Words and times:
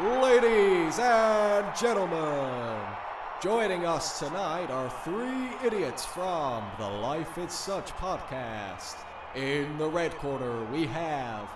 Ladies 0.00 0.96
and 1.00 1.76
gentlemen, 1.76 2.80
joining 3.42 3.84
us 3.84 4.20
tonight 4.20 4.70
are 4.70 4.88
three 5.02 5.48
idiots 5.66 6.04
from 6.04 6.64
the 6.78 6.86
Life 6.86 7.36
is 7.36 7.52
Such 7.52 7.90
podcast. 7.94 8.94
In 9.34 9.76
the 9.76 9.88
red 9.88 10.14
corner, 10.18 10.64
we 10.66 10.86
have 10.86 11.50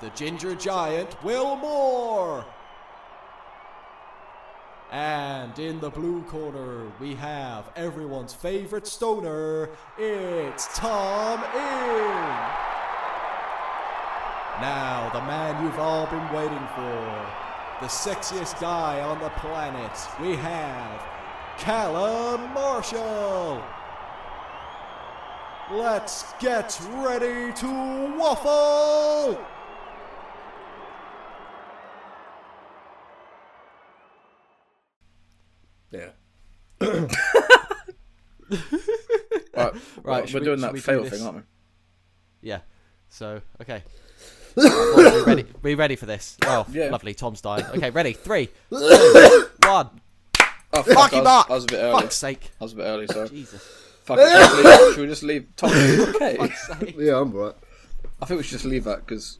the 0.00 0.10
ginger 0.10 0.56
giant, 0.56 1.22
Will 1.22 1.54
Moore. 1.54 2.44
And 4.90 5.56
in 5.60 5.78
the 5.78 5.90
blue 5.90 6.22
corner, 6.22 6.90
we 6.98 7.14
have 7.14 7.70
everyone's 7.76 8.34
favorite 8.34 8.88
stoner. 8.88 9.68
It's 9.96 10.66
Tom 10.76 11.44
In. 11.54 12.58
Now, 14.60 15.10
the 15.12 15.20
man 15.20 15.64
you've 15.64 15.78
all 15.78 16.06
been 16.06 16.32
waiting 16.32 16.68
for, 16.74 17.47
the 17.80 17.86
sexiest 17.86 18.60
guy 18.60 19.00
on 19.02 19.20
the 19.20 19.28
planet, 19.30 19.92
we 20.20 20.34
have 20.36 21.02
Callum 21.58 22.52
Marshall. 22.52 23.62
Let's 25.70 26.24
get 26.40 26.78
ready 26.94 27.52
to 27.52 28.16
waffle! 28.18 29.38
Yeah. 35.90 36.10
Right, 38.50 39.74
Right, 40.04 40.22
we're 40.22 40.26
should 40.28 40.40
we- 40.42 40.44
doing 40.46 40.60
that 40.60 40.72
we 40.72 40.78
do 40.78 40.82
fail 40.82 41.04
thing, 41.04 41.20
aren't 41.22 41.36
we? 41.38 41.42
Yeah. 42.42 42.60
So, 43.08 43.40
okay. 43.60 43.82
Right, 44.64 44.92
boys, 44.96 45.12
we 45.14 45.22
ready? 45.22 45.44
We 45.62 45.74
ready 45.74 45.96
for 45.96 46.06
this? 46.06 46.36
Oh, 46.46 46.66
Yeah. 46.70 46.90
lovely. 46.90 47.14
Tom's 47.14 47.40
dying. 47.40 47.64
Okay, 47.66 47.90
ready? 47.90 48.12
Three, 48.12 48.46
two, 48.70 49.46
one. 49.66 49.90
Oh, 50.72 50.82
fuck, 50.82 50.86
Fuck 50.86 51.12
I 51.12 51.16
him 51.16 51.24
was, 51.24 51.26
up! 51.44 51.50
I 51.50 51.54
was 51.54 51.64
a 51.64 51.66
bit 51.68 51.76
early. 51.78 52.00
Fuck's 52.02 52.16
sake. 52.16 52.50
I 52.60 52.64
was 52.64 52.72
a 52.72 52.76
bit 52.76 52.82
early, 52.82 53.06
sorry. 53.06 53.28
Jesus. 53.30 53.62
Fuck 54.04 54.18
it, 54.20 54.48
should, 54.50 54.64
we 54.64 54.92
should 54.94 55.00
we 55.02 55.06
just 55.06 55.22
leave 55.22 55.46
Tom? 55.56 55.70
Okay. 56.14 56.36
Fuck's 56.36 56.66
sake. 56.66 56.94
Yeah, 56.98 57.20
I'm 57.20 57.32
right. 57.32 57.54
I 58.20 58.26
think 58.26 58.38
we 58.38 58.44
should 58.44 58.52
just 58.52 58.64
leave 58.64 58.84
that 58.84 59.06
because 59.06 59.38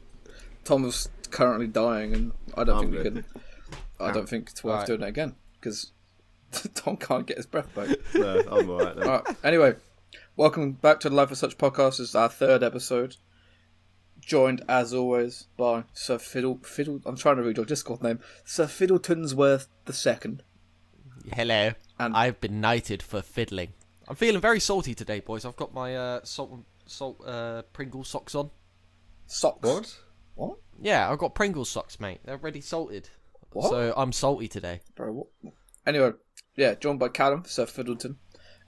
Tom 0.63 0.85
is 0.85 1.09
currently 1.31 1.67
dying, 1.67 2.13
and 2.13 2.31
I 2.55 2.63
don't 2.63 2.75
I'm 2.77 2.81
think 2.91 2.97
we 2.97 3.03
good. 3.03 3.13
can. 3.13 3.25
I 3.99 4.11
don't 4.11 4.23
ah. 4.23 4.27
think 4.27 4.49
it's 4.49 4.63
worth 4.63 4.79
Right. 4.79 4.87
doing 4.87 5.01
it 5.01 5.07
again 5.07 5.35
because 5.59 5.91
Tom 6.75 6.97
can't 6.97 7.25
get 7.27 7.37
his 7.37 7.45
breath 7.45 7.73
back. 7.75 7.89
No, 8.15 8.39
I'm 8.51 8.69
alright 8.69 8.95
then. 8.95 9.07
All 9.07 9.21
right. 9.25 9.35
Anyway, 9.43 9.75
welcome 10.35 10.71
back 10.73 10.99
to 11.01 11.09
the 11.09 11.15
Life 11.15 11.31
of 11.31 11.37
Such 11.37 11.57
podcast. 11.57 11.97
This 11.97 12.09
is 12.09 12.15
our 12.15 12.29
third 12.29 12.63
episode. 12.63 13.17
Joined 14.29 14.63
as 14.69 14.93
always 14.93 15.47
by 15.57 15.85
Sir 15.91 16.19
Fiddle 16.19 16.59
Fiddle. 16.61 17.01
I'm 17.03 17.17
trying 17.17 17.37
to 17.37 17.41
read 17.41 17.57
your 17.57 17.65
Discord 17.65 18.03
name. 18.03 18.19
Sir 18.45 18.65
Fiddletonsworth 18.65 19.65
the 19.85 19.93
second. 19.93 20.43
Hello. 21.33 21.71
And- 21.97 22.15
I've 22.15 22.39
been 22.39 22.61
knighted 22.61 23.01
for 23.01 23.23
fiddling. 23.23 23.73
I'm 24.07 24.15
feeling 24.15 24.39
very 24.39 24.59
salty 24.59 24.93
today, 24.93 25.19
boys. 25.19 25.45
I've 25.45 25.55
got 25.55 25.73
my 25.73 25.95
uh, 25.95 26.19
salt 26.21 26.63
salt 26.85 27.19
uh, 27.25 27.63
Pringles 27.73 28.07
socks 28.09 28.35
on. 28.35 28.51
Socks. 29.25 29.67
What? 29.67 29.97
What? 30.35 30.57
Yeah, 30.79 31.11
I've 31.11 31.17
got 31.17 31.33
Pringle 31.33 31.65
socks, 31.65 31.99
mate. 31.99 32.19
They're 32.23 32.37
already 32.37 32.61
salted. 32.61 33.09
What? 33.51 33.71
So 33.71 33.95
I'm 33.97 34.11
salty 34.11 34.47
today. 34.47 34.81
Bro, 34.95 35.11
what? 35.11 35.53
Anyway, 35.87 36.11
yeah, 36.55 36.75
joined 36.75 36.99
by 36.99 37.07
Callum, 37.07 37.45
Sir 37.47 37.65
Fiddleton, 37.65 38.17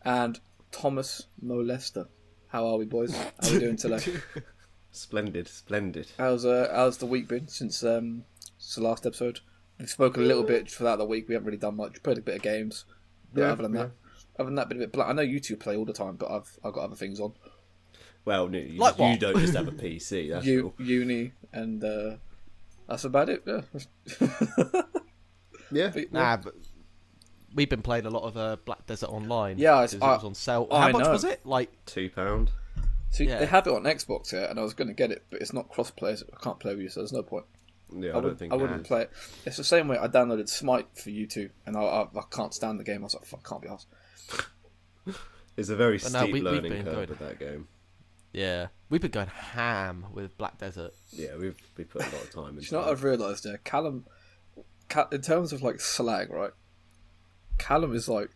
and 0.04 0.39
Thomas 0.72 1.28
Molester. 1.39 2.08
How 2.48 2.66
are 2.66 2.78
we, 2.78 2.86
boys? 2.86 3.16
How 3.16 3.30
are 3.44 3.54
we 3.54 3.59
doing 3.59 3.78
today? 3.78 4.00
Splendid, 4.94 5.47
splendid. 5.47 6.08
how's 6.17 6.45
uh, 6.45 6.70
how's 6.73 6.97
the 6.97 7.06
week 7.06 7.28
been 7.28 7.47
since 7.47 7.84
um 7.84 8.25
since 8.58 8.75
the 8.75 8.84
last 8.84 9.06
episode? 9.06 9.39
We've 9.80 9.89
spoken 9.89 10.22
a 10.23 10.25
little 10.25 10.44
bit 10.44 10.70
throughout 10.70 10.98
the 10.98 11.06
week. 11.06 11.28
We 11.28 11.33
haven't 11.33 11.45
really 11.48 11.58
done 11.58 11.75
much. 11.78 12.03
Played 12.03 12.17
a 12.20 12.22
bit 12.22 12.36
of 12.36 12.42
games. 12.42 12.86
But 13.33 13.42
Yeah, 13.42 13.52
other 13.53 13.64
than 13.64 13.73
yeah. 13.73 13.81
that, 13.83 13.92
other 14.38 14.45
than 14.48 14.56
that, 14.56 14.67
been 14.70 14.78
a 14.78 14.81
bit. 14.81 14.92
Bl- 14.92 15.02
I 15.03 15.14
know 15.14 15.21
you 15.21 15.39
two 15.39 15.55
play 15.55 15.76
all 15.77 15.86
the 15.86 15.93
time, 15.93 16.17
but 16.17 16.30
I've 16.30 16.58
I've 16.64 16.73
got 16.73 16.83
other 16.83 16.95
things 16.95 17.20
on. 17.20 17.33
Well, 18.26 18.48
no, 18.49 18.60
you, 18.60 18.77
Like 18.80 18.99
you 18.99 19.17
don't 19.17 19.38
just 19.39 19.55
have 19.55 19.67
a 19.67 19.71
PC, 19.83 20.30
that's 20.30 20.45
U- 20.45 20.73
all. 20.77 20.86
uni 20.86 21.32
and 21.54 21.83
uh, 21.83 22.16
that's 22.87 23.05
about 23.05 23.30
it. 23.30 23.43
Yeah. 23.48 23.61
Yeah. 25.71 25.89
But- 25.93 26.11
Nah, 26.11 26.37
but 26.37 26.54
we've 27.55 27.70
been 27.70 27.82
playing 27.82 28.05
a 28.05 28.10
lot 28.10 28.23
of 28.23 28.36
uh, 28.37 28.58
Black 28.66 28.86
Desert 28.87 29.10
Online. 29.10 29.58
Yeah, 29.58 29.76
I- 29.77 29.83
'cause 29.83 29.93
it 29.93 30.02
was 30.02 30.23
on 30.26 30.36
sale. 30.36 30.67
I 30.70 30.87
How 30.87 30.92
much 30.92 31.04
know. 31.05 31.11
was 31.11 31.23
it? 31.23 31.45
Like, 31.45 31.71
Two 31.86 32.10
pound. 32.10 32.52
See, 33.11 33.26
Yeah. 33.26 33.39
they 33.39 33.45
have 33.45 33.67
it 33.67 33.73
on 33.73 33.83
Xbox 33.83 34.32
here, 34.32 34.45
and 34.49 34.60
I 34.60 34.64
was 34.64 34.73
going 34.73 34.88
to 34.88 34.94
get 34.94 35.11
it, 35.11 35.26
but 35.30 35.42
it's 35.42 35.54
not 35.54 35.70
cross-play. 35.70 36.16
so 36.16 36.26
I 36.33 36.42
can't 36.44 36.60
play 36.60 36.73
with 36.73 36.82
you, 36.83 36.89
so 36.89 37.02
there's 37.02 37.11
no 37.14 37.23
point. 37.23 37.45
Yeah, 37.94 38.10
I, 38.10 38.11
I, 38.11 38.14
don't 38.16 38.23
would, 38.23 38.39
think 38.39 38.54
I 38.54 38.55
wouldn't 38.55 38.80
has. 38.80 38.88
play 38.88 39.02
it. 39.02 39.11
It's 39.45 39.58
the 39.58 39.64
same 39.66 39.88
way 39.89 39.98
I 39.98 40.08
downloaded 40.08 40.48
Smite 40.48 40.88
for 40.95 41.10
you 41.10 41.27
two, 41.27 41.49
and 41.66 41.76
I, 41.76 41.82
I, 41.82 42.02
I 42.04 42.22
can't 42.32 42.54
stand 42.54 42.80
the 42.80 42.86
game. 42.86 43.02
I 43.02 43.04
was 43.04 43.14
like, 43.16 43.26
fuck, 43.26 43.48
can't 43.48 43.61
be 43.61 43.67
asked. 43.67 43.88
It's 45.58 45.67
a 45.67 45.76
very 45.76 45.98
But 45.98 46.08
steep 46.11 46.22
we- 46.27 46.33
we've 46.33 46.44
learning 46.44 46.72
curve 46.72 46.88
enjoying 46.88 47.10
with 47.10 47.20
that 47.20 47.38
game. 47.38 47.67
yeah, 48.32 48.67
we've 48.89 49.02
been 49.02 49.11
going 49.11 49.28
ham 49.28 50.05
with 50.14 50.38
Black 50.38 50.58
Desert. 50.58 50.93
Yeah, 51.11 51.36
we've 51.36 51.58
we 51.78 51.83
put 51.83 52.04
a 52.04 52.05
lot 52.05 52.23
of 52.23 52.33
time 52.33 52.58
into 52.58 52.61
Do 52.61 52.66
you 52.67 52.72
know 52.72 52.86
what. 52.88 52.92
I've 52.92 53.04
realised 53.04 53.43
there? 53.43 53.58
Callum, 53.58 54.05
in 55.11 55.22
terms 55.22 55.52
of 55.52 55.61
like 55.61 55.82
slag, 55.82 56.32
right? 56.32 56.52
Callum 57.58 57.93
is 57.93 58.08
like 58.08 58.30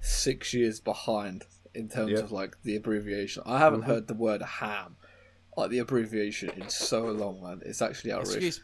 six 0.00 0.54
years 0.54 0.78
behind 0.78 1.44
in 1.74 1.88
terms 1.88 2.12
Yeah. 2.12 2.18
of 2.18 2.32
like 2.32 2.56
the 2.62 2.76
abbreviation. 2.76 3.42
I 3.46 3.58
haven't 3.58 3.82
mm-hmm. 3.82 3.90
heard 3.90 4.08
the 4.08 4.14
word 4.14 4.42
ham, 4.42 4.96
like 5.56 5.70
the 5.70 5.78
abbreviation, 5.78 6.50
in 6.50 6.68
so 6.68 7.04
long, 7.04 7.42
man. 7.42 7.62
It's 7.64 7.82
actually 7.82 8.12
outrageous. 8.12 8.34
Excuse. 8.34 8.60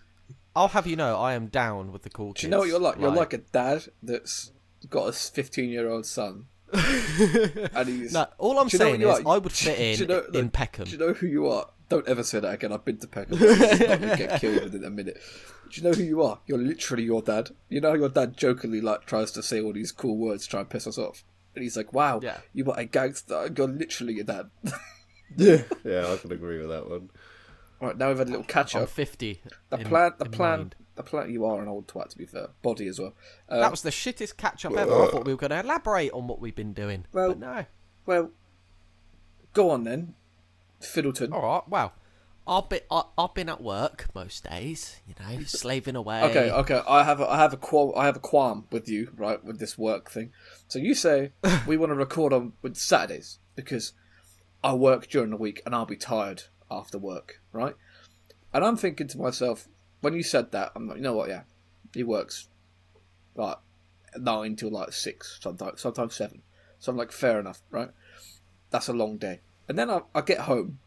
I'll 0.55 0.69
have 0.69 0.87
you 0.87 0.97
know, 0.97 1.17
I 1.17 1.35
am 1.35 1.47
down 1.47 1.93
with 1.93 2.03
the 2.03 2.11
cool 2.11 2.33
kids. 2.33 2.43
Do 2.43 2.47
you 2.47 2.51
know 2.51 2.59
what 2.59 2.69
you're 2.69 2.81
like? 2.81 2.99
You're 2.99 3.11
like 3.11 3.33
a 3.33 3.39
dad 3.39 3.85
that's 4.03 4.53
got 4.89 5.09
a 5.09 5.13
15 5.13 5.71
year 5.71 5.89
old 5.89 6.07
son. 6.07 6.47
and 6.73 7.89
he's. 7.89 8.13
No, 8.13 8.27
all 8.39 8.59
I'm 8.59 8.69
Do 8.69 8.77
you 8.77 8.79
know 8.79 8.85
saying 8.85 8.95
is, 8.97 9.01
you 9.01 9.11
are? 9.11 9.35
I 9.35 9.39
would 9.39 9.53
fit 9.53 9.79
in 9.79 9.99
you 9.99 10.07
know- 10.07 10.25
in 10.35 10.51
Peckham. 10.51 10.85
Do 10.85 10.91
you 10.91 10.99
know 10.99 11.13
who 11.13 11.27
you 11.27 11.49
are? 11.49 11.69
Don't 11.89 12.07
ever 12.07 12.23
say 12.23 12.41
that 12.41 12.53
again. 12.53 12.73
I've 12.73 12.85
been 12.85 12.99
to 12.99 13.07
Peckham. 13.07 13.39
You're 13.41 13.57
gonna 13.57 14.17
get 14.17 14.41
killed 14.41 14.65
within 14.65 14.85
a 14.85 14.91
minute. 14.91 15.19
Do 15.71 15.81
you 15.81 15.89
know 15.89 15.95
who 15.95 16.03
you 16.03 16.23
are? 16.23 16.39
You're 16.47 16.59
literally 16.59 17.05
your 17.05 17.23
dad. 17.23 17.51
You 17.71 17.81
know 17.81 17.91
how 17.91 17.95
your 17.95 18.11
dad 18.11 18.37
jokingly 18.37 18.83
like 18.83 19.07
tries 19.07 19.33
to 19.33 19.43
say 19.43 19.63
all 19.63 19.73
these 19.73 19.93
cool 19.93 20.19
words 20.19 20.45
to 20.45 20.51
try 20.51 20.61
and 20.61 20.69
piss 20.69 20.87
us 20.87 20.99
off, 20.99 21.25
and 21.59 21.65
he's 21.65 21.77
like, 21.77 21.93
"Wow, 21.93 22.21
Yeah. 22.23 22.39
you 22.53 22.71
are 22.71 22.79
a 22.79 22.85
gangster. 22.85 23.49
You're 23.57 23.69
literally 23.69 24.15
your 24.15 24.25
dad." 24.25 24.51
Yeah, 25.37 25.63
yeah, 25.85 26.11
I 26.11 26.17
can 26.17 26.33
agree 26.33 26.59
with 26.59 26.71
that 26.71 26.89
one. 26.89 27.11
All 27.83 27.89
right, 27.89 27.99
now 27.99 28.09
we've 28.09 28.17
had 28.19 28.29
a 28.29 28.31
little 28.31 28.47
catch 28.47 28.75
I'm 28.75 28.85
up. 28.85 28.89
50. 28.89 29.43
The 29.69 29.77
in- 29.77 29.87
plan, 29.87 30.13
the 30.19 30.25
in 30.25 30.31
plan, 30.31 30.59
mind. 30.59 30.75
the 30.95 31.03
plan. 31.03 31.31
You 31.31 31.45
are 31.45 31.61
an 31.61 31.69
old 31.69 31.87
twat, 31.87 32.09
to 32.09 32.17
be 32.19 32.25
fair. 32.25 32.49
Body 32.63 32.89
as 32.89 32.99
well. 32.99 33.13
Uh, 33.47 33.61
That 33.61 33.71
was 33.71 33.83
the 33.83 33.91
shittest 33.91 34.39
catch 34.39 34.65
up 34.65 34.73
ever. 34.75 34.91
I 34.91 35.09
thought 35.11 35.27
we 35.27 35.35
were 35.35 35.39
going 35.39 35.51
to 35.51 35.61
elaborate 35.61 36.13
on 36.13 36.29
what 36.29 36.41
we've 36.41 36.55
been 36.55 36.73
doing. 36.73 37.05
Well- 37.13 37.29
but 37.29 37.39
no. 37.39 37.67
well, 38.07 38.31
go 39.53 39.69
on 39.71 39.85
then, 39.85 40.15
Fiddleton. 40.81 41.31
All 41.33 41.43
right, 41.43 41.69
well. 41.69 41.93
I've 42.49 42.69
been, 42.69 42.81
I, 42.91 43.03
I've 43.19 43.35
been 43.35 43.49
at 43.49 43.61
work 43.61 44.07
most 44.15 44.49
days, 44.49 45.01
you 45.07 45.15
know, 45.21 45.43
slaving 45.47 45.97
away. 45.97 46.23
Okay, 46.23 46.51
okay. 46.51 46.83
I 46.89 47.03
have 47.05 47.21
a, 47.21 47.31
I 47.31 47.37
have 47.37 47.53
a 47.53 47.57
qual, 47.59 47.93
I 47.97 48.07
have 48.07 48.17
a 48.17 48.21
qualm 48.21 48.65
with 48.71 48.89
you, 48.89 49.13
right, 49.17 49.43
with 49.45 49.59
this 49.59 49.77
work 49.77 50.11
thing. 50.11 50.33
So 50.67 50.79
you 50.79 50.95
say 50.95 51.33
we 51.67 51.77
want 51.77 51.91
to 51.91 51.95
record 51.95 52.33
on 52.33 52.55
with 52.63 52.77
Saturdays 52.77 53.39
because 53.55 53.93
I 54.65 54.73
work 54.73 55.09
during 55.09 55.31
the 55.31 55.37
week 55.37 55.63
and 55.67 55.75
I'll 55.75 55.87
be 55.87 55.97
tired 55.97 56.45
after 56.71 56.99
work, 56.99 57.41
right? 57.53 57.77
And 58.53 58.65
I'm 58.65 58.77
thinking 58.77 59.09
to 59.09 59.19
myself, 59.19 59.69
when 60.01 60.15
you 60.15 60.23
said 60.23 60.53
that, 60.53 60.73
I'm 60.75 60.89
like, 60.89 60.97
you 60.97 61.03
know 61.03 61.15
what? 61.15 61.29
Yeah, 61.29 61.43
he 61.93 62.03
works 62.03 62.49
like 63.35 63.59
nine 64.17 64.57
till 64.57 64.71
like 64.71 64.93
six, 64.93 65.39
sometimes 65.41 65.81
sometimes 65.81 66.15
seven. 66.15 66.43
So 66.79 66.93
I'm 66.93 66.99
like, 66.99 67.13
fair 67.13 67.41
enough, 67.41 67.61
right? 67.71 67.91
That's 68.71 68.89
a 68.89 68.93
long 68.93 69.19
day. 69.19 69.41
And 69.69 69.79
then 69.79 69.91
I, 69.91 70.01
I 70.15 70.21
get 70.23 70.41
home, 70.41 70.79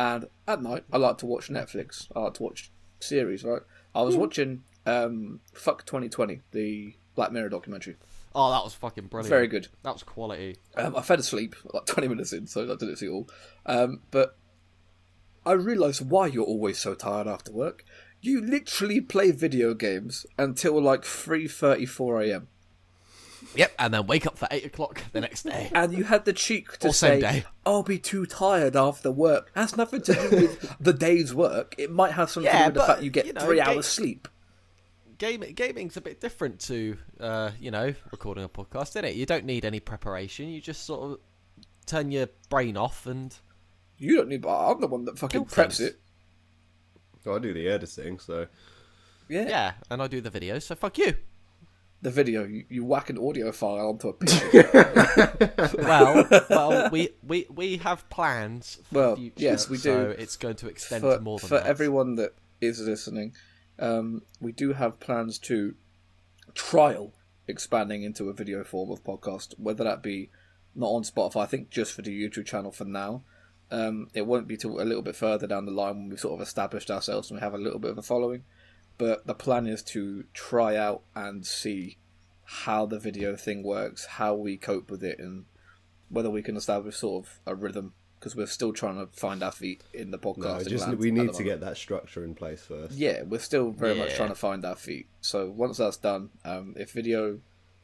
and 0.00 0.28
at 0.48 0.62
night 0.62 0.84
I 0.90 0.96
like 0.96 1.18
to 1.18 1.26
watch 1.26 1.48
Netflix. 1.48 2.08
I 2.16 2.20
like 2.20 2.34
to 2.34 2.42
watch 2.42 2.70
series, 3.00 3.44
right? 3.44 3.60
I 3.94 4.00
was 4.00 4.16
watching 4.16 4.62
um, 4.86 5.40
Fuck 5.52 5.84
2020, 5.84 6.40
the 6.52 6.94
Black 7.14 7.32
Mirror 7.32 7.50
documentary. 7.50 7.96
Oh, 8.34 8.50
that 8.50 8.64
was 8.64 8.72
fucking 8.72 9.08
brilliant. 9.08 9.28
Very 9.28 9.46
good. 9.46 9.68
That 9.82 9.92
was 9.92 10.02
quality. 10.02 10.56
Um, 10.76 10.96
I 10.96 11.02
fell 11.02 11.18
asleep 11.18 11.54
like 11.74 11.84
20 11.84 12.08
minutes 12.08 12.32
in, 12.32 12.46
so 12.46 12.62
I 12.62 12.76
didn't 12.76 12.96
see 12.96 13.06
it 13.06 13.10
all. 13.10 13.28
Um, 13.66 14.00
but 14.10 14.38
I 15.44 15.52
realised 15.52 16.08
why 16.08 16.28
you're 16.28 16.44
always 16.44 16.78
so 16.78 16.94
tired 16.94 17.26
after 17.26 17.52
work. 17.52 17.84
You 18.22 18.40
literally 18.40 19.00
play 19.02 19.32
video 19.32 19.74
games 19.74 20.24
until 20.38 20.80
like 20.80 21.02
3:34 21.02 22.28
a.m. 22.30 22.48
Yep, 23.56 23.72
and 23.78 23.94
then 23.94 24.06
wake 24.06 24.26
up 24.26 24.36
for 24.38 24.46
8 24.50 24.64
o'clock 24.66 25.02
the 25.12 25.20
next 25.20 25.42
day. 25.44 25.70
and 25.74 25.92
you 25.92 26.04
had 26.04 26.24
the 26.24 26.32
cheek 26.32 26.78
to 26.78 26.88
Or 26.88 26.92
same 26.92 27.20
say, 27.20 27.40
day. 27.40 27.44
"I'll 27.66 27.82
be 27.82 27.98
too 27.98 28.26
tired 28.26 28.76
after 28.76 29.10
work." 29.10 29.50
That's 29.54 29.76
nothing 29.76 30.02
to 30.02 30.12
do 30.14 30.36
with 30.36 30.76
the 30.80 30.92
day's 30.92 31.34
work. 31.34 31.74
It 31.78 31.90
might 31.90 32.12
have 32.12 32.30
something 32.30 32.52
to 32.52 32.58
do 32.58 32.64
with 32.66 32.74
the 32.74 32.82
fact 32.84 33.02
you 33.02 33.10
get 33.10 33.26
you 33.26 33.32
know, 33.32 33.40
three 33.40 33.56
ga- 33.56 33.62
hours 33.64 33.86
sleep. 33.86 34.28
Game, 35.18 35.40
gaming's 35.54 35.96
a 35.96 36.00
bit 36.00 36.20
different 36.20 36.60
to, 36.60 36.96
uh, 37.18 37.50
you 37.60 37.70
know, 37.70 37.92
recording 38.10 38.44
a 38.44 38.48
podcast, 38.48 38.90
isn't 38.90 39.04
it? 39.04 39.14
You 39.16 39.26
don't 39.26 39.44
need 39.44 39.64
any 39.64 39.78
preparation. 39.80 40.48
You 40.48 40.60
just 40.62 40.84
sort 40.84 41.02
of 41.12 41.18
turn 41.86 42.10
your 42.10 42.28
brain 42.48 42.76
off 42.76 43.06
and 43.06 43.34
You 43.98 44.16
don't 44.16 44.28
need. 44.28 44.42
But 44.42 44.70
I'm 44.70 44.80
the 44.80 44.86
one 44.86 45.04
that 45.06 45.18
fucking 45.18 45.44
Kill 45.44 45.64
preps 45.64 45.76
things. 45.78 45.80
it. 45.80 46.00
Well, 47.24 47.36
I 47.36 47.38
do 47.38 47.52
the 47.52 47.68
editing, 47.68 48.18
so 48.18 48.46
Yeah. 49.28 49.46
Yeah, 49.48 49.72
and 49.90 50.00
I 50.02 50.06
do 50.06 50.20
the 50.22 50.30
videos, 50.30 50.62
so 50.62 50.74
fuck 50.74 50.96
you. 50.96 51.16
The 52.02 52.10
video, 52.10 52.44
you, 52.44 52.64
you 52.70 52.84
whack 52.84 53.10
an 53.10 53.18
audio 53.18 53.52
file 53.52 53.88
onto 53.88 54.08
a 54.08 54.12
picture. 54.14 55.68
Well, 55.78 56.26
well, 56.48 56.90
we, 56.92 57.10
we 57.26 57.46
we 57.50 57.76
have 57.78 58.08
plans. 58.08 58.78
For 58.90 58.94
Well, 58.98 59.10
the 59.16 59.20
future, 59.22 59.34
yes, 59.42 59.68
we 59.68 59.76
so 59.76 60.04
do. 60.06 60.10
it's 60.12 60.36
going 60.36 60.56
to 60.56 60.68
extend 60.68 61.02
for 61.02 61.16
to 61.16 61.20
more 61.20 61.38
than 61.38 61.48
for 61.48 61.54
that. 61.58 61.66
everyone 61.66 62.14
that 62.16 62.34
is 62.60 62.80
listening, 62.80 63.34
um, 63.78 64.22
we 64.40 64.52
do 64.52 64.72
have 64.72 64.98
plans 65.00 65.38
to 65.40 65.74
trial 66.54 67.12
expanding 67.46 68.02
into 68.02 68.28
a 68.28 68.32
video 68.32 68.64
form 68.64 68.90
of 68.90 69.04
podcast, 69.04 69.54
whether 69.58 69.84
that 69.84 70.02
be 70.02 70.30
not 70.74 70.88
on 70.88 71.02
Spotify. 71.02 71.42
I 71.42 71.46
think 71.46 71.70
just 71.70 71.92
for 71.92 72.02
the 72.02 72.10
YouTube 72.28 72.46
channel 72.46 72.70
for 72.72 72.84
now. 72.84 73.22
Um, 73.72 74.08
it 74.14 74.26
won't 74.26 74.48
be 74.48 74.56
till 74.56 74.80
a 74.80 74.82
little 74.82 75.02
bit 75.02 75.14
further 75.14 75.46
down 75.46 75.64
the 75.64 75.70
line 75.70 75.94
when 75.96 76.08
we've 76.08 76.18
sort 76.18 76.34
of 76.34 76.44
established 76.44 76.90
ourselves 76.90 77.30
and 77.30 77.38
we 77.38 77.40
have 77.40 77.54
a 77.54 77.58
little 77.58 77.78
bit 77.78 77.92
of 77.92 77.98
a 77.98 78.02
following. 78.02 78.42
But 79.00 79.26
the 79.26 79.34
plan 79.34 79.66
is 79.66 79.82
to 79.84 80.24
try 80.34 80.76
out 80.76 81.00
and 81.14 81.46
see 81.46 81.96
how 82.44 82.84
the 82.84 82.98
video 82.98 83.34
thing 83.34 83.62
works, 83.62 84.04
how 84.04 84.34
we 84.34 84.58
cope 84.58 84.90
with 84.90 85.02
it, 85.02 85.18
and 85.18 85.46
whether 86.10 86.28
we 86.28 86.42
can 86.42 86.54
establish 86.54 86.96
sort 86.98 87.24
of 87.24 87.40
a 87.46 87.54
rhythm 87.54 87.94
because 88.18 88.36
we're 88.36 88.44
still 88.44 88.74
trying 88.74 88.96
to 88.96 89.06
find 89.18 89.42
our 89.42 89.52
feet 89.52 89.82
in 89.94 90.10
the 90.10 90.18
No, 90.18 90.34
podcasting. 90.34 90.68
just 90.68 90.86
land 90.86 90.98
we 90.98 91.10
need 91.10 91.32
to 91.32 91.42
get 91.42 91.60
that 91.60 91.78
structure 91.78 92.22
in 92.22 92.34
place 92.34 92.60
first. 92.60 92.92
Yeah, 92.92 93.22
we're 93.22 93.40
still 93.40 93.70
very 93.70 93.94
much 93.94 94.14
trying 94.16 94.28
to 94.28 94.34
find 94.34 94.66
our 94.66 94.76
feet. 94.76 95.06
So 95.22 95.48
once 95.48 95.78
that's 95.78 95.96
done, 95.96 96.28
um, 96.44 96.74
if 96.76 96.92
video 96.92 97.38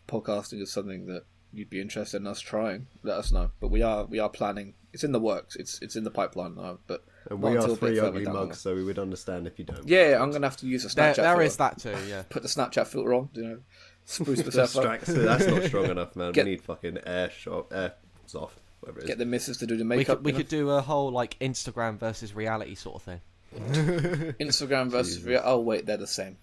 podcasting 0.07 0.61
is 0.61 0.71
something 0.71 1.07
that 1.07 1.25
you'd 1.55 1.71
be 1.71 1.81
interested 1.81 2.19
in 2.19 2.27
us 2.27 2.41
trying, 2.41 2.89
let 3.03 3.17
us 3.17 3.33
know. 3.33 3.53
But 3.59 3.69
we 3.69 3.81
are 3.81 4.05
we 4.05 4.19
are 4.19 4.29
planning. 4.29 4.75
It's 4.93 5.05
in 5.05 5.13
the 5.13 5.21
works. 5.21 5.57
It's 5.57 5.81
it's 5.81 5.97
in 5.97 6.05
the 6.05 6.11
pipeline 6.11 6.57
now. 6.57 6.81
But 6.87 7.07
And 7.29 7.43
we 7.43 7.57
are 7.57 7.69
three 7.77 7.99
ugly 7.99 8.25
mugs, 8.25 8.59
so 8.61 8.75
we 8.75 8.85
would 8.85 8.99
understand 8.99 9.47
if 9.47 9.59
you 9.59 9.65
don't. 9.65 9.79
line. 9.79 9.89
Yeah, 9.89 10.19
I'm 10.23 10.31
gonna 10.31 10.47
have 10.47 10.57
to 10.59 10.67
use 10.67 10.85
a 10.85 10.89
Snapchat. 10.89 11.17
there 11.17 11.25
filter. 11.33 11.43
is 11.43 11.57
that 11.57 11.79
too. 11.79 11.97
Yeah. 12.09 12.23
Put 12.29 12.43
the 12.43 12.49
Snapchat 12.49 12.87
filter 12.87 13.15
on. 13.15 13.29
You 13.35 13.43
know, 13.43 13.59
spruce 14.05 14.43
That's, 14.43 14.57
myself 14.75 14.85
up. 14.85 15.01
that's 15.07 15.47
not 15.47 15.63
strong 15.65 15.87
enough, 15.87 16.15
man. 16.17 16.33
Get- 16.33 16.45
we 16.45 16.53
need 16.53 16.63
fucking 16.63 16.99
air 17.07 17.31
shot, 17.31 17.67
air 17.73 17.95
soft, 18.27 18.59
whatever 18.81 19.01
it 19.01 19.03
is. 19.05 19.09
Get 19.09 19.19
the 19.19 19.25
missus 19.27 19.57
to 19.59 19.67
do 19.67 19.77
the 19.77 19.83
We 19.85 19.97
makeup. 19.97 20.19
could 20.19 20.25
we 20.25 20.33
could 20.33 20.49
do 20.49 20.71
a 20.71 20.81
whole 20.81 21.11
like 21.11 21.37
Instagram 21.41 21.99
versus 21.99 22.35
reality 22.35 22.75
sort 22.77 22.97
of 22.97 23.03
thing. 23.03 23.21
Instagram 24.41 24.91
versus 24.91 25.23
reality. 25.23 25.49
Oh 25.49 25.61
wait, 25.61 25.87
they're 25.87 25.97
the 25.97 26.07
same. 26.07 26.37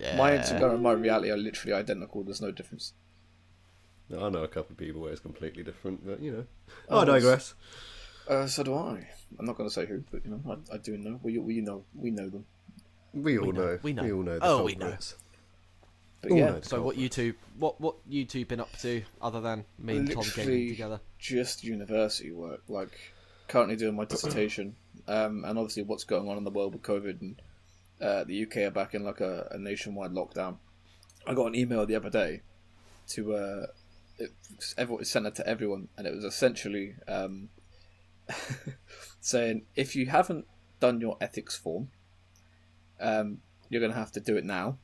Yeah. 0.00 0.16
My 0.16 0.32
Instagram 0.32 0.74
and 0.74 0.82
my 0.82 0.92
reality 0.92 1.30
are 1.30 1.36
literally 1.36 1.72
identical. 1.74 2.24
There's 2.24 2.40
no 2.42 2.50
difference. 2.50 2.92
I 4.12 4.28
know 4.28 4.42
a 4.42 4.48
couple 4.48 4.72
of 4.72 4.76
people 4.76 5.00
where 5.00 5.12
it's 5.12 5.20
completely 5.20 5.62
different, 5.62 6.04
but 6.06 6.20
you 6.20 6.32
know. 6.32 6.44
Oh, 6.88 6.98
I 7.00 7.04
digress. 7.04 7.54
Uh, 8.28 8.46
so 8.46 8.62
do 8.62 8.74
I. 8.74 9.06
I'm 9.38 9.46
not 9.46 9.56
going 9.56 9.68
to 9.68 9.74
say 9.74 9.86
who, 9.86 10.02
but 10.10 10.24
you 10.24 10.30
know, 10.30 10.40
I, 10.70 10.74
I 10.74 10.78
do 10.78 10.96
know. 10.96 11.20
We, 11.22 11.38
we 11.38 11.60
know 11.60 11.84
we 11.94 12.10
know 12.10 12.28
them. 12.28 12.44
We 13.12 13.38
all 13.38 13.52
know, 13.52 13.62
know. 13.64 13.78
we 13.82 13.92
know. 13.92 14.02
We 14.02 14.12
all 14.12 14.22
know. 14.22 14.38
The 14.38 14.44
Oh, 14.46 14.64
we 14.64 14.74
know. 14.74 14.96
But 16.22 16.30
All 16.32 16.38
yeah, 16.38 16.46
know 16.46 16.60
the 16.60 16.68
So 16.68 16.82
what 16.82 16.96
culprits. 16.96 17.16
YouTube 17.16 17.34
what 17.58 17.80
what 17.80 17.96
YouTube 18.10 18.48
been 18.48 18.60
up 18.60 18.72
to 18.78 19.02
other 19.20 19.40
than 19.40 19.64
me 19.78 19.98
and 19.98 20.10
Tom 20.10 20.22
Literally 20.22 20.52
gaming 20.58 20.68
together? 20.70 21.00
just 21.18 21.64
university 21.64 22.32
work. 22.32 22.62
Like 22.68 22.98
currently 23.48 23.76
doing 23.76 23.94
my 23.94 24.04
dissertation, 24.06 24.74
um, 25.08 25.44
and 25.44 25.58
obviously 25.58 25.82
what's 25.82 26.04
going 26.04 26.28
on 26.28 26.38
in 26.38 26.44
the 26.44 26.50
world 26.50 26.72
with 26.72 26.82
COVID 26.82 27.20
and 27.20 27.42
uh, 28.00 28.24
the 28.24 28.42
UK 28.44 28.56
are 28.58 28.70
back 28.70 28.94
in 28.94 29.04
like 29.04 29.20
a, 29.20 29.48
a 29.52 29.58
nationwide 29.58 30.12
lockdown. 30.12 30.56
I 31.26 31.34
got 31.34 31.46
an 31.46 31.54
email 31.54 31.86
the 31.86 31.96
other 31.96 32.10
day 32.10 32.40
to 33.08 33.34
uh, 33.34 33.66
it, 34.18 34.32
everyone 34.78 35.02
it 35.02 35.06
sent 35.06 35.26
it 35.26 35.34
to 35.36 35.46
everyone, 35.46 35.88
and 35.96 36.06
it 36.06 36.14
was 36.14 36.24
essentially 36.24 36.94
um, 37.06 37.50
saying 39.20 39.62
if 39.74 39.96
you 39.96 40.06
haven't 40.06 40.46
done 40.80 41.00
your 41.00 41.16
ethics 41.20 41.56
form, 41.56 41.90
um, 43.00 43.38
you're 43.68 43.80
going 43.80 43.92
to 43.92 43.98
have 43.98 44.12
to 44.12 44.20
do 44.20 44.36
it 44.36 44.44
now. 44.44 44.78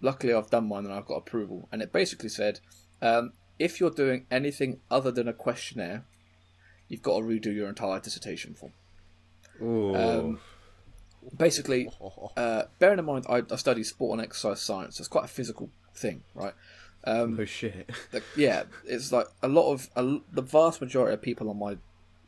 Luckily, 0.00 0.32
I've 0.34 0.50
done 0.50 0.68
mine 0.68 0.84
and 0.84 0.92
I've 0.92 1.06
got 1.06 1.16
approval, 1.16 1.68
and 1.72 1.80
it 1.80 1.92
basically 1.92 2.28
said 2.28 2.60
um, 3.00 3.32
if 3.58 3.80
you're 3.80 3.90
doing 3.90 4.26
anything 4.30 4.80
other 4.90 5.10
than 5.10 5.28
a 5.28 5.32
questionnaire, 5.32 6.04
you've 6.88 7.02
got 7.02 7.18
to 7.18 7.24
redo 7.24 7.54
your 7.54 7.68
entire 7.68 8.00
dissertation 8.00 8.54
form. 8.54 8.72
Um, 9.96 10.40
Basically, 11.36 11.90
uh, 12.36 12.64
bearing 12.78 12.98
in 12.98 13.04
mind 13.04 13.26
I, 13.28 13.42
I 13.50 13.56
study 13.56 13.82
sport 13.82 14.18
and 14.18 14.24
exercise 14.24 14.60
science, 14.60 14.96
so 14.96 15.02
it's 15.02 15.08
quite 15.08 15.24
a 15.24 15.28
physical 15.28 15.70
thing, 15.94 16.22
right? 16.34 16.54
Um, 17.04 17.36
oh 17.40 17.44
shit. 17.44 17.90
like, 18.12 18.22
yeah, 18.36 18.64
it's 18.84 19.10
like 19.12 19.26
a 19.42 19.48
lot 19.48 19.72
of 19.72 19.88
a, 19.96 20.18
the 20.32 20.42
vast 20.42 20.80
majority 20.80 21.14
of 21.14 21.22
people 21.22 21.50
on 21.50 21.58
my 21.58 21.78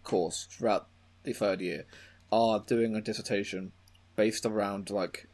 course 0.09 0.49
throughout 0.51 0.89
the 1.23 1.33
third 1.33 1.61
year 1.61 1.85
are 2.33 2.59
doing 2.67 2.97
a 2.97 3.01
dissertation 3.01 3.73
based 4.17 4.45
around 4.45 4.91
like 4.91 5.29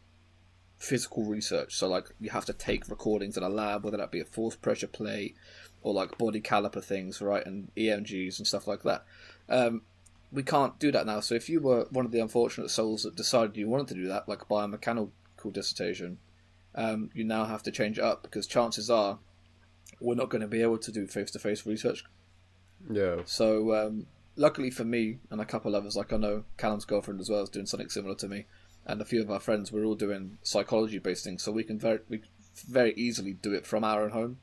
physical 0.76 1.24
research. 1.24 1.74
So 1.74 1.88
like 1.88 2.10
you 2.20 2.30
have 2.30 2.44
to 2.46 2.52
take 2.52 2.88
recordings 2.88 3.36
in 3.36 3.42
a 3.42 3.48
lab, 3.48 3.84
whether 3.84 3.96
that 3.96 4.10
be 4.10 4.20
a 4.20 4.24
force 4.24 4.56
pressure 4.56 4.86
plate 4.86 5.36
or 5.82 5.94
like 5.94 6.18
body 6.18 6.40
caliper 6.40 6.84
things, 6.84 7.22
right, 7.22 7.44
and 7.46 7.70
EMGs 7.76 8.38
and 8.38 8.46
stuff 8.46 8.66
like 8.66 8.82
that. 8.82 9.04
Um, 9.48 9.82
we 10.32 10.42
can't 10.42 10.78
do 10.78 10.90
that 10.92 11.06
now. 11.06 11.20
So 11.20 11.34
if 11.34 11.48
you 11.48 11.60
were 11.60 11.86
one 11.90 12.04
of 12.04 12.10
the 12.10 12.20
unfortunate 12.20 12.70
souls 12.70 13.04
that 13.04 13.16
decided 13.16 13.56
you 13.56 13.68
wanted 13.68 13.88
to 13.88 13.94
do 13.94 14.08
that, 14.08 14.28
like 14.28 14.48
biomechanical 14.48 15.10
dissertation, 15.52 16.18
um, 16.74 17.10
you 17.14 17.22
now 17.24 17.44
have 17.44 17.62
to 17.62 17.70
change 17.70 17.98
it 17.98 18.04
up 18.04 18.22
because 18.22 18.46
chances 18.46 18.90
are 18.90 19.18
we're 20.00 20.16
not 20.16 20.28
going 20.28 20.42
to 20.42 20.48
be 20.48 20.62
able 20.62 20.78
to 20.78 20.90
do 20.90 21.06
face-to-face 21.06 21.64
research. 21.64 22.04
Yeah. 22.90 23.18
So 23.24 23.74
um, 23.74 24.06
luckily 24.36 24.70
for 24.70 24.84
me 24.84 25.18
and 25.30 25.40
a 25.40 25.44
couple 25.44 25.74
of 25.74 25.82
others, 25.82 25.96
like 25.96 26.12
I 26.12 26.16
know 26.16 26.44
Callum's 26.56 26.84
girlfriend 26.84 27.20
as 27.20 27.30
well 27.30 27.42
is 27.42 27.50
doing 27.50 27.66
something 27.66 27.88
similar 27.88 28.14
to 28.16 28.28
me, 28.28 28.46
and 28.86 29.00
a 29.00 29.04
few 29.04 29.20
of 29.20 29.30
our 29.30 29.40
friends, 29.40 29.72
we're 29.72 29.84
all 29.84 29.94
doing 29.94 30.38
psychology-based 30.42 31.24
things, 31.24 31.42
so 31.42 31.52
we 31.52 31.64
can 31.64 31.78
very 31.78 32.00
we 32.08 32.22
very 32.68 32.92
easily 32.94 33.32
do 33.32 33.52
it 33.54 33.66
from 33.66 33.84
our 33.84 34.02
own 34.02 34.10
home. 34.10 34.38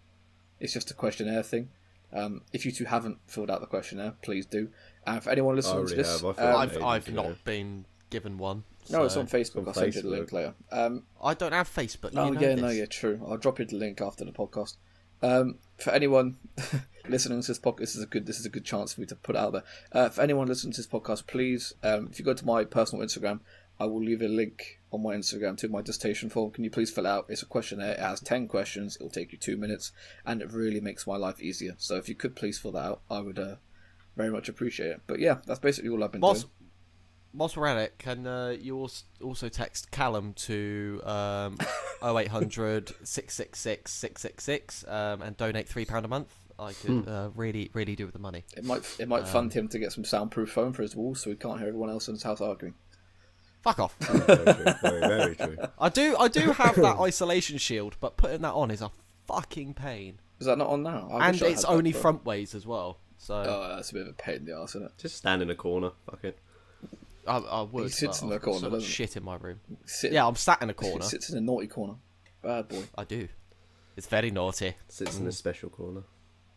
It's 0.59 0.73
just 0.73 0.91
a 0.91 0.93
questionnaire 0.93 1.43
thing. 1.43 1.69
Um, 2.13 2.41
if 2.51 2.65
you 2.65 2.71
two 2.71 2.85
haven't 2.85 3.19
filled 3.27 3.49
out 3.49 3.61
the 3.61 3.67
questionnaire, 3.67 4.13
please 4.21 4.45
do. 4.45 4.69
And 5.07 5.23
for 5.23 5.29
anyone 5.29 5.55
listening 5.55 5.88
to 5.88 5.95
this, 5.95 6.21
have. 6.21 6.25
I 6.25 6.33
filled 6.33 6.39
um, 6.39 6.53
it. 6.53 6.55
I've 6.55 6.69
ages 6.71 6.83
I've 6.83 7.13
not 7.13 7.43
been 7.45 7.85
given 8.09 8.38
one. 8.38 8.63
no, 8.89 9.03
it's 9.03 9.15
on 9.15 9.27
Facebook. 9.27 9.61
on 9.61 9.67
I'll 9.69 9.73
send 9.73 9.95
you 9.95 10.01
the 10.01 10.09
Facebook. 10.09 10.11
link 10.11 10.31
later. 10.33 10.53
Um, 10.71 11.03
I 11.23 11.33
don't 11.33 11.53
have 11.53 11.73
Facebook. 11.73 12.11
Oh 12.15 12.25
you 12.25 12.31
know 12.33 12.41
yeah, 12.41 12.47
this. 12.55 12.61
no, 12.61 12.69
yeah, 12.69 12.85
true. 12.85 13.21
I'll 13.27 13.38
drop 13.38 13.59
you 13.59 13.65
the 13.65 13.77
link 13.77 14.01
after 14.01 14.25
the 14.25 14.31
podcast. 14.31 14.75
Um, 15.21 15.56
for 15.77 15.91
anyone 15.91 16.38
listening 17.09 17.41
to 17.41 17.47
this 17.47 17.59
podcast, 17.59 17.79
this 17.79 17.95
is 17.95 18.03
a 18.03 18.07
good 18.07 18.25
this 18.25 18.39
is 18.39 18.45
a 18.45 18.50
good 18.50 18.65
chance 18.65 18.94
for 18.94 19.01
me 19.01 19.07
to 19.07 19.15
put 19.15 19.35
out 19.35 19.53
there. 19.53 19.63
Uh, 19.91 20.09
for 20.09 20.21
anyone 20.21 20.47
listening 20.47 20.73
to 20.73 20.77
this 20.77 20.88
podcast, 20.88 21.27
please, 21.27 21.73
um, 21.83 22.07
if 22.12 22.19
you 22.19 22.25
go 22.25 22.33
to 22.33 22.45
my 22.45 22.63
personal 22.63 23.06
Instagram, 23.06 23.39
I 23.79 23.85
will 23.85 24.03
leave 24.03 24.21
a 24.21 24.27
link 24.27 24.79
on 24.91 25.03
my 25.03 25.15
Instagram 25.15 25.57
to 25.57 25.69
my 25.69 25.81
dissertation 25.81 26.29
form. 26.29 26.51
Can 26.51 26.63
you 26.63 26.69
please 26.69 26.91
fill 26.91 27.07
out? 27.07 27.25
It's 27.29 27.41
a 27.41 27.48
questionnaire. 27.48 27.93
It 27.93 28.00
has 28.00 28.19
ten 28.19 28.48
questions. 28.48 28.95
It'll 28.95 29.10
take 29.10 29.31
you 29.31 29.38
two 29.38 29.57
minutes, 29.57 29.91
and 30.25 30.41
it 30.41 30.51
really 30.51 30.79
makes 30.79 31.07
my 31.07 31.17
life 31.17 31.41
easier. 31.41 31.75
So 31.77 31.95
if 31.95 32.07
you 32.07 32.15
could 32.15 32.36
please 32.36 32.60
fill 32.60 32.74
that 32.74 32.86
out, 32.86 33.01
I 33.10 33.19
would 33.19 33.39
uh, 33.39 33.55
very 34.15 34.29
much 34.29 34.50
appreciate 34.50 34.91
it. 34.91 35.01
But 35.07 35.19
yeah, 35.19 35.38
that's 35.45 35.60
basically 35.60 35.89
all 35.89 36.03
I've 36.03 36.12
been 36.12 36.22
Whilst, 36.22 36.43
doing. 36.43 36.61
Whilst 37.33 37.57
we're 37.57 37.67
at 37.67 37.77
it, 37.77 37.97
can 37.97 38.27
uh, 38.27 38.55
you 38.59 38.88
also 39.21 39.50
text 39.50 39.91
Callum 39.91 40.33
to 40.33 41.01
um, 41.05 41.57
0800 42.03 42.89
666 43.03 43.91
666 43.91 44.85
um, 44.88 45.21
and 45.21 45.38
donate 45.38 45.67
£3 45.69 46.03
a 46.03 46.07
month? 46.07 46.33
I 46.59 46.73
could 46.73 47.07
uh, 47.07 47.29
really, 47.35 47.71
really 47.73 47.95
do 47.95 48.05
with 48.05 48.13
the 48.13 48.19
money. 48.19 48.43
It 48.55 48.63
might 48.63 48.83
it 49.00 49.07
might 49.07 49.27
fund 49.27 49.51
him 49.51 49.67
to 49.69 49.79
get 49.79 49.91
some 49.91 50.05
soundproof 50.05 50.51
foam 50.51 50.73
for 50.73 50.83
his 50.83 50.95
walls, 50.95 51.21
so 51.21 51.31
he 51.31 51.35
can't 51.35 51.57
hear 51.57 51.67
everyone 51.69 51.89
else 51.89 52.07
in 52.07 52.13
his 52.13 52.21
house 52.21 52.39
arguing. 52.39 52.75
Fuck 53.63 53.79
off. 53.79 53.95
Very 53.97 54.45
true. 54.45 54.73
Very, 54.81 55.00
very 55.00 55.35
true. 55.35 55.57
I 55.79 55.89
do 55.89 56.15
I 56.19 56.27
do 56.27 56.51
have 56.51 56.75
that 56.75 57.00
isolation 57.00 57.57
shield, 57.57 57.95
but 58.00 58.15
putting 58.15 58.41
that 58.41 58.53
on 58.53 58.69
is 58.69 58.81
a 58.81 58.91
fucking 59.25 59.73
pain. 59.73 60.19
Is 60.39 60.45
that 60.45 60.59
not 60.59 60.67
on 60.67 60.83
now? 60.83 61.09
I 61.11 61.29
and 61.29 61.35
it's 61.35 61.43
had 61.43 61.57
that, 61.57 61.67
only 61.67 61.91
front 61.91 62.25
ways 62.25 62.53
as 62.53 62.67
well. 62.67 63.00
So 63.17 63.35
Oh, 63.35 63.75
that's 63.75 63.89
a 63.91 63.93
bit 63.93 64.03
of 64.03 64.09
a 64.09 64.13
pain 64.13 64.38
in 64.38 64.45
the 64.45 64.55
arse, 64.55 64.71
isn't 64.71 64.85
it? 64.85 64.91
Just 65.00 65.17
stand 65.17 65.41
in 65.41 65.50
a 65.50 65.55
corner. 65.55 65.91
Fuck 66.09 66.23
it. 66.23 66.39
I, 67.27 67.37
I 67.37 67.61
would. 67.63 67.83
He 67.83 67.89
sits 67.89 68.21
in 68.21 68.29
the 68.29 68.35
I've 68.35 68.41
got 68.41 68.51
corner, 68.51 68.59
so 68.59 68.69
much 68.69 68.79
doesn't 68.79 68.87
he? 68.87 68.93
shit 68.93 69.17
in 69.17 69.23
my 69.23 69.35
room. 69.35 69.59
Sit, 69.85 70.11
Yeah, 70.11 70.25
I'm 70.27 70.35
sat 70.35 70.61
in 70.61 70.69
a 70.69 70.73
He 70.73 70.77
corner. 70.89 71.03
sits 71.03 71.29
in 71.29 71.37
a 71.37 71.41
naughty 71.41 71.67
corner. 71.67 71.95
Bad 72.41 72.67
boy. 72.67 72.83
I 72.97 73.03
do. 73.03 73.27
It's 73.95 74.07
very 74.07 74.31
naughty. 74.31 74.75
Sits 74.87 75.17
Mm. 75.17 75.21
in 75.21 75.27
a 75.27 75.31
special 75.31 75.69
corner. 75.69 76.01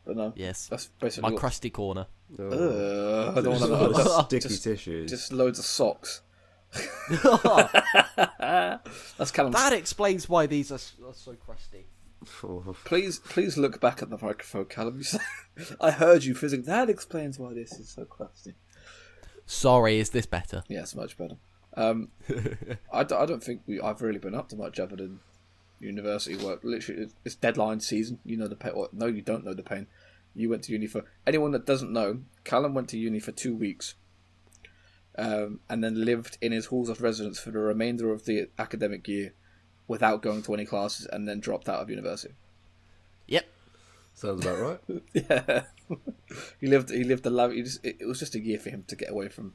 But 0.07 0.17
no, 0.17 0.33
Yes. 0.37 0.67
that's 0.69 0.87
basically. 0.87 1.23
My 1.29 1.33
what- 1.35 1.41
crusty 1.41 1.71
corner. 1.71 2.07
Oh. 2.39 2.49
Ugh, 2.49 3.39
I 3.39 3.41
don't 3.43 3.59
Just 3.59 3.71
want 3.71 3.81
full 3.81 3.93
to 4.05 4.11
of 4.11 4.25
sticky 4.27 4.49
Just, 4.49 4.65
tissues. 4.65 5.11
just 5.11 5.33
loads 5.33 5.59
of 5.59 5.65
socks. 5.65 6.23
That's 8.39 9.31
Callum. 9.33 9.53
That 9.53 9.73
explains 9.73 10.29
why 10.29 10.47
these 10.47 10.71
are, 10.73 10.77
s- 10.77 10.95
are 11.07 11.15
so 11.15 11.35
crusty. 11.35 11.87
Oh, 12.43 12.75
Please, 12.85 13.19
please 13.19 13.57
look 13.59 13.81
back 13.81 14.03
at 14.03 14.11
the 14.11 14.19
microphone, 14.21 14.65
Callum. 14.67 14.97
You 14.99 15.05
say, 15.05 15.19
I 15.81 15.91
heard 15.93 16.25
you 16.25 16.35
physically. 16.35 16.65
That 16.67 16.91
explains 16.91 17.39
why 17.39 17.53
this 17.55 17.73
is 17.75 17.89
so 17.91 18.05
crusty. 18.05 18.55
Sorry, 19.47 19.99
is 19.99 20.11
this 20.11 20.27
better? 20.27 20.63
Yeah, 20.69 20.85
much 20.97 21.17
better. 21.17 21.37
Um, 21.77 22.09
I, 22.93 23.03
d- 23.05 23.15
I 23.15 23.27
don't 23.27 23.43
think 23.43 23.63
we. 23.67 23.81
I've 23.81 24.01
really 24.03 24.19
been 24.19 24.35
up 24.35 24.49
to 24.51 24.57
much 24.57 24.79
other 24.81 24.97
than 24.97 25.21
university 25.81 26.37
work. 26.37 26.61
Literally, 26.63 27.03
it's- 27.25 27.35
deadline 27.35 27.81
season. 27.81 28.19
You 28.25 28.37
know 28.37 28.49
the 28.49 28.57
pain. 28.57 28.73
Well, 28.77 28.89
no, 28.93 29.07
you 29.07 29.23
don't 29.23 29.45
know 29.45 29.55
the 29.55 29.63
pain. 29.63 29.87
You 30.35 30.49
went 30.51 30.63
to 30.65 30.73
uni 30.73 30.87
for 30.87 31.05
anyone 31.27 31.51
that 31.53 31.67
doesn't 31.67 31.93
know. 31.93 32.21
Callum 32.45 32.75
went 32.75 32.89
to 32.91 32.99
uni 32.99 33.21
for 33.21 33.33
two 33.33 33.55
weeks. 33.55 33.95
um, 35.17 35.61
and 35.69 35.83
then 35.85 36.05
lived 36.05 36.39
in 36.41 36.51
his 36.53 36.67
halls 36.67 36.89
of 36.89 37.01
residence 37.01 37.39
for 37.39 37.53
the 37.53 37.59
remainder 37.59 38.13
of 38.13 38.25
the 38.25 38.49
academic 38.59 39.07
year 39.07 39.33
without 39.87 40.23
going 40.23 40.43
to 40.43 40.55
any 40.55 40.65
classes, 40.65 41.07
and 41.13 41.29
then 41.29 41.39
dropped 41.41 41.69
out 41.69 41.81
of 41.83 41.91
university. 41.91 42.35
Yep. 44.23 44.41
Sounds 44.41 44.45
about 44.47 44.61
right. 44.89 45.03
Yeah, 45.15 45.63
he 46.61 46.67
lived. 46.67 46.91
He 46.91 47.05
lived 47.05 47.27
a 47.27 47.31
love. 47.31 47.53
he 47.53 47.63
just, 47.63 47.85
It 47.85 47.97
it 48.01 48.07
was 48.07 48.19
just 48.19 48.35
a 48.35 48.41
year 48.41 48.59
for 48.59 48.71
him 48.71 48.85
to 48.89 48.97
get 48.97 49.11
away 49.11 49.29
from 49.29 49.55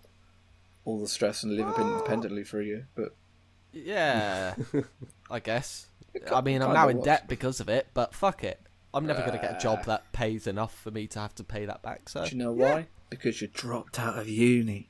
all 0.85 0.99
the 0.99 1.07
stress 1.07 1.43
and 1.43 1.55
live 1.55 1.73
independently 1.77 2.43
for 2.43 2.59
a 2.61 2.65
year. 2.65 2.87
But 2.95 3.15
Yeah. 3.73 4.55
I 5.29 5.39
guess. 5.39 5.87
I 6.33 6.41
mean, 6.41 6.61
I'm 6.61 6.73
now 6.73 6.89
in 6.89 6.97
was. 6.97 7.05
debt 7.05 7.27
because 7.27 7.59
of 7.59 7.69
it, 7.69 7.87
but 7.93 8.13
fuck 8.13 8.43
it. 8.43 8.59
I'm 8.93 9.05
never 9.05 9.19
going 9.21 9.33
to 9.33 9.37
get 9.39 9.51
a 9.51 9.55
Uh. 9.55 9.59
job 9.59 9.85
that 9.85 10.11
pays 10.13 10.47
enough 10.47 10.75
for 10.79 10.91
me 10.91 11.07
to 11.07 11.19
have 11.19 11.35
to 11.35 11.43
pay 11.43 11.65
that 11.65 11.81
back. 11.83 12.09
So, 12.09 12.25
do 12.25 12.31
you 12.31 12.37
know 12.43 12.55
yeah. 12.55 12.73
why? 12.73 12.87
Because 13.09 13.41
you 13.41 13.47
dropped 13.47 13.99
out 13.99 14.17
of 14.17 14.27
uni. 14.29 14.89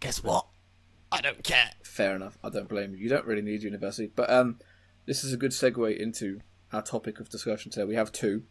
Guess 0.00 0.22
what? 0.22 0.46
I 1.10 1.20
don't 1.20 1.42
care. 1.42 1.70
Fair 1.82 2.14
enough. 2.14 2.38
I 2.44 2.50
don't 2.50 2.68
blame 2.68 2.92
you. 2.92 2.98
You 2.98 3.08
don't 3.08 3.26
really 3.26 3.42
need 3.42 3.62
university, 3.62 4.10
but 4.14 4.30
um, 4.30 4.58
this 5.06 5.24
is 5.24 5.32
a 5.32 5.36
good 5.36 5.50
segue 5.52 5.96
into 5.98 6.40
our 6.72 6.82
topic 6.82 7.20
of 7.20 7.28
discussion 7.28 7.70
today. 7.70 7.84
We 7.84 7.94
have 7.94 8.12
two. 8.12 8.44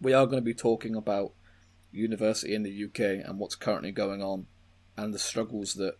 We 0.00 0.12
are 0.12 0.26
going 0.26 0.38
to 0.38 0.44
be 0.44 0.54
talking 0.54 0.94
about 0.94 1.32
university 1.90 2.54
in 2.54 2.62
the 2.62 2.84
UK 2.84 3.26
and 3.26 3.38
what's 3.38 3.54
currently 3.54 3.92
going 3.92 4.22
on, 4.22 4.46
and 4.96 5.12
the 5.12 5.18
struggles 5.18 5.74
that 5.74 5.98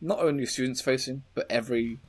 not 0.00 0.18
only 0.18 0.44
students 0.46 0.80
facing, 0.80 1.22
but 1.34 1.46
every 1.50 2.00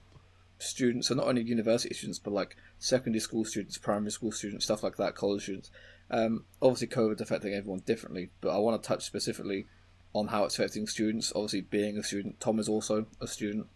student. 0.57 1.05
So 1.05 1.15
not 1.15 1.27
only 1.27 1.43
university 1.43 1.93
students, 1.93 2.19
but 2.19 2.33
like 2.33 2.57
secondary 2.79 3.19
school 3.19 3.45
students, 3.45 3.77
primary 3.77 4.11
school 4.11 4.31
students, 4.31 4.65
stuff 4.65 4.83
like 4.83 4.97
that, 4.97 5.15
college 5.15 5.43
students. 5.43 5.71
Um, 6.09 6.45
obviously, 6.61 6.87
COVID's 6.87 7.21
affecting 7.21 7.53
everyone 7.53 7.79
differently, 7.85 8.31
but 8.41 8.49
I 8.49 8.57
want 8.57 8.81
to 8.81 8.87
touch 8.87 9.03
specifically 9.05 9.67
on 10.13 10.27
how 10.27 10.45
it's 10.45 10.57
affecting 10.57 10.87
students. 10.87 11.31
Obviously, 11.35 11.61
being 11.61 11.97
a 11.97 12.03
student, 12.03 12.39
Tom 12.39 12.59
is 12.59 12.69
also 12.69 13.07
a 13.21 13.27
student. 13.27 13.67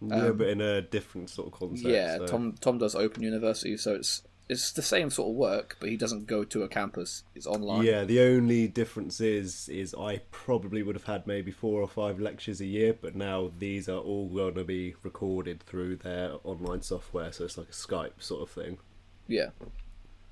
Yeah, 0.00 0.30
but 0.30 0.48
in 0.48 0.60
a 0.60 0.82
different 0.82 1.30
sort 1.30 1.48
of 1.52 1.58
concept. 1.58 1.86
Um, 1.86 1.92
yeah, 1.92 2.16
so- 2.18 2.26
Tom 2.26 2.54
Tom 2.60 2.78
does 2.78 2.94
open 2.94 3.22
university, 3.22 3.76
so 3.76 3.94
it's 3.94 4.22
it's 4.46 4.72
the 4.72 4.82
same 4.82 5.08
sort 5.08 5.30
of 5.30 5.36
work, 5.36 5.78
but 5.80 5.88
he 5.88 5.96
doesn't 5.96 6.26
go 6.26 6.44
to 6.44 6.62
a 6.62 6.68
campus. 6.68 7.22
It's 7.34 7.46
online. 7.46 7.82
Yeah, 7.82 8.04
the 8.04 8.20
only 8.20 8.68
difference 8.68 9.18
is 9.20 9.68
is 9.70 9.94
I 9.98 10.18
probably 10.32 10.82
would 10.82 10.96
have 10.96 11.04
had 11.06 11.26
maybe 11.26 11.50
four 11.50 11.80
or 11.80 11.88
five 11.88 12.20
lectures 12.20 12.60
a 12.60 12.66
year, 12.66 12.92
but 13.00 13.16
now 13.16 13.50
these 13.58 13.88
are 13.88 13.96
all 13.98 14.28
going 14.28 14.54
to 14.56 14.64
be 14.64 14.94
recorded 15.02 15.62
through 15.62 15.96
their 15.96 16.32
online 16.44 16.82
software, 16.82 17.32
so 17.32 17.44
it's 17.44 17.56
like 17.56 17.68
a 17.68 17.72
Skype 17.72 18.20
sort 18.22 18.42
of 18.42 18.50
thing. 18.50 18.76
yeah. 19.28 19.50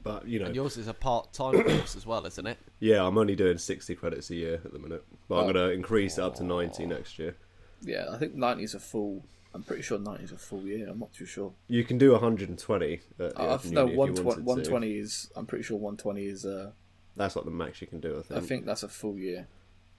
But 0.03 0.27
you 0.27 0.41
know, 0.41 0.47
And 0.47 0.55
yours 0.57 0.77
is 0.77 0.89
a 0.89 0.95
part-time 0.95 1.63
course 1.65 1.95
as 1.95 2.05
well, 2.05 2.27
isn't 2.27 2.47
it? 2.47 2.59
yeah, 2.81 3.07
I'm 3.07 3.17
only 3.17 3.37
doing 3.37 3.57
sixty 3.57 3.95
credits 3.95 4.31
a 4.31 4.35
year 4.35 4.61
at 4.65 4.73
the 4.73 4.79
minute, 4.79 5.05
but 5.29 5.37
I'm 5.37 5.49
Oh. 5.49 5.53
going 5.53 5.69
to 5.69 5.73
increase 5.73 6.19
it 6.19 6.23
up 6.25 6.35
to 6.35 6.45
ninety 6.45 6.85
next 6.87 7.19
year. 7.19 7.37
Yeah, 7.81 8.07
I 8.13 8.19
think 8.19 8.35
ninety 8.35 8.65
is 8.65 8.75
a 8.75 8.81
full. 8.81 9.25
I'm 9.55 9.63
pretty 9.63 9.83
sure 9.83 9.99
ninety 9.99 10.25
is 10.25 10.33
a 10.33 10.39
full 10.39 10.63
year. 10.63 10.89
I'm 10.89 10.99
not 10.99 11.13
too 11.13 11.27
sure. 11.27 11.53
You 11.69 11.85
can 11.85 11.99
do 11.99 12.13
120. 12.13 12.95
At 12.95 13.01
the 13.19 13.39
Uh, 13.39 13.59
no, 13.67 13.81
Uni 13.87 13.91
if 14.13 14.19
you 14.19 14.25
one 14.25 14.37
to. 14.37 14.43
One 14.43 14.63
twenty 14.63 14.97
is. 14.99 15.31
I'm 15.37 15.47
pretty 15.47 15.63
sure 15.65 15.79
one 15.79 15.97
twenty 15.97 16.27
is. 16.27 16.45
Uh, 16.47 16.73
That's 17.17 17.37
like 17.37 17.45
the 17.45 17.51
max 17.51 17.81
you 17.81 17.87
can 17.87 18.01
do. 18.01 18.19
I 18.19 18.23
think. 18.23 18.43
I 18.43 18.47
think 18.47 18.67
that's 18.67 18.83
a 18.83 18.89
full 18.89 19.19
year. 19.19 19.47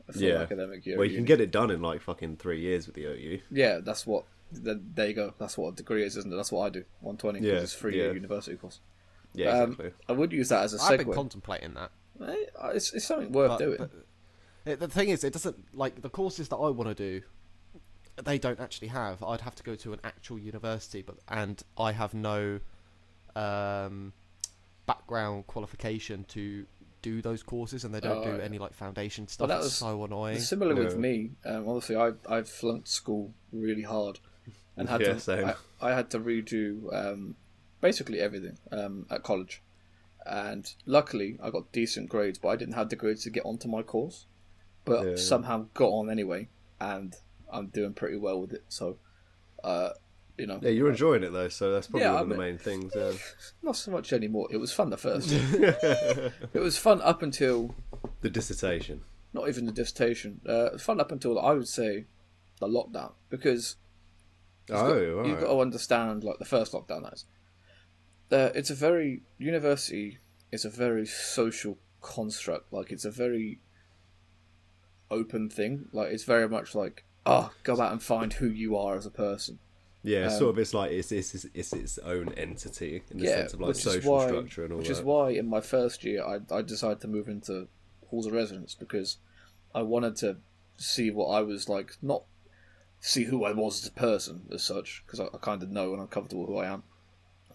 A 0.07 0.13
full 0.13 0.21
Yeah. 0.23 0.39
academic 0.41 0.85
year. 0.85 0.97
Well, 0.97 1.05
at 1.05 1.11
you 1.11 1.17
can 1.17 1.25
get 1.25 1.39
it 1.39 1.51
done 1.51 1.69
in 1.71 1.81
like 1.81 2.01
fucking 2.01 2.37
three 2.37 2.59
years 2.59 2.87
with 2.87 2.95
the 2.95 3.05
OU. 3.05 3.39
Yeah, 3.51 3.79
that's 3.79 4.05
what. 4.07 4.25
there 4.51 5.07
you 5.07 5.13
go. 5.13 5.33
That's 5.39 5.57
what 5.57 5.73
a 5.73 5.75
degree 5.75 6.03
is, 6.03 6.17
isn't 6.17 6.31
it? 6.31 6.35
That's 6.35 6.51
what 6.51 6.65
I 6.65 6.69
do. 6.69 6.83
One 7.01 7.17
twenty. 7.17 7.39
Yeah, 7.39 7.53
it's 7.53 7.73
three 7.75 7.95
year 7.95 8.07
yeah. 8.07 8.13
university 8.13 8.55
course. 8.57 8.79
Yeah, 9.35 9.49
Um, 9.61 9.71
exactly. 9.71 9.91
I 10.09 10.11
would 10.13 10.31
use 10.31 10.49
that 10.49 10.63
as 10.63 10.73
a 10.75 10.81
I've 10.83 10.99
been 10.99 11.13
contemplating 11.13 11.73
that. 11.73 11.91
Eh, 12.21 12.35
It's, 12.75 12.93
it's 12.93 13.05
something 13.05 13.31
worth 13.31 13.49
But, 13.49 13.57
doing. 13.59 13.77
but 13.79 13.91
it, 14.65 14.79
the 14.79 14.87
thing 14.87 15.09
is, 15.09 15.23
it 15.23 15.33
doesn't 15.33 15.75
like 15.75 16.01
the 16.03 16.09
courses 16.09 16.49
that 16.49 16.57
I 16.57 16.69
want 16.69 16.95
to 16.95 17.19
do. 17.19 17.25
They 18.21 18.37
don't 18.37 18.59
actually 18.59 18.89
have. 18.89 19.23
I'd 19.23 19.41
have 19.41 19.55
to 19.55 19.63
go 19.63 19.75
to 19.75 19.93
an 19.93 19.99
actual 20.03 20.37
university, 20.37 21.01
but 21.01 21.15
and 21.29 21.61
I 21.77 21.91
have 21.93 22.13
no 22.13 22.59
um, 23.35 24.13
background 24.85 25.47
qualification 25.47 26.23
to 26.29 26.65
do 27.01 27.21
those 27.21 27.43
courses, 27.43 27.83
and 27.83 27.93
they 27.93 27.99
don't 27.99 28.19
Oh, 28.19 28.23
do 28.23 28.37
yeah. 28.37 28.43
any 28.43 28.59
like 28.59 28.73
foundation 28.73 29.27
stuff. 29.27 29.47
that 29.47 29.57
it's 29.57 29.65
was- 29.65 29.73
so 29.75 30.03
annoying. 30.03 30.39
Similar 30.39 30.75
with 30.75 30.95
me. 30.95 31.31
Um, 31.45 31.67
obviously, 31.67 31.95
I 31.95 32.11
I 32.29 32.43
flunked 32.43 32.87
school 32.87 33.33
really 33.51 33.81
hard, 33.83 34.19
and 34.77 34.87
had 34.89 35.01
Yeah, 35.07 35.13
to. 35.13 35.19
same. 35.19 35.45
I, 35.45 35.55
I 35.81 35.93
had 35.93 36.09
to 36.11 36.19
redo 36.19 36.93
um, 36.93 37.35
basically 37.81 38.19
everything 38.19 38.57
um, 38.71 39.05
at 39.09 39.23
college, 39.23 39.61
and 40.25 40.71
luckily 40.85 41.37
I 41.41 41.49
got 41.49 41.71
decent 41.71 42.09
grades, 42.09 42.37
but 42.37 42.49
I 42.49 42.55
didn't 42.57 42.75
have 42.75 42.89
the 42.89 42.95
grades 42.95 43.23
to 43.23 43.29
get 43.31 43.43
onto 43.45 43.67
my 43.67 43.81
course, 43.81 44.25
but 44.85 45.03
Yeah. 45.05 45.15
somehow 45.15 45.65
got 45.73 45.89
on 45.89 46.09
anyway, 46.09 46.47
and 46.79 47.15
I'm 47.53 47.67
doing 47.67 47.93
pretty 47.93 48.17
well 48.17 48.39
with 48.41 48.53
it. 48.53 48.63
So, 48.69 48.97
uh, 49.63 49.89
you 50.37 50.47
know, 50.47 50.59
Yeah, 50.61 50.71
you're 50.71 50.89
enjoying 50.89 51.23
it 51.23 51.31
though, 51.31 51.49
so 51.49 51.71
that's 51.71 51.87
probably 51.87 52.01
Yeah, 52.05 52.13
one 52.13 52.19
I 52.19 52.23
of 52.23 52.29
the 52.29 52.35
main 52.37 52.57
things. 52.57 52.91
Yeah. 52.95 53.11
not 53.61 53.75
so 53.75 53.91
much 53.91 54.11
anymore. 54.13 54.47
It 54.51 54.57
was 54.57 54.71
fun 54.73 54.89
the 54.89 54.97
first. 54.97 55.29
it 55.31 56.59
was 56.59 56.77
fun 56.77 57.01
up 57.01 57.21
until 57.21 57.75
the 58.21 58.29
dissertation. 58.29 59.01
not 59.33 59.47
even 59.47 59.65
the 59.65 59.71
dissertation. 59.71 60.41
Uh, 60.45 60.77
fun 60.77 60.99
up 60.99 61.11
until 61.11 61.39
I 61.39 61.51
would 61.53 61.67
say 61.67 62.05
the 62.59 62.67
lockdown 62.67 63.13
because 63.29 63.75
Oh, 64.69 64.73
got, 64.75 64.93
right. 64.93 65.27
you've 65.27 65.41
got 65.41 65.47
to 65.53 65.59
understand 65.59 66.23
like 66.23 66.39
the 66.39 66.45
first 66.45 66.71
lockdown 66.71 67.03
that 67.03 67.13
is. 67.13 67.25
Uh, 68.31 68.49
it's 68.55 68.69
a 68.69 68.75
very 68.75 69.21
university 69.37 70.19
is 70.51 70.63
a 70.65 70.69
very 70.69 71.05
social 71.05 71.77
construct. 72.01 72.71
Like 72.73 72.91
it's 72.91 73.05
a 73.05 73.11
very 73.11 73.59
open 75.11 75.49
thing. 75.49 75.89
Like 75.91 76.11
it's 76.11 76.23
very 76.23 76.47
much 76.49 76.73
like 76.75 77.03
oh, 77.25 77.51
go 77.63 77.79
out 77.79 77.91
and 77.91 78.01
find 78.01 78.33
who 78.33 78.47
you 78.47 78.77
are 78.77 78.95
as 78.95 79.05
a 79.05 79.11
person. 79.11 79.59
Yeah, 80.03 80.25
Um, 80.25 80.31
sort 80.31 80.49
of. 80.49 80.59
It's 80.59 80.73
like 80.73 80.91
it's 80.91 81.11
it's, 81.11 81.33
it's, 81.33 81.45
it's 81.53 81.73
its 81.73 81.97
own 81.99 82.33
entity 82.33 83.03
in 83.09 83.19
the 83.19 83.25
yeah, 83.25 83.35
sense 83.37 83.53
of 83.53 83.61
like 83.61 83.75
social 83.75 84.13
why, 84.13 84.27
structure 84.27 84.63
and 84.63 84.73
all 84.73 84.77
that. 84.77 84.81
which 84.81 84.87
that. 84.89 84.99
is 84.99 85.01
why 85.01 85.29
in 85.29 85.47
my 85.47 85.61
first 85.61 86.03
year 86.03 86.23
I 86.25 86.39
I 86.53 86.61
decided 86.61 86.99
to 87.01 87.07
move 87.07 87.29
into 87.29 87.67
halls 88.07 88.25
of 88.25 88.33
residence 88.33 88.75
because 88.75 89.17
I 89.73 89.81
wanted 89.81 90.17
to 90.17 90.37
see 90.77 91.09
what 91.09 91.27
I 91.27 91.41
was 91.41 91.69
like, 91.69 91.97
not 92.01 92.23
see 92.99 93.23
who 93.23 93.45
I 93.45 93.53
was 93.53 93.81
as 93.81 93.87
a 93.87 93.93
person 93.93 94.47
as 94.53 94.63
such, 94.63 95.03
because 95.05 95.19
I, 95.19 95.25
I 95.33 95.37
kind 95.41 95.63
of 95.63 95.69
know 95.69 95.93
and 95.93 96.01
I'm 96.01 96.07
comfortable 96.07 96.45
who 96.45 96.57
I 96.57 96.67
am. 96.67 96.83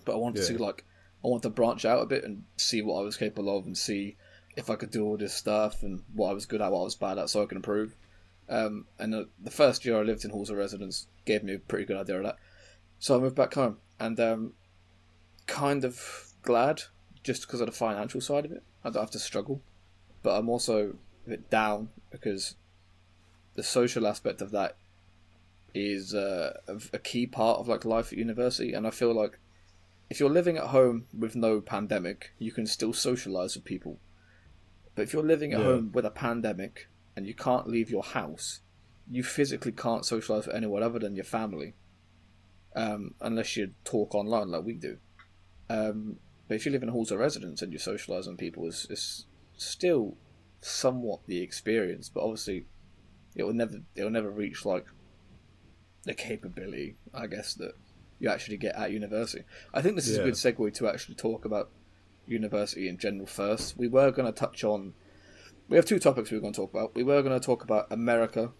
But 0.04 0.14
I 0.14 0.16
wanted 0.16 0.36
to 0.38 0.44
see 0.44 0.56
like 0.56 0.84
I 1.22 1.28
wanted 1.28 1.42
to 1.42 1.50
branch 1.50 1.84
out 1.84 2.02
a 2.02 2.06
bit 2.06 2.24
and 2.24 2.44
see 2.56 2.80
what 2.80 3.00
I 3.00 3.04
was 3.04 3.18
capable 3.18 3.56
of 3.58 3.66
and 3.66 3.76
see 3.76 4.16
if 4.56 4.70
I 4.70 4.76
could 4.76 4.90
do 4.90 5.04
all 5.04 5.18
this 5.18 5.34
stuff 5.34 5.82
and 5.82 6.02
what 6.14 6.30
I 6.30 6.32
was 6.32 6.46
good 6.46 6.62
at, 6.62 6.72
what 6.72 6.80
I 6.80 6.84
was 6.84 6.94
bad 6.94 7.18
at, 7.18 7.28
so 7.28 7.42
I 7.42 7.46
could 7.46 7.56
improve. 7.56 7.94
Um, 8.48 8.86
and 8.98 9.12
the, 9.12 9.28
the 9.42 9.50
first 9.50 9.84
year 9.84 9.98
I 9.98 10.02
lived 10.02 10.24
in 10.24 10.30
halls 10.30 10.50
of 10.50 10.56
residence 10.56 11.06
gave 11.24 11.42
me 11.44 11.54
a 11.54 11.58
pretty 11.58 11.84
good 11.84 11.98
idea 11.98 12.16
of 12.16 12.24
that. 12.24 12.36
So 12.98 13.16
I 13.16 13.20
moved 13.20 13.36
back 13.36 13.54
home 13.54 13.78
and 14.00 14.18
um, 14.18 14.52
kind 15.46 15.84
of 15.84 16.32
glad 16.42 16.82
just 17.22 17.42
because 17.42 17.60
of 17.60 17.66
the 17.66 17.72
financial 17.72 18.20
side 18.20 18.44
of 18.44 18.52
it. 18.52 18.62
I 18.84 18.90
don't 18.90 19.02
have 19.02 19.10
to 19.10 19.18
struggle, 19.18 19.60
but 20.22 20.36
I'm 20.38 20.48
also 20.48 20.94
a 21.26 21.28
bit 21.28 21.50
down 21.50 21.90
because 22.10 22.56
the 23.54 23.62
social 23.62 24.06
aspect 24.06 24.40
of 24.40 24.50
that 24.52 24.76
is 25.74 26.14
uh, 26.14 26.58
a, 26.66 26.80
a 26.94 26.98
key 26.98 27.26
part 27.26 27.58
of 27.58 27.68
like 27.68 27.84
life 27.84 28.12
at 28.12 28.18
university, 28.18 28.72
and 28.72 28.86
I 28.86 28.90
feel 28.90 29.12
like 29.12 29.38
if 30.08 30.18
you're 30.20 30.30
living 30.30 30.56
at 30.56 30.68
home 30.68 31.06
with 31.16 31.36
no 31.36 31.60
pandemic, 31.60 32.32
you 32.38 32.50
can 32.50 32.66
still 32.66 32.94
socialize 32.94 33.54
with 33.54 33.64
people. 33.64 33.98
But 34.94 35.02
if 35.02 35.12
you're 35.12 35.22
living 35.22 35.52
at 35.52 35.60
Yeah. 35.60 35.66
home 35.66 35.90
with 35.92 36.06
a 36.06 36.10
pandemic 36.10 36.88
and 37.18 37.26
you 37.26 37.34
can't 37.34 37.66
leave 37.66 37.90
your 37.90 38.04
house, 38.04 38.60
you 39.10 39.24
physically 39.24 39.72
can't 39.72 40.06
socialize 40.06 40.46
with 40.46 40.54
anyone 40.54 40.84
other 40.84 41.00
than 41.00 41.16
your 41.16 41.24
family, 41.24 41.74
um, 42.76 43.14
unless 43.20 43.56
you 43.56 43.72
talk 43.84 44.14
online 44.14 44.52
like 44.52 44.64
we 44.64 44.74
do. 44.74 44.98
Um, 45.68 46.18
but 46.46 46.54
if 46.54 46.64
you 46.64 46.70
live 46.70 46.84
in 46.84 46.90
halls 46.90 47.10
of 47.10 47.18
residence 47.18 47.60
and 47.60 47.72
you 47.72 47.78
socialise 47.80 48.28
with 48.28 48.38
people, 48.38 48.68
it's, 48.68 48.86
it's 48.88 49.26
still 49.56 50.16
somewhat 50.60 51.26
the 51.26 51.42
experience. 51.42 52.08
But 52.08 52.22
obviously, 52.22 52.66
it 53.34 53.42
will 53.42 53.52
never 53.52 53.80
it 53.96 54.04
will 54.04 54.10
never 54.10 54.30
reach 54.30 54.64
like 54.64 54.86
the 56.04 56.14
capability, 56.14 56.98
I 57.12 57.26
guess, 57.26 57.54
that 57.54 57.72
you 58.20 58.30
actually 58.30 58.58
get 58.58 58.76
at 58.76 58.92
university. 58.92 59.42
I 59.74 59.82
think 59.82 59.96
this 59.96 60.06
is 60.06 60.18
a 60.18 60.22
good 60.22 60.34
segue 60.34 60.72
to 60.74 60.88
actually 60.88 61.16
talk 61.16 61.44
about 61.44 61.70
university 62.28 62.88
in 62.88 62.96
general 62.96 63.26
first. 63.26 63.76
We 63.76 63.88
were 63.88 64.12
going 64.12 64.32
to 64.32 64.38
touch 64.38 64.62
on. 64.62 64.94
We 65.68 65.76
have 65.76 65.84
two 65.84 65.98
topics 65.98 66.30
we 66.30 66.36
were 66.38 66.40
going 66.42 66.52
to 66.54 66.60
talk 66.60 66.70
about. 66.72 66.94
We 66.94 67.02
were 67.02 67.22
going 67.22 67.38
to 67.38 67.44
talk 67.44 67.62
about 67.62 67.86
America 67.90 68.52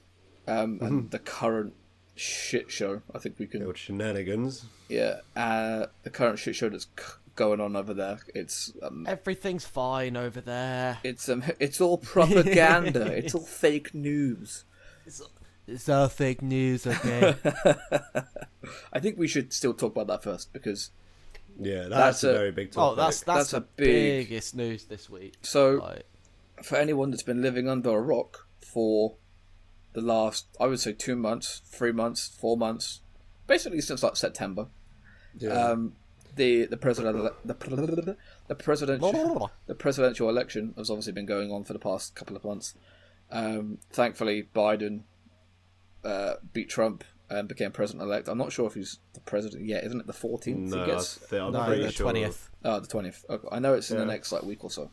um, 0.47 0.79
and 0.83 1.11
the 1.11 1.19
current 1.19 1.75
shit 2.15 2.71
show. 2.71 3.03
I 3.15 3.19
think 3.19 3.38
we 3.38 3.47
can 3.47 3.61
The 3.61 3.67
old 3.67 3.79
shenanigans. 3.79 4.67
yeah, 4.88 5.21
uh, 5.37 5.87
the 6.03 6.11
current 6.11 6.38
shit 6.38 6.55
show 6.57 6.69
that's 6.69 6.85
c- 6.99 7.05
going 7.35 7.61
on 7.61 7.77
over 7.77 7.95
there. 7.95 8.19
It's 8.35 8.73
um, 8.83 9.07
Everything's 9.09 9.65
fine 9.65 10.17
over 10.17 10.41
there. 10.41 10.99
it's 11.03 11.29
um, 11.29 11.43
it's 11.59 11.81
all 11.81 11.97
propaganda. 11.99 13.03
it's 13.17 13.35
all 13.35 13.41
fake 13.47 13.95
news. 13.95 14.65
It's, 15.07 15.23
it's 15.67 15.88
all 15.88 16.09
fake 16.09 16.43
news, 16.43 16.87
okay? 16.87 17.37
I 18.93 19.00
think 19.00 19.17
we 19.19 19.29
should 19.29 19.53
still 19.53 19.73
talk 19.75 19.93
about 19.93 20.07
that 20.09 20.23
first 20.23 20.53
because 20.53 20.91
Yeah, 21.59 21.83
that's, 21.88 22.21
That's 22.21 22.25
a, 22.25 22.31
a- 22.31 22.33
very 22.35 22.50
big 22.53 22.69
oh, 22.77 22.95
topic. 22.95 22.97
that's 22.99 23.21
that's, 23.23 23.38
That's 23.38 23.50
the 23.53 23.57
a 23.59 23.61
big- 23.61 24.29
biggest 24.29 24.55
news 24.57 24.85
this 24.85 25.09
week. 25.09 25.35
so 25.43 25.75
Like, 25.77 26.05
for 26.65 26.77
anyone 26.77 27.11
that's 27.11 27.23
been 27.23 27.43
living 27.43 27.69
under 27.69 27.91
a 27.91 28.00
rock 28.00 28.47
for 28.61 29.17
the 29.93 30.00
the 30.00 30.07
last, 30.07 30.47
I 30.61 30.67
would 30.67 30.79
say, 30.81 30.93
two 30.93 31.17
months, 31.17 31.61
three 31.65 31.93
months, 31.93 32.29
four 32.29 32.57
months, 32.57 33.00
basically 33.47 33.81
since 33.81 34.03
like 34.03 34.17
September. 34.17 34.69
Yeah. 35.38 35.50
Um, 35.50 35.95
the 36.37 36.67
the 36.67 36.77
president 36.77 37.17
the 37.45 38.17
the 38.47 38.55
presidential 38.55 39.50
the 39.67 39.75
presidential 39.75 40.29
election 40.29 40.73
has 40.77 40.88
obviously 40.91 41.12
been 41.12 41.27
going 41.27 41.50
on 41.50 41.65
for 41.65 41.73
the 41.73 41.79
past 41.81 42.15
couple 42.15 42.37
of 42.37 42.45
months. 42.45 42.75
Um, 43.31 43.79
thankfully, 43.91 44.49
Biden 44.55 45.03
uh, 46.05 46.35
beat 46.53 46.69
Trump 46.69 47.03
and 47.31 47.49
became 47.49 47.73
president 47.73 48.03
elect. 48.05 48.29
I'm 48.29 48.38
not 48.38 48.53
sure 48.53 48.67
if 48.67 48.75
he's 48.75 48.99
the 49.15 49.21
president 49.21 49.65
yet. 49.67 49.85
Isn't 49.85 50.00
it 50.00 50.07
the 50.07 50.12
14th? 50.12 50.57
no. 50.57 50.83
I 50.83 50.87
th- 50.87 51.43
I'm 51.43 51.53
No, 51.53 51.65
pretty 51.65 51.83
the 51.83 51.93
sure. 51.93 52.05
twentieth. 52.05 52.49
Oh, 52.65 52.79
the 52.81 52.87
20th. 52.87 53.25
Okay. 53.29 53.49
I 53.50 53.59
know 53.59 53.75
it's 53.75 53.91
in 53.91 53.99
the 53.99 54.07
next 54.07 54.31
like 54.33 54.43
week 54.45 54.65
or 54.65 54.71
so. 54.71 54.91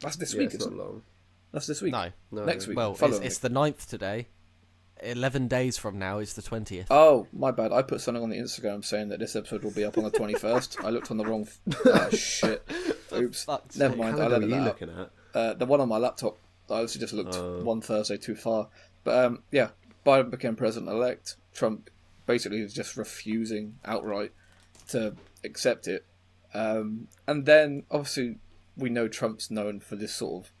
That's 0.00 0.16
this 0.16 0.32
Yeah, 0.34 0.38
week, 0.40 0.46
it's 0.54 0.56
isn't 0.56 0.76
not 0.76 0.82
it? 0.82 0.86
long. 0.86 1.02
That's 1.52 1.66
this 1.66 1.80
week. 1.82 1.92
No. 1.92 2.10
No, 2.30 2.44
Next 2.44 2.66
week. 2.66 2.76
Well, 2.76 2.96
it's, 3.00 3.18
it's 3.18 3.38
the 3.38 3.50
9th 3.50 3.86
today. 3.86 4.28
Eleven 5.00 5.46
days 5.46 5.78
from 5.78 5.96
now 5.98 6.18
is 6.18 6.34
the 6.34 6.42
twentieth. 6.42 6.88
Oh, 6.90 7.28
my 7.32 7.52
bad. 7.52 7.72
I 7.72 7.82
put 7.82 8.00
something 8.00 8.20
on 8.22 8.30
the 8.30 8.36
Instagram 8.36 8.84
saying 8.84 9.10
that 9.10 9.20
this 9.20 9.36
episode 9.36 9.62
will 9.62 9.70
be 9.70 9.84
up 9.84 9.96
on 9.96 10.02
the 10.02 10.10
21st. 10.10 10.84
I 10.84 10.90
looked 10.90 11.12
on 11.12 11.16
the 11.18 11.24
wrong. 11.24 11.42
F- 11.46 11.60
oh, 11.86 12.10
shit. 12.16 12.68
Oops. 13.14 13.44
fuck's 13.44 13.76
Never 13.76 13.94
mind. 13.94 14.16
How 14.18 14.24
I 14.24 14.26
are 14.26 14.30
let 14.30 14.42
it 14.42 14.48
you 14.48 14.56
out. 14.56 14.64
looking 14.64 14.90
at? 14.90 15.10
Uh, 15.34 15.54
the 15.54 15.66
one 15.66 15.80
on 15.80 15.88
my 15.88 15.98
laptop. 15.98 16.36
I 16.68 16.74
obviously 16.74 17.00
just 17.00 17.12
looked 17.12 17.36
Oh. 17.36 17.62
one 17.62 17.80
Thursday 17.80 18.16
too 18.16 18.34
far. 18.34 18.68
But 19.04 19.24
um, 19.24 19.42
yeah, 19.52 19.68
Biden 20.04 20.30
became 20.30 20.56
president 20.56 20.90
elect. 20.90 21.36
Trump 21.54 21.90
basically 22.26 22.60
is 22.60 22.74
just 22.74 22.96
refusing 22.96 23.76
outright 23.84 24.32
to 24.88 25.14
accept 25.44 25.86
it. 25.86 26.04
Um, 26.54 27.06
and 27.28 27.46
then 27.46 27.84
obviously 27.88 28.38
we 28.78 28.88
know 28.90 29.08
Trump's 29.08 29.50
known 29.50 29.80
for 29.80 29.96
this 29.96 30.14
sort 30.14 30.44
of 30.46 30.52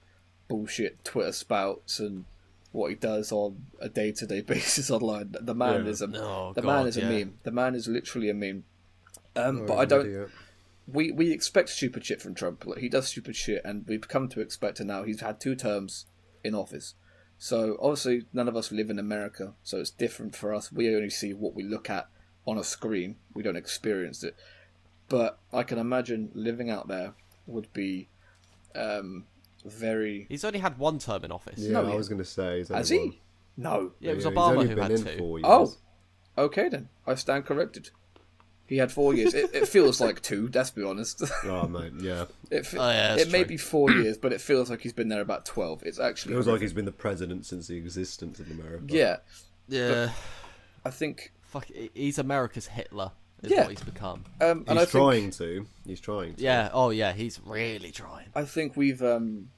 bullshit 0.48 1.04
Twitter 1.04 1.32
spouts 1.32 2.00
and 2.00 2.24
what 2.72 2.90
he 2.90 2.96
does 2.96 3.32
on 3.32 3.64
a 3.80 3.88
day 3.88 4.12
to 4.12 4.26
day 4.26 4.40
basis 4.40 4.90
online. 4.90 5.34
The 5.40 5.54
man 5.54 5.84
Yeah. 5.84 5.90
is 5.90 6.02
a 6.02 6.06
Oh, 6.06 6.52
the 6.54 6.62
God, 6.62 6.66
man 6.66 6.86
is 6.86 6.96
a 6.96 7.02
meme. 7.02 7.38
The 7.44 7.50
man 7.52 7.74
is 7.74 7.88
literally 7.88 8.28
a 8.28 8.34
meme. 8.34 8.64
Um, 9.36 9.60
Oh, 9.62 9.66
but 9.66 9.76
I 9.76 9.84
don't 9.84 10.06
idiot. 10.06 10.30
we 10.86 11.12
we 11.12 11.32
expect 11.32 11.68
stupid 11.70 12.04
shit 12.04 12.20
from 12.20 12.34
Trump. 12.34 12.66
Like, 12.66 12.78
he 12.78 12.88
does 12.88 13.08
stupid 13.08 13.36
shit, 13.36 13.62
and 13.64 13.86
we've 13.86 14.08
come 14.08 14.28
to 14.30 14.40
expect 14.40 14.80
it 14.80 14.84
now. 14.84 15.04
He's 15.04 15.20
had 15.20 15.40
two 15.40 15.54
terms 15.54 16.06
in 16.44 16.54
office, 16.54 16.94
so 17.38 17.76
obviously 17.80 18.26
none 18.32 18.48
of 18.48 18.56
us 18.56 18.72
live 18.72 18.90
in 18.90 18.98
America, 18.98 19.54
so 19.62 19.78
it's 19.78 19.90
different 19.90 20.34
for 20.34 20.52
us. 20.54 20.72
We 20.72 20.94
only 20.94 21.10
see 21.10 21.32
what 21.34 21.54
we 21.54 21.62
look 21.62 21.88
at 21.90 22.08
on 22.46 22.58
a 22.58 22.64
screen. 22.64 23.16
We 23.34 23.42
don't 23.42 23.56
experience 23.56 24.24
it. 24.24 24.34
But 25.08 25.38
I 25.52 25.62
can 25.62 25.78
imagine 25.78 26.30
living 26.34 26.68
out 26.70 26.88
there 26.88 27.14
would 27.48 27.72
be 27.72 28.08
um, 28.74 29.24
very. 29.64 30.26
He's 30.28 30.44
only 30.44 30.58
had 30.60 30.78
one 30.78 30.98
term 30.98 31.24
in 31.24 31.32
office. 31.32 31.58
Yeah, 31.58 31.72
No, 31.80 31.92
I 31.92 31.96
was 31.96 32.08
going 32.08 32.18
to 32.20 32.24
say. 32.24 32.58
he's 32.58 32.68
Has 32.68 32.90
only 32.92 33.02
he? 33.04 33.08
one. 33.10 33.18
No. 33.56 33.92
Yeah, 33.98 34.12
it 34.12 34.14
was 34.16 34.24
Yeah, 34.24 34.30
he's 34.30 34.38
Obama 34.38 34.48
only 34.52 34.68
who 34.68 34.74
been 34.76 34.82
had 34.82 34.90
in 34.92 35.04
two. 35.04 35.18
four 35.18 35.38
years. 35.40 35.46
Oh, 35.48 35.74
okay 36.44 36.68
then. 36.68 36.88
I 37.06 37.14
stand 37.16 37.44
corrected. 37.46 37.90
He 38.66 38.76
had 38.76 38.92
four 38.92 39.14
years. 39.14 39.32
It, 39.32 39.54
it 39.54 39.66
feels 39.66 39.98
like 39.98 40.20
two. 40.20 40.50
Let's 40.52 40.70
be 40.70 40.82
honest. 40.84 41.22
Oh, 41.44 41.66
mate, 41.66 41.92
yeah. 42.00 42.26
It, 42.50 42.66
fe- 42.66 42.76
Oh, 42.78 42.90
yeah, 42.90 43.16
that's 43.16 43.22
it 43.22 43.32
may 43.32 43.42
be 43.44 43.56
four 43.56 43.90
years, 43.92 44.18
but 44.18 44.32
it 44.34 44.42
feels 44.42 44.68
like 44.70 44.82
he's 44.82 44.92
been 44.92 45.08
there 45.08 45.22
about 45.22 45.46
twelve. 45.46 45.82
It's 45.84 45.98
actually 45.98 46.34
it 46.34 46.36
Feels 46.36 46.46
like 46.48 46.60
he's 46.60 46.74
been 46.74 46.84
the 46.84 46.92
president 46.92 47.46
since 47.46 47.66
the 47.66 47.76
existence 47.78 48.38
of 48.40 48.50
America. 48.50 48.84
yeah. 48.88 49.16
Yeah. 49.68 50.10
I 50.84 50.90
think, 50.90 51.32
Fuck. 51.42 51.66
He's 51.94 52.18
America's 52.18 52.66
Hitler. 52.68 53.12
Is 53.42 53.50
Yeah. 53.52 53.62
what 53.62 53.70
he's 53.70 53.82
become. 53.82 54.24
um, 54.40 54.60
He's 54.60 54.68
and 54.68 54.78
I 54.78 54.84
think 54.84 54.90
trying 54.90 55.30
to. 55.32 55.66
He's 55.86 56.00
trying 56.00 56.34
to. 56.34 56.42
Yeah. 56.42 56.70
Oh, 56.72 56.90
yeah. 56.90 57.12
He's 57.12 57.40
really 57.44 57.90
trying. 57.92 58.26
I 58.34 58.44
think 58.44 58.76
we've 58.76 59.02
um, 59.02 59.50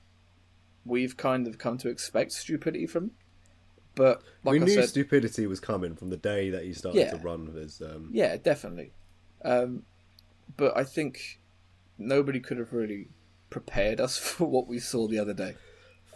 we've 0.85 1.17
kind 1.17 1.47
of 1.47 1.59
come 1.59 1.79
to 1.79 1.89
expect 1.89 2.33
stupidity 2.33 2.87
from, 2.87 3.05
him. 3.05 3.11
but 3.95 4.23
like 4.45 4.53
we 4.53 4.61
I 4.61 4.65
knew 4.65 4.75
said, 4.75 4.89
stupidity 4.91 5.47
was 5.47 5.61
coming 5.61 5.95
from 5.97 6.11
the 6.11 6.17
day 6.17 6.51
that 6.51 6.65
he 6.65 6.73
started 6.73 6.99
Yeah. 7.01 7.11
to 7.13 7.17
run 7.19 7.47
his. 7.55 7.81
Um, 7.81 8.11
yeah, 8.13 8.37
definitely. 8.37 8.93
Um, 9.45 9.85
but 10.57 10.77
I 10.77 10.85
think 10.85 11.41
nobody 11.97 12.41
could 12.41 12.59
have 12.59 12.73
really 12.73 13.09
prepared 13.49 14.01
us 14.01 14.19
for 14.19 14.45
what 14.47 14.67
we 14.67 14.79
saw 14.79 15.09
the 15.09 15.19
other 15.19 15.35
day. 15.35 15.57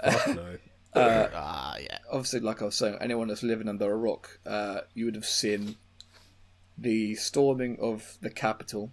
fuck 0.02 0.36
no. 0.36 0.56
Ah, 0.96 1.76
yeah. 1.80 1.98
obviously, 2.08 2.38
like 2.38 2.62
I 2.62 2.66
was 2.66 2.76
saying, 2.76 2.98
anyone 3.00 3.26
that's 3.26 3.42
living 3.42 3.68
under 3.68 3.90
a 3.90 3.96
rock, 3.96 4.38
uh, 4.46 4.82
you 4.94 5.06
would 5.06 5.16
have 5.16 5.24
seen 5.26 5.74
the 6.76 7.14
storming 7.14 7.78
of 7.80 8.18
the 8.20 8.30
Capitol 8.30 8.90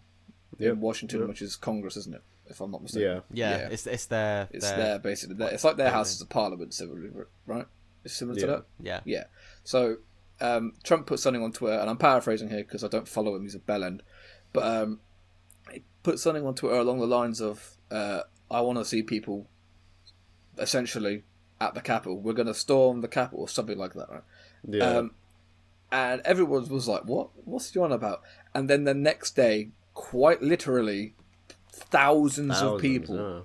Yep, 0.57 0.73
in 0.73 0.81
Washington, 0.81 1.19
yep. 1.19 1.29
which 1.29 1.41
is 1.41 1.55
Congress, 1.55 1.97
isn't 1.97 2.13
it? 2.13 2.21
If 2.45 2.61
I'm 2.61 2.71
not 2.71 2.83
mistaken. 2.83 3.23
Yeah. 3.31 3.59
Yeah. 3.59 3.69
It's 3.71 3.87
it's 3.87 4.05
their. 4.07 4.47
it's 4.51 4.69
their, 4.69 4.77
there 4.77 4.99
basically. 4.99 5.35
There. 5.35 5.49
It's 5.49 5.63
like 5.63 5.77
their 5.77 5.89
house 5.89 6.13
is 6.13 6.21
of 6.21 6.29
Parliament, 6.29 6.73
similarly, 6.73 7.09
right? 7.45 7.65
It's 8.03 8.13
similar 8.13 8.39
to 8.39 8.47
that. 8.47 8.65
Yeah. 8.79 8.99
Yeah. 9.05 9.23
So 9.63 9.97
um, 10.41 10.73
Trump 10.83 11.07
put 11.07 11.19
something 11.19 11.41
on 11.41 11.51
Twitter, 11.51 11.79
and 11.79 11.89
I'm 11.89 11.97
paraphrasing 11.97 12.49
here 12.49 12.63
because 12.63 12.83
I 12.83 12.87
don't 12.87 13.07
follow 13.07 13.35
him. 13.35 13.43
He's 13.43 13.55
a 13.55 13.59
bellend, 13.59 14.01
but 14.53 14.63
um, 14.63 14.99
he 15.71 15.83
put 16.03 16.19
something 16.19 16.45
on 16.45 16.55
Twitter 16.55 16.77
along 16.77 16.99
the 16.99 17.07
lines 17.07 17.41
of, 17.41 17.77
uh, 17.89 18.21
"I 18.49 18.61
want 18.61 18.79
to 18.79 18.85
see 18.85 19.03
people, 19.03 19.47
essentially, 20.57 21.23
at 21.59 21.73
the 21.73 21.81
Capitol. 21.81 22.19
We're 22.19 22.33
going 22.33 22.47
to 22.47 22.53
storm 22.53 23.01
the 23.01 23.07
Capitol, 23.07 23.41
or 23.41 23.49
something 23.49 23.77
like 23.77 23.93
that, 23.93 24.09
right?" 24.09 24.23
Yeah. 24.67 24.83
Um, 24.83 25.11
and 25.91 26.21
everyone 26.25 26.67
was 26.69 26.87
like, 26.87 27.03
"What? 27.05 27.29
What's 27.45 27.71
he 27.71 27.79
on 27.79 27.91
about?" 27.91 28.21
And 28.53 28.69
then 28.69 28.83
the 28.85 28.93
next 28.93 29.35
day, 29.35 29.69
quite 29.93 30.41
literally, 30.41 31.15
thousands, 31.71 32.61
of 32.61 32.79
people 32.81 33.15
yeah. 33.15 33.39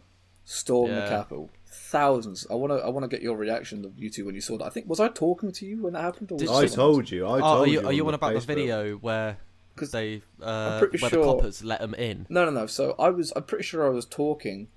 stormed 0.45 0.97
the 0.97 1.09
Capitol. 1.09 1.51
Thousands. 1.69 2.47
I 2.51 2.55
want 2.55 2.73
to. 2.73 2.79
I 2.79 2.89
want 2.89 3.05
to 3.05 3.09
get 3.09 3.23
your 3.23 3.37
reaction 3.37 3.85
of 3.85 3.99
you 3.99 4.11
two 4.11 4.25
when 4.27 4.35
you 4.35 4.41
saw 4.41 4.57
that. 4.59 4.65
I 4.65 4.71
think 4.71 4.89
was 4.89 5.01
I 5.01 5.09
talking 5.09 5.53
to 5.53 5.67
you 5.67 5.83
when 5.83 5.93
that 5.93 6.03
happened? 6.03 6.33
Or 6.33 6.35
was 6.35 6.43
Did 6.43 6.51
I 6.51 6.67
told 6.67 7.11
you. 7.11 7.27
I 7.27 7.41
told 7.41 7.43
Oh, 7.43 7.63
are 7.63 7.67
you 7.67 7.81
you. 7.81 7.87
are 7.87 7.93
you 7.93 8.03
on 8.03 8.09
on 8.09 8.15
about 8.15 8.35
the 8.35 8.41
video 8.41 8.97
where? 8.97 9.39
Because 9.75 9.91
they 9.91 10.23
uh, 10.41 10.79
where 10.81 10.99
sure- 10.99 11.11
the 11.11 11.17
coppers 11.23 11.63
let 11.63 11.81
them 11.81 11.95
in? 11.95 12.27
No, 12.29 12.45
no, 12.45 12.51
no. 12.51 12.67
So 12.67 12.95
I 12.99 13.11
was. 13.11 13.33
I'm 13.37 13.43
pretty 13.45 13.65
sure 13.65 13.85
I 13.87 13.91
was 13.91 14.07
talking. 14.07 14.69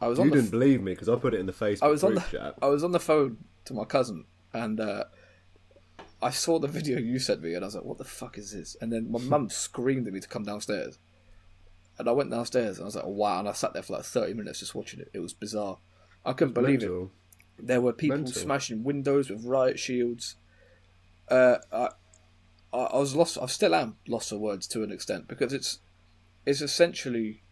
I 0.00 0.06
was 0.08 0.18
on 0.18 0.26
You 0.26 0.30
the. 0.30 0.36
didn't 0.36 0.50
believe 0.50 0.80
me 0.82 0.92
because 0.92 1.08
I 1.08 1.16
put 1.16 1.34
it 1.34 1.40
in 1.40 1.46
the 1.46 1.52
Facebook 1.52 1.82
I 1.82 1.88
was 1.88 2.04
on 2.04 2.12
group 2.12 2.30
the. 2.30 2.38
chat. 2.38 2.54
I 2.62 2.66
was 2.66 2.84
on 2.84 2.92
the 2.92 3.00
phone 3.00 3.38
to 3.64 3.74
my 3.74 3.84
cousin, 3.84 4.26
and 4.52 4.78
uh, 4.80 5.04
I 6.22 6.30
saw 6.30 6.58
the 6.58 6.68
video 6.68 6.98
you 6.98 7.18
sent 7.18 7.42
me, 7.42 7.54
and 7.54 7.64
I 7.64 7.66
was 7.66 7.74
like, 7.74 7.84
"What 7.84 7.98
the 7.98 8.04
fuck 8.04 8.38
is 8.38 8.52
this?" 8.52 8.76
And 8.80 8.92
then 8.92 9.10
my 9.10 9.18
mum 9.22 9.50
screamed 9.50 10.06
at 10.06 10.12
me 10.12 10.20
to 10.20 10.28
come 10.28 10.44
downstairs, 10.44 10.98
and 11.98 12.08
I 12.08 12.12
went 12.12 12.30
downstairs, 12.30 12.78
and 12.78 12.84
I 12.84 12.86
was 12.86 12.96
like, 12.96 13.04
oh, 13.04 13.10
"Wow!" 13.10 13.40
And 13.40 13.48
I 13.48 13.52
sat 13.52 13.72
there 13.72 13.82
for 13.82 13.94
like 13.94 14.04
30 14.04 14.34
minutes 14.34 14.60
just 14.60 14.74
watching 14.74 15.00
it. 15.00 15.10
It 15.12 15.20
was 15.20 15.32
bizarre. 15.32 15.78
I 16.24 16.32
couldn't 16.32 16.54
believe 16.54 16.82
it. 16.82 16.90
There 17.58 17.80
were 17.80 17.92
people 17.92 18.16
Mental. 18.16 18.34
smashing 18.34 18.82
windows 18.82 19.30
with 19.30 19.44
riot 19.44 19.78
shields. 19.78 20.36
Uh, 21.28 21.58
I, 21.72 21.88
I 22.72 22.78
I 22.78 22.98
was 22.98 23.14
lost. 23.14 23.38
I 23.40 23.46
still 23.46 23.74
am 23.74 23.96
lost 24.08 24.30
for 24.30 24.38
words 24.38 24.66
to 24.68 24.82
an 24.82 24.90
extent 24.90 25.28
because 25.28 25.52
it's 25.52 25.78
it's 26.46 26.60
essentially 26.60 27.42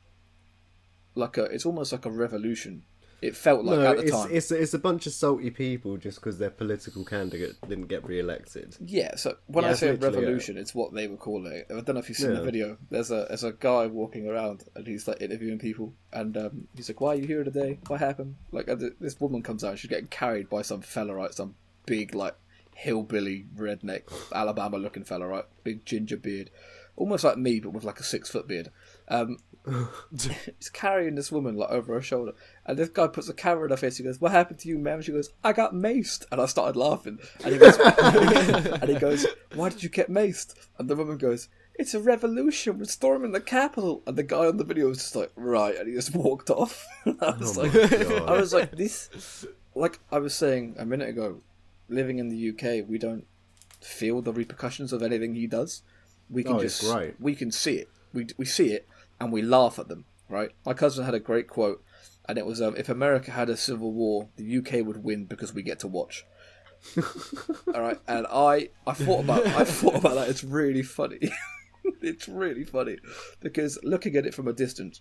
like 1.14 1.37
a. 1.37 1.44
It's 1.44 1.66
almost 1.66 1.92
like 1.92 2.07
a 2.07 2.11
revolution. 2.11 2.85
It 3.22 3.37
felt 3.37 3.64
like 3.64 3.78
no, 3.78 3.87
at 3.87 3.96
the 3.98 4.02
it's, 4.02 4.11
time. 4.11 4.28
it's 4.32 4.50
it's 4.50 4.74
a 4.74 4.80
bunch 4.80 5.06
of 5.06 5.12
salty 5.12 5.50
people 5.50 5.96
just 5.96 6.18
because 6.18 6.38
their 6.38 6.50
political 6.50 7.04
candidate 7.04 7.54
didn't 7.68 7.87
get 7.87 8.04
re-elected. 8.04 8.76
Yeah, 8.85 9.14
so 9.14 9.37
when 9.46 9.64
Yeah, 9.64 9.70
I 9.70 9.74
say 9.74 9.92
revolution, 9.92 10.58
it's 10.58 10.74
what 10.74 10.92
they 10.92 11.06
were 11.06 11.16
calling 11.16 11.52
it. 11.52 11.68
I 11.70 11.74
don't 11.82 11.94
know 11.94 12.00
if 12.00 12.08
you've 12.08 12.18
seen 12.18 12.35
the 12.35 12.42
video. 12.42 12.78
There's 12.90 13.12
a 13.12 13.26
there's 13.28 13.44
a 13.44 13.52
guy 13.52 13.87
walking 13.87 14.28
around 14.28 14.64
and 14.74 14.85
he's 14.88 15.06
like 15.06 15.22
interviewing 15.22 15.61
people, 15.61 15.94
and 16.12 16.37
um, 16.37 16.66
he's 16.74 16.88
like, 16.88 17.00
"Why 17.00 17.12
are 17.12 17.14
you 17.14 17.28
here 17.28 17.44
today? 17.44 17.78
What 17.87 18.00
happened?" 18.00 18.35
Like 18.50 18.66
and 18.66 18.80
th- 18.80 18.94
this 18.98 19.20
woman 19.20 19.42
comes 19.42 19.62
out, 19.62 19.78
she's 19.78 19.88
getting 19.88 20.08
carried 20.08 20.50
by 20.50 20.62
some 20.62 20.80
fella, 20.80 21.14
right? 21.14 21.32
Some 21.32 21.54
big 21.87 22.16
like 22.16 22.35
hillbilly 22.74 23.46
redneck 23.56 24.02
Alabama 24.35 24.78
looking 24.78 25.04
fella, 25.04 25.28
right? 25.28 25.44
Big 25.62 25.85
ginger 25.85 26.16
beard, 26.16 26.50
almost 26.96 27.22
like 27.22 27.38
me, 27.38 27.61
but 27.61 27.70
with 27.70 27.85
like 27.85 28.00
a 28.00 28.04
six 28.04 28.28
foot 28.28 28.48
beard. 28.48 28.72
Um, 29.06 29.38
he's 30.59 30.70
carrying 30.72 31.14
this 31.14 31.31
woman 31.31 31.57
like 31.57 31.70
over 31.70 31.94
her 31.94 32.03
shoulder, 32.03 32.33
and 32.66 32.79
this 32.79 32.88
guy 32.88 33.07
puts 33.07 33.29
a 33.29 33.35
camera 33.35 33.64
in 33.64 33.70
her 33.70 33.77
face. 33.77 33.96
He 33.96 34.05
goes, 34.05 34.20
"What 34.20 34.33
happened 34.33 34.59
to 34.61 34.68
you, 34.68 34.79
ma'am?" 34.79 35.03
She 35.03 35.12
goes, 35.12 35.31
"I 35.44 35.53
got 35.53 35.72
maced," 35.75 36.25
and 36.33 36.40
I 36.40 36.46
started 36.46 36.79
laughing. 36.79 37.18
And 37.44 37.53
he 37.55 37.59
goes, 37.59 37.77
and 38.03 38.88
he 38.90 38.98
goes, 38.98 39.27
"Why 39.55 39.68
did 39.68 39.83
you 39.83 39.88
get 39.88 40.11
maced?" 40.11 40.55
And 40.79 40.88
the 40.88 40.96
woman 40.96 41.16
goes, 41.16 41.48
"It's 41.77 41.94
a 41.94 42.01
revolution. 42.01 42.79
We're 42.79 42.85
storming 42.87 43.33
the 43.33 43.40
Capitol." 43.40 44.03
And 44.07 44.16
the 44.16 44.22
guy 44.25 44.46
on 44.46 44.57
the 44.57 44.64
video 44.64 44.88
was 44.88 44.98
just 44.98 45.16
like, 45.16 45.31
"Right," 45.37 45.77
and 45.77 45.88
he 45.88 45.94
just 45.94 46.14
walked 46.14 46.51
off. 46.51 46.87
I 47.07 47.37
was 47.38 47.57
Oh 47.57 47.62
like. 47.62 47.75
I 48.29 48.33
was 48.37 48.53
like, 48.53 48.72
this, 48.77 49.46
like 49.75 50.01
I 50.11 50.18
was 50.18 50.35
saying 50.35 50.75
a 50.79 50.85
minute 50.85 51.09
ago, 51.09 51.40
living 51.88 52.18
in 52.18 52.29
the 52.29 52.51
UK, 52.51 52.88
we 52.88 52.98
don't 52.98 53.27
feel 53.81 54.22
the 54.22 54.33
repercussions 54.33 54.92
of 54.92 55.03
anything 55.03 55.35
he 55.35 55.46
does. 55.46 55.83
We 56.31 56.42
can 56.44 56.55
Oh, 56.55 56.61
just 56.61 56.83
great. 56.83 57.20
we 57.20 57.35
can 57.35 57.51
see 57.53 57.77
it. 57.77 57.88
We 58.12 58.27
we 58.37 58.44
see 58.44 58.72
it 58.72 58.87
and 59.22 59.32
we 59.32 59.40
laugh 59.40 59.78
at 59.78 59.88
them. 59.88 60.04
Right. 60.28 60.50
My 60.66 60.74
cousin 60.74 61.04
had 61.04 61.14
a 61.14 61.20
great 61.20 61.46
quote, 61.46 61.85
and 62.28 62.38
it 62.38 62.46
was, 62.46 62.61
um, 62.61 62.74
"If 62.76 62.88
America 62.88 63.30
had 63.30 63.48
a 63.48 63.56
civil 63.56 63.92
war, 63.92 64.28
the 64.37 64.44
UK 64.44 64.85
would 64.85 65.04
win 65.04 65.26
because 65.26 65.54
we 65.54 65.62
get 65.62 65.78
to 65.80 65.88
watch." 65.88 66.24
All 67.74 67.80
right, 67.80 68.00
and 68.08 68.26
I 68.28 68.70
I 68.87 68.92
thought 68.94 69.20
about 69.20 69.46
I 69.46 69.64
thought 69.64 69.94
about 69.94 70.14
that. 70.14 70.28
It's 70.28 70.42
really 70.42 70.82
funny. 70.82 71.20
it's 72.02 72.28
really 72.28 72.64
funny 72.64 72.98
because 73.40 73.78
looking 73.85 74.16
at 74.16 74.26
it 74.26 74.35
from 74.35 74.48
a 74.48 74.52
distance, 74.52 75.00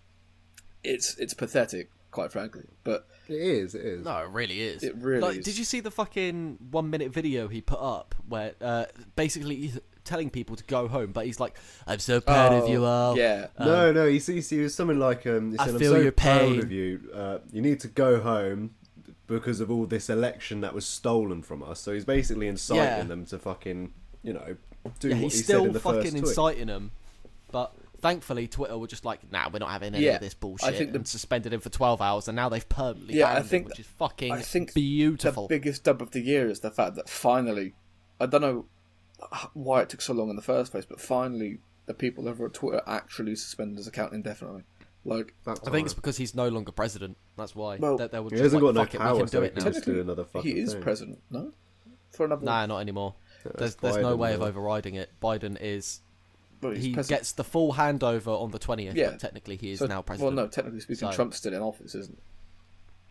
it's 0.83 1.17
it's 1.17 1.33
pathetic. 1.33 1.89
quite 2.11 2.31
frankly. 2.31 2.65
But 2.83 3.07
It 3.27 3.41
is. 3.41 3.73
It 3.73 3.85
is. 3.85 4.05
No, 4.05 4.17
it 4.19 4.29
really 4.29 4.61
is. 4.61 4.83
It 4.83 4.95
really 4.97 5.21
like, 5.21 5.37
is. 5.37 5.45
Did 5.45 5.57
you 5.57 5.63
see 5.63 5.79
the 5.79 5.91
fucking 5.91 6.57
one 6.69 6.89
minute 6.89 7.11
video 7.11 7.47
he 7.47 7.61
put 7.61 7.79
up 7.79 8.13
where 8.27 8.53
uh, 8.61 8.85
basically 9.15 9.55
he's 9.55 9.79
telling 10.11 10.29
people 10.29 10.55
to 10.55 10.63
go 10.65 10.87
home, 10.87 11.11
but 11.11 11.25
he's 11.25 11.39
like, 11.39 11.55
"I'm 11.87 11.99
so 11.99 12.19
proud 12.21 12.51
of 12.53 12.69
you 12.69 12.83
Oh, 12.85 12.89
all." 12.89 13.17
Yeah, 13.17 13.47
no, 13.59 13.91
no. 13.91 14.07
He, 14.07 14.19
see, 14.19 14.35
you 14.35 14.41
see, 14.41 14.61
was 14.61 14.75
something 14.75 14.99
like, 14.99 15.25
um, 15.25 15.51
he 15.53 15.57
I 15.59 15.65
said, 15.65 15.75
"I'm 15.75 15.79
feel 15.79 15.93
so 15.93 15.99
your 15.99 16.11
proud 16.11 16.39
pain." 16.41 16.59
of 16.59 16.71
you. 16.71 17.09
Uh, 17.13 17.37
you 17.51 17.61
need 17.61 17.79
to 17.81 17.87
go 17.87 18.19
home 18.19 18.71
because 19.27 19.59
of 19.61 19.71
all 19.71 19.85
this 19.85 20.09
election 20.09 20.61
that 20.61 20.73
was 20.73 20.85
stolen 20.85 21.41
from 21.41 21.63
us." 21.63 21.79
So 21.79 21.93
he's 21.93 22.05
basically 22.05 22.47
inciting 22.47 22.83
Yeah. 22.83 23.03
them 23.03 23.25
to 23.27 23.39
fucking, 23.39 23.93
you 24.23 24.33
know, 24.33 24.57
do 24.99 25.07
yeah, 25.09 25.15
what 25.15 25.23
he's 25.23 25.37
he 25.37 25.43
still 25.43 25.59
said 25.61 25.67
in 25.67 25.73
the 25.73 25.79
fucking 25.79 26.01
first 26.01 26.11
tweet. 26.17 26.27
inciting 26.27 26.67
them. 26.67 26.91
But 27.51 27.73
thankfully, 28.01 28.47
Twitter 28.47 28.77
were 28.77 28.87
just 28.87 29.05
like, 29.05 29.31
"Nah, 29.31 29.49
we're 29.51 29.59
not 29.59 29.69
having 29.69 29.93
any 29.95 30.05
Yeah, 30.05 30.15
of 30.15 30.21
this 30.21 30.33
bullshit. 30.33 30.63
I 30.65 30.67
bullshit," 30.71 30.77
think 30.79 30.91
the- 30.93 30.97
and 30.99 31.07
suspended 31.07 31.53
him 31.53 31.59
for 31.61 31.69
12 31.69 32.01
hours, 32.01 32.27
and 32.27 32.35
now 32.35 32.49
they've 32.49 32.67
permanently 32.67 33.15
Yeah, 33.19 33.29
I 33.29 33.33
banned 33.35 33.45
think 33.47 33.63
him, 33.65 33.69
which 33.69 33.79
is 33.79 33.85
fucking 33.97 34.31
I 34.31 34.41
think 34.41 34.73
beautiful. 34.73 35.47
the 35.47 35.55
biggest 35.55 35.83
dub 35.83 36.01
of 36.01 36.11
the 36.11 36.21
year 36.21 36.49
is 36.49 36.59
the 36.61 36.71
fact 36.71 36.95
that 36.95 37.07
finally, 37.09 37.73
I 38.19 38.25
don't 38.25 38.41
know 38.41 38.65
why 39.53 39.81
it 39.81 39.89
took 39.89 40.01
so 40.01 40.13
long 40.13 40.29
in 40.29 40.35
the 40.35 40.41
first 40.41 40.71
place, 40.71 40.85
but 40.85 40.99
finally 40.99 41.59
the 41.85 41.93
people 41.93 42.27
over 42.27 42.45
at 42.45 42.53
Twitter 42.53 42.81
actually 42.87 43.35
suspended 43.35 43.77
his 43.77 43.87
account 43.87 44.13
indefinitely. 44.13 44.63
Like, 45.03 45.33
That's 45.45 45.59
I 45.67 45.71
think 45.71 45.85
it's 45.85 45.95
because 45.95 46.17
he's 46.17 46.35
no 46.35 46.47
longer 46.49 46.71
president. 46.71 47.17
That's 47.35 47.55
why. 47.55 47.77
Well, 47.77 47.97
they, 47.97 48.07
they 48.07 48.19
were 48.19 48.25
he 48.29 48.35
just 48.37 48.43
hasn't 48.43 48.63
like, 48.63 48.91
got 48.91 48.93
no 48.93 48.99
"Fuck 48.99 49.09
it, 49.09 49.13
we 49.13 49.19
can 49.19 49.27
so 49.27 49.39
do 49.39 49.45
it 49.45 49.55
now." 49.55 49.63
just 49.63 49.85
do 49.85 49.99
another 50.01 50.25
fucking 50.25 50.51
he 50.55 50.59
is 50.61 50.73
thing. 50.73 50.81
president, 50.83 51.19
no? 51.31 51.51
For 52.11 52.25
another, 52.25 52.45
Nah, 52.45 52.65
not 52.67 52.79
anymore. 52.79 53.15
That's 53.43 53.57
There's, 53.57 53.75
there's 53.75 53.97
no 53.97 54.15
Biden 54.15 54.19
way 54.19 54.33
of 54.35 54.41
overriding 54.43 54.95
it. 54.95 55.09
Biden 55.21 55.57
is 55.59 56.01
well, 56.61 56.73
he 56.73 56.93
president. 56.93 57.19
gets 57.21 57.31
the 57.31 57.43
full 57.43 57.73
handover 57.73 58.27
on 58.39 58.51
the 58.51 58.59
20th, 58.59 58.93
Yeah. 58.93 59.11
but 59.11 59.19
technically 59.19 59.55
he 59.55 59.71
is 59.71 59.79
So- 59.79 59.87
now 59.87 60.03
president. 60.03 60.35
Well, 60.35 60.45
no, 60.45 60.49
technically 60.49 60.81
speaking, 60.81 61.09
So- 61.09 61.15
Trump's 61.15 61.37
still 61.37 61.53
in 61.55 61.61
office, 61.61 61.95
isn't 61.95 62.15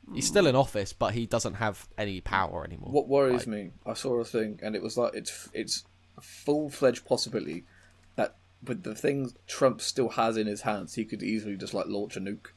he? 0.09 0.15
He's 0.17 0.27
still 0.27 0.47
in 0.47 0.55
office, 0.57 0.93
but 0.93 1.15
he 1.15 1.27
doesn't 1.27 1.55
have 1.55 1.89
any 1.97 2.21
power 2.21 2.65
anymore. 2.65 2.91
What 2.91 3.09
worries 3.09 3.47
Like, 3.47 3.49
me, 3.49 3.71
I 3.87 3.95
saw 3.95 4.19
a 4.21 4.25
thing, 4.25 4.59
and 4.63 4.75
it 4.75 4.83
was 4.83 4.97
like 4.97 5.15
it's 5.15 5.49
it's 5.53 5.83
a 5.83 5.83
full 6.21 6.71
fledged 6.71 7.05
possibility 7.05 7.65
that 8.17 8.37
with 8.63 8.83
the 8.83 8.95
things 8.95 9.35
Trump 9.47 9.81
still 9.81 10.11
has 10.11 10.37
in 10.37 10.47
his 10.47 10.63
hands, 10.63 10.95
he 10.95 11.05
could 11.05 11.23
easily 11.23 11.57
just 11.57 11.75
like 11.75 11.87
launch 11.87 12.17
a 12.17 12.21
nuke 12.21 12.49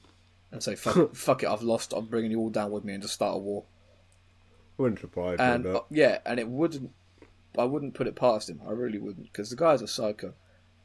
and 0.52 0.62
say 0.62 0.76
fuck, 0.76 0.98
it, 0.98 1.18
fuck 1.18 1.44
it, 1.44 1.50
I've 1.50 1.64
lost, 1.64 1.94
I'm 1.94 2.06
bringing 2.06 2.32
you 2.32 2.40
all 2.40 2.50
down 2.50 2.72
with 2.72 2.84
me, 2.84 2.94
and 2.94 3.02
just 3.02 3.16
start 3.16 3.36
a 3.36 3.40
war. 3.40 3.64
Wouldn't 4.78 5.00
surprise 5.00 5.40
me, 5.40 5.46
And 5.46 5.64
but 5.64 5.76
uh, 5.76 5.82
yeah, 5.90 6.20
and 6.26 6.40
it 6.40 6.48
wouldn't, 6.48 6.92
I 7.58 7.64
wouldn't 7.64 7.94
put 7.94 8.08
it 8.08 8.16
past 8.16 8.50
him. 8.50 8.62
I 8.68 8.72
really 8.72 8.98
wouldn't, 8.98 9.32
because 9.32 9.50
the 9.50 9.56
guy's 9.56 9.82
a 9.82 9.88
psycho. 9.88 10.34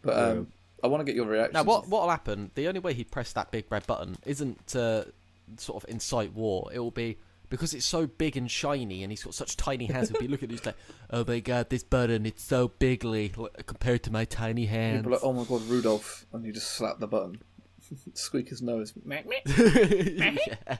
But 0.03 0.19
um, 0.19 0.49
I 0.83 0.87
want 0.87 1.01
to 1.01 1.05
get 1.05 1.17
your 1.17 1.27
reaction. 1.27 1.55
Now, 1.55 1.65
what 1.65 1.89
what'll 1.89 2.11
happen? 2.11 2.51
The 2.55 2.69
only 2.69 2.81
way 2.81 2.95
he'd 2.95 3.11
press 3.11 3.33
that 3.33 3.51
big 3.51 3.65
red 3.71 3.87
button 3.87 4.17
isn't 4.25 4.67
to 4.69 5.13
sort 5.57 5.83
of 5.83 5.91
incite 5.91 6.33
war. 6.35 6.71
It 6.73 6.79
will 6.79 6.91
be 6.91 7.19
because 7.51 7.75
it's 7.75 7.87
so 7.87 8.07
big 8.07 8.37
and 8.37 8.51
shiny, 8.51 9.03
and 9.03 9.11
he's 9.13 9.23
got 9.25 9.35
such 9.35 9.57
tiny 9.57 9.87
hands. 9.87 10.09
He'll 10.11 10.21
be 10.21 10.29
looking 10.29 10.49
at 10.49 10.53
it, 10.55 10.59
he's 10.59 10.67
like, 10.67 10.77
"Oh 11.11 11.25
my 11.27 11.41
god, 11.41 11.71
this 11.71 11.83
button! 11.83 12.27
It's 12.27 12.43
so 12.45 12.69
bigly 12.69 13.33
compared 13.67 14.03
to 14.05 14.13
my 14.13 14.25
tiny 14.25 14.67
hands." 14.67 14.99
People 14.99 15.13
are 15.13 15.17
like, 15.17 15.25
oh 15.25 15.33
my 15.33 15.45
god, 15.45 15.63
Rudolph, 15.69 16.27
and 16.33 16.45
you 16.45 16.53
just 16.53 16.73
slap 16.73 16.99
the 16.99 17.07
button, 17.07 17.41
squeak 18.15 18.49
his 18.49 18.63
nose. 18.63 18.93
Meh, 19.05 19.23
meh. 19.27 20.37
yeah. 20.47 20.77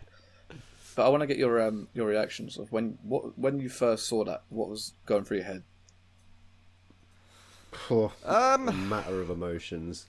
But 0.95 1.07
I 1.07 1.09
want 1.11 1.21
to 1.21 1.27
get 1.29 1.37
your 1.39 1.61
um 1.61 1.89
your 1.95 2.07
reactions 2.07 2.59
of 2.59 2.73
when 2.73 2.99
what 3.03 3.39
when 3.39 3.61
you 3.61 3.69
first 3.69 4.07
saw 4.09 4.25
that. 4.25 4.43
What 4.49 4.69
was 4.69 4.95
going 5.07 5.25
through 5.25 5.39
your 5.39 5.47
head? 5.47 5.63
oh, 7.91 8.13
Um, 8.25 8.69
a 8.69 8.73
matter 8.73 9.21
of 9.21 9.31
emotions. 9.31 10.07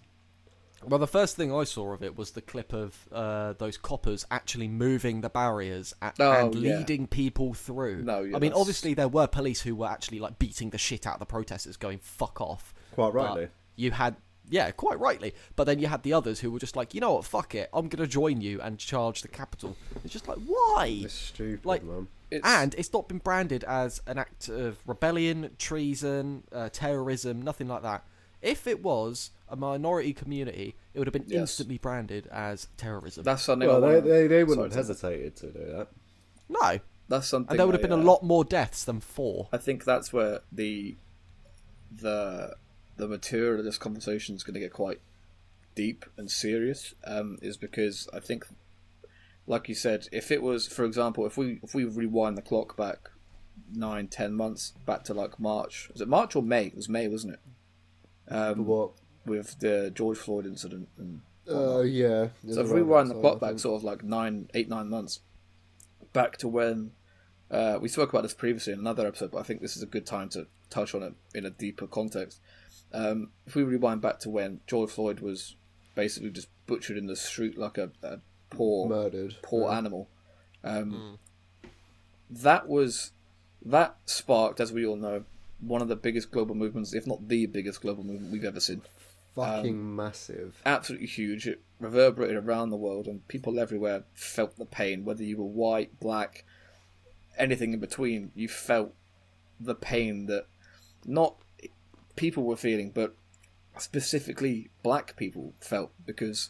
Well, 0.87 0.99
the 0.99 1.07
first 1.07 1.35
thing 1.35 1.53
I 1.53 1.63
saw 1.65 1.93
of 1.93 2.01
it 2.03 2.17
was 2.17 2.31
the 2.31 2.41
clip 2.41 2.73
of 2.73 2.97
uh, 3.11 3.53
those 3.53 3.77
coppers 3.77 4.25
actually 4.31 4.67
moving 4.67 5.21
the 5.21 5.29
barriers 5.29 5.93
a- 6.01 6.13
Oh, 6.19 6.31
and 6.47 6.55
yeah. 6.55 6.77
leading 6.77 7.05
people 7.07 7.53
through. 7.53 8.03
No, 8.03 8.21
yeah, 8.21 8.35
I 8.37 8.39
mean, 8.39 8.51
that's- 8.51 8.59
obviously 8.59 8.93
there 8.93 9.07
were 9.09 9.27
police 9.27 9.61
who 9.61 9.75
were 9.75 9.87
actually 9.87 10.19
like 10.19 10.39
beating 10.39 10.69
the 10.69 10.77
shit 10.77 11.05
out 11.05 11.15
of 11.15 11.19
the 11.19 11.25
protesters, 11.25 11.75
going 11.77 11.99
"fuck 11.99 12.39
off." 12.41 12.73
Quite 12.93 13.13
But 13.13 13.13
rightly. 13.13 13.47
you 13.75 13.91
had, 13.91 14.15
yeah, 14.49 14.71
quite 14.71 14.99
rightly. 14.99 15.33
But 15.55 15.65
then 15.65 15.79
you 15.79 15.87
had 15.87 16.03
the 16.03 16.13
others 16.13 16.39
who 16.39 16.49
were 16.51 16.59
just 16.59 16.75
like, 16.75 16.93
you 16.93 17.01
know 17.01 17.13
what, 17.15 17.25
fuck 17.25 17.55
it, 17.55 17.69
I'm 17.73 17.87
gonna 17.89 18.07
join 18.07 18.39
you 18.41 18.61
and 18.61 18.77
charge 18.79 19.21
the 19.21 19.27
Capitol. 19.27 19.75
It's 20.05 20.13
just 20.13 20.27
like, 20.27 20.37
why? 20.45 21.01
It's 21.03 21.13
stupid, 21.13 21.65
like- 21.65 21.83
man. 21.83 22.07
It's, 22.31 22.45
And 22.47 22.75
it's 22.75 22.93
not 22.93 23.07
been 23.07 23.17
branded 23.17 23.63
as 23.63 24.01
an 24.05 24.19
act 24.19 24.49
of 24.49 24.77
rebellion, 24.85 25.55
treason, 25.57 26.43
uh, 26.51 26.69
terrorism, 26.71 27.41
nothing 27.41 27.67
like 27.67 27.81
that. 27.81 28.03
If 28.41 28.67
it 28.67 28.81
was 28.81 29.31
a 29.49 29.55
minority 29.55 30.13
community, 30.13 30.75
it 30.93 30.99
would 30.99 31.07
have 31.07 31.13
been 31.13 31.25
Yes. 31.27 31.39
instantly 31.41 31.77
branded 31.77 32.27
as 32.27 32.67
terrorism. 32.77 33.23
that's 33.23 33.43
something. 33.43 33.67
Well, 33.67 33.81
they, 33.81 33.99
they, 33.99 34.27
they 34.27 34.43
wouldn't 34.43 34.73
have 34.73 34.87
hesitated 34.87 35.35
to 35.37 35.47
do 35.51 35.65
that. 35.65 35.87
no, 36.47 36.79
That's 37.07 37.27
something. 37.27 37.51
and 37.51 37.59
there 37.59 37.65
would 37.65 37.75
have 37.75 37.83
I, 37.83 37.87
been 37.89 37.99
a 37.99 38.01
uh, 38.01 38.05
lot 38.05 38.23
more 38.23 38.43
deaths 38.45 38.83
than 38.83 38.99
four. 39.01 39.49
I 39.51 39.57
think 39.57 39.83
that's 39.83 40.13
where 40.13 40.41
the 40.51 40.95
the 41.91 42.55
the 42.97 43.07
material 43.07 43.59
of 43.59 43.65
this 43.65 43.77
conversation 43.77 44.35
is 44.35 44.43
going 44.43 44.53
to 44.53 44.59
get 44.59 44.73
quite 44.73 44.99
deep 45.75 46.05
and 46.17 46.29
serious. 46.29 46.93
Um, 47.05 47.37
is 47.41 47.57
because 47.57 48.07
I 48.13 48.19
think, 48.19 48.45
like 49.47 49.67
you 49.69 49.75
said, 49.75 50.07
if 50.11 50.31
it 50.31 50.41
was, 50.41 50.67
for 50.67 50.85
example, 50.85 51.25
if 51.25 51.37
we 51.37 51.59
if 51.63 51.73
we 51.73 51.83
rewind 51.85 52.37
the 52.37 52.41
clock 52.41 52.77
back 52.77 53.09
nine, 53.73 54.07
ten 54.07 54.33
months 54.33 54.73
back 54.85 55.03
to 55.05 55.13
like 55.13 55.39
March, 55.39 55.89
was 55.91 56.01
it 56.01 56.07
March 56.07 56.35
or 56.35 56.43
May? 56.43 56.67
It 56.67 56.75
was 56.75 56.89
May, 56.89 57.07
wasn't 57.07 57.33
it? 57.33 57.39
Um, 58.29 58.65
what? 58.65 58.91
with 59.25 59.59
the 59.59 59.91
George 59.93 60.17
Floyd 60.17 60.45
incident 60.45 60.87
and 60.97 61.21
Oh, 61.47 61.81
yeah. 61.81 62.29
So 62.51 62.61
if 62.61 62.67
we 62.69 62.81
rewind 62.81 63.09
the 63.09 63.15
clock 63.15 63.39
back 63.39 63.57
sort 63.59 63.75
of 63.79 63.83
like 63.83 64.03
nine, 64.03 64.49
eight, 64.53 64.69
nine 64.69 64.87
months 64.89 65.19
back 66.13 66.37
to 66.37 66.47
when 66.47 66.91
uh, 67.49 67.79
we 67.81 67.89
spoke 67.89 68.09
about 68.09 68.21
this 68.21 68.33
previously 68.35 68.73
in 68.73 68.79
another 68.79 69.07
episode, 69.07 69.31
but 69.31 69.39
I 69.39 69.43
think 69.43 69.61
this 69.61 69.75
is 69.75 69.81
a 69.81 69.87
good 69.87 70.05
time 70.05 70.29
to 70.29 70.45
touch 70.69 70.93
on 70.93 71.01
it 71.01 71.13
in 71.33 71.45
a 71.45 71.49
deeper 71.49 71.87
context. 71.87 72.39
Um, 72.93 73.31
if 73.47 73.55
we 73.55 73.63
rewind 73.63 74.01
back 74.01 74.19
to 74.19 74.29
when 74.29 74.61
George 74.67 74.91
Floyd 74.91 75.21
was 75.21 75.55
basically 75.95 76.29
just 76.29 76.49
butchered 76.67 76.97
in 76.97 77.07
the 77.07 77.15
street 77.15 77.57
like 77.57 77.77
a, 77.79 77.89
a 78.03 78.19
poor, 78.51 78.87
Murdered. 78.87 79.37
poor 79.41 79.69
Yeah. 79.71 79.77
animal, 79.77 80.07
um, 80.63 81.17
that 82.29 82.67
was 82.67 83.11
that 83.65 83.97
sparked, 84.05 84.59
as 84.59 84.71
we 84.71 84.85
all 84.85 84.95
know, 84.95 85.23
one 85.61 85.81
of 85.81 85.87
the 85.87 85.95
biggest 85.95 86.31
global 86.31 86.55
movements, 86.55 86.93
if 86.93 87.05
not 87.07 87.27
the 87.27 87.45
biggest 87.45 87.81
global 87.81 88.03
movement 88.03 88.31
we've 88.31 88.45
ever 88.45 88.59
seen 88.59 88.81
Fucking 89.35 89.75
um, 89.75 89.95
massive. 89.95 90.59
absolutely 90.65 91.07
huge. 91.07 91.47
It 91.47 91.61
reverberated 91.79 92.37
around 92.37 92.69
the 92.71 92.77
world, 92.77 93.05
and 93.07 93.25
people 93.27 93.59
everywhere 93.59 94.03
felt 94.13 94.57
the 94.57 94.65
pain. 94.65 95.05
Whether 95.05 95.23
you 95.23 95.37
were 95.37 95.45
white, 95.45 95.99
black, 95.99 96.43
anything 97.37 97.73
in 97.73 97.79
between, 97.79 98.31
you 98.35 98.47
felt 98.47 98.93
the 99.59 99.75
pain 99.75 100.25
that 100.25 100.45
not 101.05 101.35
people 102.15 102.43
were 102.43 102.55
feeling, 102.57 102.89
but 102.89 103.15
specifically 103.77 104.69
black 104.83 105.15
people 105.15 105.53
felt 105.59 105.91
because 106.05 106.49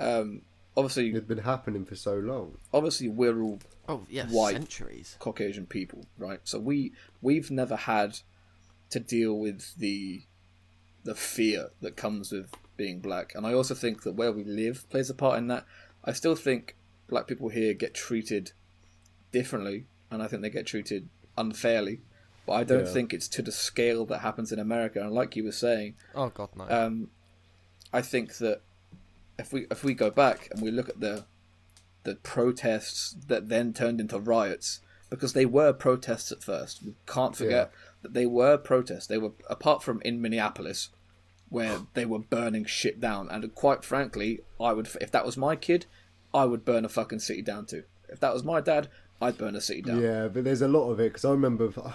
um, 0.00 0.42
obviously, 0.76 1.08
It'd 1.10 1.26
been 1.28 1.38
happening 1.38 1.84
for 1.84 1.94
so 1.96 2.14
long. 2.16 2.56
obviously, 2.72 3.08
we're 3.08 3.40
all 3.40 3.60
Oh 3.88 4.02
yeah, 4.10 4.26
white. 4.26 4.54
centuries. 4.54 5.16
Caucasian 5.18 5.66
people, 5.66 6.04
right? 6.18 6.40
So 6.44 6.58
we 6.58 6.92
we've 7.22 7.50
never 7.50 7.74
had 7.76 8.18
to 8.90 9.00
deal 9.00 9.38
with 9.38 9.74
the 9.76 10.22
the 11.04 11.14
fear 11.14 11.70
that 11.80 11.96
comes 11.96 12.32
with 12.32 12.50
being 12.76 13.00
black, 13.00 13.34
and 13.34 13.46
I 13.46 13.52
also 13.52 13.74
think 13.74 14.02
that 14.02 14.12
where 14.12 14.32
we 14.32 14.44
live 14.44 14.88
plays 14.90 15.10
a 15.10 15.14
part 15.14 15.38
in 15.38 15.48
that. 15.48 15.64
I 16.04 16.12
still 16.12 16.36
think 16.36 16.76
black 17.08 17.26
people 17.26 17.48
here 17.48 17.74
get 17.74 17.94
treated 17.94 18.52
differently, 19.32 19.86
and 20.10 20.22
I 20.22 20.26
think 20.26 20.42
they 20.42 20.50
get 20.50 20.66
treated 20.66 21.08
unfairly. 21.36 22.00
But 22.46 22.52
I 22.54 22.64
don't 22.64 22.86
Yeah. 22.86 22.92
think 22.92 23.12
it's 23.12 23.28
to 23.28 23.42
the 23.42 23.52
scale 23.52 24.06
that 24.06 24.18
happens 24.20 24.52
in 24.52 24.58
America. 24.58 25.00
And 25.02 25.12
like 25.12 25.36
you 25.36 25.44
were 25.44 25.52
saying, 25.52 25.94
Oh 26.14 26.30
god, 26.30 26.48
no. 26.56 26.66
um, 26.70 27.10
I 27.92 28.00
think 28.00 28.36
that 28.38 28.62
if 29.38 29.52
we 29.52 29.66
if 29.70 29.84
we 29.84 29.94
go 29.94 30.10
back 30.10 30.48
and 30.50 30.62
we 30.62 30.70
look 30.70 30.88
at 30.88 31.00
the 31.00 31.24
the 32.04 32.14
protests 32.16 33.16
that 33.26 33.48
then 33.48 33.74
turned 33.74 34.00
into 34.00 34.18
riots 34.18 34.80
because 35.10 35.32
they 35.34 35.44
were 35.46 35.72
protests 35.72 36.32
at 36.32 36.42
first. 36.42 36.82
We 36.82 36.94
can't 37.06 37.36
forget 37.36 37.70
that 38.02 38.14
they 38.14 38.26
were 38.26 38.56
protests. 38.56 39.06
They 39.06 39.18
were 39.18 39.32
apart 39.48 39.82
from 39.82 40.00
in 40.02 40.20
Minneapolis 40.20 40.90
where 41.48 41.80
they 41.94 42.04
were 42.04 42.18
burning 42.18 42.64
shit 42.64 43.00
down 43.00 43.28
and 43.30 43.54
quite 43.54 43.84
frankly, 43.84 44.40
I 44.60 44.72
would 44.72 44.88
if 45.00 45.10
that 45.10 45.24
was 45.24 45.36
my 45.36 45.56
kid, 45.56 45.86
I 46.34 46.44
would 46.44 46.64
burn 46.64 46.84
a 46.84 46.88
fucking 46.88 47.20
city 47.20 47.42
down 47.42 47.66
too. 47.66 47.84
If 48.08 48.20
that 48.20 48.34
was 48.34 48.44
my 48.44 48.60
dad, 48.60 48.88
I'd 49.20 49.38
burn 49.38 49.56
a 49.56 49.60
city 49.60 49.82
down. 49.82 50.00
Yeah, 50.00 50.28
but 50.28 50.44
there's 50.44 50.62
a 50.62 50.68
lot 50.68 50.90
of 50.90 51.00
it 51.00 51.10
because 51.10 51.24
I 51.24 51.30
remember 51.30 51.72
I 51.76 51.92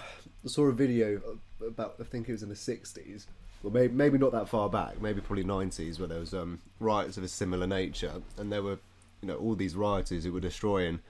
saw 0.48 0.64
a 0.64 0.72
video 0.72 1.20
about 1.66 1.94
I 2.00 2.04
think 2.04 2.28
it 2.28 2.32
was 2.32 2.42
in 2.42 2.48
the 2.48 2.54
'60s, 2.54 3.26
well 3.62 3.72
maybe 3.72 3.94
maybe 3.94 4.18
not 4.18 4.32
that 4.32 4.48
far 4.48 4.68
back, 4.68 5.00
maybe 5.00 5.20
probably 5.20 5.44
'90s, 5.44 5.98
where 5.98 6.08
there 6.08 6.20
was 6.20 6.34
um, 6.34 6.60
riots 6.80 7.16
of 7.16 7.24
a 7.24 7.28
similar 7.28 7.66
nature, 7.66 8.22
and 8.36 8.52
there 8.52 8.62
were 8.62 8.78
you 9.22 9.28
know 9.28 9.36
all 9.36 9.54
these 9.54 9.74
rioters 9.74 10.24
who 10.24 10.32
were 10.32 10.40
destroying 10.40 11.00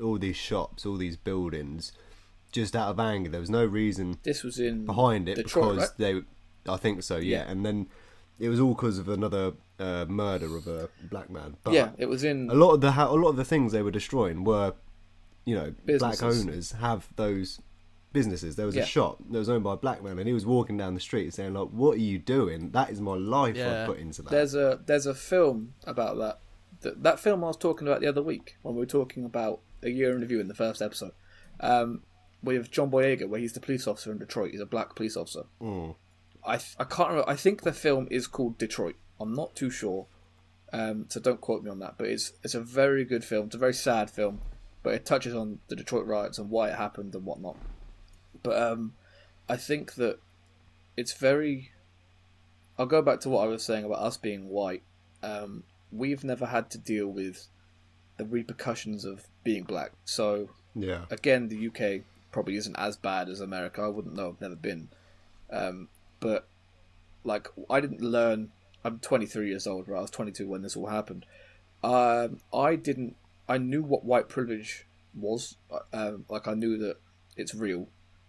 all 0.00 0.18
these 0.18 0.36
shops, 0.36 0.86
all 0.86 0.96
these 0.96 1.16
buildings, 1.16 1.92
just 2.56 2.74
out 2.76 2.88
of 2.90 2.98
anger. 2.98 3.30
There 3.30 3.40
was 3.40 3.50
no 3.50 3.64
reason 3.64 4.18
This 4.22 4.42
was 4.42 4.58
in 4.58 4.84
behind 4.86 5.28
it 5.28 5.36
Detroit, 5.36 5.76
because 5.76 5.90
right? 5.90 5.98
they, 6.66 6.72
I 6.72 6.76
think 6.76 7.02
so, 7.02 7.16
yeah. 7.18 7.44
Yeah. 7.44 7.50
And 7.50 7.64
then 7.64 7.86
it 8.38 8.48
was 8.48 8.60
all 8.60 8.74
because 8.74 8.98
of 8.98 9.08
another 9.08 9.52
uh, 9.78 10.04
murder 10.08 10.56
of 10.56 10.66
a 10.66 10.88
black 11.10 11.30
man. 11.30 11.56
But 11.62 11.74
yeah, 11.74 11.90
it 11.98 12.06
was 12.06 12.24
in 12.24 12.50
a 12.50 12.54
lot 12.54 12.72
of 12.72 12.80
the 12.80 12.92
ha- 12.92 13.08
a 13.10 13.14
lot 13.14 13.30
of 13.30 13.36
the 13.36 13.44
things 13.44 13.72
they 13.72 13.82
were 13.82 13.90
destroying 13.90 14.44
were, 14.44 14.74
you 15.44 15.54
know, 15.54 15.74
black 15.98 16.22
owners 16.22 16.72
have 16.72 17.08
those 17.16 17.60
businesses. 18.12 18.56
There 18.56 18.66
was 18.66 18.74
Yeah. 18.76 18.82
a 18.82 18.86
shop 18.86 19.22
that 19.30 19.38
was 19.38 19.48
owned 19.48 19.64
by 19.64 19.74
a 19.74 19.76
black 19.76 20.02
man, 20.02 20.18
and 20.18 20.26
he 20.26 20.32
was 20.34 20.46
walking 20.46 20.76
down 20.76 20.94
the 20.94 21.00
street 21.00 21.32
saying, 21.34 21.52
"Like, 21.54 21.68
what 21.68 21.96
are 21.98 22.00
you 22.00 22.18
doing? 22.18 22.70
That 22.70 22.90
is 22.90 23.00
my 23.00 23.14
life 23.14 23.56
Yeah. 23.56 23.82
I 23.82 23.86
put 23.86 23.98
into 23.98 24.22
that." 24.22 24.30
There's 24.30 24.54
a 24.54 24.80
there's 24.86 25.06
a 25.06 25.14
film 25.14 25.74
about 25.84 26.16
that. 26.18 26.40
That, 26.80 27.02
that 27.02 27.20
film 27.20 27.42
I 27.44 27.48
was 27.48 27.56
talking 27.56 27.86
about 27.88 28.00
the 28.00 28.06
other 28.06 28.22
week 28.22 28.56
when 28.62 28.74
we 28.74 28.80
were 28.80 28.86
talking 28.86 29.24
about 29.24 29.60
a 29.82 29.88
year 29.90 30.14
in 30.14 30.20
review 30.20 30.40
in 30.40 30.48
the 30.48 30.54
first 30.54 30.80
episode. 30.82 31.12
Um, 31.60 32.02
with 32.42 32.70
John 32.70 32.90
Boyega, 32.90 33.28
where 33.28 33.40
he's 33.40 33.52
the 33.52 33.60
police 33.60 33.86
officer 33.86 34.12
in 34.12 34.18
Detroit. 34.18 34.52
He's 34.52 34.60
a 34.60 34.66
black 34.66 34.94
police 34.94 35.16
officer. 35.16 35.44
Mm. 35.60 35.94
I 36.44 36.56
th- 36.58 36.76
I 36.78 36.84
can't 36.84 37.10
remember. 37.10 37.28
I 37.28 37.36
think 37.36 37.62
the 37.62 37.72
film 37.72 38.06
is 38.10 38.26
called 38.26 38.58
Detroit. 38.58 38.96
I'm 39.20 39.34
not 39.34 39.56
too 39.56 39.70
sure, 39.70 40.06
um, 40.72 41.06
so 41.08 41.20
don't 41.20 41.40
quote 41.40 41.64
me 41.64 41.70
on 41.70 41.80
that. 41.80 41.94
But 41.98 42.08
it's 42.08 42.32
it's 42.42 42.54
a 42.54 42.60
very 42.60 43.04
good 43.04 43.24
film. 43.24 43.46
It's 43.46 43.56
a 43.56 43.58
very 43.58 43.74
sad 43.74 44.10
film, 44.10 44.40
but 44.82 44.94
it 44.94 45.04
touches 45.04 45.34
on 45.34 45.58
the 45.68 45.76
Detroit 45.76 46.06
riots 46.06 46.38
and 46.38 46.50
why 46.50 46.68
it 46.68 46.76
happened 46.76 47.14
and 47.14 47.24
whatnot. 47.24 47.56
But 48.42 48.62
um, 48.62 48.94
I 49.48 49.56
think 49.56 49.94
that 49.94 50.20
it's 50.96 51.12
very. 51.12 51.72
I'll 52.78 52.86
go 52.86 53.02
back 53.02 53.20
to 53.20 53.30
what 53.30 53.42
I 53.42 53.48
was 53.48 53.64
saying 53.64 53.84
about 53.84 54.00
us 54.00 54.16
being 54.16 54.48
white. 54.48 54.82
Um, 55.22 55.64
we've 55.90 56.22
never 56.22 56.46
had 56.46 56.70
to 56.70 56.78
deal 56.78 57.08
with 57.08 57.46
the 58.18 58.24
repercussions 58.24 59.04
of 59.04 59.26
being 59.42 59.64
black. 59.64 59.92
So 60.04 60.50
yeah, 60.74 61.06
again, 61.10 61.48
the 61.48 61.68
UK 61.68 62.04
probably 62.36 62.56
isn't 62.56 62.76
as 62.76 62.98
bad 62.98 63.30
as 63.30 63.40
America. 63.40 63.80
I 63.80 63.88
wouldn't 63.88 64.14
know. 64.14 64.28
I've 64.28 64.40
never 64.42 64.56
been. 64.56 64.90
Um, 65.50 65.88
but 66.20 66.46
like, 67.24 67.48
I 67.70 67.80
didn't 67.80 68.02
learn. 68.02 68.50
I'm 68.84 68.98
23 68.98 69.48
years 69.48 69.66
old. 69.66 69.88
Right, 69.88 69.98
I 69.98 70.02
was 70.02 70.10
22 70.10 70.46
when 70.46 70.60
this 70.60 70.76
all 70.76 70.88
happened. 70.88 71.24
Um, 71.82 72.40
I 72.52 72.76
didn't. 72.76 73.16
I 73.48 73.56
knew 73.56 73.82
what 73.82 74.04
white 74.04 74.28
privilege 74.28 74.86
was. 75.14 75.56
uh, 75.70 75.78
Um, 75.94 76.26
like 76.28 76.46
I 76.46 76.52
knew 76.52 76.76
that 76.76 76.98
it's 77.38 77.54
real, 77.54 77.88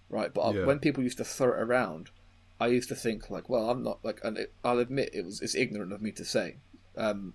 right? 0.10 0.34
But 0.34 0.42
I- 0.42 0.52
when 0.66 0.80
people 0.80 1.04
used 1.04 1.18
to 1.18 1.26
throw 1.26 1.50
it 1.50 1.60
around, 1.62 2.12
I 2.62 2.68
used 2.68 2.88
to 2.90 2.96
think 2.96 3.30
like, 3.30 3.50
well, 3.50 3.70
I'm 3.70 3.84
not 3.84 4.00
like, 4.06 4.22
and 4.24 4.38
it, 4.38 4.54
I'll 4.64 4.80
admit 4.80 5.10
it 5.14 5.26
was 5.26 5.42
it's 5.42 5.54
ignorant 5.54 5.92
of 5.92 6.02
me 6.02 6.14
to 6.14 6.24
say. 6.24 6.56
Um, 6.96 7.34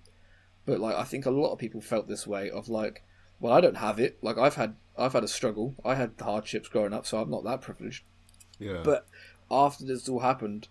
but 0.65 0.79
like, 0.79 0.95
I 0.95 1.03
think 1.03 1.27
a 1.27 1.31
lot 1.31 1.51
of 1.53 1.59
people 1.59 1.81
felt 1.81 2.07
this 2.07 2.25
way 2.25 2.49
of 2.49 2.67
like, 2.67 3.03
well, 3.43 3.51
I 3.51 3.59
don't 3.59 3.75
have 3.75 3.99
it. 3.99 4.17
Like 4.21 4.37
I've 4.37 4.55
had 4.55 4.75
I've 4.97 5.11
had 5.11 5.25
a 5.25 5.27
struggle. 5.27 5.75
I 5.83 5.95
had 5.95 6.13
hardships 6.19 6.69
growing 6.69 6.93
up, 6.93 7.05
so 7.05 7.19
I'm 7.19 7.29
not 7.29 7.43
that 7.43 7.59
privileged. 7.59 8.05
yeah, 8.57 8.81
But 8.85 9.05
after 9.51 9.83
this 9.83 10.07
all 10.07 10.19
happened, 10.19 10.69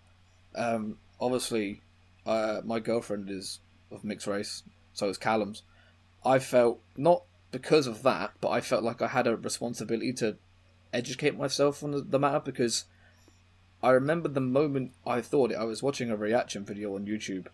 um, 0.55 0.97
obviously, 1.21 1.81
uh, 2.25 2.61
my 2.65 2.79
girlfriend 2.79 3.29
is 3.29 3.59
of 3.91 4.03
mixed 4.03 4.25
race, 4.25 4.63
so 4.91 5.07
is 5.07 5.19
Callum's. 5.19 5.61
I 6.25 6.39
felt 6.39 6.79
not 6.97 7.21
because 7.51 7.85
of 7.85 8.01
that, 8.01 8.31
but 8.41 8.49
I 8.49 8.59
felt 8.59 8.83
like 8.83 9.03
I 9.03 9.07
had 9.07 9.27
a 9.27 9.37
responsibility 9.37 10.11
to 10.13 10.37
educate 10.91 11.37
myself 11.37 11.83
on 11.83 11.91
the, 11.91 12.01
the 12.01 12.17
matter 12.17 12.39
because 12.39 12.85
I 13.83 13.91
remember 13.91 14.29
the 14.29 14.41
moment 14.41 14.93
I 15.05 15.21
thought 15.21 15.51
it. 15.51 15.57
I 15.57 15.65
was 15.65 15.83
watching 15.83 16.09
a 16.09 16.15
reaction 16.17 16.65
video 16.65 16.95
on 16.95 17.05
YouTube, 17.05 17.47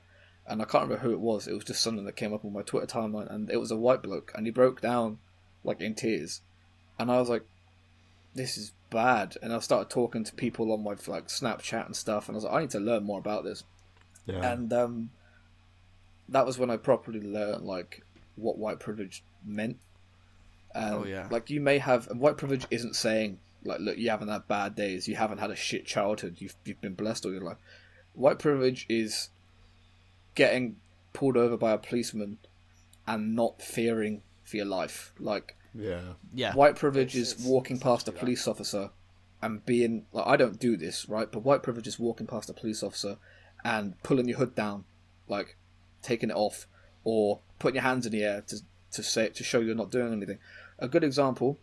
and 0.49 0.61
I 0.61 0.65
can't 0.65 0.83
remember 0.83 1.03
who 1.03 1.11
it 1.13 1.19
was. 1.19 1.47
It 1.47 1.53
was 1.53 1.63
just 1.63 1.81
something 1.81 2.05
that 2.05 2.15
came 2.15 2.33
up 2.33 2.43
on 2.43 2.51
my 2.51 2.63
Twitter 2.63 2.87
timeline, 2.87 3.31
and 3.33 3.49
it 3.49 3.57
was 3.57 3.71
a 3.71 3.77
white 3.77 4.01
bloke, 4.01 4.31
and 4.35 4.45
he 4.45 4.51
broke 4.51 4.81
down 4.81 5.19
like 5.63 5.79
in 5.81 5.93
tears, 5.95 6.41
and 6.97 7.11
I 7.11 7.19
was 7.19 7.29
like, 7.29 7.43
"This 8.33 8.57
is 8.57 8.73
bad." 8.89 9.37
And 9.41 9.53
I 9.53 9.59
started 9.59 9.89
talking 9.89 10.23
to 10.23 10.33
people 10.33 10.71
on 10.71 10.83
my 10.83 10.95
like 11.07 11.27
Snapchat 11.27 11.85
and 11.85 11.95
stuff, 11.95 12.27
and 12.27 12.35
I 12.35 12.37
was 12.37 12.43
like, 12.43 12.53
"I 12.53 12.61
need 12.61 12.71
to 12.71 12.79
learn 12.79 13.03
more 13.03 13.19
about 13.19 13.43
this." 13.43 13.63
yeah, 14.25 14.51
and 14.51 14.73
um, 14.73 15.11
that 16.27 16.45
was 16.45 16.57
when 16.57 16.69
I 16.69 16.77
properly 16.77 17.21
learned 17.21 17.65
like 17.65 18.03
what 18.35 18.57
white 18.57 18.79
privilege 18.79 19.23
meant. 19.45 19.77
Um, 20.75 20.93
Oh, 20.93 21.05
yeah. 21.05 21.27
Like 21.29 21.49
you 21.49 21.61
may 21.61 21.77
have 21.79 22.05
white 22.07 22.37
privilege 22.37 22.65
isn't 22.71 22.95
saying 22.95 23.39
like, 23.63 23.79
look, 23.79 23.97
you 23.97 24.09
haven't 24.09 24.29
had 24.29 24.47
bad 24.47 24.75
days, 24.75 25.07
you 25.07 25.15
haven't 25.15 25.39
had 25.39 25.51
a 25.51 25.55
shit 25.55 25.85
childhood, 25.85 26.35
you've 26.39 26.55
you've 26.65 26.81
been 26.81 26.93
blessed 26.93 27.25
all 27.25 27.31
your 27.31 27.41
life. 27.41 27.57
White 28.13 28.39
privilege 28.39 28.85
is 28.89 29.29
getting 30.43 30.77
pulled 31.13 31.37
over 31.37 31.57
by 31.65 31.71
a 31.73 31.77
policeman 31.77 32.37
and 33.05 33.35
not 33.35 33.61
fearing 33.61 34.21
for 34.43 34.55
your 34.57 34.65
life. 34.79 35.11
Like 35.19 35.55
yeah, 35.73 36.13
Yeah. 36.33 36.53
white 36.61 36.75
privilege 36.83 37.15
is 37.15 37.31
it's- 37.33 37.45
walking 37.45 37.75
it's 37.77 37.83
past 37.83 38.07
a 38.07 38.11
exactly 38.11 38.13
that. 38.13 38.19
police 38.25 38.47
officer 38.47 38.83
and 39.41 39.65
being 39.65 39.93
like 40.11 40.27
I 40.33 40.35
don't 40.41 40.59
do 40.59 40.75
this 40.85 41.07
right, 41.15 41.29
but 41.33 41.43
white 41.49 41.63
privilege 41.63 41.87
is 41.87 41.99
walking 41.99 42.27
past 42.27 42.49
a 42.49 42.53
police 42.53 42.81
officer 42.83 43.17
and 43.63 44.01
pulling 44.03 44.27
your 44.29 44.37
hood 44.41 44.55
down, 44.55 44.85
like 45.27 45.57
taking 46.01 46.29
it 46.29 46.35
off, 46.45 46.57
or 47.03 47.39
putting 47.59 47.75
your 47.75 47.83
hands 47.91 48.05
in 48.05 48.11
the 48.13 48.23
air 48.23 48.41
to 48.49 48.55
to 48.95 49.03
say 49.03 49.29
to 49.29 49.43
show 49.43 49.59
you're 49.59 49.75
not 49.83 49.91
doing 49.91 50.11
anything. 50.13 50.39
A 50.79 50.87
good 50.87 51.03
example 51.03 51.59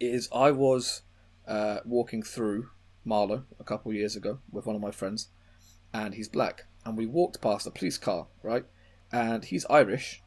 is 0.00 0.28
I 0.32 0.50
was 0.52 1.02
uh, 1.46 1.78
walking 1.84 2.22
through 2.22 2.70
Marlow 3.04 3.44
a 3.60 3.64
couple 3.64 3.90
of 3.90 3.96
years 3.96 4.14
ago 4.16 4.38
with 4.52 4.66
one 4.66 4.76
of 4.76 4.82
my 4.82 4.90
friends, 5.00 5.28
and 5.92 6.14
he's 6.14 6.28
black, 6.28 6.66
and 6.86 6.96
we 6.96 7.04
walked 7.04 7.40
past 7.40 7.66
a 7.66 7.70
police 7.70 7.98
car, 7.98 8.28
right, 8.42 8.64
and 9.12 9.44
he's 9.44 9.66
Irish, 9.66 10.22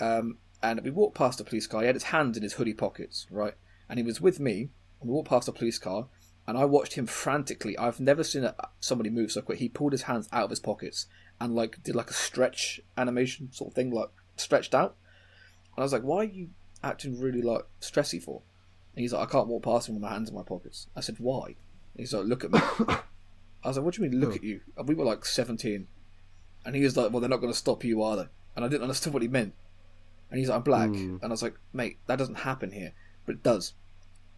um, 0.00 0.38
and 0.62 0.82
we 0.82 0.90
walked 0.90 1.16
past 1.16 1.40
a 1.40 1.44
police 1.44 1.66
car. 1.66 1.80
He 1.80 1.86
had 1.86 1.94
his 1.94 2.04
hands 2.04 2.36
in 2.36 2.42
his 2.42 2.54
hoodie 2.54 2.74
pockets, 2.74 3.26
right? 3.30 3.54
And 3.88 3.98
he 3.98 4.04
was 4.04 4.20
with 4.20 4.40
me. 4.40 4.70
And 5.00 5.08
we 5.08 5.14
walked 5.14 5.28
past 5.28 5.48
a 5.48 5.52
police 5.52 5.78
car, 5.78 6.08
and 6.46 6.58
I 6.58 6.64
watched 6.64 6.94
him 6.94 7.06
frantically. 7.06 7.78
I've 7.78 8.00
never 8.00 8.24
seen 8.24 8.44
a, 8.44 8.54
somebody 8.80 9.10
move 9.10 9.32
so 9.32 9.42
quick. 9.42 9.58
He 9.58 9.68
pulled 9.68 9.92
his 9.92 10.02
hands 10.02 10.28
out 10.32 10.44
of 10.44 10.50
his 10.50 10.60
pockets 10.60 11.06
and 11.40 11.54
like 11.54 11.82
did 11.82 11.94
like 11.94 12.10
a 12.10 12.14
stretch 12.14 12.80
animation 12.96 13.52
sort 13.52 13.70
of 13.70 13.74
thing, 13.74 13.90
like 13.90 14.10
stretched 14.36 14.74
out. 14.74 14.96
And 15.74 15.82
I 15.82 15.82
was 15.82 15.92
like, 15.92 16.02
"Why 16.02 16.18
are 16.18 16.24
you 16.24 16.50
acting 16.82 17.20
really 17.20 17.42
like 17.42 17.62
stressy 17.80 18.22
for?" 18.22 18.42
And 18.94 19.02
he's 19.02 19.12
like, 19.12 19.28
"I 19.28 19.30
can't 19.30 19.48
walk 19.48 19.64
past 19.64 19.88
him 19.88 19.94
with 19.94 20.02
my 20.02 20.10
hands 20.10 20.28
in 20.28 20.34
my 20.34 20.42
pockets." 20.42 20.88
I 20.96 21.00
said, 21.00 21.18
"Why?" 21.18 21.46
And 21.46 21.56
he's 21.98 22.12
like, 22.12 22.26
"Look 22.26 22.44
at 22.44 22.52
me." 22.52 22.60
I 23.64 23.68
was 23.68 23.76
like, 23.76 23.84
"What 23.84 23.94
do 23.94 24.02
you 24.02 24.10
mean, 24.10 24.20
look 24.20 24.36
at 24.36 24.42
you?" 24.42 24.60
And 24.76 24.88
we 24.88 24.94
were 24.94 25.04
like 25.04 25.24
seventeen, 25.24 25.86
and 26.64 26.74
he 26.74 26.82
was 26.82 26.96
like, 26.96 27.10
"Well, 27.12 27.20
they're 27.20 27.30
not 27.30 27.40
going 27.40 27.52
to 27.52 27.58
stop 27.58 27.84
you, 27.84 28.02
are 28.02 28.16
they?" 28.16 28.26
And 28.56 28.64
I 28.64 28.68
didn't 28.68 28.82
understand 28.82 29.14
what 29.14 29.22
he 29.22 29.28
meant. 29.28 29.54
And 30.30 30.38
he's 30.38 30.48
like, 30.48 30.56
I'm 30.56 30.62
black. 30.62 30.88
Hmm. 30.88 31.16
And 31.20 31.24
I 31.24 31.28
was 31.28 31.42
like, 31.42 31.56
mate, 31.74 31.98
that 32.06 32.16
doesn't 32.16 32.36
happen 32.36 32.70
here. 32.72 32.92
But 33.26 33.34
it 33.36 33.42
does. 33.42 33.74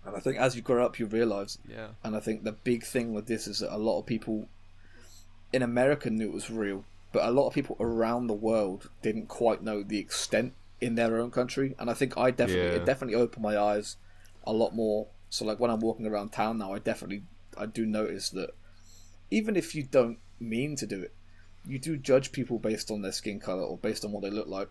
And 0.05 0.17
I 0.17 0.19
think 0.21 0.39
as 0.39 0.57
you 0.57 0.63
grow 0.63 0.85
up, 0.85 0.99
you 0.99 1.07
realise. 1.07 1.57
Yeah. 1.69 1.91
And 2.03 2.17
I 2.17 2.21
think 2.21 2.43
the 2.43 2.51
big 2.53 2.85
thing 2.85 3.13
with 3.13 3.27
this 3.27 3.47
is 3.47 3.61
that 3.61 3.73
a 3.75 3.79
lot 3.79 4.01
of 4.01 4.07
people 4.07 4.49
in 5.53 5.63
America 5.63 6.11
knew 6.11 6.27
it 6.27 6.33
was 6.35 6.51
real, 6.51 6.85
but 7.13 7.23
a 7.25 7.31
lot 7.31 7.47
of 7.47 7.55
people 7.55 7.77
around 7.79 8.27
the 8.27 8.35
world 8.35 8.91
didn't 9.03 9.29
quite 9.29 9.63
know 9.63 9.83
the 9.85 9.99
extent 9.99 10.55
in 10.81 10.97
their 10.97 11.17
own 11.21 11.31
country. 11.31 11.77
And 11.79 11.89
I 11.89 11.95
think 11.95 12.19
I 12.19 12.33
definitely, 12.33 12.73
Yeah. 12.73 12.83
it 12.83 12.87
definitely 12.87 13.15
opened 13.15 13.43
my 13.45 13.57
eyes 13.57 13.97
a 14.45 14.53
lot 14.53 14.75
more. 14.75 15.07
So 15.31 15.45
like 15.45 15.61
when 15.61 15.71
I'm 15.71 15.81
walking 15.81 16.07
around 16.07 16.31
town 16.31 16.59
now, 16.59 16.73
I 16.75 16.81
definitely, 16.81 17.23
I 17.57 17.67
do 17.67 17.87
notice 17.87 18.31
that 18.31 18.51
even 19.31 19.57
if 19.57 19.75
you 19.75 19.83
don't 19.83 20.19
mean 20.41 20.77
to 20.77 20.87
do 20.87 21.03
it, 21.03 21.15
you 21.67 21.79
do 21.79 21.97
judge 21.97 22.33
people 22.33 22.59
based 22.59 22.91
on 22.91 23.03
their 23.03 23.13
skin 23.13 23.41
color 23.41 23.63
or 23.63 23.79
based 23.79 24.05
on 24.05 24.13
what 24.13 24.23
they 24.23 24.31
look 24.31 24.49
like 24.49 24.69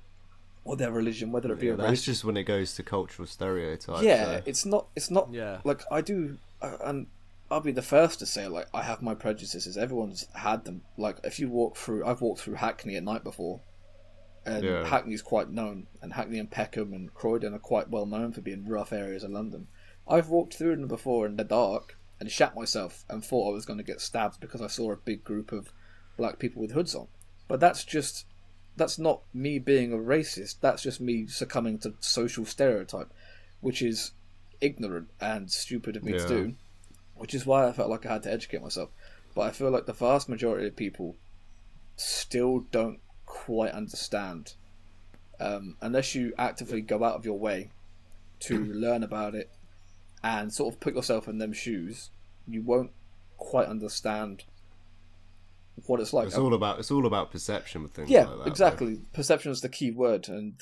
or 0.65 0.77
their 0.77 0.91
religion, 0.91 1.31
whether 1.31 1.51
it 1.51 1.59
be 1.59 1.67
Yeah, 1.67 1.73
a 1.73 1.77
that's 1.77 1.89
race. 1.89 2.03
just 2.03 2.23
when 2.23 2.37
it 2.37 2.43
goes 2.43 2.73
to 2.75 2.83
cultural 2.83 3.27
stereotypes. 3.27 4.01
yeah, 4.03 4.37
so- 4.37 4.43
it's 4.45 4.65
not. 4.65 4.87
It's 4.95 5.11
not. 5.11 5.29
Yeah. 5.33 5.59
Like 5.63 5.81
I 5.91 6.01
do, 6.01 6.37
uh, 6.61 6.77
and 6.85 7.07
I'll 7.51 7.59
be 7.61 7.71
the 7.71 7.81
first 7.81 8.19
to 8.19 8.25
say 8.25 8.47
like 8.47 8.67
I 8.73 8.83
have 8.83 9.01
my 9.01 9.13
prejudices. 9.15 9.77
Everyone's 9.77 10.27
had 10.33 10.65
them. 10.65 10.81
Like 10.97 11.17
if 11.23 11.39
you 11.39 11.49
walk 11.49 11.75
through, 11.77 12.05
I've 12.05 12.21
walked 12.21 12.41
through 12.41 12.55
Hackney 12.55 12.95
at 12.95 13.03
night 13.03 13.23
before, 13.23 13.59
and 14.45 14.63
Yeah. 14.63 14.85
Hackney's 14.85 15.21
quite 15.21 15.49
known, 15.51 15.87
and 16.01 16.13
Hackney 16.13 16.39
and 16.39 16.49
Peckham 16.49 16.93
and 16.93 17.13
Croydon 17.13 17.53
are 17.53 17.59
quite 17.59 17.89
well 17.89 18.05
known 18.05 18.31
for 18.31 18.41
being 18.41 18.67
rough 18.67 18.93
areas 18.93 19.23
of 19.23 19.31
London. 19.31 19.67
I've 20.07 20.29
walked 20.29 20.53
through 20.55 20.75
them 20.77 20.87
before 20.87 21.25
in 21.25 21.35
the 21.37 21.43
dark 21.43 21.97
and 22.23 22.31
shat 22.31 22.55
myself 22.55 23.03
and 23.09 23.21
thought 23.21 23.49
I 23.49 23.53
was 23.53 23.65
going 23.65 23.79
to 23.79 23.83
get 23.83 23.99
stabbed 23.99 24.39
because 24.39 24.61
I 24.61 24.67
saw 24.67 24.93
a 24.93 24.95
big 24.95 25.25
group 25.25 25.51
of 25.51 25.73
black 26.15 26.39
people 26.39 26.61
with 26.61 26.71
hoods 26.71 26.95
on. 26.95 27.07
But 27.49 27.59
that's 27.59 27.83
just 27.83 28.25
that's 28.77 28.97
not 28.97 29.23
me 29.33 29.59
being 29.59 29.91
a 29.91 29.97
racist. 29.97 30.61
That's 30.61 30.81
just 30.81 31.01
me 31.01 31.27
succumbing 31.27 31.79
to 31.79 31.95
social 31.99 32.45
stereotype, 32.45 33.11
which 33.59 33.81
is 33.81 34.11
ignorant 34.61 35.09
and 35.19 35.51
stupid 35.51 35.97
of 35.97 36.05
me 36.05 36.13
to 36.13 36.27
do. 36.29 36.53
Which 37.15 37.33
is 37.33 37.45
why 37.45 37.67
I 37.67 37.73
felt 37.73 37.89
like 37.89 38.05
I 38.05 38.13
had 38.13 38.23
to 38.23 38.31
educate 38.31 38.61
myself. 38.61 38.89
But 39.35 39.41
I 39.41 39.51
feel 39.51 39.69
like 39.69 39.85
the 39.85 39.91
vast 39.91 40.29
majority 40.29 40.67
of 40.67 40.77
people 40.77 41.17
still 41.97 42.61
don't 42.71 43.01
quite 43.25 43.73
understand, 43.73 44.53
um, 45.41 45.75
unless 45.81 46.15
you 46.15 46.33
actively 46.37 46.79
go 46.79 47.03
out 47.03 47.15
of 47.15 47.25
your 47.25 47.37
way 47.37 47.71
to 48.39 48.63
learn 48.63 49.03
about 49.03 49.35
it 49.35 49.51
and 50.23 50.53
sort 50.53 50.73
of 50.73 50.79
put 50.79 50.95
yourself 50.95 51.27
in 51.27 51.37
them 51.37 51.51
shoes. 51.51 52.09
You 52.47 52.61
won't 52.61 52.91
quite 53.37 53.67
understand 53.67 54.43
what 55.87 55.99
it's 55.99 56.13
like. 56.13 56.27
It's 56.27 56.37
all 56.37 56.53
about 56.53 56.79
it's 56.79 56.91
all 56.91 57.05
about 57.05 57.31
perception 57.31 57.83
with 57.83 57.93
things 57.93 58.09
Yeah, 58.09 58.25
like 58.25 58.37
that. 58.39 58.47
exactly. 58.47 59.01
Perception 59.13 59.51
is 59.51 59.61
the 59.61 59.69
key 59.69 59.91
word, 59.91 60.27
and 60.29 60.59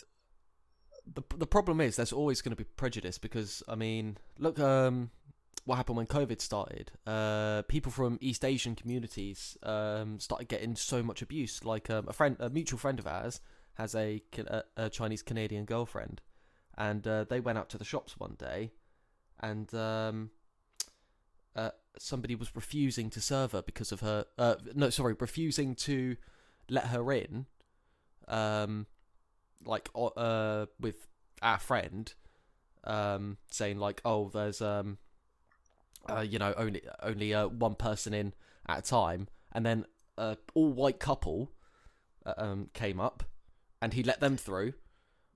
the 1.11 1.23
the 1.37 1.47
problem 1.47 1.81
is 1.81 1.95
there's 1.95 2.13
always 2.13 2.41
going 2.41 2.51
to 2.51 2.55
be 2.55 2.63
prejudice 2.63 3.17
because 3.17 3.63
I 3.67 3.75
mean, 3.75 4.17
look, 4.37 4.59
um, 4.59 5.11
what 5.65 5.75
happened 5.75 5.97
when 5.97 6.07
COVID 6.07 6.41
started. 6.41 6.91
Uh, 7.05 7.61
people 7.63 7.91
from 7.91 8.17
East 8.21 8.43
Asian 8.45 8.75
communities 8.75 9.57
um, 9.63 10.19
started 10.19 10.47
getting 10.47 10.75
so 10.75 11.03
much 11.03 11.21
abuse. 11.21 11.63
Like 11.63 11.89
um, 11.89 12.07
a 12.07 12.13
friend, 12.13 12.35
a 12.39 12.49
mutual 12.49 12.79
friend 12.79 12.99
of 12.99 13.07
ours, 13.07 13.41
has 13.75 13.95
a, 13.95 14.21
a, 14.37 14.63
a 14.77 14.89
Chinese 14.89 15.21
Canadian 15.21 15.65
girlfriend, 15.65 16.21
and 16.77 17.07
uh, 17.07 17.25
they 17.25 17.39
went 17.39 17.57
out 17.57 17.69
to 17.69 17.77
the 17.77 17.85
shops 17.85 18.17
one 18.17 18.35
day, 18.39 18.71
and 19.39 19.73
um, 19.75 20.31
uh, 21.55 21.71
somebody 21.97 22.35
was 22.35 22.55
refusing 22.55 23.09
to 23.09 23.21
serve 23.21 23.51
her 23.51 23.61
because 23.61 23.91
of 23.91 23.99
her. 24.01 24.25
Uh, 24.37 24.55
no, 24.73 24.89
sorry, 24.89 25.15
refusing 25.19 25.75
to 25.75 26.17
let 26.69 26.87
her 26.87 27.11
in. 27.11 27.45
Um, 28.27 28.87
like 29.65 29.89
uh, 29.95 30.67
with 30.79 31.07
our 31.41 31.59
friend, 31.59 32.13
um, 32.83 33.37
saying 33.49 33.77
like, 33.77 34.01
"Oh, 34.05 34.29
there's 34.29 34.61
um, 34.61 34.97
uh, 36.09 36.21
you 36.21 36.39
know, 36.39 36.53
only 36.57 36.81
only 37.01 37.33
uh, 37.33 37.47
one 37.47 37.75
person 37.75 38.13
in 38.13 38.33
at 38.67 38.79
a 38.79 38.81
time," 38.81 39.27
and 39.51 39.65
then 39.65 39.85
a 40.17 40.37
all 40.53 40.71
white 40.71 40.99
couple 40.99 41.51
uh, 42.25 42.33
um 42.37 42.69
came 42.73 42.99
up, 42.99 43.23
and 43.81 43.93
he 43.93 44.03
let 44.03 44.19
them 44.19 44.37
through. 44.37 44.73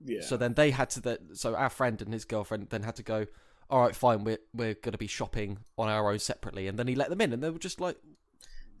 Yeah. 0.04 0.22
So 0.22 0.36
then 0.36 0.54
they 0.54 0.70
had 0.70 0.90
to. 0.90 1.00
The, 1.00 1.20
so 1.34 1.54
our 1.54 1.70
friend 1.70 2.00
and 2.02 2.12
his 2.12 2.24
girlfriend 2.24 2.68
then 2.70 2.82
had 2.82 2.96
to 2.96 3.02
go. 3.02 3.26
All 3.68 3.82
right, 3.82 3.94
fine. 3.96 4.24
We're 4.24 4.38
we're 4.54 4.74
gonna 4.74 4.98
be 4.98 5.06
shopping 5.06 5.58
on 5.76 5.88
our 5.88 6.10
own 6.10 6.18
separately, 6.18 6.68
and 6.68 6.78
then 6.78 6.86
he 6.88 6.94
let 6.94 7.10
them 7.10 7.20
in, 7.20 7.32
and 7.32 7.42
they 7.42 7.50
were 7.50 7.58
just 7.58 7.80
like, 7.80 7.96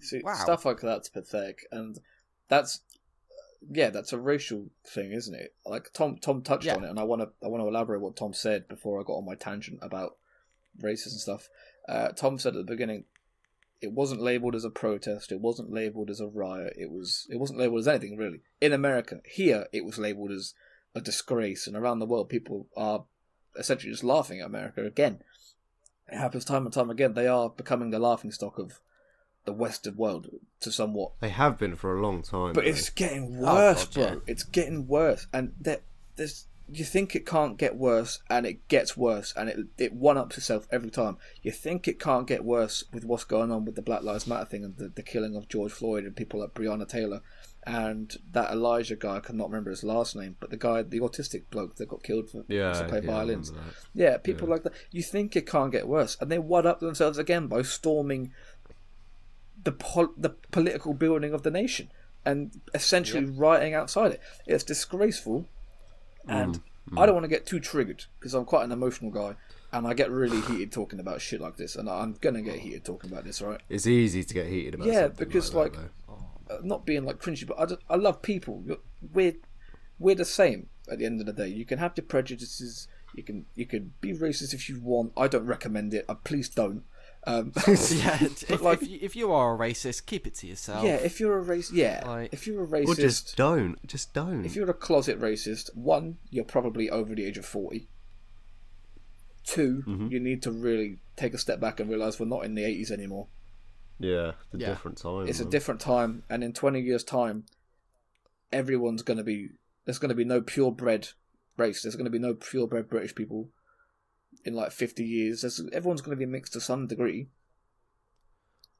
See, 0.00 0.20
Wow. 0.22 0.34
stuff 0.34 0.64
like 0.64 0.80
that's 0.80 1.08
pathetic, 1.08 1.66
and 1.72 1.98
that's 2.48 2.80
yeah, 3.68 3.90
that's 3.90 4.12
a 4.12 4.18
racial 4.18 4.70
thing, 4.86 5.12
isn't 5.12 5.34
it? 5.34 5.54
Like 5.64 5.92
Tom, 5.92 6.18
Tom 6.18 6.42
touched 6.42 6.66
Yeah. 6.66 6.76
on 6.76 6.84
it, 6.84 6.90
and 6.90 7.00
I 7.00 7.02
want 7.04 7.22
to, 7.22 7.28
I 7.44 7.48
want 7.48 7.62
to 7.64 7.68
elaborate 7.68 8.00
what 8.00 8.14
Tom 8.16 8.32
said 8.32 8.68
before 8.68 9.00
I 9.00 9.02
got 9.02 9.14
on 9.14 9.24
my 9.24 9.34
tangent 9.34 9.78
about 9.82 10.18
races 10.80 11.12
and 11.12 11.20
stuff. 11.20 11.48
Uh, 11.88 12.08
Tom 12.10 12.38
said 12.38 12.54
at 12.54 12.58
the 12.66 12.72
beginning, 12.72 13.04
it 13.80 13.92
wasn't 13.92 14.20
labeled 14.20 14.54
as 14.54 14.64
a 14.64 14.70
protest, 14.70 15.32
it 15.32 15.40
wasn't 15.40 15.72
labeled 15.72 16.10
as 16.10 16.20
a 16.20 16.26
riot, 16.26 16.74
it 16.78 16.90
was, 16.90 17.26
it 17.30 17.38
wasn't 17.40 17.58
labeled 17.58 17.80
as 17.80 17.88
anything 17.88 18.16
really. 18.16 18.42
In 18.60 18.72
America, 18.72 19.20
here, 19.24 19.66
it 19.72 19.84
was 19.84 19.98
labeled 19.98 20.30
as 20.30 20.54
a 20.94 21.00
disgrace, 21.00 21.66
and 21.66 21.76
around 21.76 21.98
the 21.98 22.06
world, 22.06 22.28
people 22.28 22.68
are 22.76 23.04
essentially 23.58 23.92
just 23.92 24.04
laughing 24.04 24.40
at 24.40 24.46
America 24.46 24.84
again. 24.84 25.20
It 26.08 26.18
happens 26.18 26.44
time 26.44 26.64
and 26.66 26.72
time 26.72 26.90
again. 26.90 27.14
They 27.14 27.26
are 27.26 27.48
becoming 27.50 27.90
the 27.90 27.98
laughing 27.98 28.30
stock 28.30 28.58
of 28.58 28.80
the 29.44 29.52
Western 29.52 29.96
world 29.96 30.28
to 30.60 30.70
somewhat. 30.72 31.12
They 31.20 31.28
have 31.30 31.58
been 31.58 31.76
for 31.76 31.96
a 31.96 32.00
long 32.02 32.22
time. 32.22 32.52
But 32.52 32.64
though. 32.64 32.70
it's 32.70 32.90
getting 32.90 33.38
Oh, 33.40 33.54
worse, 33.54 33.84
God, 33.86 33.94
bro. 33.94 34.02
yeah. 34.04 34.14
It's 34.26 34.42
getting 34.44 34.86
worse, 34.86 35.26
and 35.32 35.52
there, 35.60 35.80
there's 36.16 36.46
you 36.68 36.84
think 36.84 37.14
it 37.14 37.24
can't 37.24 37.56
get 37.58 37.76
worse, 37.76 38.20
and 38.28 38.44
it 38.44 38.66
gets 38.66 38.96
worse, 38.96 39.32
and 39.36 39.48
it 39.48 39.56
it 39.78 39.92
one 39.92 40.16
ups 40.18 40.36
itself 40.36 40.66
every 40.72 40.90
time. 40.90 41.16
You 41.42 41.52
think 41.52 41.86
it 41.86 42.00
can't 42.00 42.26
get 42.26 42.44
worse 42.44 42.82
with 42.92 43.04
what's 43.04 43.22
going 43.24 43.52
on 43.52 43.64
with 43.64 43.76
the 43.76 43.82
Black 43.82 44.02
Lives 44.02 44.26
Matter 44.26 44.46
thing 44.46 44.64
and 44.64 44.76
the, 44.76 44.88
the 44.88 45.02
killing 45.02 45.36
of 45.36 45.48
George 45.48 45.70
Floyd 45.72 46.04
and 46.04 46.16
people 46.16 46.40
like 46.40 46.54
Breonna 46.54 46.88
Taylor, 46.88 47.20
and 47.66 48.16
that 48.32 48.52
Elijah 48.52 48.94
guy. 48.96 49.16
I 49.16 49.20
cannot 49.20 49.48
remember 49.50 49.70
his 49.70 49.82
last 49.82 50.14
name, 50.14 50.36
but 50.38 50.50
the 50.50 50.56
guy, 50.56 50.82
the 50.82 51.00
autistic 51.00 51.42
bloke 51.50 51.76
that 51.76 51.88
got 51.88 52.02
killed 52.04 52.30
for 52.30 52.44
yeah, 52.48 52.72
to 52.72 52.84
play 52.88 53.00
yeah, 53.00 53.06
violins. 53.06 53.52
Yeah, 53.92 54.16
people 54.18 54.46
Yeah. 54.48 54.54
like 54.54 54.62
that. 54.62 54.72
You 54.92 55.02
think 55.02 55.34
it 55.34 55.46
can't 55.46 55.72
get 55.72 55.88
worse, 55.88 56.16
and 56.20 56.30
they 56.30 56.38
wad 56.38 56.64
up 56.64 56.80
themselves 56.80 57.18
again 57.18 57.48
by 57.48 57.62
storming 57.62 58.32
the 59.62 59.72
pol- 59.72 60.14
the 60.16 60.30
political 60.30 60.94
building 60.94 61.32
of 61.32 61.42
the 61.42 61.50
nation 61.50 61.90
and 62.24 62.60
essentially 62.74 63.24
rioting 63.24 63.74
outside 63.74 64.12
it. 64.12 64.20
It's 64.46 64.64
disgraceful, 64.64 65.46
and 66.28 66.60
Mm, 66.90 67.02
I 67.02 67.06
don't 67.06 67.16
want 67.16 67.24
to 67.24 67.28
get 67.28 67.46
too 67.46 67.58
triggered 67.58 68.04
because 68.20 68.32
I'm 68.32 68.44
quite 68.44 68.62
an 68.62 68.70
emotional 68.70 69.10
guy, 69.10 69.34
and 69.72 69.88
I 69.88 69.92
get 69.94 70.08
really 70.08 70.40
heated 70.42 70.70
talking 70.70 71.00
about 71.00 71.20
shit 71.20 71.40
like 71.40 71.56
this, 71.56 71.74
and 71.74 71.90
I'm 71.90 72.12
gonna 72.20 72.42
get 72.42 72.60
heated 72.60 72.84
talking 72.84 73.10
about 73.10 73.24
this, 73.24 73.42
right? 73.42 73.60
It's 73.68 73.88
easy 73.88 74.22
to 74.22 74.34
get 74.34 74.46
heated 74.46 74.74
about. 74.76 74.86
Yeah, 74.86 75.08
because, 75.08 75.52
like, 75.52 75.76
like, 75.76 75.90
not 76.62 76.86
being 76.86 77.04
like 77.04 77.18
cringy, 77.20 77.46
but 77.46 77.58
I, 77.58 77.66
just, 77.66 77.80
I 77.90 77.96
love 77.96 78.22
people. 78.22 78.62
You're- 78.66 78.80
We're 79.12 79.34
we're 79.98 80.14
the 80.14 80.24
same 80.24 80.68
at 80.90 80.98
the 80.98 81.06
end 81.06 81.20
of 81.20 81.26
the 81.26 81.32
day. 81.32 81.48
You 81.48 81.64
can 81.64 81.78
have 81.78 81.92
your 81.96 82.04
prejudices. 82.06 82.86
You 83.14 83.22
can 83.22 83.46
you 83.54 83.64
can 83.66 83.92
be 84.00 84.12
racist 84.12 84.52
if 84.54 84.68
you 84.68 84.78
want. 84.80 85.12
I 85.16 85.26
don't 85.28 85.46
recommend 85.46 85.94
it. 85.94 86.04
Uh, 86.08 86.14
please 86.14 86.48
don't. 86.48 86.82
Um, 87.28 87.52
yeah, 87.66 88.18
if, 88.22 88.62
like- 88.62 88.82
if, 88.82 88.88
you, 88.88 88.98
if 89.02 89.16
you 89.16 89.32
are 89.32 89.54
a 89.54 89.58
racist, 89.58 90.06
keep 90.06 90.26
it 90.28 90.34
to 90.36 90.46
yourself. 90.46 90.84
yeah, 90.84 90.94
if 90.94 91.18
you're 91.18 91.36
a 91.38 91.42
race, 91.42 91.72
yeah, 91.72 92.02
Like- 92.06 92.32
if 92.32 92.46
you're 92.46 92.62
a 92.62 92.66
racist, 92.66 92.88
or 92.88 92.94
just 92.94 93.36
don't, 93.36 93.84
just 93.86 94.14
don't. 94.14 94.44
if 94.44 94.54
you're 94.54 94.70
a 94.70 94.74
closet 94.74 95.18
racist, 95.20 95.74
one, 95.76 96.18
you're 96.30 96.44
probably 96.44 96.88
over 96.88 97.14
the 97.16 97.24
age 97.24 97.36
of 97.38 97.44
forty. 97.46 97.88
2 99.44 99.84
Mm-hmm. 99.86 100.06
you 100.08 100.18
need 100.20 100.42
to 100.42 100.50
really 100.50 100.98
take 101.16 101.32
a 101.32 101.38
step 101.38 101.60
back 101.60 101.78
and 101.80 101.88
realize 101.88 102.18
we're 102.18 102.26
not 102.26 102.44
in 102.44 102.54
the 102.54 102.64
eighties 102.64 102.90
anymore. 102.90 103.26
Yeah, 103.98 104.32
it's 104.52 104.54
a 104.54 104.58
Yeah. 104.58 104.68
different 104.68 104.98
time. 104.98 105.28
It's 105.28 105.40
a 105.40 105.44
different 105.44 105.80
time, 105.80 106.22
and 106.28 106.42
in 106.44 106.52
twenty 106.52 106.80
years' 106.80 107.04
time, 107.04 107.44
everyone's 108.52 109.02
going 109.02 109.18
to 109.18 109.24
be 109.24 109.50
there's 109.84 109.98
going 109.98 110.08
to 110.10 110.14
be 110.14 110.24
no 110.24 110.40
purebred 110.40 111.08
race. 111.56 111.82
There's 111.82 111.96
going 111.96 112.04
to 112.06 112.10
be 112.10 112.18
no 112.18 112.34
purebred 112.34 112.88
British 112.88 113.14
people 113.14 113.50
in 114.44 114.54
like 114.54 114.72
fifty 114.72 115.04
years. 115.04 115.42
There's, 115.42 115.60
everyone's 115.72 116.00
going 116.02 116.16
to 116.16 116.24
be 116.24 116.30
mixed 116.30 116.52
to 116.54 116.60
some 116.60 116.86
degree. 116.86 117.28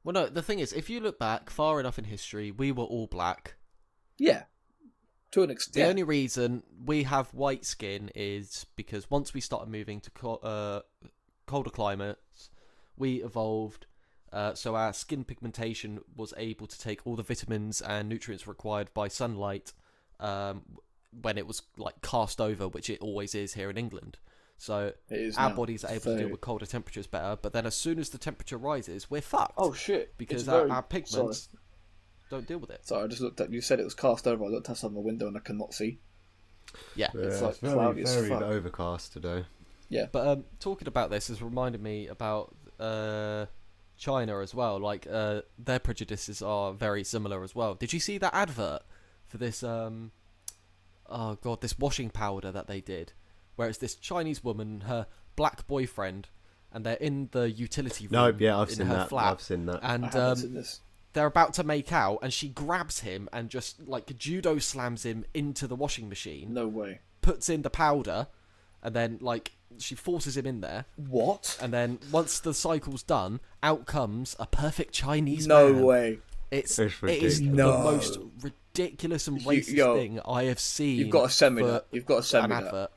Well, 0.03 0.13
no, 0.13 0.27
the 0.27 0.41
thing 0.41 0.59
is, 0.59 0.71
if 0.71 0.89
you 0.89 0.99
look 1.01 1.19
back 1.19 1.49
far 1.49 1.79
enough 1.79 1.99
in 1.99 2.05
history, 2.05 2.51
we 2.51 2.71
were 2.71 2.85
all 2.85 3.07
black. 3.07 3.55
Yeah, 4.17 4.43
to 5.31 5.43
an 5.43 5.49
extent. 5.51 5.73
The 5.73 5.89
only 5.89 6.03
reason 6.03 6.63
we 6.85 7.03
have 7.03 7.33
white 7.33 7.65
skin 7.65 8.09
is 8.15 8.65
because 8.75 9.09
once 9.11 9.33
we 9.33 9.41
started 9.41 9.69
moving 9.69 9.99
to 10.01 10.11
co- 10.11 10.35
uh, 10.35 10.81
colder 11.45 11.69
climates, 11.69 12.49
we 12.97 13.23
evolved. 13.23 13.85
Uh, 14.31 14.53
so 14.53 14.75
our 14.75 14.93
skin 14.93 15.23
pigmentation 15.23 15.99
was 16.15 16.33
able 16.37 16.67
to 16.67 16.79
take 16.79 17.05
all 17.05 17.15
the 17.15 17.23
vitamins 17.23 17.81
and 17.81 18.09
nutrients 18.09 18.45
required 18.47 18.93
by 18.93 19.07
sunlight 19.07 19.73
um, 20.19 20.61
when 21.21 21.37
it 21.37 21.47
was 21.47 21.61
like 21.77 22.01
cast 22.01 22.41
over, 22.41 22.67
which 22.67 22.89
it 22.89 22.99
always 22.99 23.33
is 23.33 23.53
here 23.53 23.69
in 23.69 23.77
England. 23.77 24.17
So 24.57 24.93
our 25.37 25.49
now. 25.49 25.55
bodies 25.55 25.83
are 25.85 25.91
able 25.91 26.01
to 26.01 26.09
deal 26.09 26.17
Very- 26.17 26.31
with 26.31 26.41
colder 26.41 26.65
temperatures 26.65 27.07
better. 27.07 27.37
But 27.41 27.53
then 27.53 27.65
as 27.65 27.75
soon 27.75 27.99
as 27.99 28.09
the 28.09 28.17
temperature 28.17 28.57
rises, 28.57 29.09
we're 29.09 29.21
fucked. 29.21 29.53
Oh 29.57 29.71
shit! 29.73 30.17
because 30.17 30.47
our, 30.49 30.59
very- 30.59 30.71
our 30.71 30.81
pigments 30.83 31.13
Sorry. 31.13 31.59
don't 32.29 32.47
deal 32.47 32.57
with 32.57 32.71
it. 32.71 32.85
Sorry, 32.85 33.03
I 33.03 33.07
just 33.07 33.21
looked 33.21 33.39
at. 33.39 33.51
You 33.51 33.61
said 33.61 33.79
it 33.79 33.83
was 33.83 33.93
cast 33.93 34.27
over. 34.27 34.43
I 34.43 34.47
looked 34.47 34.69
outside 34.69 34.91
my 34.91 34.99
window 34.99 35.27
and 35.27 35.37
I 35.37 35.41
cannot 35.41 35.73
see. 35.73 35.99
Yeah. 36.95 37.09
Yeah, 37.13 37.21
it's 37.21 37.41
like 37.41 37.51
it's 37.51 38.13
very, 38.13 38.29
very 38.29 38.43
overcast 38.43 39.13
today. 39.13 39.45
Yeah, 39.89 40.07
but 40.11 40.27
um, 40.27 40.43
talking 40.59 40.87
about 40.87 41.11
this 41.11 41.29
has 41.29 41.41
reminded 41.41 41.81
me 41.81 42.07
about 42.07 42.53
uh, 42.79 43.45
China 43.97 44.39
as 44.39 44.53
well. 44.55 44.79
Like 44.79 45.07
uh, 45.11 45.41
their 45.57 45.79
prejudices 45.79 46.41
are 46.41 46.73
very 46.73 47.03
similar 47.03 47.43
as 47.43 47.55
well. 47.55 47.73
Did 47.75 47.93
you 47.93 47.99
see 47.99 48.17
that 48.19 48.33
advert 48.33 48.83
for 49.27 49.37
this? 49.37 49.63
Um, 49.63 50.11
oh 51.09 51.35
god, 51.41 51.61
this 51.61 51.77
washing 51.77 52.09
powder 52.09 52.51
that 52.51 52.67
they 52.67 52.81
did, 52.81 53.13
where 53.55 53.67
it's 53.67 53.77
this 53.79 53.95
Chinese 53.95 54.43
woman, 54.43 54.81
her 54.81 55.07
black 55.35 55.67
boyfriend, 55.67 56.29
and 56.71 56.85
they're 56.85 56.95
in 56.95 57.29
the 57.31 57.49
utility 57.49 58.05
room. 58.07 58.11
No, 58.13 58.35
yeah, 58.37 58.57
I've 58.59 58.69
in 58.69 58.75
seen 58.75 58.87
her 58.87 58.95
that. 58.95 59.09
Flat, 59.09 59.31
I've 59.33 59.41
seen 59.41 59.65
that. 59.65 59.79
And 59.81 60.05
haven't 60.05 60.21
um, 60.21 60.35
seen 60.37 60.53
this. 60.53 60.79
they're 61.13 61.25
about 61.25 61.53
to 61.55 61.63
make 61.63 61.91
out, 61.91 62.19
and 62.21 62.31
she 62.33 62.49
grabs 62.49 62.99
him 63.01 63.27
and 63.33 63.49
just 63.49 63.87
like 63.87 64.15
judo 64.17 64.59
slams 64.59 65.03
him 65.03 65.25
into 65.33 65.67
the 65.67 65.75
washing 65.75 66.07
machine, 66.09 66.53
No 66.53 66.67
way. 66.67 66.99
puts 67.21 67.49
in 67.49 67.61
the 67.63 67.69
powder, 67.69 68.27
and 68.83 68.95
then 68.95 69.17
like 69.21 69.51
she 69.79 69.95
forces 69.95 70.35
him 70.37 70.45
in 70.45 70.61
there. 70.61 70.85
What? 70.95 71.57
And 71.61 71.71
then 71.73 71.99
once 72.11 72.39
the 72.39 72.53
cycle's 72.53 73.03
done, 73.03 73.39
out 73.61 73.85
comes 73.85 74.35
a 74.39 74.45
perfect 74.47 74.93
Chinese 74.93 75.45
No 75.47 75.71
man. 75.73 75.83
way. 75.83 76.19
It's, 76.49 76.79
It's 76.79 76.95
it 77.03 77.21
is 77.23 77.39
the 77.41 77.47
most 77.51 78.17
ridiculous 78.41 79.27
and 79.27 79.41
You- 79.41 79.47
racist 79.49 79.73
yo, 79.73 79.95
thing 79.97 80.19
I 80.25 80.43
have 80.45 80.59
seen. 80.59 80.97
You've 80.99 81.09
got 81.09 81.25
a 81.25 81.29
send 81.29 81.55
me 81.55 81.61
for 81.63 81.67
that. 81.71 81.85
You've 81.91 82.05
got 82.05 82.19
a 82.19 82.23
send 82.23 82.45
an 82.45 82.49
me 82.51 82.55
that. 82.55 82.65
advert. 82.67 82.91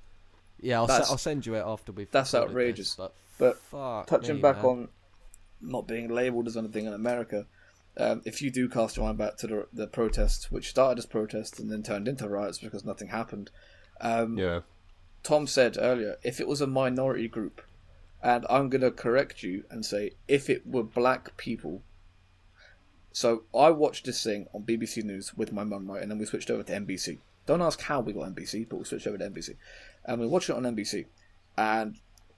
Yeah, 0.61 0.79
I'll, 0.81 0.89
se- 0.89 1.05
I'll 1.11 1.19
send 1.19 1.47
you 1.47 1.55
it 1.57 1.65
after 1.67 1.91
we've. 1.93 2.11
that's 2.11 2.35
outrageous. 2.35 2.91
This, 2.95 2.97
but 2.97 3.15
But 3.39 3.57
fuck 3.59 4.07
touching 4.07 4.37
me, 4.37 4.43
back 4.43 4.57
man. 4.59 4.65
on 4.67 4.89
not 5.61 5.89
being 5.89 6.09
labelled 6.09 6.47
as 6.47 6.57
anything 6.57 6.87
in 6.87 6.93
America, 6.93 7.47
um, 7.97 8.23
if 8.25 8.41
you 8.41 8.51
do 8.51 8.69
cast 8.69 8.97
your 8.97 9.07
mind 9.07 9.19
back 9.19 9.37
to 9.39 9.47
the, 9.47 9.67
the 9.73 9.87
protests, 9.87 10.51
which 10.53 10.69
started 10.71 10.99
as 10.99 11.07
protests 11.07 11.59
and 11.59 11.71
then 11.73 11.83
turned 11.83 12.07
into 12.09 12.29
riots 12.29 12.59
because 12.59 12.85
nothing 12.85 13.09
happened, 13.09 13.51
um, 14.01 14.39
Yeah, 14.39 14.61
Tom 15.23 15.47
said 15.47 15.77
earlier, 15.79 16.17
if 16.23 16.41
it 16.41 16.49
was 16.49 16.61
a 16.61 16.67
minority 16.67 17.29
group, 17.29 17.63
and 18.23 18.47
I'm 18.51 18.69
going 18.69 18.83
to 18.83 18.91
correct 18.91 19.43
you 19.43 19.65
and 19.71 19.85
say, 19.85 20.13
if 20.29 20.51
it 20.51 20.67
were 20.67 20.83
black 20.83 21.37
people. 21.37 21.83
So 23.13 23.45
I 23.55 23.71
watched 23.71 24.05
this 24.05 24.23
thing 24.23 24.47
on 24.53 24.63
BBC 24.63 25.03
News 25.03 25.35
with 25.37 25.53
my 25.53 25.65
mum, 25.65 25.91
right, 25.91 26.03
and 26.03 26.11
then 26.11 26.19
we 26.19 26.27
switched 26.27 26.51
over 26.51 26.63
to 26.63 26.73
NBC. 26.73 27.19
Don't 27.47 27.63
ask 27.63 27.81
how 27.81 28.01
we 28.01 28.13
got 28.13 28.35
NBC, 28.35 28.69
but 28.69 28.77
we 28.77 28.85
switched 28.85 29.07
over 29.07 29.19
to 29.19 29.29
NBC. 29.29 29.57
And 30.05 30.21
we 30.21 30.27
watched 30.27 30.51
it 30.51 30.57
on 30.57 30.63
NBC. 30.63 31.07
And 31.57 31.97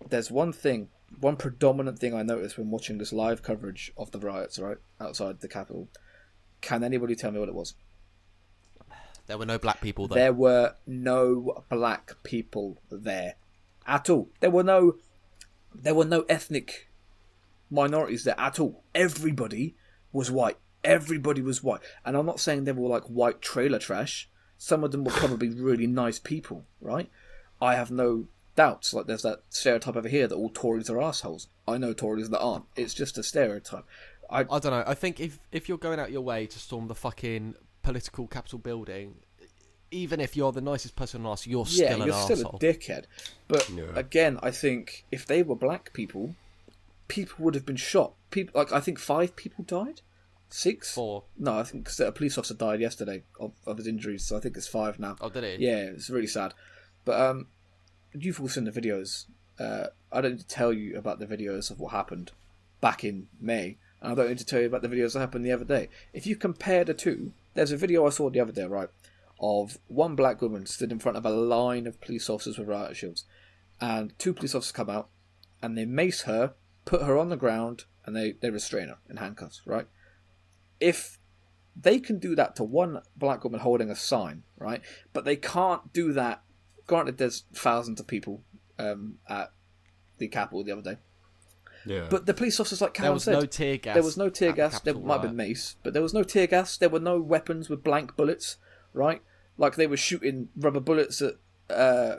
there's 0.08 0.30
one 0.30 0.52
thing, 0.52 0.88
one 1.20 1.36
predominant 1.36 1.98
thing 1.98 2.14
I 2.14 2.22
noticed 2.22 2.56
when 2.56 2.70
watching 2.70 2.98
this 2.98 3.12
live 3.12 3.42
coverage 3.42 3.92
of 3.96 4.10
the 4.12 4.20
riots, 4.20 4.58
right, 4.58 4.78
outside 5.00 5.40
the 5.40 5.48
Capitol. 5.48 5.88
Can 6.60 6.84
anybody 6.84 7.14
tell 7.14 7.32
me 7.32 7.40
what 7.40 7.48
it 7.48 7.54
was? 7.54 7.74
There 9.32 9.38
were 9.38 9.46
no 9.46 9.58
black 9.58 9.80
people 9.80 10.08
there. 10.08 10.24
There 10.24 10.32
were 10.34 10.74
no 10.86 11.64
black 11.70 12.22
people 12.22 12.76
there 12.90 13.36
at 13.86 14.10
all. 14.10 14.28
There 14.40 14.50
were 14.50 14.62
no, 14.62 14.96
there 15.74 15.94
were 15.94 16.04
no 16.04 16.26
ethnic 16.28 16.90
minorities 17.70 18.24
there 18.24 18.38
at 18.38 18.60
all. 18.60 18.84
Everybody 18.94 19.74
was 20.12 20.30
white. 20.30 20.58
Everybody 20.84 21.40
was 21.40 21.62
white. 21.62 21.80
And 22.04 22.14
I'm 22.14 22.26
not 22.26 22.40
saying 22.40 22.64
they 22.64 22.72
were 22.72 22.90
like 22.90 23.04
white 23.04 23.40
trailer 23.40 23.78
trash. 23.78 24.28
Some 24.58 24.84
of 24.84 24.92
them 24.92 25.02
were 25.02 25.12
probably 25.12 25.48
really 25.48 25.86
nice 25.86 26.18
people, 26.18 26.66
right? 26.82 27.08
I 27.58 27.74
have 27.76 27.90
no 27.90 28.26
doubts. 28.54 28.92
Like 28.92 29.06
there's 29.06 29.22
that 29.22 29.44
stereotype 29.48 29.96
over 29.96 30.10
here 30.10 30.26
that 30.26 30.34
all 30.34 30.50
Tories 30.50 30.90
are 30.90 31.00
assholes. 31.00 31.48
I 31.66 31.78
know 31.78 31.94
Tories 31.94 32.28
that 32.28 32.40
aren't. 32.40 32.66
It's 32.76 32.92
just 32.92 33.16
a 33.16 33.22
stereotype. 33.22 33.86
I 34.28 34.40
I 34.40 34.58
don't 34.58 34.66
know. 34.66 34.84
I 34.86 34.92
think 34.92 35.20
if 35.20 35.38
if 35.52 35.70
you're 35.70 35.78
going 35.78 35.98
out 35.98 36.12
your 36.12 36.20
way 36.20 36.46
to 36.48 36.58
storm 36.58 36.88
the 36.88 36.94
fucking 36.94 37.54
political 37.82 38.26
Capitol 38.26 38.58
building, 38.58 39.16
even 39.90 40.20
if 40.20 40.36
you're 40.36 40.52
the 40.52 40.60
nicest 40.60 40.96
person 40.96 41.24
on 41.26 41.32
earth, 41.32 41.46
you're 41.46 41.66
yeah, 41.68 41.86
still 41.90 42.00
an 42.02 42.06
you're 42.06 42.14
still 42.36 42.40
a 42.40 42.58
dickhead. 42.58 43.04
But 43.48 43.68
Yeah. 43.68 43.92
again, 43.94 44.38
I 44.42 44.50
think 44.50 45.04
if 45.10 45.26
they 45.26 45.42
were 45.42 45.56
black 45.56 45.92
people, 45.92 46.34
people 47.08 47.44
would 47.44 47.54
have 47.54 47.66
been 47.66 47.76
shot. 47.76 48.14
People 48.30 48.58
like 48.58 48.72
I 48.72 48.80
think 48.80 48.98
five 48.98 49.36
people 49.36 49.64
died, 49.64 50.00
six. 50.48 50.94
Four. 50.94 51.24
No, 51.36 51.58
I 51.58 51.64
think 51.64 51.86
'cause 51.86 52.00
a 52.00 52.10
police 52.12 52.38
officer 52.38 52.54
died 52.54 52.80
yesterday 52.80 53.24
of, 53.38 53.52
of 53.66 53.76
his 53.76 53.86
injuries, 53.86 54.24
so 54.24 54.36
I 54.36 54.40
think 54.40 54.56
it's 54.56 54.68
five 54.68 54.98
now. 54.98 55.16
Oh, 55.20 55.28
did 55.28 55.60
he? 55.60 55.66
Yeah, 55.66 55.78
it's 55.84 56.08
really 56.08 56.26
sad. 56.26 56.54
But 57.04 57.20
um, 57.20 57.48
you've 58.14 58.40
all 58.40 58.48
seen 58.48 58.64
the 58.64 58.70
videos. 58.70 59.26
Uh, 59.58 59.88
I 60.10 60.20
don't 60.22 60.32
need 60.32 60.40
to 60.40 60.46
tell 60.46 60.72
you 60.72 60.96
about 60.96 61.18
the 61.18 61.26
videos 61.26 61.70
of 61.70 61.78
what 61.78 61.92
happened 61.92 62.32
back 62.80 63.04
in 63.04 63.28
May, 63.40 63.76
and 64.00 64.12
I 64.12 64.14
don't 64.14 64.28
need 64.28 64.38
to 64.38 64.46
tell 64.46 64.60
you 64.60 64.66
about 64.66 64.80
the 64.82 64.88
videos 64.88 65.12
that 65.12 65.20
happened 65.20 65.44
the 65.44 65.52
other 65.52 65.64
day. 65.66 65.88
If 66.14 66.26
you 66.26 66.34
compare 66.36 66.84
the 66.84 66.94
two, 66.94 67.32
there's 67.54 67.72
a 67.72 67.76
video 67.76 68.06
I 68.06 68.10
saw 68.10 68.30
the 68.30 68.40
other 68.40 68.52
day, 68.52 68.64
right, 68.64 68.88
of 69.40 69.78
one 69.88 70.14
black 70.14 70.40
woman 70.40 70.66
stood 70.66 70.92
in 70.92 70.98
front 70.98 71.18
of 71.18 71.26
a 71.26 71.30
line 71.30 71.86
of 71.86 72.00
police 72.00 72.30
officers 72.30 72.58
with 72.58 72.68
riot 72.68 72.96
shields, 72.96 73.24
and 73.80 74.16
two 74.18 74.32
police 74.32 74.54
officers 74.54 74.72
come 74.72 74.90
out, 74.90 75.08
and 75.62 75.76
they 75.76 75.84
mace 75.84 76.22
her, 76.22 76.54
put 76.84 77.02
her 77.02 77.18
on 77.18 77.28
the 77.28 77.36
ground, 77.36 77.84
and 78.04 78.16
they, 78.16 78.32
they 78.32 78.50
restrain 78.50 78.88
her 78.88 78.98
in 79.08 79.16
handcuffs, 79.16 79.62
right? 79.66 79.86
If 80.80 81.18
they 81.74 81.98
can 81.98 82.18
do 82.18 82.34
that 82.34 82.56
to 82.56 82.64
one 82.64 83.02
black 83.16 83.44
woman 83.44 83.60
holding 83.60 83.90
a 83.90 83.96
sign, 83.96 84.42
right? 84.58 84.82
But 85.12 85.24
they 85.24 85.36
can't 85.36 85.92
do 85.92 86.12
that. 86.12 86.42
Granted, 86.86 87.18
there's 87.18 87.44
thousands 87.54 88.00
of 88.00 88.06
people 88.06 88.42
um, 88.78 89.18
at 89.28 89.52
the 90.18 90.28
Capitol 90.28 90.64
the 90.64 90.72
other 90.72 90.82
day, 90.82 90.96
Yeah. 91.86 92.06
but 92.10 92.26
the 92.26 92.34
police 92.34 92.58
officers, 92.60 92.80
like 92.80 92.94
There 92.94 93.02
Callum 93.04 93.14
was 93.14 93.24
said, 93.24 93.32
no 93.34 93.46
tear 93.46 93.76
gas. 93.76 93.94
there 93.94 94.02
was 94.02 94.16
no 94.16 94.28
tear 94.28 94.50
at 94.50 94.56
the 94.56 94.62
gas. 94.62 94.80
There 94.80 94.92
Capitol 94.94 95.02
might 95.08 95.14
have 95.14 95.22
been 95.22 95.36
mace, 95.36 95.76
but 95.82 95.92
there 95.92 96.02
was 96.02 96.14
no 96.14 96.22
tear 96.22 96.46
gas. 96.46 96.76
There 96.76 96.88
were 96.88 97.00
no 97.00 97.20
weapons 97.20 97.68
with 97.68 97.82
blank 97.82 98.16
bullets, 98.16 98.56
right? 98.92 99.22
Like 99.58 99.76
they 99.76 99.86
were 99.86 99.96
shooting 99.96 100.48
rubber 100.56 100.80
bullets 100.80 101.20
at 101.22 101.34
uh, 101.70 102.16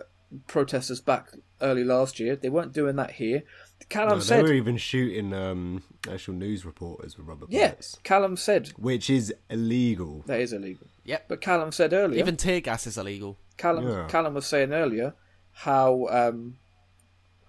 protesters 0.48 1.02
back 1.02 1.30
early 1.62 1.84
last 1.84 2.20
year. 2.20 2.36
They 2.36 2.50
weren't 2.50 2.74
doing 2.74 2.96
that 2.98 3.12
here. 3.12 3.44
Callum 3.90 4.10
No, 4.10 4.16
they 4.20 4.22
said, 4.24 4.44
were 4.44 4.54
even 4.54 4.78
shooting 4.78 5.34
um, 5.34 5.84
actual 6.10 6.36
news 6.36 6.66
reporters 6.66 7.18
with 7.18 7.28
rubber 7.28 7.46
"Yeah." 7.50 7.70
bullets, 7.72 7.98
Callum 8.04 8.38
said 8.38 8.70
which 8.78 9.10
is 9.10 9.34
illegal. 9.50 10.24
that 10.26 10.40
is 10.40 10.54
illegal. 10.54 10.88
Yep. 11.04 11.26
But 11.28 11.42
Callum 11.42 11.72
said 11.74 11.92
earlier, 11.92 12.20
Even 12.20 12.38
tear 12.38 12.62
gas 12.62 12.88
is 12.88 12.98
illegal. 12.98 13.38
Callum, 13.58 13.88
Yeah. 13.88 14.08
Callum 14.08 14.36
was 14.36 14.46
saying 14.46 14.72
earlier 14.72 15.14
how 15.52 16.08
um, 16.10 16.58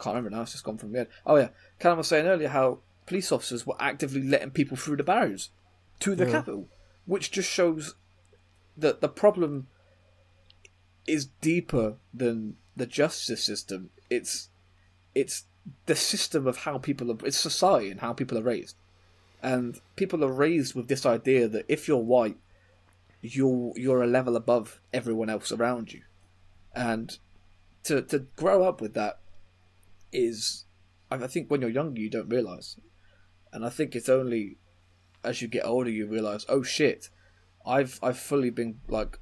can't 0.00 0.16
remember 0.16 0.30
now. 0.36 0.42
It's 0.42 0.52
just 0.52 0.64
gone 0.64 0.76
from 0.76 0.90
my 0.92 0.98
head. 0.98 1.08
Oh 1.24 1.36
yeah, 1.36 1.48
Callum 1.78 1.98
was 1.98 2.08
saying 2.08 2.26
earlier 2.26 2.48
how 2.48 2.80
police 3.06 3.30
officers 3.32 3.66
were 3.66 3.76
actively 3.80 4.22
letting 4.22 4.50
people 4.50 4.76
through 4.76 4.96
the 4.96 5.04
barriers 5.04 5.50
to 6.00 6.14
the 6.14 6.24
Yeah. 6.24 6.32
Capitol, 6.32 6.68
which 7.06 7.30
just 7.30 7.50
shows 7.50 7.94
that 8.76 9.00
the 9.00 9.08
problem 9.08 9.68
is 11.06 11.26
deeper 11.40 11.96
than 12.12 12.56
the 12.76 12.86
justice 12.86 13.44
system. 13.44 13.90
It's 14.10 14.48
it's 15.14 15.44
the 15.86 15.94
system 15.94 16.46
of 16.46 16.58
how 16.58 16.78
people 16.78 17.10
are. 17.10 17.18
It's 17.26 17.36
society 17.36 17.90
and 17.90 18.00
how 18.00 18.12
people 18.12 18.38
are 18.38 18.42
raised, 18.42 18.76
and 19.42 19.80
people 19.96 20.24
are 20.24 20.32
raised 20.32 20.74
with 20.74 20.88
this 20.88 21.06
idea 21.06 21.48
that 21.48 21.66
if 21.68 21.86
you're 21.88 21.98
white, 21.98 22.38
you're 23.22 23.72
you're 23.76 24.02
a 24.02 24.06
level 24.06 24.36
above 24.36 24.80
everyone 24.92 25.30
else 25.30 25.52
around 25.52 25.92
you, 25.92 26.02
and 26.74 27.18
to 27.84 28.02
to 28.02 28.20
grow 28.36 28.64
up 28.64 28.80
with 28.80 28.94
that 28.94 29.20
is, 30.12 30.63
I 31.22 31.24
I 31.24 31.26
think 31.28 31.50
when 31.50 31.60
you're 31.60 31.70
younger 31.70 32.00
you 32.00 32.10
don't 32.10 32.28
realize, 32.28 32.76
and 33.52 33.64
I 33.64 33.68
think 33.68 33.94
it's 33.94 34.08
only 34.08 34.58
as 35.22 35.40
you 35.40 35.48
get 35.48 35.64
older 35.64 35.90
you 35.90 36.06
realize, 36.06 36.44
oh 36.48 36.62
shit, 36.62 37.08
I've 37.66 37.98
I've 38.02 38.18
fully 38.18 38.50
been 38.50 38.80
like 38.88 39.18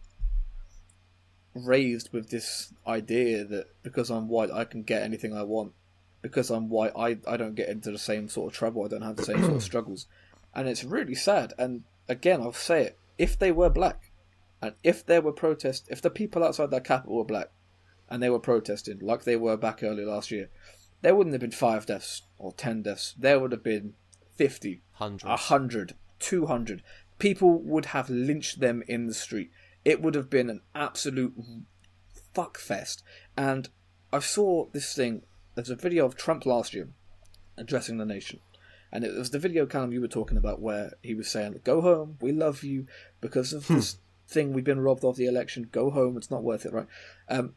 raised 1.55 2.13
with 2.13 2.31
this 2.31 2.73
idea 2.87 3.45
that 3.45 3.67
because 3.83 4.11
I'm 4.11 4.29
white 4.29 4.51
I 4.51 4.65
can 4.65 4.83
get 4.83 5.03
anything 5.03 5.37
I 5.37 5.43
want. 5.43 5.73
Because 6.23 6.51
I'm 6.51 6.69
white, 6.69 6.93
I, 6.97 7.19
I 7.27 7.37
don't 7.37 7.57
get 7.57 7.69
into 7.69 7.91
the 7.91 7.99
same 7.99 8.29
sort 8.29 8.53
of 8.53 8.57
trouble. 8.57 8.85
I 8.85 8.89
don't 8.89 9.03
have 9.03 9.17
the 9.17 9.25
same 9.25 9.43
sort 9.43 9.57
of 9.57 9.63
struggles, 9.71 10.07
and 10.55 10.69
it's 10.69 10.85
really 10.85 11.17
sad. 11.17 11.53
And 11.59 11.83
again, 12.09 12.41
I'll 12.41 12.53
say 12.53 12.85
it: 12.85 12.99
if 13.19 13.37
they 13.37 13.51
were 13.51 13.69
black, 13.69 14.13
and 14.61 14.75
if 14.85 15.05
there 15.05 15.21
were 15.21 15.33
protests, 15.33 15.89
if 15.91 16.01
the 16.01 16.11
people 16.11 16.45
outside 16.45 16.71
that 16.71 16.85
Capitol 16.85 17.17
were 17.17 17.25
black, 17.25 17.51
and 18.09 18.23
they 18.23 18.31
were 18.31 18.39
protesting 18.39 19.01
like 19.01 19.25
they 19.25 19.35
were 19.35 19.57
back 19.57 19.83
early 19.83 20.05
last 20.05 20.31
year, 20.31 20.49
there 21.03 21.15
wouldn't 21.15 21.35
have 21.35 21.41
been 21.41 21.51
five 21.51 21.87
deaths 21.87 22.23
or 22.39 22.53
ten 22.53 22.83
deaths. 22.83 23.15
There 23.19 23.39
would 23.39 23.53
have 23.53 23.63
been 23.63 23.95
fifty, 24.37 24.83
Hundreds. 24.93 25.25
a 25.25 25.37
hundred, 25.37 25.95
two 26.19 26.47
hundred. 26.47 26.83
People 27.19 27.61
would 27.63 27.87
have 27.87 28.09
lynched 28.09 28.61
them 28.61 28.83
in 28.89 29.07
the 29.07 29.15
street. 29.15 29.51
It 29.85 30.01
would 30.01 30.15
have 30.15 30.31
been 30.31 30.49
an 30.49 30.63
absolute 30.75 31.35
fuckfest. 32.35 33.03
And 33.37 33.69
I 34.13 34.21
saw 34.21 34.67
this 34.73 34.95
thing. 34.95 35.23
There's 35.55 35.71
a 35.71 35.77
video 35.77 36.07
of 36.07 36.17
Trump 36.17 36.47
last 36.47 36.73
year 36.73 36.89
addressing 37.57 37.99
the 37.99 38.07
nation. 38.07 38.41
And 38.91 39.05
it 39.05 39.15
was 39.15 39.31
the 39.31 39.39
video, 39.39 39.67
Callum, 39.67 39.93
you 39.93 40.01
were 40.01 40.09
talking 40.09 40.37
about 40.37 40.61
where 40.61 40.93
he 41.03 41.15
was 41.15 41.29
saying, 41.29 41.61
Go 41.65 41.81
home, 41.81 42.19
we 42.21 42.31
love 42.33 42.63
you 42.63 42.87
because 43.21 43.53
of 43.53 43.67
this 43.67 43.97
thing 44.29 44.53
we've 44.53 44.65
been 44.65 44.81
robbed 44.81 45.05
of 45.05 45.17
the 45.17 45.27
election. 45.27 45.69
Go 45.73 45.91
home, 45.91 46.17
it's 46.17 46.31
not 46.31 46.43
worth 46.43 46.67
it, 46.67 46.73
right? 46.73 46.87
Um, 47.29 47.55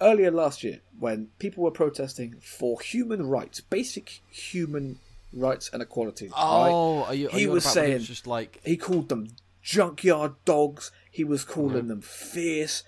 earlier 0.00 0.30
last 0.30 0.62
year, 0.62 0.80
when 0.98 1.28
people 1.38 1.64
were 1.64 1.70
protesting 1.70 2.36
for 2.40 2.80
human 2.80 3.26
rights, 3.26 3.60
basic 3.60 4.20
human 4.30 4.98
rights 5.32 5.70
and 5.72 5.82
equality, 5.82 6.26
right? 6.26 6.34
Oh, 6.36 7.04
are 7.04 7.14
you? 7.14 7.28
Are 7.28 7.30
He 7.30 7.42
you 7.42 7.50
was 7.50 7.64
about 7.64 7.76
when 7.76 7.86
saying- 7.90 8.00
just 8.02 8.26
like 8.26 8.60
He 8.64 8.76
called 8.76 9.08
them 9.08 9.28
junkyard 9.62 10.34
dogs. 10.44 10.90
He 11.10 11.24
was 11.24 11.44
calling 11.44 11.76
mm-hmm. 11.80 11.88
them 11.88 12.00
fierce 12.00 12.82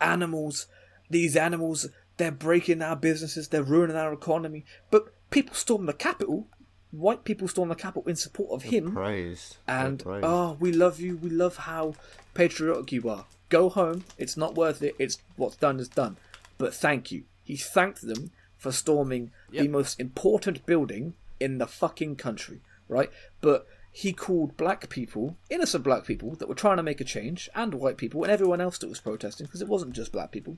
animals. 0.00 0.66
These 1.08 1.36
animals, 1.36 1.88
they're 2.16 2.32
breaking 2.32 2.82
our 2.82 2.96
businesses. 2.96 3.48
They're 3.48 3.62
ruining 3.62 3.96
our 3.96 4.12
economy. 4.12 4.64
But 4.90 5.12
people 5.30 5.54
stormed 5.54 5.88
the 5.88 5.92
Capitol. 5.92 6.48
White 6.90 7.24
people 7.24 7.46
stormed 7.48 7.70
the 7.70 7.76
Capitol 7.76 8.08
in 8.08 8.16
support 8.16 8.50
of 8.52 8.64
him. 8.64 8.92
Praise 8.92 9.58
And 9.68 10.02
Praise. 10.02 10.24
oh, 10.24 10.28
ah, 10.28 10.56
we 10.58 10.72
love 10.72 10.98
you. 11.00 11.16
We 11.16 11.30
love 11.30 11.56
how 11.58 11.94
patriotic 12.34 12.92
you 12.92 13.08
are. 13.08 13.26
Go 13.48 13.68
home. 13.68 14.04
It's 14.18 14.36
not 14.36 14.54
worth 14.56 14.82
it. 14.82 14.94
It's 14.98 15.18
what's 15.36 15.56
done 15.56 15.78
is 15.78 15.88
done. 15.88 16.16
But 16.58 16.74
thank 16.74 17.12
you. 17.12 17.24
He 17.44 17.56
thanked 17.56 18.02
them 18.02 18.32
for 18.58 18.72
storming 18.72 19.30
the 19.50 19.68
most 19.68 20.00
important 20.00 20.66
building 20.66 21.14
in 21.38 21.58
the 21.58 21.66
fucking 21.66 22.16
country, 22.16 22.60
right? 22.88 23.10
But 23.40 23.66
he 23.92 24.12
called 24.12 24.56
black 24.56 24.88
people, 24.88 25.36
innocent 25.50 25.84
black 25.84 26.04
people 26.04 26.34
that 26.36 26.48
were 26.48 26.54
trying 26.54 26.78
to 26.78 26.82
make 26.82 27.00
a 27.00 27.04
change, 27.04 27.48
and 27.54 27.74
white 27.74 27.96
people, 27.96 28.22
and 28.22 28.32
everyone 28.32 28.60
else 28.60 28.78
that 28.78 28.88
was 28.88 29.00
protesting, 29.00 29.46
because 29.46 29.62
it 29.62 29.68
wasn't 29.68 29.94
just 29.94 30.12
black 30.12 30.32
people. 30.32 30.56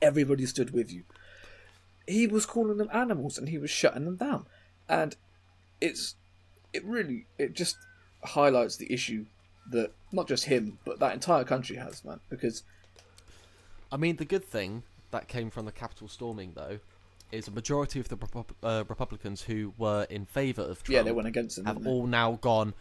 Everybody 0.00 0.46
stood 0.46 0.72
with 0.72 0.92
you. 0.92 1.04
He 2.06 2.26
was 2.26 2.46
calling 2.46 2.78
them 2.78 2.90
animals, 2.92 3.38
and 3.38 3.48
he 3.48 3.58
was 3.58 3.70
shutting 3.70 4.04
them 4.04 4.16
down. 4.16 4.46
And 4.88 5.16
it's 5.80 6.16
it 6.72 6.84
really 6.84 7.26
it 7.38 7.54
just 7.54 7.76
highlights 8.22 8.76
the 8.76 8.92
issue 8.92 9.26
that 9.70 9.92
not 10.12 10.28
just 10.28 10.44
him 10.44 10.78
but 10.84 10.98
that 11.00 11.12
entire 11.12 11.44
country 11.44 11.76
has 11.76 12.04
man 12.04 12.20
because 12.30 12.62
I 13.92 13.98
mean, 13.98 14.16
the 14.16 14.24
good 14.24 14.44
thing 14.44 14.84
that 15.12 15.28
came 15.28 15.48
from 15.50 15.64
the 15.64 15.72
Capitol 15.72 16.08
storming, 16.08 16.52
though, 16.54 16.80
is 17.30 17.48
a 17.48 17.50
majority 17.50 18.00
of 18.00 18.08
the 18.08 18.16
Repu- 18.16 18.44
uh, 18.62 18.84
Republicans 18.88 19.42
who 19.42 19.72
were 19.78 20.06
in 20.10 20.26
favour 20.26 20.62
of 20.62 20.82
Trump 20.82 20.96
yeah 20.96 21.02
they 21.02 21.12
went 21.12 21.28
against 21.28 21.58
him 21.58 21.64
have 21.64 21.86
all 21.86 22.06
now 22.06 22.32
gone. 22.40 22.74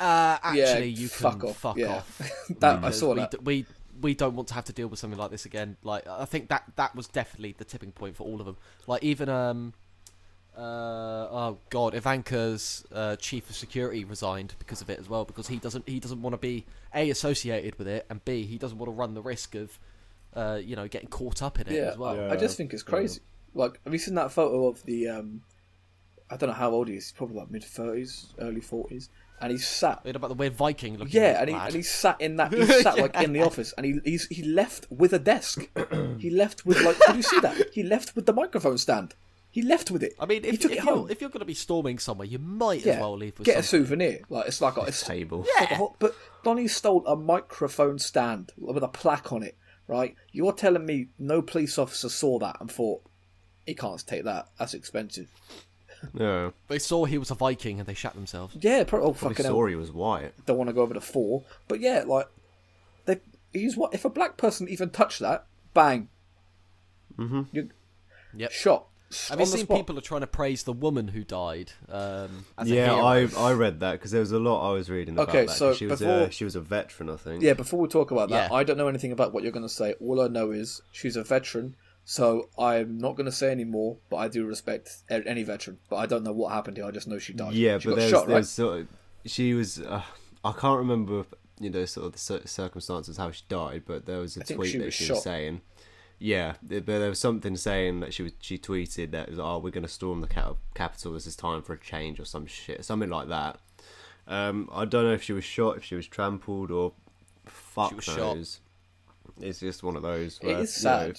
Uh, 0.00 0.38
actually, 0.42 0.88
Yeah, 0.88 1.00
you 1.00 1.08
fuck 1.08 1.40
can 1.40 1.50
off, 1.50 1.56
fuck 1.58 1.76
yeah. 1.76 1.96
off. 1.96 2.20
that 2.58 2.82
I 2.82 2.90
saw 2.90 3.14
we, 3.14 3.20
that 3.20 3.44
we 3.44 3.66
we 4.00 4.14
don't 4.14 4.34
want 4.34 4.48
to 4.48 4.54
have 4.54 4.64
to 4.64 4.72
deal 4.72 4.88
with 4.88 4.98
something 4.98 5.18
like 5.18 5.30
this 5.30 5.44
again. 5.44 5.76
Like, 5.84 6.06
I 6.08 6.24
think 6.24 6.48
that 6.48 6.64
that 6.76 6.96
was 6.96 7.06
definitely 7.06 7.54
the 7.56 7.64
tipping 7.64 7.92
point 7.92 8.16
for 8.16 8.24
all 8.24 8.40
of 8.40 8.46
them. 8.46 8.56
Like, 8.88 9.04
even 9.04 9.28
um, 9.28 9.72
uh, 10.56 10.60
oh 11.30 11.58
god, 11.70 11.94
Ivanka's 11.94 12.84
uh, 12.92 13.16
chief 13.16 13.48
of 13.50 13.56
security 13.56 14.04
resigned 14.04 14.54
because 14.58 14.80
of 14.80 14.90
it 14.90 14.98
as 14.98 15.08
well. 15.08 15.24
Because 15.24 15.48
he 15.48 15.58
doesn't 15.58 15.88
he 15.88 16.00
doesn't 16.00 16.22
want 16.22 16.34
to 16.34 16.38
be 16.38 16.64
a 16.94 17.10
associated 17.10 17.78
with 17.78 17.86
it, 17.88 18.06
and 18.10 18.24
b 18.24 18.44
he 18.44 18.58
doesn't 18.58 18.78
want 18.78 18.88
to 18.88 18.94
run 18.94 19.14
the 19.14 19.22
risk 19.22 19.54
of, 19.54 19.78
uh, 20.34 20.60
you 20.62 20.76
know, 20.76 20.88
getting 20.88 21.08
caught 21.08 21.42
up 21.42 21.60
in 21.60 21.68
it 21.68 21.74
yeah, 21.74 21.90
as 21.90 21.98
well. 21.98 22.16
Yeah. 22.16 22.30
I 22.30 22.36
just 22.36 22.56
think 22.56 22.72
it's 22.72 22.82
crazy 22.82 23.20
like 23.54 23.80
have 23.84 23.92
you 23.92 23.98
seen 23.98 24.14
that 24.14 24.32
photo 24.32 24.66
of 24.66 24.84
the 24.84 25.08
um 25.08 25.42
I 26.30 26.36
don't 26.36 26.48
know 26.48 26.54
how 26.54 26.70
old 26.70 26.88
he 26.88 26.96
is 26.96 27.04
he's 27.04 27.12
probably 27.12 27.36
like 27.36 27.50
mid 27.50 27.62
30s 27.62 28.26
early 28.40 28.60
40s 28.60 29.08
and 29.40 29.50
he's 29.50 29.66
sat 29.66 30.00
You 30.04 30.12
know 30.12 30.16
about 30.16 30.28
the 30.28 30.34
weird 30.34 30.54
Viking 30.54 30.98
looking 30.98 31.20
yeah 31.20 31.40
and 31.40 31.48
he, 31.48 31.54
and 31.54 31.74
he 31.74 31.82
sat 31.82 32.20
in 32.20 32.36
that 32.36 32.52
he 32.52 32.64
sat 32.82 32.98
like 32.98 33.16
in 33.16 33.32
the 33.32 33.42
office 33.42 33.72
and 33.76 33.86
he 33.86 34.00
he's, 34.04 34.26
he 34.26 34.42
left 34.42 34.86
with 34.90 35.12
a 35.12 35.18
desk 35.18 35.68
he 36.18 36.30
left 36.30 36.66
with 36.66 36.80
like 36.82 36.98
did 37.06 37.16
you 37.16 37.22
see 37.22 37.40
that 37.40 37.70
he 37.72 37.82
left 37.82 38.14
with 38.16 38.26
the 38.26 38.32
microphone 38.32 38.78
stand 38.78 39.14
He 39.50 39.62
left 39.62 39.92
with 39.92 40.02
it. 40.02 40.14
I 40.18 40.26
mean, 40.26 40.42
he 40.42 40.48
if, 40.48 40.58
took 40.58 40.72
if 40.72 40.78
it 40.78 40.84
you're 40.84 40.94
home. 40.96 41.10
if 41.10 41.20
you're 41.20 41.30
going 41.30 41.46
to 41.46 41.46
be 41.46 41.54
storming 41.54 42.00
somewhere, 42.00 42.26
you 42.26 42.40
might 42.40 42.84
yeah, 42.84 42.94
as 42.94 43.00
well 43.00 43.16
leave 43.16 43.38
with 43.38 43.46
get 43.46 43.58
a 43.58 43.62
souvenir. 43.62 44.18
Like 44.28 44.48
it's 44.48 44.60
like 44.60 44.74
it's 44.78 45.06
Table. 45.06 45.44
It's 45.46 45.70
like 45.70 45.78
a 45.78 45.86
but 46.00 46.16
Donny 46.42 46.66
stole 46.66 47.06
a 47.06 47.14
microphone 47.14 48.00
stand 48.00 48.50
with 48.58 48.82
a 48.82 48.88
plaque 48.88 49.32
on 49.32 49.44
it. 49.44 49.56
Right? 49.86 50.14
You're 50.32 50.52
telling 50.52 50.86
me 50.86 51.08
no 51.18 51.42
police 51.42 51.78
officer 51.78 52.08
saw 52.08 52.38
that 52.38 52.56
and 52.60 52.70
thought 52.70 53.02
he 53.66 53.74
can't 53.74 54.04
take 54.06 54.24
that. 54.24 54.48
That's 54.58 54.74
expensive. 54.74 55.28
Yeah. 56.12 56.50
They 56.68 56.78
saw 56.78 57.04
he 57.04 57.18
was 57.18 57.30
a 57.30 57.34
Viking 57.34 57.78
and 57.80 57.86
they 57.88 57.94
shat 57.94 58.14
themselves. 58.14 58.56
Yeah, 58.60 58.84
probably. 58.84 59.08
Oh, 59.08 59.12
Probably 59.12 59.34
fucking 59.34 59.44
hell. 59.46 59.54
saw 59.54 59.66
he 59.66 59.74
was 59.74 59.90
white. 59.92 60.32
Don't 60.46 60.58
want 60.58 60.68
to 60.68 60.74
go 60.74 60.82
over 60.82 60.94
the 60.94 61.00
four, 61.00 61.44
but 61.68 61.80
yeah, 61.80 62.04
like 62.06 62.26
they. 63.06 63.20
He's 63.52 63.76
what? 63.76 63.94
If 63.94 64.04
a 64.04 64.10
black 64.10 64.36
person 64.36 64.68
even 64.68 64.90
touched 64.90 65.20
that, 65.20 65.46
bang. 65.74 66.08
Mm-hmm. 67.18 67.42
You 67.52 67.70
Yep. 68.36 68.50
shot. 68.50 68.86
Have 69.28 69.40
you 69.40 69.46
seen 69.46 69.60
spot. 69.64 69.76
people 69.78 69.98
are 69.98 70.02
trying 70.02 70.20
to 70.22 70.26
praise 70.26 70.62
the 70.64 70.72
woman 70.72 71.08
who 71.08 71.24
died? 71.24 71.72
Um, 71.88 72.44
as 72.58 72.68
Yeah, 72.68 72.94
hero? 72.94 73.04
I 73.04 73.28
I 73.50 73.52
read 73.52 73.80
that 73.80 73.92
because 73.92 74.10
there 74.10 74.20
was 74.20 74.32
a 74.32 74.38
lot 74.38 74.68
I 74.70 74.72
was 74.72 74.90
reading 74.90 75.14
about 75.14 75.28
Okay, 75.28 75.40
that. 75.42 75.46
'cause 75.48 75.58
so 75.58 75.74
she 75.74 75.86
was 75.86 76.00
before- 76.00 76.14
a 76.22 76.30
she 76.30 76.44
was 76.44 76.56
a 76.56 76.60
veteran, 76.60 77.10
I 77.10 77.16
think. 77.16 77.42
Yeah, 77.42 77.54
before 77.54 77.80
we 77.80 77.88
talk 77.88 78.10
about 78.10 78.28
that, 78.30 78.50
Yeah. 78.50 78.56
I 78.56 78.64
don't 78.64 78.76
know 78.76 78.88
anything 78.88 79.12
about 79.12 79.32
what 79.32 79.42
you're 79.42 79.52
going 79.52 79.66
to 79.66 79.72
say. 79.72 79.94
All 80.00 80.20
I 80.20 80.28
know 80.28 80.50
is 80.50 80.82
she's 80.92 81.16
a 81.16 81.22
veteran, 81.22 81.76
so 82.04 82.48
I'm 82.58 82.98
not 82.98 83.16
going 83.16 83.26
to 83.26 83.32
say 83.32 83.50
any 83.50 83.64
more. 83.64 83.96
But 84.10 84.16
I 84.18 84.28
do 84.28 84.44
respect 84.46 84.98
any 85.08 85.42
veteran. 85.42 85.78
But 85.88 85.96
I 85.96 86.06
don't 86.06 86.22
know 86.24 86.32
what 86.32 86.52
happened 86.52 86.76
here. 86.76 86.86
I 86.86 86.90
just 86.90 87.08
know 87.08 87.18
she 87.18 87.32
died. 87.32 87.54
Yeah, 87.54 87.78
she 87.78 87.88
but 87.88 87.94
got 87.94 88.00
there's, 88.00 88.10
shot, 88.10 88.26
there's 88.26 88.36
right? 88.36 88.46
sort 88.46 88.80
of 88.80 88.86
she 89.26 89.54
was. 89.54 89.80
Uh, 89.80 90.02
I 90.44 90.52
can't 90.52 90.78
remember, 90.78 91.24
you 91.58 91.70
know, 91.70 91.84
sort 91.86 92.06
of 92.06 92.12
the 92.12 92.48
circumstances 92.48 93.16
how 93.16 93.30
she 93.30 93.42
died, 93.48 93.84
but 93.86 94.04
there 94.06 94.18
was 94.18 94.36
a 94.36 94.40
I 94.40 94.44
think 94.44 94.58
tweet 94.58 94.72
she 94.72 94.78
that 94.78 94.84
was 94.86 94.94
she 94.94 95.04
shot. 95.04 95.14
was 95.14 95.22
saying. 95.22 95.60
Yeah, 96.18 96.54
but 96.62 96.86
there 96.86 97.08
was 97.08 97.18
something 97.18 97.56
saying 97.56 98.00
that 98.00 98.14
she 98.14 98.22
was 98.22 98.32
she 98.40 98.56
tweeted 98.56 99.10
that 99.10 99.28
was, 99.30 99.38
oh 99.38 99.58
we're 99.58 99.70
going 99.70 99.82
to 99.84 99.88
storm 99.92 100.20
the 100.20 100.26
cap- 100.26 100.56
Capitol. 100.74 101.12
This 101.12 101.26
is 101.26 101.36
time 101.36 101.60
for 101.62 101.72
a 101.74 101.78
change 101.78 102.18
or 102.20 102.24
some 102.24 102.46
shit, 102.46 102.84
something 102.84 103.10
like 103.10 103.28
that. 103.28 103.58
Um, 104.26 104.68
I 104.72 104.84
don't 104.86 105.04
know 105.04 105.12
if 105.12 105.22
she 105.22 105.32
was 105.34 105.44
shot, 105.44 105.76
if 105.76 105.84
she 105.84 105.94
was 105.96 106.06
trampled, 106.06 106.70
or 106.70 106.92
fuck 107.44 107.94
was 107.96 108.04
shot. 108.04 108.16
knows. 108.16 108.60
It's 109.40 109.60
just 109.60 109.82
one 109.82 109.96
of 109.96 110.02
those. 110.02 110.38
It 110.42 110.46
where, 110.46 110.58
is 110.60 110.82
you 110.82 110.88
know, 110.88 111.12
sad. 111.12 111.18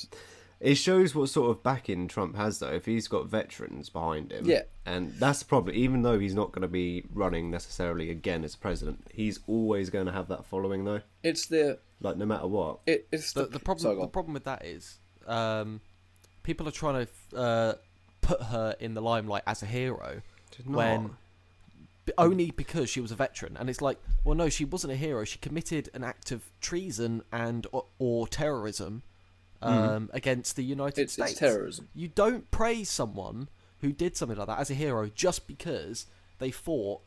it 0.60 0.76
shows 0.76 1.14
what 1.14 1.30
sort 1.30 1.52
of 1.52 1.62
backing 1.62 2.08
Trump 2.08 2.36
has, 2.38 2.60
though. 2.60 2.72
If 2.72 2.86
he's 2.86 3.08
got 3.08 3.28
veterans 3.28 3.90
behind 3.90 4.32
him, 4.32 4.46
Yeah. 4.46 4.62
and 4.86 5.14
that's 5.20 5.40
the 5.40 5.46
problem. 5.46 5.76
Even 5.76 6.02
though 6.02 6.18
he's 6.18 6.34
not 6.34 6.52
going 6.52 6.62
to 6.64 6.68
be 6.68 7.04
running 7.14 7.52
necessarily 7.52 8.10
again 8.10 8.44
as 8.44 8.56
president, 8.56 9.06
he's 9.14 9.40
always 9.48 9.90
going 9.92 10.06
to 10.08 10.12
have 10.14 10.30
that 10.30 10.46
following, 10.46 10.86
though. 10.86 11.02
It's 11.22 11.46
the 11.46 11.78
Like 12.02 12.18
no 12.18 12.26
matter 12.26 12.48
what. 12.48 12.80
it, 12.86 13.08
it's 13.12 13.34
the, 13.34 13.44
the, 13.44 13.52
the 13.54 13.60
problem 13.60 13.82
Sorry, 13.84 13.96
the 14.02 14.08
problem 14.08 14.34
with 14.34 14.44
that 14.46 14.66
is 14.66 14.98
um, 15.28 15.82
people 16.44 16.68
are 16.68 16.72
trying 16.72 17.08
to 17.32 17.38
uh, 17.38 17.74
put 18.22 18.42
her 18.44 18.76
in 18.80 18.94
the 18.94 19.02
limelight 19.02 19.44
as 19.48 19.64
a 19.64 19.66
hero 19.66 20.22
She's 20.56 20.66
when 20.66 21.12
b- 22.06 22.14
only 22.18 22.52
because 22.52 22.90
she 22.90 23.00
was 23.02 23.12
a 23.12 23.16
veteran 23.16 23.56
and 23.58 23.70
it's 23.70 23.82
like 23.82 23.98
well 24.24 24.36
no 24.36 24.50
she 24.50 24.66
wasn't 24.66 24.92
a 24.94 24.96
hero 24.96 25.24
she 25.24 25.38
committed 25.40 25.90
an 25.94 26.04
act 26.04 26.32
of 26.32 26.44
treason 26.62 27.24
and 27.32 27.66
or, 27.72 27.86
or 28.00 28.28
terrorism 28.28 29.02
um, 29.62 30.10
against 30.14 30.56
the 30.58 30.64
United. 30.64 31.02
It's- 31.02 31.18
it's 31.18 31.32
States 31.32 31.40
terrorism. 31.40 31.88
you 31.96 32.08
don't 32.08 32.52
praise 32.52 32.90
someone 32.90 33.48
who 33.82 33.92
did 33.92 34.16
something 34.16 34.38
like 34.38 34.48
that 34.48 34.60
as 34.60 34.70
a 34.70 34.76
hero 34.76 35.10
just 35.16 35.48
because 35.48 36.06
they 36.40 36.52
fought 36.52 37.02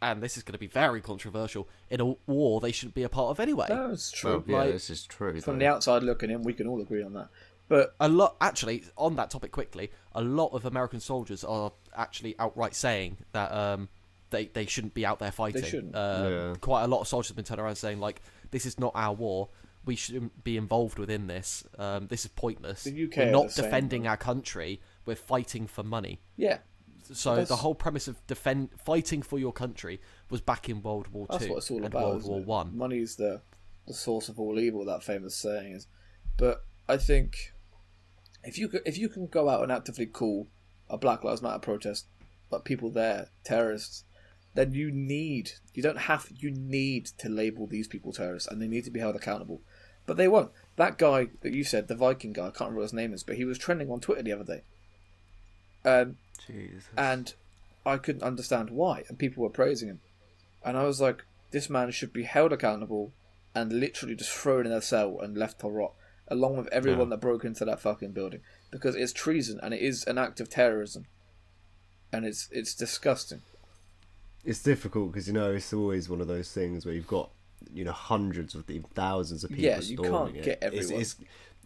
and 0.00 0.22
this 0.22 0.36
is 0.36 0.42
going 0.42 0.52
to 0.52 0.58
be 0.58 0.66
very 0.66 1.00
controversial 1.00 1.68
in 1.90 2.00
a 2.00 2.14
war 2.26 2.60
they 2.60 2.72
shouldn't 2.72 2.94
be 2.94 3.02
a 3.02 3.08
part 3.08 3.30
of 3.30 3.40
anyway 3.40 3.66
That's 3.68 4.10
true. 4.10 4.32
Well, 4.32 4.44
yeah, 4.46 4.56
like, 4.64 4.72
this 4.72 4.90
is 4.90 5.04
true. 5.06 5.40
From 5.40 5.54
though. 5.54 5.64
the 5.64 5.66
outside 5.66 6.02
looking 6.02 6.30
in, 6.30 6.42
we 6.42 6.52
can 6.52 6.66
all 6.66 6.80
agree 6.80 7.02
on 7.02 7.12
that. 7.14 7.28
But 7.68 7.94
a 8.00 8.08
lot 8.08 8.36
actually 8.40 8.84
on 8.96 9.16
that 9.16 9.30
topic 9.30 9.52
quickly 9.52 9.90
a 10.14 10.22
lot 10.22 10.48
of 10.54 10.64
american 10.64 11.00
soldiers 11.00 11.44
are 11.44 11.70
actually 11.94 12.34
outright 12.38 12.74
saying 12.74 13.18
that 13.32 13.52
um 13.52 13.88
they, 14.30 14.46
they 14.46 14.66
shouldn't 14.66 14.94
be 14.94 15.04
out 15.06 15.18
there 15.18 15.32
fighting 15.32 15.62
They 15.62 15.68
shouldn't. 15.68 15.94
Um, 15.96 16.32
Yeah. 16.32 16.54
quite 16.60 16.84
a 16.84 16.86
lot 16.86 17.00
of 17.00 17.08
soldiers 17.08 17.28
have 17.28 17.36
been 17.36 17.44
turning 17.44 17.64
around 17.64 17.76
saying 17.76 17.98
like 18.00 18.22
this 18.50 18.64
is 18.66 18.78
not 18.78 18.92
our 18.94 19.14
war 19.14 19.48
we 19.84 19.96
shouldn't 19.96 20.44
be 20.44 20.56
involved 20.58 20.98
within 20.98 21.26
this 21.28 21.64
um, 21.78 22.06
this 22.08 22.24
is 22.24 22.30
pointless 22.30 22.84
The 22.84 23.04
UK 23.04 23.16
we're 23.18 23.30
not 23.30 23.44
the 23.48 23.52
same, 23.52 23.64
defending 23.66 24.02
though. 24.04 24.10
our 24.10 24.16
country 24.16 24.80
we're 25.06 25.14
fighting 25.16 25.66
for 25.66 25.82
money 25.82 26.20
yeah, 26.36 26.58
so 27.12 27.30
That's- 27.30 27.48
the 27.48 27.56
whole 27.56 27.74
premise 27.74 28.08
of 28.08 28.24
defend 28.26 28.70
fighting 28.84 29.22
for 29.22 29.38
your 29.38 29.52
country 29.52 30.00
was 30.30 30.40
back 30.40 30.68
in 30.68 30.82
world 30.82 31.08
war 31.08 31.26
that's 31.30 31.44
two 31.44 31.50
what 31.50 31.58
it's 31.58 31.70
all 31.70 31.78
and 31.78 31.86
about. 31.86 32.04
world 32.04 32.24
war 32.24 32.40
one 32.40 32.76
Money's 32.76 33.16
the 33.16 33.40
the 33.86 33.94
source 33.94 34.28
of 34.28 34.38
all 34.38 34.58
evil. 34.58 34.84
That 34.84 35.02
famous 35.02 35.34
saying 35.34 35.72
is. 35.72 35.86
But 36.36 36.64
I 36.88 36.96
think 36.98 37.52
if 38.44 38.58
you 38.58 38.70
if 38.84 38.98
you 38.98 39.08
can 39.08 39.26
go 39.26 39.48
out 39.48 39.62
and 39.62 39.72
actively 39.72 40.06
call 40.06 40.46
a 40.90 40.98
Black 40.98 41.24
Lives 41.24 41.42
Matter 41.42 41.58
protest, 41.58 42.06
but 42.50 42.64
people 42.64 42.90
there 42.90 43.28
terrorists, 43.44 44.04
then 44.54 44.72
you 44.74 44.90
need 44.90 45.52
you 45.74 45.82
don't 45.82 45.98
have 45.98 46.28
you 46.36 46.50
need 46.50 47.06
to 47.18 47.28
label 47.28 47.66
these 47.66 47.88
people 47.88 48.12
terrorists, 48.12 48.48
and 48.48 48.60
they 48.60 48.68
need 48.68 48.84
to 48.84 48.90
be 48.90 49.00
held 49.00 49.16
accountable. 49.16 49.60
But 50.06 50.16
they 50.16 50.28
won't. 50.28 50.52
That 50.76 50.96
guy 50.96 51.28
that 51.42 51.52
you 51.52 51.64
said, 51.64 51.88
the 51.88 51.94
Viking 51.94 52.32
guy, 52.32 52.42
I 52.46 52.50
can't 52.50 52.60
remember 52.60 52.78
what 52.80 52.84
his 52.84 52.92
name 52.94 53.12
is, 53.12 53.22
but 53.22 53.36
he 53.36 53.44
was 53.44 53.58
trending 53.58 53.90
on 53.90 54.00
Twitter 54.00 54.22
the 54.22 54.32
other 54.32 54.44
day. 54.44 54.62
Um, 55.84 56.16
Jesus. 56.46 56.84
and 56.96 57.34
I 57.86 57.96
couldn't 57.98 58.22
understand 58.22 58.70
why, 58.70 59.04
and 59.08 59.18
people 59.18 59.42
were 59.42 59.50
praising 59.50 59.88
him, 59.88 60.00
and 60.64 60.76
I 60.76 60.84
was 60.84 61.00
like, 61.00 61.24
this 61.50 61.70
man 61.70 61.90
should 61.90 62.12
be 62.12 62.24
held 62.24 62.52
accountable 62.52 63.12
and 63.54 63.72
literally 63.72 64.14
just 64.14 64.30
thrown 64.30 64.66
in 64.66 64.72
a 64.72 64.82
cell 64.82 65.18
and 65.20 65.36
left 65.36 65.60
to 65.60 65.68
rot, 65.68 65.94
along 66.28 66.56
with 66.58 66.68
everyone 66.68 67.08
Yeah. 67.08 67.16
that 67.16 67.20
broke 67.20 67.44
into 67.44 67.64
that 67.64 67.80
fucking 67.80 68.12
building, 68.12 68.40
because 68.70 68.94
it's 68.94 69.12
treason 69.12 69.58
and 69.62 69.72
it 69.72 69.80
is 69.80 70.04
an 70.04 70.18
act 70.18 70.40
of 70.40 70.48
terrorism, 70.50 71.06
and 72.12 72.24
it's 72.26 72.48
it's 72.52 72.74
disgusting. 72.74 73.42
it's 74.44 74.62
difficult 74.62 75.12
because 75.12 75.26
you 75.26 75.32
know 75.34 75.52
it's 75.52 75.72
always 75.72 76.08
one 76.08 76.20
of 76.20 76.26
those 76.28 76.50
things 76.52 76.84
where 76.86 76.94
you've 76.94 77.06
got 77.06 77.30
you 77.72 77.84
know 77.84 77.92
hundreds 77.92 78.54
of 78.54 78.64
thousands 78.94 79.42
of 79.44 79.50
people 79.50 79.64
Yeah, 79.64 79.80
you 79.80 79.96
can't 79.98 80.36
it. 80.36 80.44
get 80.44 80.58
It's- 80.62 80.72
everyone. 80.84 81.00
it's- 81.02 81.16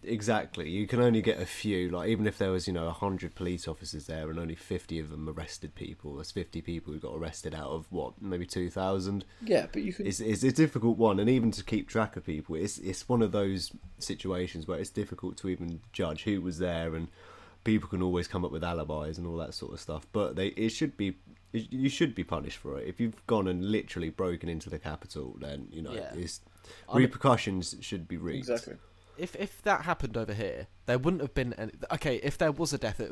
exactly, 0.05 0.69
you 0.69 0.87
can 0.87 0.99
only 1.01 1.21
get 1.21 1.39
a 1.39 1.45
few. 1.45 1.89
Like 1.89 2.09
even 2.09 2.27
if 2.27 2.37
there 2.37 2.51
was 2.51 2.67
you 2.67 2.73
know 2.73 2.89
hundred 2.91 3.35
police 3.35 3.67
officers 3.67 4.05
there 4.07 4.29
and 4.29 4.39
only 4.39 4.55
fifty 4.55 4.99
of 4.99 5.09
them 5.09 5.27
arrested 5.29 5.75
people, 5.75 6.15
there's 6.15 6.31
fifty 6.31 6.61
people 6.61 6.93
who 6.93 6.99
got 6.99 7.15
arrested 7.15 7.53
out 7.55 7.69
of 7.71 7.85
what 7.91 8.21
maybe 8.21 8.45
two 8.45 8.69
thousand. 8.69 9.25
Yeah, 9.43 9.67
but 9.71 9.81
you 9.83 9.93
can. 9.93 10.07
It's, 10.07 10.19
it's 10.19 10.43
a 10.43 10.51
difficult 10.51 10.97
one, 10.97 11.19
and 11.19 11.29
even 11.29 11.51
to 11.51 11.63
keep 11.63 11.87
track 11.87 12.15
of 12.15 12.25
people, 12.25 12.55
it's 12.55 12.77
it's 12.77 13.07
one 13.09 13.21
of 13.21 13.31
those 13.31 13.71
situations 13.99 14.67
where 14.67 14.79
it's 14.79 14.89
difficult 14.89 15.37
to 15.37 15.49
even 15.49 15.81
judge 15.91 16.23
who 16.23 16.41
was 16.41 16.57
there, 16.59 16.95
and 16.95 17.07
people 17.63 17.87
can 17.89 18.01
always 18.01 18.27
come 18.27 18.43
up 18.43 18.51
with 18.51 18.63
alibis 18.63 19.17
and 19.17 19.25
all 19.25 19.37
that 19.37 19.53
sort 19.53 19.73
of 19.73 19.79
stuff. 19.79 20.05
But 20.11 20.35
they 20.35 20.47
it 20.47 20.69
should 20.69 20.97
be 20.97 21.15
you 21.53 21.87
should 21.89 22.15
be 22.15 22.23
punished 22.23 22.57
for 22.57 22.79
it 22.79 22.87
if 22.87 22.99
you've 22.99 23.25
gone 23.27 23.47
and 23.47 23.71
literally 23.71 24.09
broken 24.09 24.49
into 24.49 24.69
the 24.69 24.79
Capitol. 24.79 25.35
Then 25.39 25.67
you 25.71 25.81
know 25.81 25.93
Yeah. 25.93 26.11
it's 26.15 26.41
repercussions 26.93 27.75
should 27.81 28.07
be 28.07 28.17
reaped. 28.17 28.49
exactly. 28.49 28.75
If 29.17 29.35
if 29.35 29.61
that 29.63 29.81
happened 29.81 30.17
over 30.17 30.33
here, 30.33 30.67
there 30.85 30.97
wouldn't 30.97 31.21
have 31.21 31.33
been 31.33 31.53
any. 31.53 31.71
Okay, 31.91 32.17
if 32.17 32.37
there 32.37 32.51
was 32.51 32.73
a 32.73 32.77
death, 32.77 32.99
it 32.99 33.11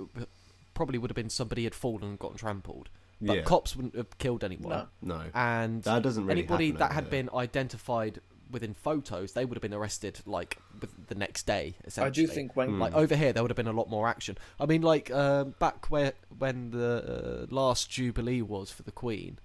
probably 0.73 0.97
would 0.97 1.09
have 1.09 1.15
been 1.15 1.29
somebody 1.29 1.63
had 1.65 1.75
fallen 1.75 2.03
and 2.03 2.19
gotten 2.19 2.37
trampled. 2.37 2.89
But 3.21 3.35
Yeah. 3.37 3.41
cops 3.43 3.75
wouldn't 3.75 3.95
have 3.95 4.17
killed 4.17 4.43
anyone. 4.43 4.69
No. 4.69 5.15
No, 5.17 5.25
And 5.35 5.83
That 5.83 6.01
doesn't 6.01 6.25
really 6.25 6.41
anybody 6.41 6.67
happen 6.67 6.79
that 6.79 6.85
over 6.85 6.93
had 6.95 7.03
here. 7.03 7.11
been 7.11 7.29
identified 7.33 8.19
within 8.49 8.73
photos, 8.73 9.33
they 9.33 9.45
would 9.45 9.55
have 9.55 9.61
been 9.61 9.73
arrested 9.75 10.19
like 10.25 10.57
with 10.79 11.07
the 11.07 11.15
next 11.15 11.45
day. 11.45 11.75
Essentially. 11.85 12.05
I 12.05 12.07
Essentially, 12.09 12.25
do 12.27 12.33
think 12.33 12.55
when 12.55 12.79
like 12.79 12.93
over 12.95 13.15
here 13.15 13.31
there 13.31 13.43
would 13.43 13.51
have 13.51 13.55
been 13.57 13.67
a 13.67 13.71
lot 13.73 13.89
more 13.89 14.07
action. 14.07 14.37
I 14.59 14.65
mean, 14.65 14.81
like 14.81 15.11
um, 15.11 15.53
back 15.59 15.91
where 15.91 16.13
when 16.37 16.71
the 16.71 17.47
uh, 17.51 17.53
last 17.53 17.89
jubilee 17.91 18.41
was 18.41 18.71
for 18.71 18.83
the 18.83 18.91
Queen, 18.91 19.37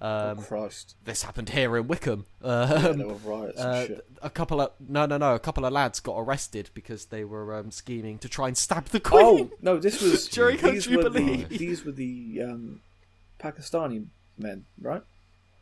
oh 0.00 0.30
um, 0.30 0.38
Christ, 0.38 0.96
this 1.04 1.22
happened 1.22 1.50
here 1.50 1.76
in 1.76 1.86
Wickham. 1.88 2.26
yeah, 2.42 2.48
Um, 2.50 2.98
there 2.98 3.06
were 3.06 3.14
riots 3.14 3.58
and 3.60 3.68
uh, 3.68 3.86
shit. 3.86 4.06
a 4.22 4.30
couple 4.30 4.60
of 4.60 4.72
no, 4.80 5.06
no, 5.06 5.16
no. 5.18 5.34
A 5.34 5.38
couple 5.38 5.64
of 5.64 5.72
lads 5.72 6.00
got 6.00 6.16
arrested 6.18 6.70
because 6.74 7.06
they 7.06 7.24
were 7.24 7.54
um, 7.56 7.70
scheming 7.70 8.18
to 8.18 8.28
try 8.28 8.48
and 8.48 8.56
stab 8.56 8.86
the 8.86 9.00
Queen. 9.00 9.50
Oh 9.52 9.56
no, 9.60 9.78
this 9.78 10.00
was 10.02 10.28
During 10.28 10.58
her 10.58 10.70
these 10.72 10.88
were 10.88 11.08
the, 11.08 11.44
these 11.44 11.84
were 11.84 11.92
the 11.92 12.40
um, 12.42 12.80
Pakistani 13.38 14.06
men, 14.38 14.64
right? 14.80 15.02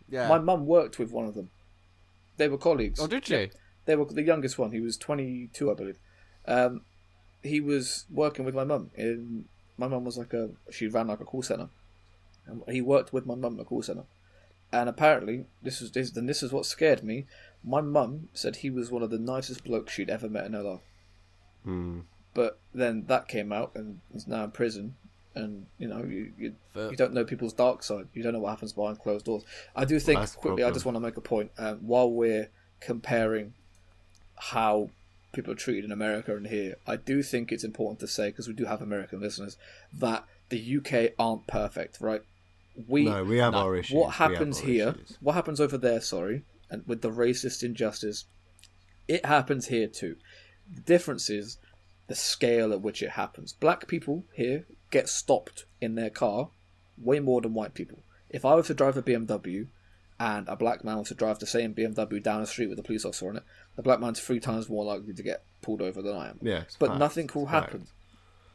yeah. 0.08 0.28
My 0.28 0.38
mum 0.38 0.66
worked 0.66 0.98
with 0.98 1.10
one 1.12 1.26
of 1.26 1.34
them. 1.34 1.50
They 2.36 2.48
were 2.48 2.58
colleagues. 2.58 3.00
oh, 3.00 3.06
did 3.08 3.28
you? 3.28 3.50
They 3.86 3.96
were 3.96 4.04
the 4.04 4.22
youngest 4.22 4.58
one. 4.58 4.70
He 4.70 4.80
was 4.80 4.96
22, 4.96 5.70
I 5.70 5.74
believe. 5.74 5.96
Um, 6.46 6.82
he 7.42 7.60
was 7.60 8.04
working 8.10 8.44
with 8.44 8.54
my 8.54 8.64
mum. 8.64 8.90
In 8.96 9.46
my 9.76 9.88
mum 9.88 10.04
was 10.04 10.16
like 10.18 10.32
a 10.32 10.50
she 10.70 10.86
ran 10.86 11.08
like 11.08 11.20
a 11.20 11.24
call 11.24 11.42
center, 11.42 11.68
and 12.46 12.62
he 12.68 12.80
worked 12.80 13.12
with 13.12 13.26
my 13.26 13.34
mum 13.34 13.54
at 13.56 13.62
a 13.62 13.64
call 13.64 13.82
center. 13.82 14.04
And 14.72 14.88
apparently, 14.88 15.46
this 15.62 15.80
was 15.80 15.92
this. 15.92 16.10
Then 16.10 16.26
this 16.26 16.42
is 16.42 16.52
what 16.52 16.66
scared 16.66 17.02
me. 17.02 17.26
My 17.64 17.80
mum 17.80 18.28
said 18.34 18.56
he 18.56 18.70
was 18.70 18.90
one 18.90 19.02
of 19.02 19.10
the 19.10 19.18
nicest 19.18 19.64
blokes 19.64 19.92
she'd 19.92 20.10
ever 20.10 20.28
met 20.28 20.46
in 20.46 20.52
her 20.52 20.62
life. 20.62 20.80
Hmm. 21.64 22.00
But 22.34 22.58
then 22.74 23.04
that 23.06 23.28
came 23.28 23.52
out, 23.52 23.72
and 23.74 24.00
he's 24.12 24.26
now 24.26 24.44
in 24.44 24.50
prison. 24.50 24.96
And 25.34 25.66
you 25.78 25.88
know, 25.88 26.04
you 26.04 26.32
you, 26.38 26.54
you 26.74 26.96
don't 26.96 27.14
know 27.14 27.24
people's 27.24 27.52
dark 27.52 27.82
side. 27.82 28.08
You 28.12 28.22
don't 28.22 28.32
know 28.32 28.40
what 28.40 28.50
happens 28.50 28.72
behind 28.72 28.98
closed 28.98 29.24
doors. 29.24 29.44
I 29.74 29.84
do 29.84 29.98
think 29.98 30.20
quickly. 30.36 30.64
I 30.64 30.70
just 30.70 30.84
want 30.84 30.96
to 30.96 31.00
make 31.00 31.16
a 31.16 31.22
point. 31.22 31.50
Um, 31.58 31.78
while 31.78 32.10
we're 32.10 32.50
comparing 32.80 33.54
how 34.36 34.90
people 35.32 35.52
are 35.52 35.56
treated 35.56 35.84
in 35.84 35.92
America 35.92 36.36
and 36.36 36.46
here, 36.46 36.76
I 36.86 36.96
do 36.96 37.22
think 37.22 37.52
it's 37.52 37.64
important 37.64 38.00
to 38.00 38.08
say 38.08 38.28
because 38.28 38.48
we 38.48 38.54
do 38.54 38.66
have 38.66 38.82
American 38.82 39.20
listeners 39.20 39.56
that 39.92 40.24
the 40.48 40.76
UK 40.78 41.14
aren't 41.18 41.46
perfect, 41.46 42.00
right? 42.00 42.22
We 42.86 43.04
No, 43.04 43.24
we 43.24 43.38
have 43.38 43.52
No. 43.52 43.58
our 43.60 43.76
issues. 43.76 43.96
what 43.96 44.14
happens 44.14 44.60
here, 44.60 44.90
issues. 44.90 45.18
what 45.20 45.32
happens 45.34 45.60
over 45.60 45.76
there, 45.78 46.00
sorry, 46.00 46.44
and 46.70 46.86
with 46.86 47.02
the 47.02 47.10
racist 47.10 47.62
injustice, 47.62 48.26
it 49.08 49.24
happens 49.26 49.66
here 49.68 49.88
too. 49.88 50.16
The 50.72 50.82
difference 50.82 51.28
is 51.30 51.58
the 52.06 52.14
scale 52.14 52.72
at 52.72 52.80
which 52.82 53.02
it 53.02 53.10
happens. 53.10 53.52
Black 53.52 53.88
people 53.88 54.24
here 54.32 54.66
get 54.90 55.08
stopped 55.08 55.64
in 55.80 55.94
their 55.94 56.10
car 56.10 56.50
way 56.96 57.20
more 57.20 57.40
than 57.40 57.54
white 57.54 57.74
people. 57.74 57.98
If 58.30 58.44
I 58.44 58.54
was 58.54 58.66
to 58.68 58.74
drive 58.74 58.96
a 58.96 59.02
BMW 59.02 59.68
and 60.20 60.48
a 60.48 60.56
black 60.56 60.84
man 60.84 60.98
was 60.98 61.08
to 61.08 61.14
drive 61.14 61.38
the 61.38 61.46
same 61.46 61.74
BMW 61.74 62.22
down 62.22 62.40
the 62.40 62.46
street 62.46 62.68
with 62.68 62.78
a 62.78 62.82
police 62.82 63.04
officer 63.04 63.28
on 63.28 63.36
it, 63.38 63.42
the 63.76 63.82
black 63.82 64.00
man's 64.00 64.20
three 64.20 64.40
times 64.40 64.68
more 64.68 64.84
likely 64.84 65.14
to 65.14 65.22
get 65.22 65.44
pulled 65.62 65.80
over 65.80 66.02
than 66.02 66.14
I 66.16 66.28
am. 66.30 66.38
Yeah, 66.42 66.64
But 66.78 66.88
fact. 66.90 66.98
nothing 66.98 67.30
will 67.34 67.42
It's 67.42 67.50
fact. 67.50 67.66
happen. 67.72 67.86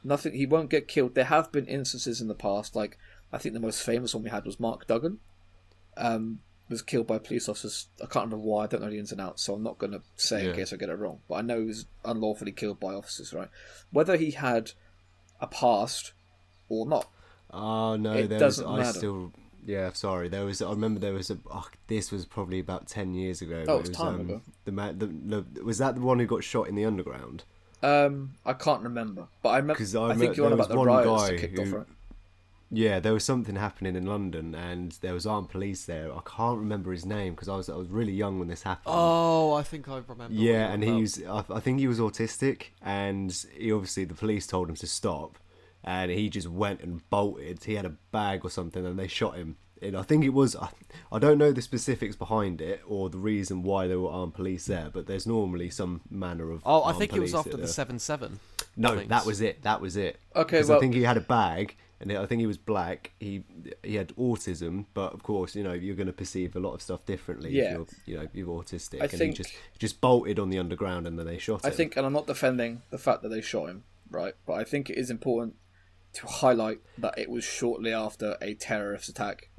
Nothing. 0.04 0.34
He 0.34 0.46
won't 0.46 0.70
get 0.70 0.88
killed. 0.90 1.16
There 1.16 1.24
have 1.26 1.52
been 1.52 1.66
instances 1.66 2.20
in 2.22 2.28
the 2.28 2.36
past, 2.36 2.76
like 2.76 2.98
I 3.34 3.38
think 3.40 3.54
the 3.54 3.60
most 3.60 3.82
famous 3.84 4.14
one 4.14 4.24
we 4.24 4.30
had 4.30 4.46
was 4.46 4.60
Mark 4.60 4.88
Duggan, 4.88 5.20
um, 5.98 6.40
was 6.70 6.82
killed 6.82 7.08
by 7.08 7.18
police 7.18 7.50
officers. 7.50 7.88
I 8.02 8.06
can't 8.06 8.26
remember 8.26 8.38
why. 8.46 8.64
I 8.64 8.68
don't 8.68 8.82
know 8.82 8.90
the 8.90 9.00
ins 9.00 9.12
and 9.12 9.20
outs, 9.20 9.44
so 9.44 9.56
I'm 9.56 9.64
not 9.64 9.78
going 9.80 9.92
to 9.92 10.02
say 10.16 10.48
in 10.50 10.56
case 10.56 10.72
I 10.72 10.78
get 10.78 10.90
it 10.90 10.98
wrong. 10.98 11.20
But 11.28 11.36
I 11.36 11.42
know 11.42 11.60
he 11.60 11.66
was 11.66 11.86
unlawfully 12.06 12.52
killed 12.52 12.80
by 12.80 12.94
officers. 12.94 13.34
Right? 13.34 13.50
Whether 13.92 14.16
he 14.16 14.32
had 14.32 14.72
a 15.42 15.48
past 15.48 16.14
or 16.70 16.86
not, 16.86 17.10
Oh 17.54 17.96
no, 17.96 18.14
It 18.14 18.30
there 18.30 18.40
doesn't 18.40 18.66
was. 18.68 18.74
I 18.74 18.84
matter. 18.84 18.98
still. 18.98 19.32
Yeah, 19.66 19.94
sorry. 19.94 20.28
There 20.28 20.44
was. 20.44 20.62
I 20.62 20.70
remember 20.72 21.00
there 21.00 21.14
was 21.14 21.30
a. 21.30 21.38
Oh, 21.52 21.68
this 21.88 22.12
was 22.12 22.26
probably 22.26 22.60
about 22.60 22.88
ten 22.88 23.14
years 23.14 23.42
ago. 23.42 23.64
Oh, 23.68 23.78
it 23.78 23.82
was, 23.82 23.90
time 23.92 24.16
um, 24.16 24.22
ago. 24.22 24.42
The 24.66 24.72
man. 24.72 25.00
The, 25.00 25.06
the, 25.08 25.64
was 25.64 25.78
that 25.78 25.96
the 25.96 26.02
one 26.02 26.20
who 26.20 26.26
got 26.26 26.44
shot 26.44 26.68
in 26.68 26.76
the 26.76 26.86
underground? 26.86 27.44
um, 27.84 28.32
I 28.46 28.54
can't 28.54 28.82
remember. 28.82 29.28
But 29.42 29.50
I 29.50 29.58
remember. 29.58 29.82
I, 30.00 30.10
I 30.10 30.16
think 30.16 30.36
you're 30.36 30.48
on 30.48 30.54
about 30.54 30.70
the 30.70 30.76
was 30.76 30.88
one 30.88 30.88
riots 30.88 31.22
guy 31.24 31.32
that 31.32 31.40
kicked 31.40 31.60
off, 31.60 31.68
who- 31.68 31.78
right? 31.78 31.88
Yeah, 32.76 33.00
there 33.00 33.14
was 33.14 33.24
something 33.24 33.56
happening 33.56 33.96
in 33.96 34.06
London, 34.08 34.56
and 34.56 34.94
there 35.02 35.14
was 35.14 35.28
armed 35.28 35.50
police 35.50 35.86
there. 35.86 36.12
I 36.12 36.22
can't 36.26 36.58
remember 36.58 36.92
his 36.92 37.06
name 37.06 37.34
because 37.34 37.48
I 37.48 37.56
was 37.56 37.70
I 37.70 37.76
was 37.76 37.88
really 37.90 38.14
young 38.14 38.40
when 38.40 38.48
this 38.48 38.64
happened. 38.64 38.96
Oh, 38.98 39.54
I 39.54 39.62
think 39.62 39.88
I 39.88 40.02
remember. 40.08 40.34
Yeah, 40.34 40.72
and 40.74 40.84
he 40.84 40.92
was. 41.02 41.22
I, 41.24 41.44
I 41.54 41.60
think 41.60 41.80
he 41.80 41.88
was 41.88 42.00
autistic, 42.00 42.68
and 42.82 43.32
he 43.56 43.72
obviously 43.72 44.06
the 44.06 44.16
police 44.16 44.48
told 44.48 44.70
him 44.70 44.76
to 44.78 44.88
stop, 44.88 45.38
and 45.84 46.10
he 46.10 46.30
just 46.30 46.48
went 46.48 46.82
and 46.82 47.08
bolted. 47.12 47.64
He 47.64 47.76
had 47.76 47.86
a 47.86 47.94
bag 48.12 48.44
or 48.44 48.50
something, 48.50 48.86
and 48.86 48.98
they 48.98 49.08
shot 49.08 49.36
him. 49.36 49.58
And 49.82 49.96
I 49.98 50.02
think 50.02 50.24
it 50.24 50.30
was. 50.30 50.56
I, 50.56 50.70
I 51.12 51.20
don't 51.20 51.38
know 51.38 51.52
the 51.52 51.62
specifics 51.62 52.16
behind 52.16 52.60
it 52.62 52.82
or 52.88 53.10
the 53.10 53.18
reason 53.20 53.62
why 53.64 53.86
there 53.88 54.00
were 54.00 54.10
armed 54.10 54.34
police 54.34 54.66
there, 54.66 54.90
but 54.92 55.06
there's 55.06 55.28
normally 55.28 55.70
some 55.70 56.02
manner 56.10 56.50
of. 56.52 56.64
Oh, 56.66 56.82
I 56.82 56.88
armed 56.88 57.00
think 57.00 57.14
it 57.14 57.20
was 57.20 57.32
police 57.34 57.40
after 57.40 57.52
that 57.52 57.58
the 57.58 57.64
are- 57.66 57.68
seven 57.68 58.00
seven. 58.00 58.40
No, 58.76 58.96
that 58.96 59.26
was 59.28 59.42
it. 59.42 59.62
That 59.62 59.80
was 59.82 59.96
it. 59.96 60.20
Okay, 60.36 60.58
'Cause 60.58 60.70
well- 60.70 60.80
I 60.80 60.82
think 60.82 60.96
he 60.96 61.04
had 61.04 61.18
a 61.18 61.22
bag, 61.22 61.76
and 62.04 62.12
I 62.18 62.26
think 62.26 62.40
he 62.42 62.48
was 62.48 62.58
black. 62.58 63.12
He 63.20 63.44
he 63.82 63.96
had 63.96 64.10
autism, 64.16 64.86
but 64.94 65.14
of 65.14 65.24
course, 65.24 65.56
you 65.56 65.64
know, 65.64 65.74
you're 65.74 65.96
going 65.96 66.08
to 66.08 66.14
perceive 66.14 66.56
a 66.56 66.60
lot 66.60 66.74
of 66.74 66.82
stuff 66.82 67.06
differently. 67.06 67.52
Yeah. 67.52 67.64
If 67.64 67.72
you're, 67.72 67.88
you 68.06 68.16
know, 68.18 68.28
you're 68.34 68.48
autistic, 68.64 69.02
I 69.02 69.06
and 69.06 69.12
think- 69.12 69.38
he 69.38 69.44
just 69.44 69.56
just 69.80 70.02
bolted 70.02 70.38
on 70.40 70.50
the 70.50 70.60
underground, 70.60 71.08
and 71.08 71.18
then 71.18 71.26
they 71.26 71.38
shot 71.38 71.62
I 71.64 71.68
him. 71.70 71.74
I 71.74 71.76
think, 71.76 71.98
and 71.98 72.06
I'm 72.06 72.14
not 72.14 72.28
defending 72.28 72.82
the 72.92 72.98
fact 72.98 73.24
that 73.24 73.30
they 73.30 73.42
shot 73.42 73.70
him, 73.70 73.84
right? 74.10 74.34
But 74.46 74.54
I 74.54 74.64
think 74.64 74.90
it 74.90 74.98
is 74.98 75.10
important 75.10 75.56
to 76.14 76.28
highlight 76.28 76.80
that 77.00 77.18
it 77.18 77.30
was 77.30 77.44
shortly 77.44 77.92
after 77.92 78.38
a 78.42 78.54
terrorist 78.54 79.10
attack. 79.10 79.50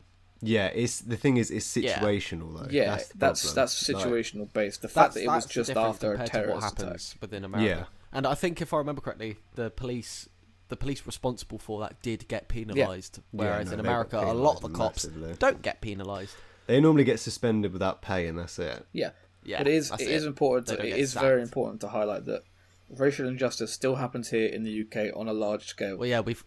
Yeah, 0.41 0.67
it's 0.67 1.01
the 1.01 1.17
thing 1.17 1.39
is, 1.39 1.51
it's 1.51 1.77
Yeah. 1.77 1.99
situational 1.99 2.59
though. 2.59 2.69
Yeah, 2.71 2.91
that's 2.91 3.09
that's 3.15 3.43
the 3.43 3.55
that's, 3.55 3.91
problem. 3.91 4.13
Like, 4.13 4.25
situational 4.25 4.53
based. 4.53 4.83
The 4.83 4.89
fact 4.89 5.15
that 5.15 5.23
it 5.23 5.27
was 5.27 5.47
just 5.47 5.71
after 5.71 6.13
a 6.13 6.17
compared 6.17 6.27
to 6.27 6.33
terrorist 6.33 6.63
what 6.63 6.73
attack. 6.75 6.85
happens 6.85 7.17
within 7.21 7.45
America. 7.45 7.69
Yeah. 7.69 7.85
And 8.13 8.27
I 8.29 8.35
think 8.35 8.63
if 8.63 8.73
I 8.73 8.77
remember 8.77 9.01
correctly, 9.01 9.39
the 9.57 9.71
police, 9.71 10.29
the 10.69 10.77
police 10.77 11.07
responsible 11.07 11.59
for 11.59 11.81
that 11.81 12.01
did 12.03 12.27
get 12.29 12.49
penalised, 12.49 13.21
whereas 13.31 13.69
no, 13.69 13.75
in 13.75 13.81
America, 13.81 14.19
a 14.19 14.33
lot 14.33 14.57
of 14.57 14.63
the 14.63 14.69
cops 14.71 15.07
massively. 15.07 15.35
don't 15.39 15.63
get 15.63 15.81
penalised. 15.81 16.35
they 16.67 16.81
normally 16.81 17.05
get 17.05 17.21
suspended 17.21 17.73
without 17.73 18.01
pay, 18.03 18.27
and 18.27 18.39
that's 18.39 18.59
it. 18.59 18.87
Yeah, 18.93 19.11
Yeah, 19.45 19.59
but 19.59 19.69
it 19.69 19.75
is 19.75 19.91
that's 19.91 20.03
it 20.03 20.11
is 20.11 20.25
important. 20.25 20.67
They 20.67 20.77
To, 20.77 20.77
don't 20.79 20.87
it 20.87 20.91
get 20.91 20.99
is 20.99 21.15
very 21.15 21.43
important 21.43 21.81
to 21.83 21.89
highlight 21.89 22.25
that 22.27 22.45
racial 22.91 23.29
injustice 23.29 23.73
still 23.73 23.97
happens 23.97 24.31
here 24.31 24.47
in 24.47 24.63
the 24.65 24.83
UK 24.83 25.17
on 25.17 25.29
a 25.29 25.33
large 25.33 25.67
scale. 25.67 25.97
Well, 25.97 26.09
yeah, 26.09 26.21
we've 26.21 26.45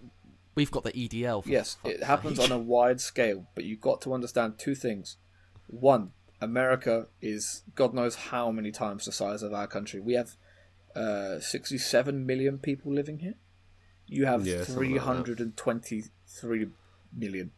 we've 0.56 0.72
got 0.72 0.84
the 0.84 0.92
EDL. 0.92 1.44
For 1.44 1.50
yes, 1.50 1.78
it 1.84 2.04
happens 2.04 2.38
sake. 2.38 2.52
on 2.52 2.58
a 2.58 2.60
wide 2.60 3.00
scale, 3.00 3.46
but 3.56 3.64
you've 3.66 3.82
got 3.82 4.02
to 4.02 4.14
understand 4.14 4.58
two 4.58 4.76
things. 4.76 5.18
One, 5.68 6.12
America 6.42 7.08
is 7.22 7.64
God 7.76 7.94
knows 7.94 8.16
how 8.16 8.52
many 8.52 8.72
times 8.72 9.06
the 9.06 9.12
size 9.12 9.44
of 9.44 9.54
our 9.54 9.68
country. 9.68 10.00
We 10.00 10.14
have 10.14 10.36
uh, 10.96 11.40
67 11.40 12.26
million 12.26 12.58
people 12.58 12.92
living 12.92 13.20
here. 13.20 13.36
You 14.08 14.26
have 14.26 14.46
Yeah, 14.48 14.64
something 14.64 14.92
like 14.96 15.04
that. 15.04 15.26
323 15.26 16.68
million. 17.16 17.52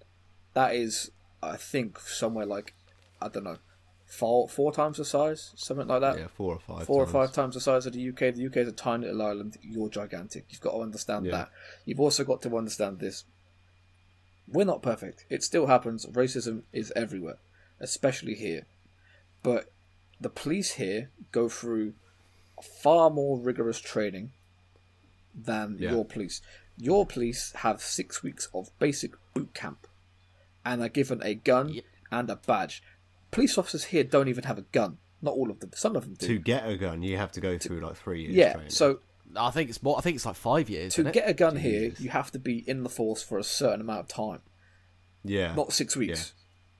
That 0.54 0.76
is, 0.76 1.12
I 1.43 1.58
think, 1.58 2.00
somewhere 2.00 2.45
like, 2.45 2.74
I 3.22 3.28
don't 3.28 3.43
know, 3.43 3.58
four, 4.06 4.50
four 4.50 4.72
times 4.72 4.97
the 4.97 5.06
size, 5.06 5.52
something 5.56 5.88
like 5.88 6.02
that. 6.02 6.18
Yeah, 6.18 6.28
four 6.28 6.56
or 6.56 6.60
five. 6.60 6.86
Four 6.88 7.06
times. 7.06 7.10
or 7.16 7.20
five 7.28 7.34
times 7.34 7.54
the 7.56 7.62
size 7.62 7.86
of 7.86 7.93
the 7.93 8.10
UK. 8.10 8.34
The 8.36 8.47
UK 8.47 8.58
is 8.58 8.68
a 8.68 8.72
tiny 8.72 9.06
little 9.06 9.22
island. 9.22 9.58
You're 9.62 9.89
gigantic. 9.89 10.45
You've 10.50 10.62
got 10.62 10.72
to 10.72 10.80
understand 10.82 11.26
Yeah. 11.28 11.32
that. 11.34 11.50
You've 11.86 12.00
also 12.00 12.24
got 12.24 12.41
to 12.43 12.58
understand 12.58 13.00
this. 13.00 13.26
We're 14.47 14.66
not 14.66 14.82
perfect. 14.82 15.26
It 15.30 15.43
still 15.43 15.68
happens. 15.68 16.08
Racism 16.08 16.64
is 16.74 16.91
everywhere, 16.95 17.38
especially 17.80 18.34
here. 18.34 18.66
But 19.43 19.72
the 20.20 20.30
police 20.30 20.74
here 20.74 21.12
go 21.32 21.47
through 21.47 21.93
far 22.62 23.10
more 23.12 23.38
rigorous 23.38 23.80
training 23.80 24.32
than 25.46 25.78
Yeah. 25.80 25.92
your 25.92 26.06
police. 26.06 26.42
Your 26.78 27.06
police 27.06 27.52
have 27.58 27.82
six 27.82 28.24
weeks 28.24 28.48
of 28.54 28.70
basic 28.80 29.12
boot 29.34 29.54
camp 29.54 29.88
and 30.66 30.82
are 30.82 30.90
given 30.90 31.22
a 31.24 31.36
gun 31.36 31.80
and 32.12 32.30
a 32.30 32.36
badge. 32.36 32.82
Police 33.32 33.58
officers 33.58 33.86
here 33.86 34.04
don't 34.04 34.28
even 34.28 34.46
have 34.46 34.58
a 34.58 34.62
gun. 34.64 34.98
Not 35.22 35.34
all 35.34 35.52
of 35.52 35.60
them. 35.60 35.72
Some 35.76 35.96
of 35.96 36.04
them 36.06 36.14
do. 36.14 36.28
To 36.28 36.40
get 36.40 36.68
a 36.68 36.78
gun, 36.78 37.04
you 37.04 37.18
have 37.18 37.32
to 37.34 37.42
go 37.42 37.58
through 37.58 37.82
like 37.82 37.98
three 37.98 38.22
years. 38.22 38.36
yeah. 38.36 38.54
training. 38.54 38.72
So 38.72 39.00
I 39.36 39.52
think 39.52 39.70
it's 39.70 39.84
more. 39.84 39.98
I 39.98 40.02
think 40.02 40.16
it's 40.16 40.26
like 40.26 40.36
five 40.36 40.70
years. 40.70 40.94
to 40.96 41.04
get 41.04 41.30
a 41.30 41.34
gun 41.34 41.58
here, 41.58 41.94
you 42.00 42.10
have 42.10 42.32
to 42.32 42.40
be 42.40 42.68
in 42.70 42.84
the 42.84 42.90
force 42.90 43.22
for 43.22 43.38
a 43.38 43.44
certain 43.44 43.82
amount 43.82 44.00
of 44.00 44.08
time, 44.08 44.40
yeah, 45.24 45.54
not 45.56 45.74
six 45.74 45.96
weeks. 45.96 46.34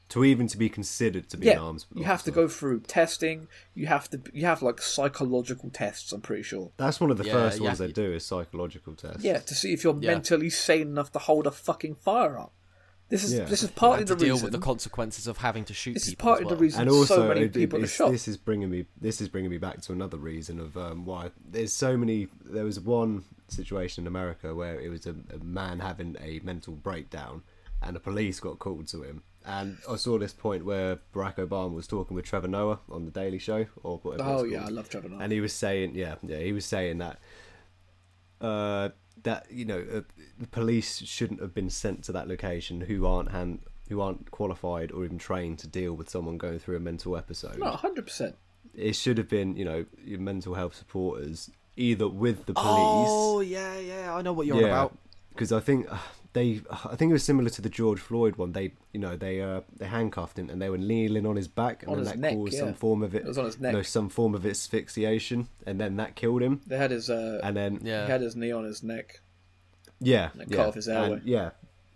To 0.10 0.26
even 0.26 0.48
to 0.48 0.58
be 0.58 0.70
considered 0.70 1.30
to 1.30 1.38
be 1.38 1.48
Yeah, 1.48 1.54
an 1.54 1.60
arms. 1.60 1.86
you 1.94 2.04
have 2.04 2.24
to 2.24 2.32
go 2.32 2.48
through 2.48 2.82
testing. 2.82 3.48
You 3.76 3.88
have 3.88 4.10
to. 4.10 4.22
You 4.34 4.46
have 4.46 4.62
like 4.62 4.82
psychological 4.82 5.70
tests. 5.70 6.12
I'm 6.12 6.22
pretty 6.22 6.44
sure. 6.44 6.72
That's 6.78 7.00
one 7.00 7.12
of 7.12 7.18
the 7.18 7.26
Yeah, 7.26 7.34
first 7.34 7.60
yeah. 7.60 7.68
ones 7.68 7.80
they 7.80 7.92
do 7.92 8.12
is 8.14 8.26
psychological 8.26 8.96
tests. 8.96 9.24
Yeah, 9.24 9.38
to 9.40 9.56
see 9.56 9.74
if 9.74 9.84
you're 9.84 9.98
Yeah. 10.00 10.12
mentally 10.14 10.50
sane 10.50 10.88
enough 10.88 11.12
to 11.14 11.20
hold 11.20 11.48
a 11.48 11.52
fucking 11.52 11.96
firearm. 11.96 12.50
This 13.10 13.24
is 13.24 13.34
Yeah. 13.34 13.46
this 13.46 13.64
is 13.64 13.72
partly 13.72 14.00
and 14.02 14.08
the 14.08 14.16
to 14.16 14.20
deal 14.26 14.36
reason. 14.36 14.46
with 14.46 14.52
the 14.54 14.60
consequences 14.60 15.26
of 15.26 15.38
having 15.38 15.66
to 15.66 15.74
shoot 15.74 15.94
this 15.96 16.04
is 16.08 16.10
people. 16.14 16.26
partly 16.28 16.46
as 16.46 16.50
the 16.52 16.58
reason 16.58 16.82
and 16.82 16.90
also 16.92 17.16
so 17.16 17.28
many 17.28 17.42
it- 17.42 17.54
people 17.54 17.84
are 17.84 17.88
shot. 17.88 18.12
this 18.12 18.28
is 18.28 18.38
bringing 18.38 18.70
me 18.70 18.86
this 19.02 19.20
is 19.20 19.28
bringing 19.28 19.50
me 19.50 19.58
back 19.58 19.82
to 19.82 19.92
another 19.92 20.18
reason 20.18 20.60
of 20.60 20.78
um, 20.78 21.06
why 21.06 21.32
there's 21.44 21.74
so 21.74 21.98
many 21.98 22.28
there 22.46 22.64
was 22.66 22.80
one 22.80 23.24
situation 23.48 24.04
in 24.04 24.08
america 24.08 24.54
where 24.54 24.80
it 24.80 24.90
was 24.90 25.08
a, 25.08 25.16
a 25.34 25.40
man 25.44 25.80
having 25.80 26.16
a 26.22 26.40
mental 26.44 26.74
breakdown 26.76 27.42
and 27.82 27.96
the 27.96 28.00
police 28.00 28.40
got 28.40 28.60
called 28.60 28.88
to 28.88 29.02
him 29.02 29.24
and 29.50 29.78
i 29.90 29.96
saw 29.96 30.18
this 30.18 30.34
point 30.34 30.64
where 30.66 30.98
barack 31.14 31.36
obama 31.38 31.74
was 31.74 31.88
talking 31.88 32.16
with 32.16 32.26
trevor 32.26 32.48
noah 32.48 32.80
on 32.90 33.06
the 33.06 33.12
daily 33.12 33.40
show 33.40 33.66
or 33.84 33.98
whatever 34.00 34.30
Oh 34.30 34.44
yeah, 34.44 34.66
I 34.66 34.70
love 34.70 34.88
Trevor 34.90 35.10
Noah. 35.10 35.20
and 35.24 35.32
he 35.32 35.42
was 35.42 35.54
saying 35.54 35.96
yeah 35.96 36.16
yeah 36.24 36.38
he 36.40 36.54
was 36.54 36.66
saying 36.66 37.00
that 37.00 37.18
uh 38.42 38.90
that 39.24 39.48
you 39.52 39.66
know 39.66 39.84
uh, 39.94 40.02
the 40.40 40.48
police 40.48 41.00
shouldn't 41.04 41.42
have 41.42 41.54
been 41.54 41.70
sent 41.70 42.04
to 42.06 42.12
that 42.14 42.28
location 42.28 42.82
who 42.82 43.06
aren't 43.06 43.32
hand 43.32 43.60
who 43.90 44.00
aren't 44.02 44.32
qualified 44.32 44.92
or 44.92 45.04
even 45.04 45.18
trained 45.18 45.60
to 45.60 45.68
deal 45.68 45.94
with 45.94 46.10
someone 46.10 46.38
going 46.38 46.60
through 46.60 46.78
a 46.78 46.80
mental 46.80 47.18
episode 47.18 47.58
no, 47.60 47.72
hundred 47.72 48.06
percent. 48.06 48.36
it 48.74 48.96
should 48.96 49.18
have 49.18 49.28
been 49.28 49.58
you 49.58 49.66
know 49.66 49.86
your 50.06 50.20
mental 50.20 50.54
health 50.54 50.76
supporters 50.76 51.50
either 51.76 52.08
with 52.08 52.46
the 52.46 52.54
police 52.54 52.66
Oh 53.12 53.40
yeah, 53.42 53.78
yeah. 53.80 54.14
I 54.16 54.22
know 54.22 54.34
what 54.34 54.46
you're 54.48 54.58
on 54.58 54.64
about. 54.66 54.98
because 55.30 55.52
I 55.54 55.60
think 55.62 55.90
uh, 55.92 55.98
they 56.34 56.62
I 56.72 56.96
think 56.96 57.10
it 57.10 57.14
was 57.14 57.24
similar 57.24 57.50
to 57.50 57.62
the 57.62 57.70
George 57.70 58.00
Floyd 58.00 58.36
one 58.36 58.52
they 58.52 58.74
you 58.94 59.00
know 59.00 59.16
they 59.16 59.42
uh 59.42 59.62
they 59.78 59.88
handcuffed 59.88 60.38
him 60.38 60.50
and 60.50 60.62
they 60.62 60.70
were 60.70 60.78
kneeling 60.78 61.26
on 61.26 61.36
his 61.36 61.48
back 61.48 61.82
and 61.84 61.92
On 61.92 61.98
then 61.98 62.06
his 62.06 62.12
that 62.14 62.20
neck, 62.20 62.34
caused 62.36 62.54
yeah. 62.54 62.60
some 62.60 62.74
form 62.76 63.02
of 63.04 63.16
it, 63.16 63.24
It 63.24 63.28
was 63.28 63.38
on 63.40 63.46
his 63.46 63.60
neck. 63.60 63.74
no 63.74 63.82
some 63.82 64.10
form 64.10 64.36
of 64.36 64.46
asphyxiation 64.46 65.48
and 65.66 65.80
then 65.82 65.98
that 65.98 66.16
killed 66.16 66.42
him 66.42 66.62
They 66.68 66.78
had 66.78 66.92
his 66.92 67.10
uh, 67.10 67.40
and 67.44 67.58
then 67.58 67.80
Yeah. 67.84 68.06
he 68.06 68.12
had 68.12 68.22
his 68.22 68.36
knee 68.36 68.52
on 68.52 68.64
his 68.66 68.84
neck. 68.84 69.22
Yeah, 70.00 70.30
Like 70.36 70.50
yeah, 70.50 70.56
cut 70.58 70.68
off 70.68 70.76
his 70.76 70.88
airway. 70.88 71.14
and- 71.18 71.24
yeah, 71.24 71.50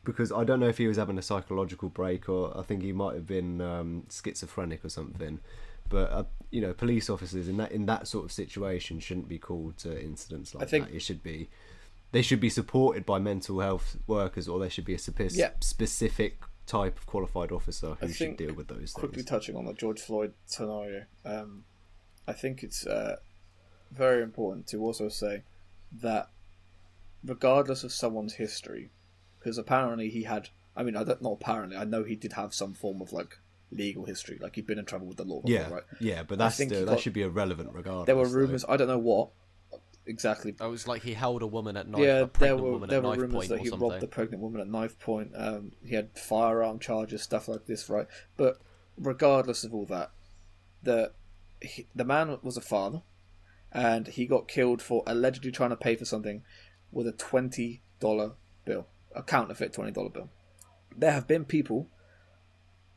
because 0.04 0.32
I 0.32 0.44
don't 0.44 0.60
know 0.60 0.68
if 0.68 0.78
he 0.78 0.88
was 0.88 0.98
having 0.98 1.18
a 1.18 1.22
psychological 1.22 1.90
break 1.90 2.28
or 2.28 2.58
I 2.58 2.64
think 2.64 2.82
he 2.84 2.92
might 2.92 3.14
have 3.16 3.26
been 3.28 3.62
um, 3.62 4.04
schizophrenic 4.10 4.84
or 4.84 4.90
something. 4.90 5.40
But 5.90 6.12
uh, 6.12 6.24
you 6.52 6.60
know, 6.60 6.74
police 6.74 7.10
officers 7.10 7.48
in 7.48 7.58
that 7.58 7.72
in 7.72 7.86
that 7.86 8.08
sort 8.08 8.26
of 8.26 8.32
situation 8.32 9.00
shouldn't 9.00 9.30
be 9.30 9.38
called 9.38 9.78
to 9.80 10.02
incidents 10.02 10.54
like 10.56 10.68
think- 10.68 10.88
that. 10.88 10.96
It 10.96 11.02
should 11.02 11.22
be 11.24 11.50
they 12.14 12.22
should 12.22 12.40
be 12.40 12.50
supported 12.50 13.06
by 13.06 13.20
mental 13.20 13.60
health 13.60 13.98
workers, 14.08 14.48
or 14.48 14.58
there 14.60 14.70
should 14.70 14.86
be 14.86 14.94
a 14.94 14.98
spe- 15.00 15.32
Yeah. 15.32 15.52
specific 15.60 16.40
type 16.66 16.98
of 16.98 17.06
qualified 17.06 17.52
officer 17.52 17.98
who 18.00 18.08
should 18.08 18.38
deal 18.38 18.54
with 18.54 18.68
those 18.70 18.78
things. 18.78 18.94
quickly 18.94 19.16
things. 19.18 19.26
touching 19.30 19.56
on 19.58 19.66
the 19.66 19.74
George 19.74 20.00
Floyd 20.00 20.34
scenario, 20.46 21.04
um, 21.26 21.66
I 22.26 22.32
think 22.34 22.64
it's 22.64 22.88
uh, 22.88 23.18
very 23.92 24.24
important 24.24 24.66
to 24.68 24.78
also 24.78 25.10
say 25.10 25.44
that 25.92 26.30
regardless 27.24 27.84
of 27.84 27.92
someone's 27.92 28.36
history, 28.36 28.90
because 29.40 29.58
apparently 29.58 30.10
he 30.10 30.24
had. 30.24 30.50
I 30.76 30.82
mean, 30.84 30.96
I 30.96 31.04
don't 31.04 31.22
not 31.22 31.34
apparently. 31.34 31.78
I 31.78 31.84
know 31.84 32.04
he 32.04 32.16
did 32.16 32.34
have 32.34 32.54
some 32.54 32.74
form 32.74 33.02
of 33.02 33.12
like 33.14 33.38
legal 33.72 34.06
history, 34.06 34.38
like 34.42 34.56
he'd 34.56 34.66
been 34.68 34.80
in 34.80 34.86
trouble 34.86 35.08
with 35.08 35.18
the 35.18 35.24
law. 35.26 35.42
Before, 35.42 35.52
Yeah, 35.62 35.70
right. 35.70 35.84
yeah, 36.00 36.24
but 36.24 36.38
that's 36.38 36.56
still, 36.56 36.70
that 36.70 36.86
got- 36.86 37.00
should 37.00 37.14
be 37.14 37.22
irrelevant 37.24 37.70
regardless. 37.74 38.06
There 38.08 38.16
were 38.16 38.28
though. 38.28 38.34
rumors. 38.38 38.66
I 38.70 38.78
don't 38.78 38.88
know 38.88 38.98
what 38.98 39.30
exactly. 40.06 40.56
It 40.60 40.66
was 40.66 40.88
like 40.88 41.04
he 41.04 41.14
held 41.14 41.42
a 41.42 41.48
woman 41.48 41.78
at 41.78 41.88
knife, 41.88 42.02
yeah, 42.02 42.26
there 42.40 42.58
were 42.58 42.86
there 42.88 43.02
were 43.02 43.16
rumors 43.16 43.50
that 43.50 43.60
he 43.60 43.70
robbed 43.70 44.04
a 44.04 44.08
pregnant 44.08 44.42
woman 44.42 44.62
at 44.62 44.68
knife 44.68 45.00
point. 45.00 45.32
Um, 45.36 45.72
he 45.86 45.96
had 45.96 46.18
firearm 46.18 46.80
charges, 46.80 47.22
stuff 47.22 47.48
like 47.48 47.66
this, 47.66 47.90
right? 47.90 48.08
But 48.38 48.60
regardless 48.98 49.64
of 49.64 49.74
all 49.74 49.86
that, 49.86 50.12
the 50.82 51.12
he, 51.62 51.88
the 51.96 52.06
man 52.06 52.38
was 52.42 52.58
a 52.58 52.62
father, 52.62 53.02
and 53.72 54.08
he 54.08 54.26
got 54.26 54.48
killed 54.48 54.82
for 54.82 55.04
allegedly 55.08 55.52
trying 55.52 55.72
to 55.72 55.78
pay 55.78 55.96
for 55.96 56.06
something 56.06 56.44
with 56.92 57.08
a 57.08 57.14
twenty 57.14 57.82
dollar 58.00 58.34
bill, 58.66 58.88
a 59.16 59.24
counterfeit 59.24 59.74
twenty 59.74 59.92
dollar 59.92 60.10
bill. 60.10 60.30
There 60.96 61.12
have 61.12 61.28
been 61.28 61.46
people 61.46 61.88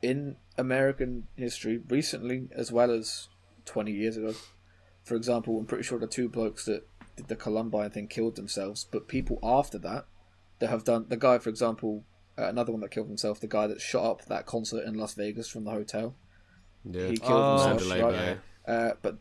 in 0.02 0.36
American 0.58 1.28
history 1.36 1.80
recently, 1.88 2.48
as 2.52 2.70
well 2.70 2.90
as 2.90 3.28
twenty 3.64 3.92
years 3.92 4.16
ago. 4.16 4.34
For 5.02 5.14
example, 5.14 5.58
I'm 5.58 5.66
pretty 5.66 5.84
sure 5.84 5.98
the 5.98 6.06
two 6.06 6.28
blokes 6.28 6.64
that 6.64 6.86
did 7.16 7.28
the 7.28 7.36
Columbine 7.36 7.90
thing 7.90 8.08
killed 8.08 8.36
themselves, 8.36 8.86
but 8.90 9.08
people 9.08 9.38
after 9.42 9.78
that 9.78 10.06
that 10.58 10.68
have 10.70 10.84
done 10.84 11.06
the 11.08 11.16
guy, 11.16 11.38
for 11.38 11.48
example, 11.50 12.04
uh, 12.38 12.44
another 12.44 12.72
one 12.72 12.80
that 12.82 12.90
killed 12.90 13.08
himself, 13.08 13.40
the 13.40 13.46
guy 13.46 13.66
that 13.66 13.80
shot 13.80 14.04
up 14.04 14.24
that 14.26 14.46
concert 14.46 14.84
in 14.84 14.94
Las 14.94 15.14
Vegas 15.14 15.48
from 15.48 15.64
the 15.64 15.70
hotel, 15.70 16.14
Yeah. 16.84 17.08
he 17.08 17.16
killed 17.16 17.30
Oh, 17.32 17.68
himself. 17.68 17.88
Mandalay 17.88 18.02
right? 18.02 18.38
Bay. 18.66 18.72
Uh, 18.72 18.92
but 19.02 19.18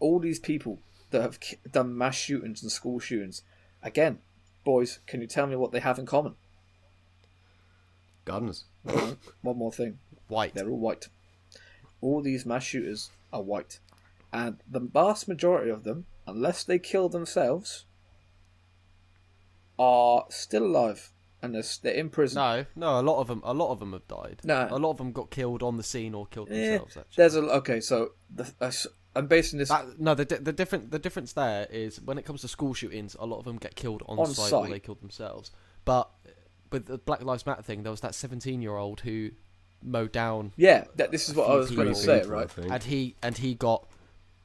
all 0.00 0.18
these 0.18 0.38
people 0.38 0.78
that 1.10 1.22
have 1.22 1.40
ki- 1.40 1.58
done 1.70 1.96
mass 1.96 2.14
shootings 2.14 2.62
and 2.62 2.70
school 2.72 2.98
shootings, 2.98 3.42
again, 3.82 4.18
boys, 4.64 5.00
can 5.06 5.20
you 5.20 5.26
tell 5.26 5.46
me 5.46 5.56
what 5.56 5.72
they 5.72 5.80
have 5.80 5.98
in 5.98 6.06
common? 6.06 6.34
Guns. 8.24 8.64
One 9.42 9.56
more 9.58 9.72
thing. 9.72 9.98
White. 10.28 10.54
They're 10.54 10.68
all 10.68 10.78
white. 10.78 11.08
All 12.00 12.20
these 12.22 12.44
mass 12.44 12.64
shooters 12.64 13.10
are 13.32 13.42
white. 13.42 13.78
And 14.32 14.58
the 14.68 14.80
vast 14.80 15.28
majority 15.28 15.70
of 15.70 15.84
them, 15.84 16.06
unless 16.26 16.64
they 16.64 16.78
kill 16.78 17.08
themselves, 17.08 17.84
are 19.78 20.24
still 20.30 20.64
alive. 20.64 21.10
And 21.42 21.54
they're, 21.54 21.62
they're 21.82 21.94
in 21.94 22.08
prison. 22.08 22.36
No, 22.40 22.64
no. 22.74 23.00
A 23.00 23.02
lot 23.02 23.20
of 23.20 23.28
them, 23.28 23.42
a 23.44 23.52
lot 23.52 23.70
of 23.70 23.78
them 23.78 23.92
have 23.92 24.08
died. 24.08 24.40
No. 24.42 24.66
a 24.70 24.78
lot 24.78 24.90
of 24.92 24.96
them 24.98 25.12
got 25.12 25.30
killed 25.30 25.62
on 25.62 25.76
the 25.76 25.82
scene 25.82 26.14
or 26.14 26.26
killed 26.26 26.48
Eh, 26.50 26.70
themselves. 26.78 26.96
Actually, 26.96 27.12
there's 27.22 27.36
a 27.36 27.40
okay. 27.56 27.80
So 27.80 28.12
the, 28.34 28.44
uh, 28.60 28.66
s- 28.66 28.86
I'm 29.14 29.26
basing 29.26 29.58
this 29.58 29.68
that, 29.68 30.00
no. 30.00 30.14
The 30.14 30.24
the 30.24 30.52
different 30.52 30.90
the 30.90 30.98
difference 30.98 31.34
there 31.34 31.66
is 31.70 32.00
when 32.00 32.16
it 32.18 32.24
comes 32.24 32.40
to 32.40 32.48
school 32.48 32.72
shootings, 32.74 33.16
a 33.20 33.26
lot 33.26 33.38
of 33.38 33.44
them 33.44 33.58
get 33.58 33.76
killed 33.76 34.02
on, 34.06 34.18
On 34.18 34.26
site, 34.26 34.52
or 34.52 34.66
they 34.68 34.80
killed 34.80 35.00
themselves. 35.02 35.50
But 35.84 36.10
with 36.72 36.86
the 36.86 36.98
Black 36.98 37.22
Lives 37.22 37.46
Matter 37.46 37.62
thing, 37.62 37.82
there 37.82 37.92
was 37.92 38.00
that 38.00 38.14
17 38.14 38.60
year 38.62 38.76
old 38.76 39.00
who 39.00 39.30
mowed 39.82 40.12
down 40.12 40.52
Yeah, 40.56 40.84
that, 40.96 41.12
this 41.12 41.28
is 41.28 41.34
what 41.34 41.48
I 41.50 41.54
was 41.54 41.70
going 41.70 41.88
to 41.88 41.94
say, 41.94 42.22
right? 42.22 42.50
and 42.58 42.82
he 42.82 43.14
and 43.22 43.36
he 43.38 43.54
got 43.54 43.86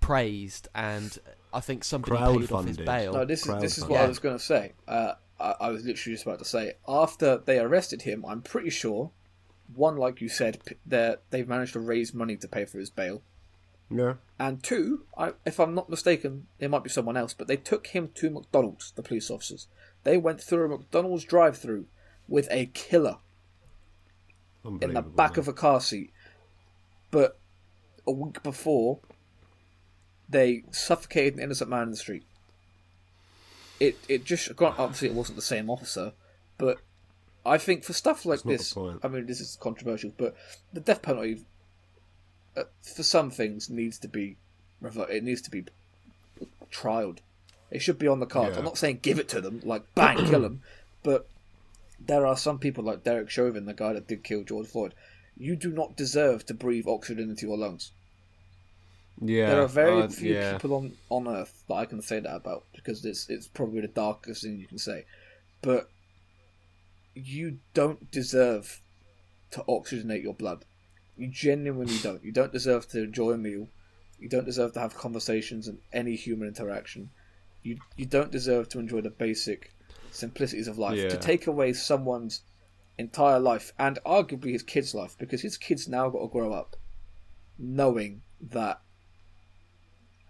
praised 0.02 0.68
and 0.76 1.18
I 1.54 1.60
think 1.60 1.84
somebody 1.84 2.16
paid 2.18 2.52
off 2.52 2.66
his 2.66 2.78
Crowdfunded. 2.78 2.86
bail. 2.86 3.14
No, 3.14 3.26
this 3.26 3.46
is 3.48 3.62
this 3.62 3.78
is 3.78 3.86
what 3.86 4.00
crowdfunding. 4.00 4.04
I 4.04 4.08
was 4.08 4.20
going 4.20 4.38
to 4.38 4.44
say. 4.44 4.74
Uh, 4.88 5.14
I, 5.40 5.56
I 5.62 5.70
was 5.70 5.84
literally 5.86 6.16
just 6.16 6.26
about 6.26 6.40
to 6.40 6.46
say. 6.46 6.74
After 6.88 7.38
they 7.38 7.60
arrested 7.60 8.04
him, 8.04 8.24
I'm 8.26 8.42
pretty 8.42 8.70
sure, 8.70 9.12
one, 9.76 9.98
like 9.98 10.22
you 10.22 10.30
said, 10.30 10.64
p- 10.66 10.76
that 10.86 11.24
they've 11.30 11.48
managed 11.48 11.74
to 11.74 11.80
raise 11.80 12.14
money 12.14 12.38
to 12.38 12.48
pay 12.48 12.66
for 12.66 12.78
his 12.80 12.90
bail, 12.90 13.22
Yeah. 13.90 14.14
and 14.40 14.64
two, 14.64 15.06
I, 15.18 15.34
if 15.46 15.60
I'm 15.60 15.74
not 15.76 15.90
mistaken, 15.90 16.48
it 16.60 16.70
might 16.70 16.84
be 16.84 16.90
someone 16.90 17.18
else, 17.18 17.34
but 17.34 17.48
they 17.48 17.58
took 17.58 17.88
him 17.88 18.12
to 18.16 18.30
McDonald's. 18.30 18.92
The 18.96 19.04
police 19.04 19.30
officers. 19.32 19.68
They 20.04 20.18
went 20.18 20.42
through 20.42 20.66
a 20.66 20.78
McDonald's 20.78 21.26
drive-through 21.26 21.86
with 22.28 22.48
a 22.50 22.68
killer 22.68 23.18
in 24.64 24.94
the 24.94 25.02
back 25.02 25.32
man. 25.32 25.40
of 25.40 25.48
a 25.48 25.54
car 25.54 25.82
seat. 25.82 26.12
But 27.10 27.38
a 28.08 28.12
week 28.12 28.42
before, 28.44 29.00
they 30.32 30.64
suffocated 30.72 31.36
an 31.36 31.44
innocent 31.44 31.70
man 31.70 31.84
in 31.84 31.92
the 31.92 31.98
street. 31.98 32.24
It 33.80 33.98
it 34.08 34.26
just 34.26 34.50
obviously 34.60 35.10
it 35.10 35.14
wasn't 35.14 35.36
the 35.36 35.42
same 35.42 35.70
officer, 35.70 36.14
but 36.58 36.78
I 37.46 37.58
think 37.58 37.84
for 37.84 37.94
stuff 37.94 38.26
like 38.26 38.44
this. 38.44 38.76
I 38.78 39.08
mean 39.08 39.26
this 39.26 39.42
is 39.42 39.58
controversial, 39.60 40.12
but 40.18 40.36
the 40.72 40.80
death 40.80 41.02
penalty 41.02 41.42
uh, 42.56 42.64
for 42.82 43.04
some 43.04 43.32
things 43.32 43.70
needs 43.70 43.98
to 44.00 44.08
be 44.08 44.38
it 44.84 45.24
needs 45.24 45.42
to 45.42 45.52
be 45.52 45.66
trialed. 46.72 47.20
It 47.70 47.82
should 47.82 48.00
be 48.00 48.08
on 48.08 48.20
the 48.20 48.26
cards. 48.26 48.54
Yeah. 48.54 48.60
I'm 48.60 48.66
not 48.66 48.78
saying 48.78 49.00
give 49.02 49.20
it 49.20 49.30
to 49.30 49.42
them, 49.42 49.62
like 49.64 49.84
bang, 49.96 50.26
kill 50.26 50.42
them, 50.42 50.62
but 51.04 51.28
there 52.00 52.26
are 52.26 52.38
some 52.38 52.60
people 52.60 52.84
like 52.84 53.04
Derek 53.04 53.30
Chauvin, 53.30 53.66
the 53.66 53.74
guy 53.74 53.94
that 53.94 54.08
did 54.08 54.24
kill 54.24 54.44
George 54.44 54.68
Floyd. 54.68 54.94
You 55.38 55.56
do 55.56 55.72
not 55.72 55.96
deserve 55.96 56.46
to 56.48 56.54
breathe 56.54 56.88
oxygen 56.88 57.30
into 57.30 57.48
your 57.48 57.58
lungs. 57.58 57.92
Yeah. 59.22 59.52
there 59.52 59.62
are 59.62 59.68
very 59.68 60.02
uh, 60.02 60.08
few 60.08 60.34
yeah. 60.34 60.54
people 60.54 60.76
on, 60.76 60.94
on 61.10 61.28
Earth 61.28 61.64
that 61.68 61.76
I 61.76 61.86
can 61.86 62.02
say 62.02 62.20
that 62.20 62.36
about 62.36 62.64
because 62.74 63.06
it's 63.06 63.30
it's 63.30 63.48
probably 63.48 63.82
the 63.82 63.88
darkest 63.88 64.44
thing 64.44 64.58
you 64.58 64.68
can 64.68 64.80
say. 64.80 65.06
But 65.62 65.90
you 67.14 67.60
don't 67.74 68.10
deserve 68.12 68.82
to 69.52 69.64
oxygenate 69.70 70.24
your 70.24 70.34
blood. 70.34 70.66
You 71.18 71.28
genuinely 71.28 71.98
don't. 72.04 72.24
You 72.24 72.32
don't 72.32 72.52
deserve 72.52 72.88
to 72.90 73.04
enjoy 73.04 73.32
a 73.32 73.38
meal. 73.38 73.68
You 74.20 74.30
don't 74.30 74.46
deserve 74.46 74.74
to 74.74 74.80
have 74.80 74.96
conversations 74.96 75.68
and 75.68 75.80
any 75.94 76.16
human 76.16 76.48
interaction. 76.48 77.12
You 77.62 77.78
you 77.96 78.08
don't 78.08 78.32
deserve 78.32 78.70
to 78.70 78.80
enjoy 78.80 79.02
the 79.02 79.12
basic 79.12 79.72
simplicities 80.12 80.68
of 80.68 80.80
life. 80.80 80.98
Yeah. 80.98 81.10
To 81.10 81.18
take 81.18 81.46
away 81.46 81.74
someone's 81.74 82.42
entire 82.98 83.40
life 83.40 83.72
and 83.78 84.00
arguably 84.06 84.52
his 84.52 84.64
kid's 84.64 84.94
life 84.94 85.16
because 85.18 85.42
his 85.42 85.58
kid's 85.58 85.88
now 85.88 86.10
got 86.10 86.22
to 86.22 86.28
grow 86.28 86.54
up 86.54 86.76
knowing 87.58 88.22
that 88.40 88.82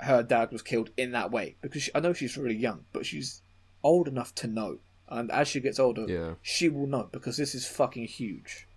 her 0.01 0.23
dad 0.23 0.51
was 0.51 0.61
killed 0.61 0.89
in 0.97 1.11
that 1.11 1.31
way 1.31 1.55
because 1.61 1.83
she, 1.83 1.91
I 1.95 1.99
know 1.99 2.13
she's 2.13 2.37
really 2.37 2.55
young, 2.57 2.85
but 2.91 3.05
she's 3.05 3.41
old 3.83 4.07
enough 4.07 4.33
to 4.35 4.47
know. 4.47 4.79
And 5.07 5.29
as 5.31 5.47
she 5.47 5.59
gets 5.59 5.79
older, 5.79 6.05
Yeah. 6.07 6.35
she 6.41 6.69
will 6.69 6.87
know 6.87 7.09
because 7.11 7.37
this 7.37 7.53
is 7.55 7.67
fucking 7.67 8.05
huge. 8.05 8.67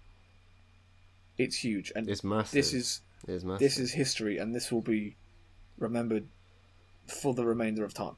It's 1.39 1.57
huge, 1.57 1.93
and 1.97 2.09
It's 2.09 2.23
massive. 2.25 2.53
this 2.53 2.73
is 2.73 3.01
It's 3.27 3.45
massive. 3.45 3.61
this 3.61 3.79
is 3.79 3.93
history, 3.93 4.39
and 4.39 4.55
this 4.55 4.71
will 4.71 4.83
be 4.83 5.17
remembered 5.79 6.27
for 7.07 7.35
the 7.35 7.45
remainder 7.45 7.85
of 7.85 7.93
time. 7.95 8.17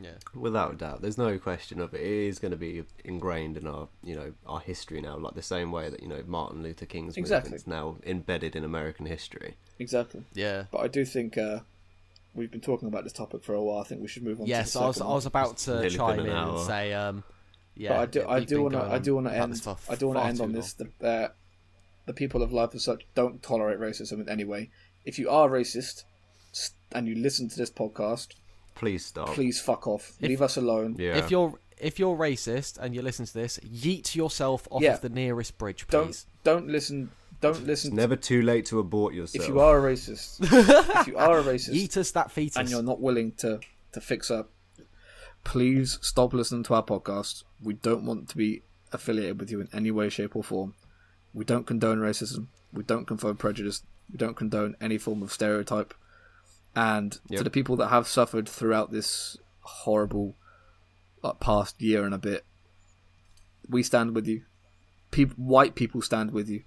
yeah. 0.00 0.12
Without 0.34 0.74
a 0.74 0.76
doubt, 0.76 1.02
there's 1.02 1.18
no 1.18 1.38
question 1.38 1.80
of 1.80 1.94
it. 1.94 2.00
It 2.00 2.06
is 2.28 2.38
going 2.38 2.50
to 2.52 2.56
be 2.56 2.84
ingrained 3.04 3.56
in 3.56 3.66
our, 3.66 3.88
you 4.02 4.14
know, 4.14 4.32
our 4.46 4.60
history 4.60 5.00
now, 5.00 5.16
like 5.16 5.34
the 5.34 5.42
same 5.42 5.72
way 5.72 5.88
that 5.90 6.02
you 6.02 6.08
know 6.08 6.22
Martin 6.26 6.62
Luther 6.62 6.86
King's 6.86 7.16
Exactly. 7.16 7.48
movement's 7.50 7.66
now 7.66 7.96
embedded 8.04 8.54
in 8.56 8.64
American 8.64 9.06
history. 9.06 9.56
Exactly, 9.78 10.22
Yeah. 10.34 10.64
but 10.72 10.78
I 10.78 10.88
do 10.88 11.04
think 11.04 11.38
uh, 11.38 11.60
we've 12.34 12.50
been 12.50 12.60
talking 12.60 12.88
about 12.88 13.04
this 13.04 13.12
topic 13.12 13.42
for 13.44 13.54
a 13.54 13.62
while. 13.62 13.80
I 13.80 13.84
think 13.84 14.00
we 14.02 14.08
should 14.08 14.22
move 14.24 14.40
on. 14.40 14.46
Yes, 14.46 14.72
to 14.72 14.78
the 14.78 14.84
I 14.84 14.86
was. 14.88 14.96
second 14.96 15.10
I 15.10 15.14
was 15.14 15.26
about 15.26 15.56
to 15.58 15.70
nearly 15.80 15.90
chime 15.90 16.20
in 16.20 16.26
an 16.26 16.36
and 16.48 16.60
say, 16.66 16.92
um, 16.92 17.24
yeah. 17.76 17.90
but 17.90 17.98
I 18.00 18.06
do, 18.06 18.28
I 18.28 18.40
do 18.44 18.62
want 18.62 18.74
to, 18.74 18.82
I 18.82 18.98
do 18.98 19.14
want 19.14 19.26
to 19.28 19.34
end, 19.34 19.52
this 19.52 19.60
for 19.60 19.76
I 19.88 19.94
do 19.94 20.08
want 20.08 20.18
to 20.20 20.24
end 20.24 20.38
too 20.38 20.42
on 20.44 20.52
this. 20.52 20.72
The, 20.74 20.88
uh, 21.02 21.28
the 22.06 22.12
people 22.14 22.42
of 22.42 22.52
life 22.52 22.74
as 22.74 22.84
such 22.84 23.06
don't 23.14 23.42
tolerate 23.42 23.78
racism 23.78 24.20
in 24.20 24.28
any 24.28 24.44
way. 24.44 24.70
If 25.04 25.18
you 25.18 25.30
are 25.30 25.48
racist 25.48 26.04
and 26.92 27.06
you 27.06 27.14
listen 27.14 27.48
to 27.50 27.56
this 27.56 27.70
podcast, 27.70 28.28
Please 28.74 29.04
stop. 29.06 29.28
please 29.28 29.60
fuck 29.60 29.86
off. 29.86 30.12
Leave 30.20 30.40
us 30.42 30.56
alone. 30.56 30.96
Yeah. 30.98 31.16
If 31.16 31.30
you're 31.30 31.58
if 31.78 31.98
you're 31.98 32.16
racist 32.16 32.78
and 32.78 32.94
you 32.94 33.02
listen 33.02 33.26
to 33.26 33.32
this, 33.34 33.58
yeet 33.60 34.14
yourself 34.16 34.66
off 34.70 34.82
Yeah. 34.82 34.94
of 34.94 35.00
the 35.00 35.08
nearest 35.08 35.58
bridge, 35.58 35.86
please. 35.86 36.26
Don't 36.44 36.62
don't 36.62 36.68
listen. 36.68 37.10
Don't 37.40 37.66
listen. 37.66 37.94
Never 37.94 38.16
too 38.16 38.42
late 38.42 38.66
to 38.66 38.78
abort 38.78 39.14
yourself. 39.14 39.44
if 39.44 39.48
you 39.48 39.60
are 39.60 39.78
a 39.78 39.92
racist, 39.92 40.38
if 41.00 41.06
you 41.06 41.16
are 41.16 41.38
a 41.38 41.42
racist, 41.42 41.74
Yeet 41.74 41.96
us 41.96 42.10
that 42.12 42.30
fetus. 42.32 42.56
and 42.56 42.68
you're 42.68 42.82
not 42.82 43.00
willing 43.00 43.32
to 43.38 43.60
to 43.92 44.00
fix 44.00 44.30
up, 44.30 44.50
please 45.44 45.98
stop 46.02 46.32
listening 46.34 46.64
to 46.64 46.74
our 46.74 46.82
podcast. 46.82 47.44
We 47.62 47.74
don't 47.74 48.04
want 48.04 48.28
to 48.30 48.36
be 48.36 48.62
affiliated 48.92 49.38
with 49.40 49.50
you 49.50 49.60
in 49.60 49.68
any 49.72 49.90
way, 49.90 50.08
shape, 50.08 50.34
or 50.34 50.42
form. 50.42 50.74
We 51.32 51.44
don't 51.44 51.66
condone 51.66 51.98
racism. 51.98 52.46
We 52.72 52.82
don't 52.82 53.06
condone 53.06 53.36
prejudice. 53.36 53.82
We 54.10 54.18
don't 54.18 54.34
condone 54.36 54.76
any 54.80 54.98
form 54.98 55.22
of 55.22 55.32
stereotype. 55.32 55.94
And 56.74 57.18
to 57.30 57.42
the 57.42 57.50
people 57.50 57.76
that 57.76 57.88
have 57.88 58.06
suffered 58.06 58.48
throughout 58.48 58.90
this 58.92 59.36
horrible 59.60 60.34
like, 61.22 61.40
past 61.40 61.80
year 61.80 62.04
and 62.04 62.14
a 62.14 62.18
bit, 62.18 62.44
we 63.68 63.82
stand 63.82 64.14
with 64.14 64.26
you. 64.26 64.42
Peop 65.10 65.32
white 65.32 65.74
people 65.74 66.02
stand 66.02 66.32
with 66.32 66.48
you. 66.48 66.62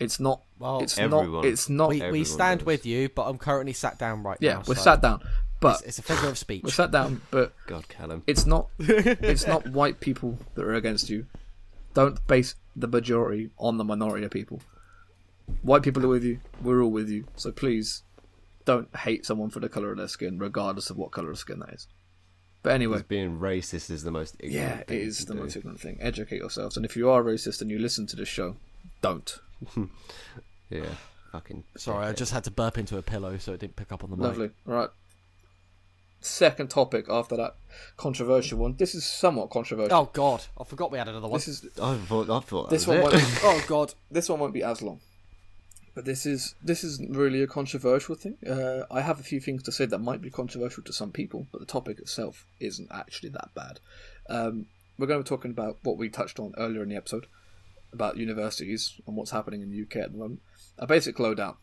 It's 0.00 0.18
not. 0.20 0.42
Well, 0.58 0.80
it's 0.80 0.98
Everyone. 0.98 1.32
not. 1.32 1.44
It's 1.44 1.68
not. 1.68 1.88
we, 1.90 2.10
we 2.10 2.24
stand 2.24 2.60
does. 2.60 2.66
with 2.66 2.86
you, 2.86 3.08
but 3.08 3.22
I'm 3.28 3.38
currently 3.38 3.72
sat 3.72 3.98
down 3.98 4.22
right 4.22 4.38
yeah, 4.40 4.54
now. 4.54 4.58
Yeah, 4.58 4.64
we're 4.68 4.74
so 4.74 4.82
sat 4.82 5.02
down, 5.02 5.20
but 5.60 5.76
It's, 5.80 5.82
it's 5.82 5.98
a 5.98 6.02
figure 6.02 6.28
of 6.28 6.36
speech. 6.38 6.62
we're 6.64 6.70
sat 6.70 6.90
down, 6.90 7.22
but 7.30 7.52
God, 7.66 7.88
Callum. 7.88 8.22
it's 8.26 8.44
not 8.46 8.68
it's 8.78 9.46
not 9.46 9.68
white 9.68 10.00
people 10.00 10.38
that 10.54 10.64
are 10.64 10.74
against 10.74 11.10
you. 11.10 11.26
Don't 11.94 12.24
base 12.26 12.56
the 12.74 12.88
majority 12.88 13.50
on 13.56 13.76
the 13.76 13.84
minority 13.84 14.24
of 14.24 14.32
people. 14.32 14.60
White 15.62 15.82
people 15.82 16.04
are 16.04 16.08
with 16.08 16.24
you. 16.24 16.40
We're 16.62 16.82
all 16.82 16.90
with 16.90 17.08
you. 17.08 17.26
So 17.36 17.52
please, 17.52 18.02
don't 18.64 18.94
hate 18.96 19.24
someone 19.26 19.50
for 19.50 19.60
the 19.60 19.68
color 19.68 19.92
of 19.92 19.98
their 19.98 20.08
skin, 20.08 20.38
regardless 20.38 20.90
of 20.90 20.96
what 20.96 21.12
color 21.12 21.30
of 21.30 21.38
skin 21.38 21.60
that 21.60 21.72
is. 21.74 21.86
But 22.62 22.72
anyway, 22.72 22.96
Because 22.96 23.08
being 23.08 23.38
racist 23.38 23.90
is 23.90 24.04
the 24.04 24.10
most 24.10 24.36
ignorant 24.40 24.54
yeah, 24.54 24.78
it 24.80 24.86
thing 24.88 25.00
is 25.00 25.18
to 25.18 25.26
the 25.26 25.34
do. 25.34 25.40
most 25.40 25.54
ignorant 25.56 25.80
thing. 25.80 25.98
Educate 26.00 26.38
yourselves, 26.38 26.76
and 26.76 26.84
if 26.86 26.96
you 26.96 27.10
are 27.10 27.22
racist 27.22 27.60
and 27.60 27.70
you 27.70 27.78
listen 27.78 28.06
to 28.06 28.16
this 28.16 28.28
show, 28.28 28.56
don't. 29.02 29.38
Yeah, 30.70 30.86
fucking. 31.32 31.64
Sorry, 31.76 32.06
I 32.06 32.12
just 32.12 32.32
had 32.32 32.44
to 32.44 32.50
burp 32.50 32.78
into 32.78 32.98
a 32.98 33.02
pillow 33.02 33.36
so 33.38 33.52
it 33.52 33.60
didn't 33.60 33.76
pick 33.76 33.92
up 33.92 34.02
on 34.02 34.10
the 34.10 34.16
mic. 34.16 34.24
Lovely. 34.24 34.50
Right. 34.64 34.88
Second 36.20 36.70
topic 36.70 37.06
after 37.10 37.36
that 37.36 37.56
controversial 37.96 38.58
one. 38.58 38.76
This 38.76 38.94
is 38.94 39.04
somewhat 39.04 39.50
controversial. 39.50 39.96
Oh 39.96 40.10
God, 40.12 40.42
I 40.58 40.64
forgot 40.64 40.90
we 40.90 40.98
had 40.98 41.08
another 41.08 41.28
one. 41.28 41.36
this 41.36 41.48
is 41.48 41.66
I 41.80 41.96
thought. 41.96 42.30
I 42.30 42.40
thought 42.40 42.70
this 42.70 42.86
that 42.86 43.02
one. 43.02 43.12
was 43.12 43.12
Won't, 43.12 43.24
it. 43.24 43.40
oh 43.44 43.64
God, 43.68 43.94
this 44.10 44.28
one 44.28 44.40
won't 44.40 44.54
be 44.54 44.62
as 44.62 44.80
long. 44.80 45.00
But 45.94 46.06
this 46.06 46.26
is 46.26 46.54
this 46.62 46.82
isn't 46.82 47.14
really 47.14 47.42
a 47.42 47.46
controversial 47.46 48.14
thing. 48.14 48.38
Uh, 48.44 48.84
I 48.90 49.02
have 49.02 49.20
a 49.20 49.22
few 49.22 49.38
things 49.38 49.62
to 49.64 49.72
say 49.72 49.84
that 49.84 49.98
might 49.98 50.22
be 50.22 50.30
controversial 50.30 50.82
to 50.84 50.92
some 50.92 51.12
people, 51.12 51.46
but 51.52 51.60
the 51.60 51.66
topic 51.66 51.98
itself 51.98 52.46
isn't 52.58 52.88
actually 52.90 53.28
that 53.30 53.50
bad. 53.54 53.80
Um, 54.28 54.66
we're 54.98 55.06
going 55.06 55.22
to 55.22 55.24
be 55.24 55.28
talking 55.28 55.50
about 55.50 55.76
what 55.82 55.98
we 55.98 56.08
touched 56.08 56.40
on 56.40 56.54
earlier 56.56 56.82
in 56.82 56.88
the 56.88 56.96
episode 56.96 57.26
about 57.94 58.16
universities 58.18 59.00
and 59.06 59.16
what's 59.16 59.30
happening 59.30 59.62
in 59.62 59.70
the 59.70 59.82
UK 59.82 59.96
at 60.04 60.12
the 60.12 60.18
moment. 60.18 60.40
A 60.78 60.86
basic 60.86 61.18
lowdown. 61.18 61.56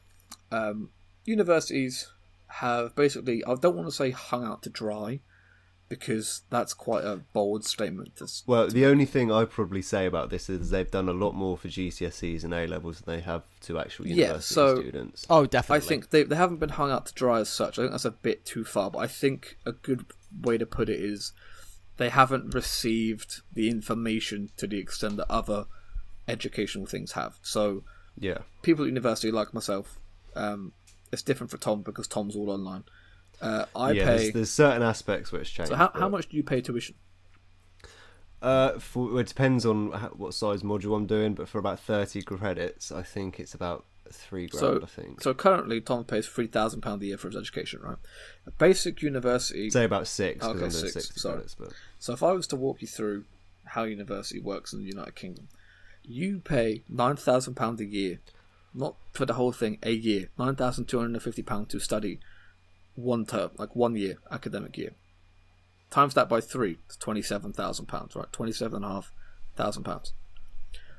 Um, 0.52 0.90
universities 1.26 2.08
have 2.48 2.96
basically, 2.96 3.44
I 3.46 3.56
don't 3.56 3.76
want 3.76 3.88
to 3.88 3.92
say 3.96 4.12
hung 4.12 4.44
out 4.46 4.64
to 4.64 4.70
dry, 4.70 5.20
because 5.90 6.44
that's 6.50 6.74
quite 6.74 7.04
a 7.04 7.18
bold 7.34 7.66
statement. 7.66 8.16
To, 8.16 8.24
s- 8.24 8.44
Well, 8.48 8.68
the 8.70 8.86
only 8.86 9.04
thing 9.06 9.30
I'd 9.32 9.50
probably 9.50 9.82
say 9.82 10.06
about 10.06 10.30
this 10.30 10.50
is 10.50 10.70
they've 10.70 10.90
done 10.90 11.10
a 11.10 11.14
lot 11.14 11.34
more 11.36 11.58
for 11.58 11.68
GCSEs 11.68 12.46
and 12.46 12.54
A 12.54 12.66
levels 12.66 13.02
than 13.02 13.16
they 13.18 13.22
have 13.22 13.44
to 13.62 13.78
actual 13.78 14.08
Yeah, 14.08 14.16
university 14.28 14.54
so- 14.54 14.76
students. 14.82 15.26
oh, 15.30 15.46
definitely. 15.46 15.86
I 15.86 15.88
think 15.88 16.10
they, 16.12 16.24
they 16.24 16.36
haven't 16.38 16.58
been 16.62 16.70
hung 16.70 16.92
out 16.92 17.08
to 17.08 17.14
dry 17.14 17.42
as 17.42 17.50
such. 17.50 17.78
I 17.78 17.82
think 17.84 17.92
that's 17.92 18.06
a 18.06 18.12
bit 18.12 18.46
too 18.46 18.64
far, 18.64 18.90
but 18.90 19.00
I 19.00 19.08
think 19.08 19.58
a 19.66 19.74
good 19.74 20.06
way 20.42 20.58
to 20.58 20.66
put 20.66 20.88
it 20.90 21.00
is 21.02 21.34
they 21.98 22.08
haven't 22.10 22.54
received 22.56 23.42
the 23.54 23.70
information 23.70 24.50
to 24.58 24.68
the 24.68 24.78
extent 24.80 25.18
that 25.18 25.30
other 25.30 25.66
educational 26.32 26.86
things 26.86 27.12
have. 27.12 27.38
So 27.42 27.84
Yeah, 28.18 28.40
people 28.62 28.86
at 28.86 28.88
university 28.88 29.32
like 29.32 29.54
myself, 29.54 30.00
um, 30.36 30.74
it's 31.12 31.22
different 31.22 31.52
for 31.52 31.58
Tom 31.58 31.82
because 31.82 32.08
Tom's 32.08 32.36
all 32.36 32.50
online. 32.50 32.84
Uh, 33.42 33.66
I 33.76 33.92
yeah. 33.92 34.06
pay. 34.06 34.18
There's, 34.18 34.34
there's 34.34 34.52
certain 34.52 34.84
aspects 34.84 35.32
which 35.32 35.54
change. 35.54 35.70
so 35.70 35.76
how, 35.76 35.92
how 35.94 36.10
much 36.10 36.30
do 36.30 36.38
you 36.38 36.44
pay 36.44 36.62
tuition? 36.62 36.96
Uh, 38.42 38.80
for, 38.80 39.20
it 39.20 39.28
depends 39.28 39.66
on 39.66 39.92
how, 39.92 40.10
what 40.10 40.34
size 40.34 40.64
module 40.64 40.96
I'm 40.96 41.06
doing, 41.06 41.34
but 41.34 41.48
for 41.48 41.60
about 41.60 41.80
thirty 41.80 42.22
credits, 42.22 42.92
I 42.92 43.04
think 43.04 43.40
it's 43.40 43.54
about 43.54 43.86
three 44.12 44.48
grand. 44.48 44.60
So, 44.60 44.80
I 44.84 44.86
think. 44.88 45.22
so 45.22 45.34
currently 45.34 45.80
Tom 45.82 46.04
pays 46.04 46.28
three 46.28 46.48
thousand 46.48 46.82
pound 46.82 47.02
a 47.04 47.06
year 47.06 47.18
for 47.18 47.28
his 47.28 47.38
education, 47.38 47.82
right? 47.84 47.98
A 48.48 48.52
basic 48.52 49.02
university. 49.02 49.70
Say 49.70 49.86
about 49.86 50.08
six. 50.08 50.44
Okay, 50.44 50.70
six, 50.70 51.22
sorry. 51.22 51.36
credits, 51.36 51.56
but 51.56 51.74
So 52.00 52.14
if 52.14 52.24
I 52.24 52.32
was 52.32 52.48
to 52.48 52.56
walk 52.56 52.82
you 52.82 52.88
through 52.88 53.26
how 53.66 53.84
university 53.84 54.40
works 54.40 54.74
in 54.74 54.80
the 54.80 54.86
United 54.86 55.16
Kingdom, 55.16 55.48
you 56.04 56.39
pay 56.39 56.84
nine 56.89 57.16
thousand 57.16 57.56
pound 57.56 57.80
a 57.80 57.86
year, 57.86 58.20
not 58.74 58.95
for 59.14 59.26
the 59.26 59.34
whole 59.34 59.52
thing, 59.52 59.78
a 59.84 59.91
year, 59.91 60.30
nine 60.38 60.56
thousand 60.56 60.86
two 60.86 60.97
hundred 60.97 61.14
and 61.14 61.24
fifty 61.24 61.41
pound 61.41 61.70
to 61.70 61.80
study 61.80 62.20
one 62.95 63.26
term, 63.26 63.52
like 63.58 63.76
one 63.76 63.95
year, 63.95 64.18
academic 64.32 64.78
year. 64.78 64.91
Times 65.89 66.14
that 66.14 66.30
by 66.30 66.41
three, 66.41 66.78
it's 66.86 66.97
twenty 66.97 67.22
seven 67.22 67.54
thousand 67.54 67.88
pounds, 67.88 68.16
right? 68.16 68.32
Twenty 68.32 68.52
seven 68.52 68.78
and 68.78 68.86
a 68.86 68.89
half 68.89 69.12
thousand 69.56 69.84
pounds. 69.84 70.14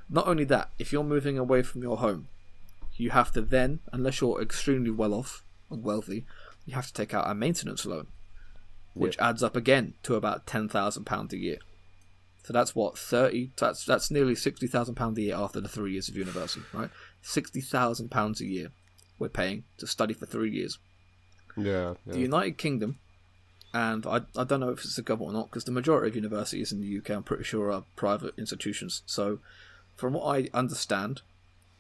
Not 0.09 0.29
only 0.29 0.45
that, 0.45 0.71
if 0.79 0.93
you're 0.93 1.05
moving 1.05 1.39
away 1.39 1.63
from 1.63 1.83
your 1.83 1.97
home, 1.97 2.29
you 2.97 3.11
have 3.11 3.33
to 3.33 3.41
then, 3.41 3.81
unless 3.93 4.21
you're 4.21 4.43
extremely 4.43 4.91
well 4.91 5.15
off 5.15 5.43
and 5.71 5.83
wealthy, 5.83 6.27
you 6.67 6.75
have 6.75 6.87
to 6.87 6.93
take 6.93 7.15
out 7.15 7.29
a 7.31 7.35
maintenance 7.35 7.87
loan, 7.87 8.09
which 8.95 9.19
adds 9.19 9.43
up 9.43 9.57
again 9.57 9.95
to 10.03 10.15
about 10.15 10.47
ten 10.47 10.69
thousand 10.69 11.05
pounds 11.05 11.33
a 11.33 11.39
year. 11.39 11.59
So 12.45 12.53
that's 12.53 12.75
what 12.75 12.99
thirty. 12.99 13.53
That's 13.57 13.85
that's 13.85 14.11
nearly 14.11 14.35
sixty 14.35 14.67
thousand 14.67 14.97
pounds 14.97 15.19
a 15.19 15.23
year 15.23 15.37
after 15.37 15.61
the 15.61 15.69
three 15.69 15.93
years 15.93 16.09
of 16.09 16.17
university, 16.17 16.63
right? 16.73 16.91
Sixty 17.21 17.61
thousand 17.61 18.11
pounds 18.11 18.41
a 18.41 18.47
year 18.47 18.73
we're 19.23 19.29
paying 19.29 19.65
to 19.79 19.87
study 19.87 20.13
for 20.15 20.27
three 20.27 20.51
years. 20.51 20.79
yeah, 21.57 21.95
The. 22.07 22.19
United 22.19 22.59
Kingdom, 22.59 22.99
and 23.73 24.05
I, 24.05 24.23
I 24.37 24.45
don't 24.45 24.61
know 24.61 24.71
if 24.71 24.81
it's 24.85 24.97
the 24.97 25.03
government 25.03 25.37
or 25.37 25.39
not, 25.39 25.51
because 25.51 25.65
the 25.65 25.71
majority 25.71 26.09
of 26.09 26.17
universities 26.17 26.73
in 26.73 26.81
the 26.81 26.99
UK, 26.99 27.11
I'm 27.11 27.23
pretty 27.23 27.45
sure, 27.45 27.71
are 27.71 27.85
private 27.95 28.35
institutions. 28.37 29.03
So, 29.07 29.39
from 29.97 30.15
what 30.15 30.25
I 30.25 30.49
understand, 30.53 31.23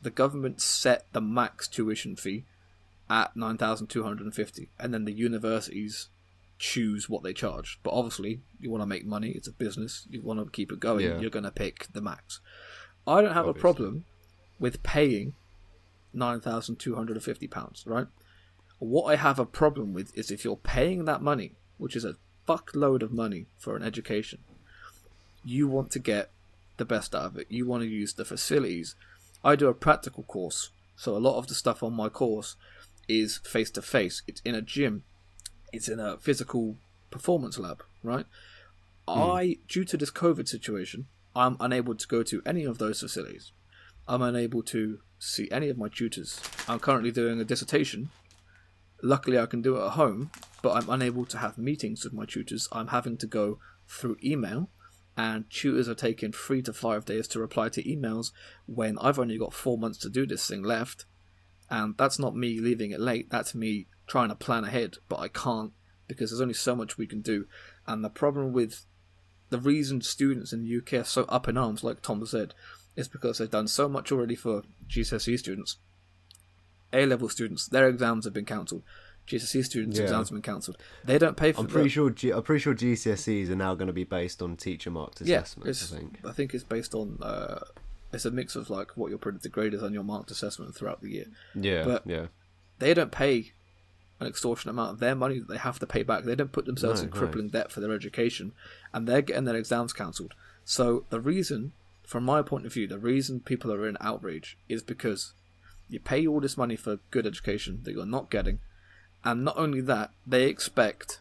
the 0.00 0.10
government 0.10 0.60
set 0.60 1.06
the 1.12 1.20
max 1.20 1.66
tuition 1.66 2.14
fee 2.16 2.44
at 3.10 3.36
nine 3.36 3.58
thousand 3.58 3.88
two 3.88 4.04
hundred 4.04 4.24
and 4.24 4.34
fifty, 4.34 4.68
and 4.78 4.94
then 4.94 5.04
the 5.04 5.12
universities 5.12 6.08
choose 6.62 7.10
what 7.10 7.24
they 7.24 7.32
charge. 7.32 7.80
But 7.82 7.90
obviously, 7.90 8.40
you 8.60 8.70
want 8.70 8.82
to 8.82 8.86
make 8.86 9.04
money; 9.04 9.30
it's 9.30 9.48
a 9.48 9.52
business. 9.52 10.06
You 10.08 10.22
want 10.22 10.38
to 10.38 10.48
keep 10.50 10.70
it 10.70 10.78
going. 10.78 11.04
Yeah. 11.04 11.18
You're 11.18 11.30
going 11.30 11.44
to 11.44 11.50
pick 11.50 11.88
the 11.92 12.00
max. 12.00 12.40
I 13.06 13.20
don't 13.20 13.34
have 13.34 13.48
a 13.48 13.54
problem 13.54 14.04
with 14.60 14.84
paying 14.84 15.34
nine 16.14 16.40
thousand 16.40 16.76
two 16.76 16.94
hundred 16.94 17.16
and 17.16 17.24
fifty 17.24 17.48
pounds, 17.48 17.82
right? 17.84 18.06
What 18.78 19.12
I 19.12 19.16
have 19.16 19.40
a 19.40 19.46
problem 19.46 19.92
with 19.92 20.16
is 20.16 20.30
if 20.30 20.44
you're 20.44 20.56
paying 20.56 21.04
that 21.04 21.20
money, 21.20 21.56
which 21.78 21.96
is 21.96 22.04
a 22.04 22.16
fuckload 22.48 23.02
of 23.02 23.12
money 23.12 23.46
for 23.58 23.76
an 23.76 23.82
education, 23.82 24.38
you 25.44 25.66
want 25.66 25.90
to 25.92 25.98
get 25.98 26.30
the 26.76 26.84
best 26.84 27.14
out 27.14 27.24
of 27.24 27.36
it. 27.36 27.48
You 27.50 27.66
want 27.66 27.82
to 27.82 27.88
use 27.88 28.14
the 28.14 28.24
facilities. 28.24 28.94
I 29.44 29.56
do 29.56 29.66
a 29.66 29.74
practical 29.74 30.22
course, 30.22 30.70
so 30.94 31.16
a 31.16 31.18
lot 31.18 31.38
of 31.38 31.48
the 31.48 31.54
stuff 31.54 31.82
on 31.82 31.92
my 31.92 32.08
course 32.08 32.54
is 33.08 33.38
face 33.38 33.70
to 33.72 33.82
face. 33.82 34.22
It's 34.28 34.40
in 34.44 34.54
a 34.54 34.62
gym, 34.62 35.02
it's 35.72 35.88
in 35.88 35.98
a 35.98 36.18
physical 36.18 36.76
performance 37.10 37.58
lab, 37.58 37.82
right? 38.02 38.26
Hmm. 39.08 39.20
I, 39.20 39.56
due 39.68 39.84
to 39.84 39.96
this 39.96 40.10
COVID 40.10 40.48
situation, 40.48 41.06
I'm 41.34 41.56
unable 41.60 41.94
to 41.94 42.06
go 42.06 42.22
to 42.22 42.42
any 42.44 42.64
of 42.64 42.78
those 42.78 43.00
facilities. 43.00 43.52
I'm 44.06 44.22
unable 44.22 44.62
to 44.64 44.98
see 45.18 45.48
any 45.50 45.68
of 45.68 45.78
my 45.78 45.88
tutors. 45.88 46.40
I'm 46.68 46.80
currently 46.80 47.10
doing 47.10 47.40
a 47.40 47.44
dissertation. 47.44 48.10
Luckily, 49.02 49.38
I 49.38 49.46
can 49.46 49.62
do 49.62 49.76
it 49.76 49.86
at 49.86 49.92
home, 49.92 50.30
but 50.62 50.72
I'm 50.72 50.88
unable 50.90 51.24
to 51.26 51.38
have 51.38 51.58
meetings 51.58 52.04
with 52.04 52.12
my 52.12 52.24
tutors. 52.24 52.68
I'm 52.72 52.88
having 52.88 53.16
to 53.18 53.26
go 53.26 53.58
through 53.88 54.18
email, 54.22 54.68
and 55.16 55.48
tutors 55.50 55.88
are 55.88 55.94
taking 55.94 56.32
three 56.32 56.62
to 56.62 56.72
five 56.72 57.04
days 57.04 57.28
to 57.28 57.40
reply 57.40 57.68
to 57.70 57.82
emails 57.82 58.32
when 58.66 58.98
I've 58.98 59.18
only 59.18 59.38
got 59.38 59.54
four 59.54 59.78
months 59.78 59.98
to 59.98 60.10
do 60.10 60.26
this 60.26 60.46
thing 60.46 60.62
left. 60.62 61.04
And 61.70 61.96
that's 61.96 62.18
not 62.18 62.36
me 62.36 62.60
leaving 62.60 62.90
it 62.90 63.00
late, 63.00 63.30
that's 63.30 63.54
me 63.54 63.86
trying 64.12 64.28
to 64.28 64.34
plan 64.34 64.62
ahead, 64.64 64.96
but 65.08 65.18
I 65.20 65.28
can't 65.28 65.72
because 66.06 66.28
there's 66.30 66.40
only 66.42 66.52
so 66.54 66.76
much 66.76 66.98
we 66.98 67.06
can 67.06 67.22
do. 67.22 67.46
And 67.86 68.04
the 68.04 68.10
problem 68.10 68.52
with 68.52 68.84
the 69.48 69.58
reason 69.58 70.02
students 70.02 70.52
in 70.52 70.62
the 70.62 70.76
UK 70.78 71.00
are 71.00 71.04
so 71.04 71.22
up 71.30 71.48
in 71.48 71.56
arms, 71.56 71.82
like 71.82 72.02
Tom 72.02 72.24
said, 72.26 72.52
is 72.94 73.08
because 73.08 73.38
they've 73.38 73.50
done 73.58 73.68
so 73.68 73.88
much 73.88 74.12
already 74.12 74.34
for 74.34 74.64
GCSE 74.86 75.38
students. 75.38 75.76
A 76.92 77.06
level 77.06 77.30
students, 77.30 77.66
their 77.68 77.88
exams 77.88 78.26
have 78.26 78.34
been 78.34 78.44
cancelled. 78.44 78.82
GCSE 79.26 79.64
students' 79.64 79.96
Yeah. 79.96 80.02
exams 80.04 80.28
have 80.28 80.36
been 80.36 80.42
cancelled. 80.42 80.76
They 81.04 81.16
don't 81.18 81.36
pay 81.38 81.52
for 81.52 81.60
I'm 81.60 81.66
the- 81.68 81.72
pretty 81.72 81.88
sure. 81.88 82.10
G- 82.10 82.32
I'm 82.32 82.42
pretty 82.42 82.60
sure 82.60 82.74
GCSEs 82.74 83.48
are 83.48 83.56
now 83.56 83.74
going 83.74 83.86
to 83.86 83.92
be 83.94 84.04
based 84.04 84.42
on 84.42 84.56
teacher 84.58 84.90
marked 84.90 85.22
assessments. 85.22 85.82
it's, 85.82 85.90
I 85.92 85.96
think. 85.98 86.18
I 86.26 86.32
think 86.32 86.52
it's 86.52 86.64
based 86.64 86.94
on 86.94 87.16
uh, 87.22 87.60
it's 88.12 88.26
a 88.26 88.30
mix 88.30 88.56
of 88.56 88.68
like 88.68 88.90
what 88.94 89.08
your 89.08 89.18
predicted 89.18 89.52
grade 89.52 89.72
is 89.72 89.82
and 89.82 89.94
your 89.94 90.04
marked 90.04 90.30
assessment 90.30 90.74
throughout 90.74 91.00
the 91.00 91.08
year. 91.10 91.26
Yeah, 91.54 91.84
but- 91.84 92.02
yeah. 92.06 92.26
They 92.78 92.92
don't 92.94 93.12
pay 93.12 93.52
an 94.22 94.28
extortionate 94.28 94.72
amount 94.74 94.92
of 94.92 94.98
their 95.00 95.14
money 95.14 95.38
that 95.38 95.48
they 95.48 95.58
have 95.58 95.78
to 95.80 95.86
pay 95.86 96.02
back. 96.02 96.24
They 96.24 96.34
don't 96.34 96.52
put 96.52 96.66
themselves 96.66 97.00
No, 97.00 97.04
in 97.08 97.10
no. 97.10 97.18
crippling 97.18 97.48
debt 97.48 97.70
for 97.70 97.80
their 97.80 97.92
education, 97.92 98.52
and 98.92 99.06
they're 99.06 99.22
getting 99.22 99.44
their 99.44 99.56
exams 99.56 99.92
cancelled. 99.92 100.34
So 100.64 101.04
the 101.10 101.20
reason, 101.20 101.72
from 102.06 102.24
my 102.24 102.42
point 102.42 102.66
of 102.66 102.72
view, 102.72 102.86
the 102.86 102.98
reason 102.98 103.40
people 103.40 103.72
are 103.72 103.86
in 103.86 103.96
outrage 104.00 104.56
is 104.68 104.82
because 104.82 105.32
you 105.88 106.00
pay 106.00 106.26
all 106.26 106.40
this 106.40 106.56
money 106.56 106.76
for 106.76 106.98
good 107.10 107.26
education 107.26 107.80
that 107.82 107.92
you're 107.92 108.06
not 108.06 108.30
getting, 108.30 108.60
and 109.24 109.44
not 109.44 109.56
only 109.58 109.80
that, 109.82 110.10
they 110.26 110.44
expect 110.48 111.20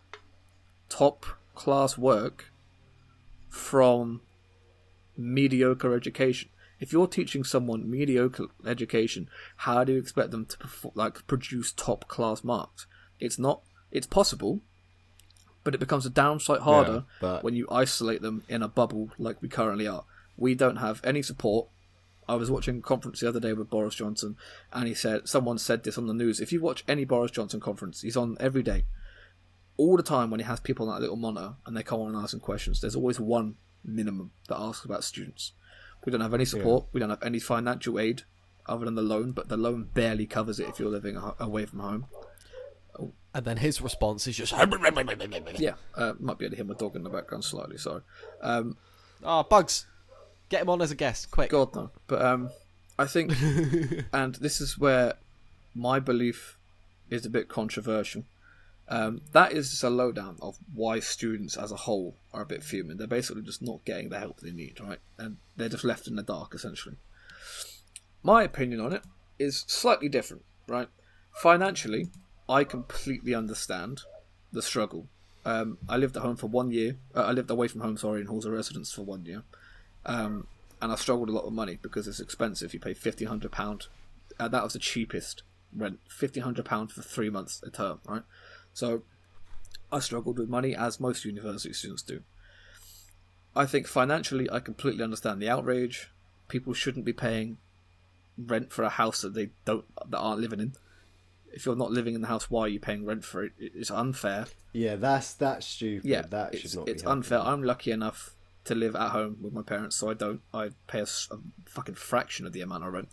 top 0.89 1.25
class 1.55 1.97
work 1.97 2.51
from 3.49 4.21
mediocre 5.17 5.93
education. 5.95 6.49
If 6.81 6.91
you're 6.91 7.07
teaching 7.07 7.43
someone 7.43 7.89
mediocre 7.89 8.47
education, 8.65 9.29
how 9.57 9.83
do 9.83 9.93
you 9.93 9.99
expect 9.99 10.31
them 10.31 10.45
to 10.47 10.57
perfor- 10.57 10.91
like 10.95 11.25
produce 11.27 11.71
top 11.71 12.07
class 12.07 12.43
marks? 12.43 12.87
It's 13.19 13.37
not. 13.37 13.61
It's 13.91 14.07
possible, 14.07 14.61
but 15.63 15.75
it 15.75 15.79
becomes 15.79 16.05
a 16.07 16.09
downside 16.09 16.61
harder 16.61 16.91
Yeah, 16.93 17.01
but- 17.21 17.43
when 17.43 17.53
you 17.53 17.67
isolate 17.69 18.21
them 18.23 18.43
in 18.49 18.63
a 18.63 18.67
bubble 18.67 19.11
like 19.19 19.41
we 19.41 19.47
currently 19.47 19.87
are. 19.87 20.05
We 20.35 20.55
don't 20.55 20.77
have 20.77 20.99
any 21.03 21.21
support. 21.21 21.67
I 22.27 22.35
was 22.35 22.49
watching 22.49 22.79
a 22.79 22.81
conference 22.81 23.19
the 23.19 23.29
other 23.29 23.39
day 23.39 23.53
with 23.53 23.69
Boris 23.69 23.95
Johnson, 23.95 24.37
and 24.73 24.87
he 24.87 24.93
said 24.95 25.27
someone 25.27 25.59
said 25.59 25.83
this 25.83 25.97
on 25.99 26.07
the 26.07 26.13
news. 26.13 26.39
If 26.39 26.51
you 26.51 26.61
watch 26.61 26.83
any 26.87 27.05
Boris 27.05 27.31
Johnson 27.31 27.59
conference, 27.59 28.01
he's 28.01 28.17
on 28.17 28.37
every 28.39 28.63
day, 28.63 28.85
all 29.77 29.97
the 29.97 30.03
time 30.03 30.31
when 30.31 30.39
he 30.39 30.45
has 30.47 30.59
people 30.59 30.87
on 30.89 30.95
that 30.95 31.01
little 31.01 31.15
monitor 31.15 31.55
and 31.65 31.77
they 31.77 31.83
come 31.83 31.99
on 32.01 32.15
and 32.15 32.23
ask 32.23 32.33
him 32.33 32.39
questions. 32.39 32.81
There's 32.81 32.95
always 32.95 33.19
one 33.19 33.55
minimum 33.83 34.31
that 34.47 34.57
asks 34.57 34.85
about 34.85 35.03
students. 35.03 35.51
We 36.05 36.11
don't 36.11 36.21
have 36.21 36.33
any 36.33 36.45
support. 36.45 36.85
We 36.93 36.99
don't 36.99 37.09
have 37.09 37.23
any 37.23 37.39
financial 37.39 37.99
aid 37.99 38.23
other 38.65 38.85
than 38.85 38.95
the 38.95 39.01
loan, 39.01 39.31
but 39.31 39.49
the 39.49 39.57
loan 39.57 39.89
barely 39.93 40.25
covers 40.25 40.59
it 40.59 40.67
if 40.67 40.79
you're 40.79 40.89
living 40.89 41.17
away 41.39 41.65
from 41.65 41.79
home. 41.79 42.05
And 43.33 43.45
then 43.45 43.57
his 43.57 43.81
response 43.81 44.27
is 44.27 44.35
just, 44.35 44.51
Yeah, 45.59 45.75
uh, 45.95 46.13
might 46.19 46.37
be 46.37 46.45
able 46.45 46.51
to 46.51 46.55
hear 46.57 46.65
my 46.65 46.73
dog 46.73 46.95
in 46.95 47.03
the 47.03 47.09
background 47.09 47.43
slightly. 47.45 47.77
Sorry. 47.77 48.01
Um, 48.41 48.75
"Ah, 49.23 49.43
Bugs, 49.43 49.85
get 50.49 50.61
him 50.61 50.69
on 50.69 50.81
as 50.81 50.91
a 50.91 50.95
guest, 50.95 51.31
quick." 51.31 51.49
God 51.49 51.73
no. 51.73 51.91
But 52.07 52.21
um, 52.21 52.49
I 52.99 53.05
think, 53.05 53.31
and 54.13 54.35
this 54.35 54.59
is 54.59 54.77
where 54.77 55.13
my 55.73 55.99
belief 55.99 56.57
is 57.09 57.25
a 57.25 57.29
bit 57.29 57.47
controversial. 57.47 58.25
Um, 58.91 59.21
that 59.31 59.53
is 59.53 59.69
just 59.69 59.85
a 59.85 59.89
lowdown 59.89 60.35
of 60.41 60.57
why 60.75 60.99
students 60.99 61.55
as 61.55 61.71
a 61.71 61.77
whole 61.77 62.17
are 62.33 62.41
a 62.41 62.45
bit 62.45 62.61
fuming. 62.61 62.97
They're 62.97 63.07
basically 63.07 63.41
just 63.41 63.61
not 63.61 63.85
getting 63.85 64.09
the 64.09 64.19
help 64.19 64.41
they 64.41 64.51
need, 64.51 64.81
right? 64.81 64.99
And 65.17 65.37
they're 65.55 65.69
just 65.69 65.85
left 65.85 66.07
in 66.07 66.17
the 66.17 66.23
dark, 66.23 66.53
essentially. 66.53 66.97
My 68.21 68.43
opinion 68.43 68.81
on 68.81 68.91
it 68.91 69.03
is 69.39 69.63
slightly 69.65 70.09
different, 70.09 70.43
right? 70.67 70.89
Financially, 71.33 72.09
I 72.49 72.65
completely 72.65 73.33
understand 73.33 74.01
the 74.51 74.61
struggle. 74.61 75.07
Um, 75.45 75.77
I 75.87 75.95
lived 75.95 76.17
at 76.17 76.23
home 76.23 76.35
for 76.35 76.47
one 76.47 76.71
year. 76.71 76.97
Uh, 77.15 77.21
I 77.21 77.31
lived 77.31 77.49
away 77.49 77.69
from 77.69 77.79
home, 77.79 77.95
sorry, 77.95 78.19
in 78.19 78.27
halls 78.27 78.45
of 78.45 78.51
residence 78.51 78.91
for 78.91 79.03
one 79.03 79.25
year. 79.25 79.43
Um, 80.05 80.47
and 80.81 80.91
I 80.91 80.95
struggled 80.95 81.29
a 81.29 81.31
lot 81.31 81.45
with 81.45 81.53
money 81.53 81.79
because 81.81 82.09
it's 82.09 82.19
expensive. 82.19 82.73
You 82.73 82.81
pay 82.81 82.93
fifteen 82.93 83.29
hundred 83.29 83.53
pound. 83.53 83.87
Uh, 84.37 84.49
that 84.49 84.63
was 84.63 84.73
the 84.73 84.79
cheapest 84.79 85.43
rent, 85.73 85.99
fifteen 86.09 86.43
hundred 86.43 86.65
pound 86.65 86.91
for 86.91 87.01
three 87.01 87.29
months 87.29 87.63
a 87.65 87.69
term, 87.69 88.01
right? 88.05 88.23
So 88.73 89.03
I 89.91 89.99
struggled 89.99 90.39
with 90.39 90.49
money 90.49 90.75
as 90.75 90.99
most 90.99 91.25
university 91.25 91.73
students 91.73 92.01
do. 92.01 92.21
I 93.55 93.65
think 93.65 93.87
financially, 93.87 94.49
I 94.49 94.59
completely 94.59 95.03
understand 95.03 95.41
the 95.41 95.49
outrage. 95.49 96.09
People 96.47 96.73
shouldn't 96.73 97.05
be 97.05 97.13
paying 97.13 97.57
rent 98.37 98.71
for 98.71 98.83
a 98.83 98.89
house 98.89 99.21
that 99.21 99.33
they 99.33 99.49
don't 99.65 99.85
that 100.09 100.17
aren't 100.17 100.41
living 100.41 100.59
in. 100.59 100.73
If 101.53 101.65
you're 101.65 101.75
not 101.75 101.91
living 101.91 102.15
in 102.15 102.21
the 102.21 102.27
house, 102.29 102.49
why 102.49 102.61
are 102.61 102.67
you 102.69 102.79
paying 102.79 103.05
rent 103.05 103.25
for 103.25 103.43
it? 103.43 103.51
It's 103.59 103.91
unfair. 103.91 104.45
Yeah, 104.71 104.95
that's 104.95 105.33
that's 105.33 105.65
stupid. 105.67 106.09
Yeah, 106.09 106.21
that 106.29 106.53
it's, 106.53 106.61
should 106.71 106.75
not. 106.75 106.89
it's 106.89 107.05
unfair. 107.05 107.39
I'm 107.39 107.61
lucky 107.61 107.91
enough 107.91 108.35
to 108.63 108.75
live 108.75 108.95
at 108.95 109.09
home 109.09 109.37
with 109.41 109.51
my 109.51 109.61
parents, 109.63 109.97
so 109.97 110.09
I 110.09 110.13
don't. 110.13 110.41
I 110.53 110.69
pay 110.87 111.01
a 111.01 111.05
fucking 111.65 111.95
fraction 111.95 112.45
of 112.45 112.53
the 112.53 112.61
amount 112.61 112.85
I 112.85 112.87
rent, 112.87 113.09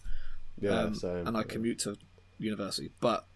Yeah, 0.60 0.82
um, 0.82 0.94
same, 0.94 1.26
and 1.26 1.36
I 1.36 1.40
yeah. 1.40 1.46
commute 1.46 1.78
to 1.80 1.96
university. 2.38 2.90
But 3.00 3.26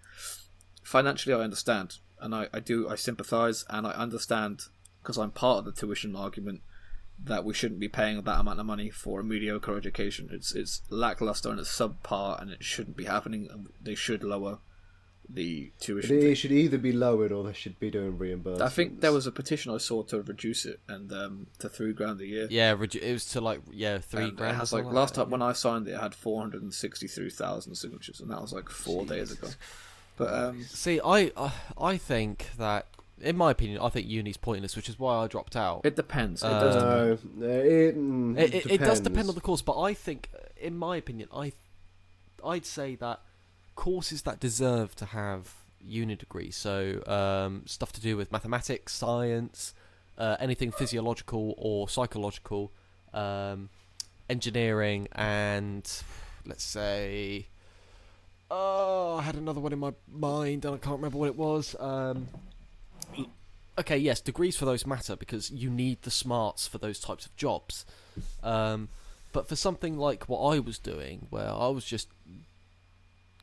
financially, 0.85 1.35
I 1.35 1.41
understand, 1.41 1.97
and 2.23 2.35
I, 2.35 2.49
I 2.55 2.61
do. 2.61 2.89
I 2.89 2.95
sympathise, 2.95 3.65
and 3.69 3.87
I 3.87 3.91
understand 3.91 4.63
because 5.03 5.19
I'm 5.19 5.31
part 5.33 5.59
of 5.59 5.65
the 5.65 5.73
tuition 5.73 6.15
argument 6.17 6.63
that 7.25 7.45
we 7.45 7.55
shouldn't 7.55 7.79
be 7.81 7.89
paying 7.89 8.21
that 8.23 8.41
amount 8.41 8.59
of 8.61 8.67
money 8.67 8.91
for 8.91 9.21
a 9.21 9.25
mediocre 9.25 9.77
education. 9.77 10.29
It's 10.33 10.55
it's 10.55 10.83
lackluster 10.91 11.51
and 11.51 11.61
it's 11.61 11.77
subpar, 11.77 12.41
and 12.41 12.51
it 12.51 12.65
shouldn't 12.65 12.97
be 12.97 13.05
happening. 13.05 13.49
And 13.51 13.69
they 13.81 13.95
should 13.95 14.23
lower 14.25 14.59
the 15.29 15.71
tuition. 15.81 16.21
fee. 16.21 16.27
It 16.33 16.35
should 16.35 16.53
either 16.53 16.79
be 16.79 16.93
lowered 16.93 17.33
or 17.33 17.45
they 17.45 17.53
should 17.53 17.79
be 17.79 17.91
doing 17.91 18.19
reimbursements. 18.19 18.61
I 18.61 18.69
think 18.69 19.01
there 19.01 19.13
was 19.13 19.27
a 19.27 19.33
petition 19.33 19.73
I 19.73 19.79
saw 19.79 20.03
to 20.05 20.21
reduce 20.21 20.67
it 20.67 20.81
and 20.89 21.13
um, 21.13 21.47
to 21.61 21.69
three 21.69 21.93
grand 21.93 22.21
a 22.21 22.27
year. 22.27 22.49
Yeah, 22.51 22.75
redu- 22.75 23.01
it 23.03 23.13
was 23.13 23.25
to 23.27 23.41
like 23.41 23.61
yeah 23.73 23.99
three 23.99 24.25
And 24.25 24.37
grand. 24.37 24.57
It 24.57 24.59
has 24.59 24.73
like 24.73 24.85
last 24.85 25.15
that. 25.15 25.23
time 25.25 25.31
when 25.31 25.41
I 25.43 25.53
signed 25.53 25.87
it, 25.89 25.93
it 25.93 26.01
had 26.01 26.15
four 26.15 26.41
hundred 26.41 26.63
and 26.63 26.75
sixty-three 26.75 27.31
thousand 27.31 27.77
signatures, 27.77 28.21
and 28.21 28.31
that 28.31 28.41
was 28.43 28.53
like 28.53 28.69
four 28.69 29.07
days 29.07 29.31
ago. 29.31 29.49
But 30.17 30.33
um, 30.33 30.63
See, 30.65 31.01
I 31.05 31.33
I- 31.37 31.53
I 31.79 31.97
think 31.97 32.51
that 32.59 32.87
in 33.21 33.37
my 33.37 33.51
opinion, 33.53 33.81
I 33.81 33.89
think 33.89 34.09
uni's 34.09 34.37
pointless, 34.37 34.75
which 34.75 34.89
is 34.89 34.99
why 34.99 35.15
I 35.17 35.27
dropped 35.29 35.55
out. 35.55 35.83
it 35.85 35.95
depends. 35.97 36.43
It 36.43 36.49
does. 36.49 36.77
Uh, 36.77 37.17
No, 37.37 37.47
it, 37.47 37.97
mm, 37.97 38.37
It, 38.39 38.55
it, 38.55 38.67
it 38.67 38.79
does 38.79 38.99
depend 39.01 39.29
on 39.29 39.35
the 39.37 39.41
course, 39.41 39.63
but 39.63 39.81
I 39.81 39.95
think, 39.95 40.29
in 40.61 40.77
my 40.77 40.97
opinion, 40.97 41.29
I, 41.33 41.53
I'd 42.45 42.67
say 42.67 42.97
that 42.97 43.21
courses 43.77 44.23
that 44.23 44.41
deserve 44.41 44.97
to 44.97 45.05
have 45.07 45.55
uni 45.81 46.17
degrees, 46.17 46.57
so 46.57 47.03
um, 47.07 47.63
stuff 47.67 47.93
to 47.93 48.01
do 48.01 48.17
with 48.17 48.33
mathematics, 48.33 48.93
science, 48.93 49.73
uh, 50.19 50.37
anything 50.41 50.73
physiological 50.73 51.55
or 51.59 51.89
psychological, 51.89 52.73
um, 53.15 53.69
engineering, 54.29 55.07
and 55.13 55.89
let's 56.45 56.65
say, 56.65 57.47
oh, 58.53 59.17
I 59.19 59.23
had 59.23 59.35
another 59.35 59.61
one 59.61 59.73
in 59.73 59.79
my 59.79 59.93
mind 60.13 60.65
and 60.65 60.75
I 60.75 60.79
can't 60.79 60.97
remember 60.97 61.17
what 61.17 61.29
it 61.29 61.37
was. 61.37 61.75
Um, 61.81 62.29
okay, 63.79 63.97
yes, 63.97 64.21
degrees 64.21 64.57
for 64.57 64.67
those 64.67 64.87
matter 64.87 65.17
because 65.17 65.51
you 65.51 65.71
need 65.71 66.03
the 66.03 66.11
smarts 66.11 66.69
for 66.69 66.77
those 66.77 67.01
types 67.01 67.25
of 67.25 67.35
jobs. 67.37 67.87
Um, 68.43 68.91
but 69.33 69.49
for 69.49 69.57
something 69.57 69.97
like 69.97 70.29
what 70.29 70.41
I 70.41 70.59
was 70.59 70.79
doing, 70.79 71.29
where 71.31 71.49
I 71.49 71.69
was 71.69 71.87
just 71.87 72.09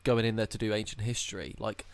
going 0.04 0.26
in 0.26 0.36
there 0.36 0.46
to 0.46 0.58
do 0.60 0.74
ancient 0.74 1.02
history, 1.02 1.56
like 1.58 1.86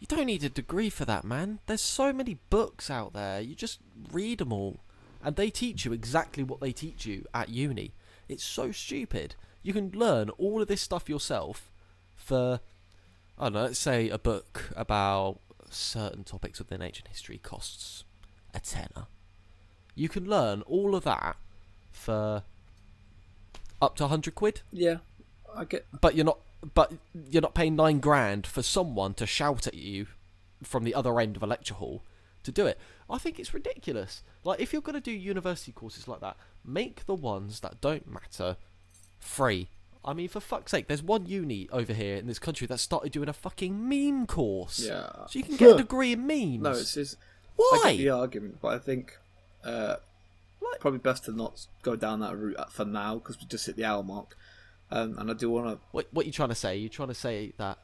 you 0.00 0.08
don't 0.08 0.26
need 0.26 0.42
a 0.42 0.48
degree 0.48 0.90
for 0.90 1.04
that, 1.04 1.22
man. 1.22 1.60
There's 1.66 1.80
so 1.80 2.12
many 2.12 2.38
books 2.50 2.90
out 2.90 3.12
there. 3.12 3.40
You 3.40 3.54
just 3.54 3.78
read 4.10 4.38
them 4.38 4.52
all, 4.52 4.80
and 5.22 5.36
they 5.36 5.50
teach 5.50 5.84
you 5.84 5.92
exactly 5.92 6.42
what 6.42 6.58
they 6.58 6.72
teach 6.72 7.06
you 7.06 7.24
at 7.32 7.50
uni. 7.50 7.92
It's 8.28 8.42
so 8.42 8.72
stupid. 8.72 9.36
You 9.62 9.72
can 9.72 9.92
learn 9.94 10.30
all 10.30 10.60
of 10.60 10.66
this 10.66 10.82
stuff 10.82 11.08
yourself 11.08 11.70
for 12.24 12.60
I 13.38 13.44
don't 13.44 13.52
know. 13.54 13.62
Let's 13.64 13.78
say 13.78 14.08
a 14.08 14.18
book 14.18 14.70
about 14.76 15.38
certain 15.70 16.24
topics 16.24 16.58
within 16.58 16.82
ancient 16.82 17.08
history 17.08 17.38
costs 17.38 18.04
a 18.54 18.60
tenner. 18.60 19.06
You 19.94 20.08
can 20.08 20.24
learn 20.24 20.62
all 20.62 20.94
of 20.94 21.04
that 21.04 21.36
for 21.92 22.42
up 23.82 23.96
to 23.96 24.06
hundred 24.08 24.34
quid, 24.34 24.62
yeah, 24.72 24.98
I 25.54 25.64
get. 25.64 25.86
but 26.00 26.14
you're 26.14 26.24
not. 26.24 26.38
But 26.72 26.94
you're 27.30 27.42
not 27.42 27.54
paying 27.54 27.76
nine 27.76 28.00
grand 28.00 28.46
for 28.46 28.62
someone 28.62 29.12
to 29.14 29.26
shout 29.26 29.66
at 29.66 29.74
you 29.74 30.06
from 30.62 30.84
the 30.84 30.94
other 30.94 31.20
end 31.20 31.36
of 31.36 31.42
a 31.42 31.46
lecture 31.46 31.74
hall 31.74 32.02
to 32.42 32.50
do 32.50 32.64
it. 32.66 32.78
I 33.10 33.18
think 33.18 33.38
it's 33.38 33.52
ridiculous. 33.52 34.22
Like 34.44 34.60
if 34.60 34.72
you're 34.72 34.80
going 34.80 34.94
to 34.94 35.00
do 35.00 35.10
university 35.12 35.72
courses 35.72 36.08
like 36.08 36.20
that, 36.20 36.38
make 36.64 37.04
the 37.04 37.14
ones 37.14 37.60
that 37.60 37.82
don't 37.82 38.10
matter 38.10 38.56
free. 39.18 39.68
I 40.04 40.12
mean, 40.12 40.28
for 40.28 40.40
fuck's 40.40 40.70
sake, 40.70 40.88
there's 40.88 41.02
one 41.02 41.26
uni 41.26 41.68
over 41.72 41.92
here 41.92 42.16
in 42.16 42.26
this 42.26 42.38
country 42.38 42.66
that 42.66 42.78
started 42.78 43.12
doing 43.12 43.28
a 43.28 43.32
fucking 43.32 43.88
meme 43.88 44.26
course. 44.26 44.80
Yeah. 44.80 45.10
So 45.28 45.38
you 45.38 45.44
can 45.44 45.56
get 45.56 45.74
a 45.74 45.78
degree 45.78 46.12
in 46.12 46.26
memes. 46.26 46.60
No, 46.60 46.70
it's 46.72 46.94
just. 46.94 47.16
I 47.58 47.80
Why? 47.82 47.92
get 47.92 48.02
the 48.02 48.10
argument, 48.10 48.58
but 48.60 48.74
I 48.74 48.78
think 48.78 49.16
uh, 49.64 49.96
probably 50.80 50.98
best 50.98 51.24
to 51.24 51.32
not 51.32 51.66
go 51.82 51.96
down 51.96 52.20
that 52.20 52.36
route 52.36 52.72
for 52.72 52.84
now 52.84 53.14
because 53.14 53.38
we 53.38 53.46
just 53.46 53.66
hit 53.66 53.76
the 53.76 53.84
hour 53.84 54.02
mark. 54.02 54.36
Um, 54.90 55.16
and 55.18 55.30
I 55.30 55.34
do 55.34 55.50
want 55.50 55.68
to. 55.68 55.86
What 55.92 56.08
what 56.12 56.26
you 56.26 56.32
trying 56.32 56.50
to 56.50 56.54
say? 56.54 56.76
You 56.76 56.88
trying 56.88 57.08
to 57.08 57.14
say 57.14 57.52
that 57.56 57.78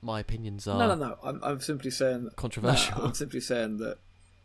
my 0.00 0.20
opinions 0.20 0.66
are 0.66 0.78
No, 0.78 0.88
no, 0.88 0.94
no. 0.94 1.18
I'm, 1.22 1.40
I'm 1.42 1.60
simply 1.60 1.90
saying. 1.90 2.30
Controversial? 2.36 2.98
No, 2.98 3.04
I'm 3.04 3.14
simply 3.24 3.40
saying 3.40 3.78
that 3.78 3.98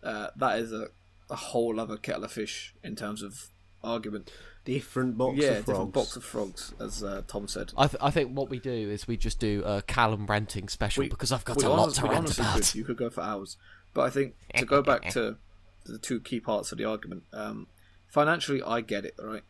uh, 0.04 0.28
that 0.36 0.60
is 0.60 0.74
a, 0.74 0.90
a 1.30 1.36
whole 1.36 1.80
other 1.80 1.98
kettle 1.98 2.26
of 2.26 2.32
fish 2.32 2.74
in 2.84 2.96
terms 2.96 3.22
of 3.22 3.48
argument. 3.84 4.32
Different 4.66 5.18
box 5.18 5.38
yeah, 5.38 5.48
of 5.50 5.66
frogs. 5.66 5.68
different 5.68 5.94
box 5.94 6.16
of 6.16 6.24
frogs, 6.24 6.74
as 6.80 7.04
uh, 7.04 7.22
Tom 7.28 7.48
said. 7.48 7.74
I, 7.78 7.88
th- 7.88 8.02
I 8.02 8.12
think 8.12 8.32
what 8.32 8.50
we 8.50 8.60
do 8.60 8.72
is 8.72 9.08
we 9.08 9.18
just 9.18 9.40
do 9.40 9.64
a 9.66 9.82
Callum 9.82 10.26
ranting 10.26 10.68
special 10.70 11.02
We- 11.04 11.10
because 11.10 11.32
I've 11.32 11.46
got 11.46 11.58
we 11.58 11.64
a 11.66 11.70
lot 11.70 11.80
honest- 11.80 11.98
to 11.98 12.04
we 12.04 12.10
rant 12.10 12.38
about. 12.38 12.56
Could. 12.56 12.76
You 12.76 12.84
could 12.84 12.98
go 12.98 13.10
for 13.10 13.22
hours, 13.22 13.58
but 13.94 14.02
I 14.02 14.10
think 14.10 14.36
to 14.56 14.66
go 14.66 14.82
back 14.82 15.10
to 15.12 15.38
the 15.86 15.98
two 15.98 16.20
key 16.20 16.40
parts 16.40 16.72
of 16.72 16.78
the 16.78 16.86
argument, 16.86 17.24
um, 17.34 17.68
financially, 18.08 18.62
I 18.64 18.82
get 18.82 19.06
it, 19.06 19.16
right? 19.22 19.44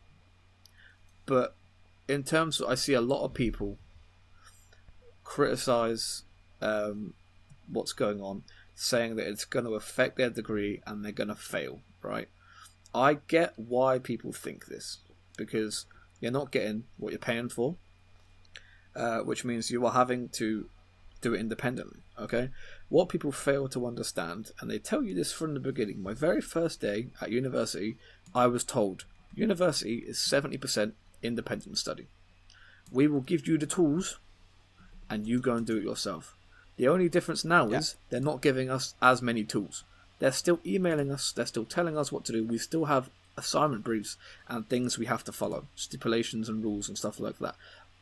But 1.26 1.54
in 2.08 2.22
terms, 2.22 2.60
of, 2.60 2.68
I 2.68 2.74
see 2.74 2.92
a 2.92 3.00
lot 3.00 3.24
of 3.24 3.32
people 3.34 3.78
criticize 5.22 6.22
um, 6.60 7.14
what's 7.70 7.92
going 7.92 8.20
on, 8.20 8.42
saying 8.74 9.16
that 9.16 9.26
it's 9.28 9.44
going 9.44 9.64
to 9.64 9.74
affect 9.74 10.16
their 10.16 10.30
degree 10.30 10.82
and 10.86 11.04
they're 11.04 11.12
going 11.12 11.28
to 11.28 11.34
fail, 11.34 11.80
right? 12.02 12.28
I 12.94 13.18
get 13.26 13.54
why 13.56 13.98
people 13.98 14.32
think 14.32 14.66
this 14.66 14.98
because 15.36 15.86
you're 16.20 16.32
not 16.32 16.50
getting 16.50 16.84
what 16.96 17.12
you're 17.12 17.18
paying 17.18 17.48
for, 17.48 17.76
uh, 18.96 19.20
which 19.20 19.44
means 19.44 19.70
you 19.70 19.84
are 19.86 19.92
having 19.92 20.28
to 20.30 20.68
do 21.20 21.34
it 21.34 21.40
independently. 21.40 22.00
Okay, 22.18 22.50
what 22.88 23.08
people 23.08 23.32
fail 23.32 23.68
to 23.68 23.86
understand, 23.86 24.52
and 24.60 24.70
they 24.70 24.78
tell 24.78 25.02
you 25.02 25.14
this 25.14 25.32
from 25.32 25.54
the 25.54 25.60
beginning. 25.60 26.02
My 26.02 26.14
very 26.14 26.40
first 26.40 26.80
day 26.80 27.08
at 27.20 27.30
university, 27.30 27.96
I 28.34 28.46
was 28.46 28.64
told 28.64 29.04
university 29.34 30.04
is 30.06 30.18
seventy 30.18 30.56
percent 30.56 30.94
independent 31.22 31.78
study. 31.78 32.06
We 32.92 33.08
will 33.08 33.22
give 33.22 33.48
you 33.48 33.58
the 33.58 33.66
tools, 33.66 34.18
and 35.10 35.26
you 35.26 35.40
go 35.40 35.56
and 35.56 35.66
do 35.66 35.78
it 35.78 35.84
yourself. 35.84 36.36
The 36.76 36.88
only 36.88 37.08
difference 37.08 37.44
now 37.44 37.68
is 37.68 37.96
they're 38.10 38.20
not 38.20 38.42
giving 38.42 38.70
us 38.70 38.94
as 39.00 39.22
many 39.22 39.44
tools. 39.44 39.84
They're 40.18 40.32
still 40.32 40.60
emailing 40.64 41.10
us. 41.10 41.32
They're 41.32 41.46
still 41.46 41.64
telling 41.64 41.98
us 41.98 42.12
what 42.12 42.24
to 42.26 42.32
do. 42.32 42.44
We 42.44 42.58
still 42.58 42.84
have 42.84 43.10
assignment 43.36 43.84
briefs 43.84 44.16
and 44.48 44.68
things 44.68 44.98
we 44.98 45.06
have 45.06 45.24
to 45.24 45.32
follow, 45.32 45.66
stipulations 45.74 46.48
and 46.48 46.62
rules 46.62 46.88
and 46.88 46.96
stuff 46.98 47.20
like 47.20 47.38
that. 47.38 47.56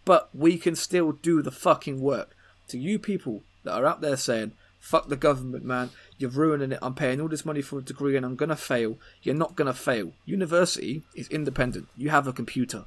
But 0.05 0.31
we 0.35 0.59
can 0.59 0.77
still 0.77 1.13
do 1.13 1.43
the 1.43 1.51
fucking 1.51 2.01
work. 2.01 2.37
To 2.69 2.79
you 2.79 2.99
people 2.99 3.43
that 3.65 3.75
are 3.75 3.87
out 3.87 4.01
there 4.01 4.17
saying, 4.17 4.53
fuck 4.81 5.09
the 5.09 5.17
government, 5.17 5.65
man, 5.65 5.91
you're 6.19 6.31
ruining 6.31 6.73
it, 6.73 6.79
I'm 6.83 6.95
paying 6.95 7.21
all 7.21 7.29
this 7.29 7.45
money 7.45 7.63
for 7.63 7.79
a 7.79 7.83
degree 7.83 8.17
and 8.17 8.27
I'm 8.27 8.37
gonna 8.37 8.57
fail, 8.57 8.99
you're 9.23 9.35
not 9.35 9.57
gonna 9.57 9.75
fail. 9.75 10.13
University 10.25 11.03
is 11.15 11.29
independent. 11.29 11.89
You 11.97 12.11
have 12.11 12.27
a 12.27 12.33
computer. 12.33 12.85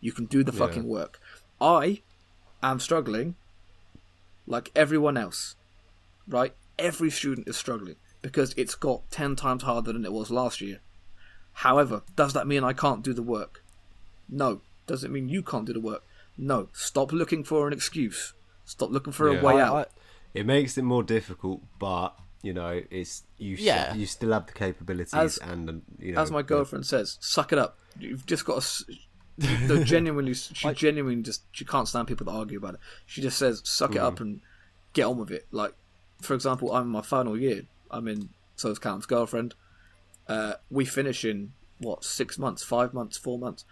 You 0.00 0.12
can 0.12 0.26
do 0.26 0.44
the 0.44 0.52
fucking 0.52 0.86
work. 0.86 1.20
I 1.60 2.02
am 2.62 2.80
struggling 2.80 3.36
like 4.46 4.70
everyone 4.74 5.16
else, 5.16 5.56
right? 6.26 6.54
every 6.78 7.10
student 7.10 7.48
is 7.48 7.56
struggling 7.56 7.96
because 8.22 8.54
it's 8.56 8.74
got 8.74 9.10
10 9.10 9.36
times 9.36 9.62
harder 9.62 9.92
than 9.92 10.04
it 10.04 10.12
was 10.12 10.30
last 10.30 10.60
year. 10.60 10.80
However, 11.62 12.02
does 12.14 12.32
that 12.34 12.46
mean 12.46 12.62
I 12.62 12.72
can't 12.72 13.02
do 13.02 13.12
the 13.12 13.22
work? 13.22 13.64
No. 14.28 14.60
Does 14.86 15.02
it 15.02 15.10
mean 15.10 15.28
you 15.28 15.42
can't 15.42 15.66
do 15.66 15.72
the 15.72 15.80
work? 15.80 16.04
No. 16.36 16.68
Stop 16.72 17.10
looking 17.12 17.42
for 17.42 17.66
an 17.66 17.72
excuse. 17.72 18.32
Stop 18.64 18.90
looking 18.90 19.12
for 19.12 19.32
Yeah. 19.32 19.40
a 19.40 19.44
way 19.44 19.54
I- 19.60 19.66
out. 19.66 19.76
I- 19.76 19.86
It 20.38 20.46
makes 20.46 20.78
it 20.78 20.82
more 20.82 21.02
difficult, 21.02 21.62
but 21.80 22.14
you 22.42 22.52
know, 22.52 22.80
it's 22.90 23.24
you. 23.38 23.54
s- 23.54 23.60
Yeah. 23.60 23.94
you 23.94 24.06
still 24.06 24.32
have 24.32 24.46
the 24.46 24.52
capabilities, 24.52 25.12
As- 25.12 25.38
and 25.38 25.82
you 25.98 26.12
know, 26.12 26.20
As 26.20 26.30
my 26.30 26.42
the- 26.42 26.48
girlfriend 26.48 26.86
says, 26.86 27.18
suck 27.20 27.52
it 27.52 27.58
up. 27.58 27.76
You've 27.98 28.24
just 28.26 28.44
got 28.44 28.62
to. 28.62 28.84
No, 29.66 29.82
genuinely, 29.94 30.34
she 30.34 30.72
genuinely 30.74 31.22
just 31.22 31.42
she 31.50 31.64
can't 31.64 31.88
stand 31.88 32.06
people 32.06 32.26
that 32.26 32.32
argue 32.32 32.58
about 32.58 32.74
it. 32.74 32.80
She 33.06 33.20
just 33.20 33.36
says, 33.38 33.62
"Suck 33.64 33.96
it 33.96 33.98
up 34.00 34.16
mm. 34.16 34.20
and 34.20 34.40
get 34.92 35.04
on 35.06 35.16
with 35.18 35.30
it." 35.32 35.46
Like, 35.50 35.74
for 36.20 36.34
example, 36.34 36.72
I'm 36.72 36.82
in 36.84 36.88
my 36.88 37.02
final 37.02 37.36
year. 37.36 37.62
I'm 37.90 38.06
in. 38.06 38.28
So 38.54 38.70
is 38.70 38.78
Callum's 38.78 39.06
girlfriend. 39.06 39.54
Uh, 40.28 40.54
we 40.70 40.84
finish 40.84 41.24
in 41.24 41.52
what 41.78 42.04
six 42.04 42.38
months, 42.38 42.62
five 42.62 42.92
months, 42.92 43.16
four 43.16 43.38
months. 43.38 43.64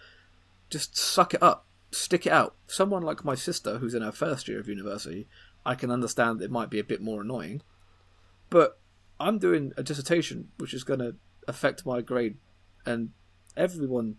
Just 0.71 0.97
suck 0.97 1.35
it 1.35 1.43
up, 1.43 1.67
stick 1.91 2.27
it 2.27 2.33
out. 2.33 2.57
Someone 2.67 3.03
like 3.03 3.25
my 3.25 3.35
sister, 3.35 3.79
who's 3.79 3.95
in 3.95 4.03
her 4.03 4.13
first 4.13 4.49
year 4.49 4.59
of 4.59 4.69
university, 4.69 5.29
I 5.65 5.75
can 5.75 5.91
understand 5.91 6.41
it 6.41 6.51
might 6.51 6.71
be 6.71 6.79
a 6.79 6.85
bit 6.85 7.03
more 7.03 7.23
annoying, 7.23 7.63
but 8.51 8.79
I'm 9.19 9.39
doing 9.39 9.73
a 9.77 9.83
dissertation 9.83 10.49
which 10.59 10.75
is 10.75 10.85
going 10.85 11.01
to 11.01 11.17
affect 11.49 11.87
my 11.87 12.01
grade, 12.01 12.37
and 12.85 13.11
everyone 13.57 14.19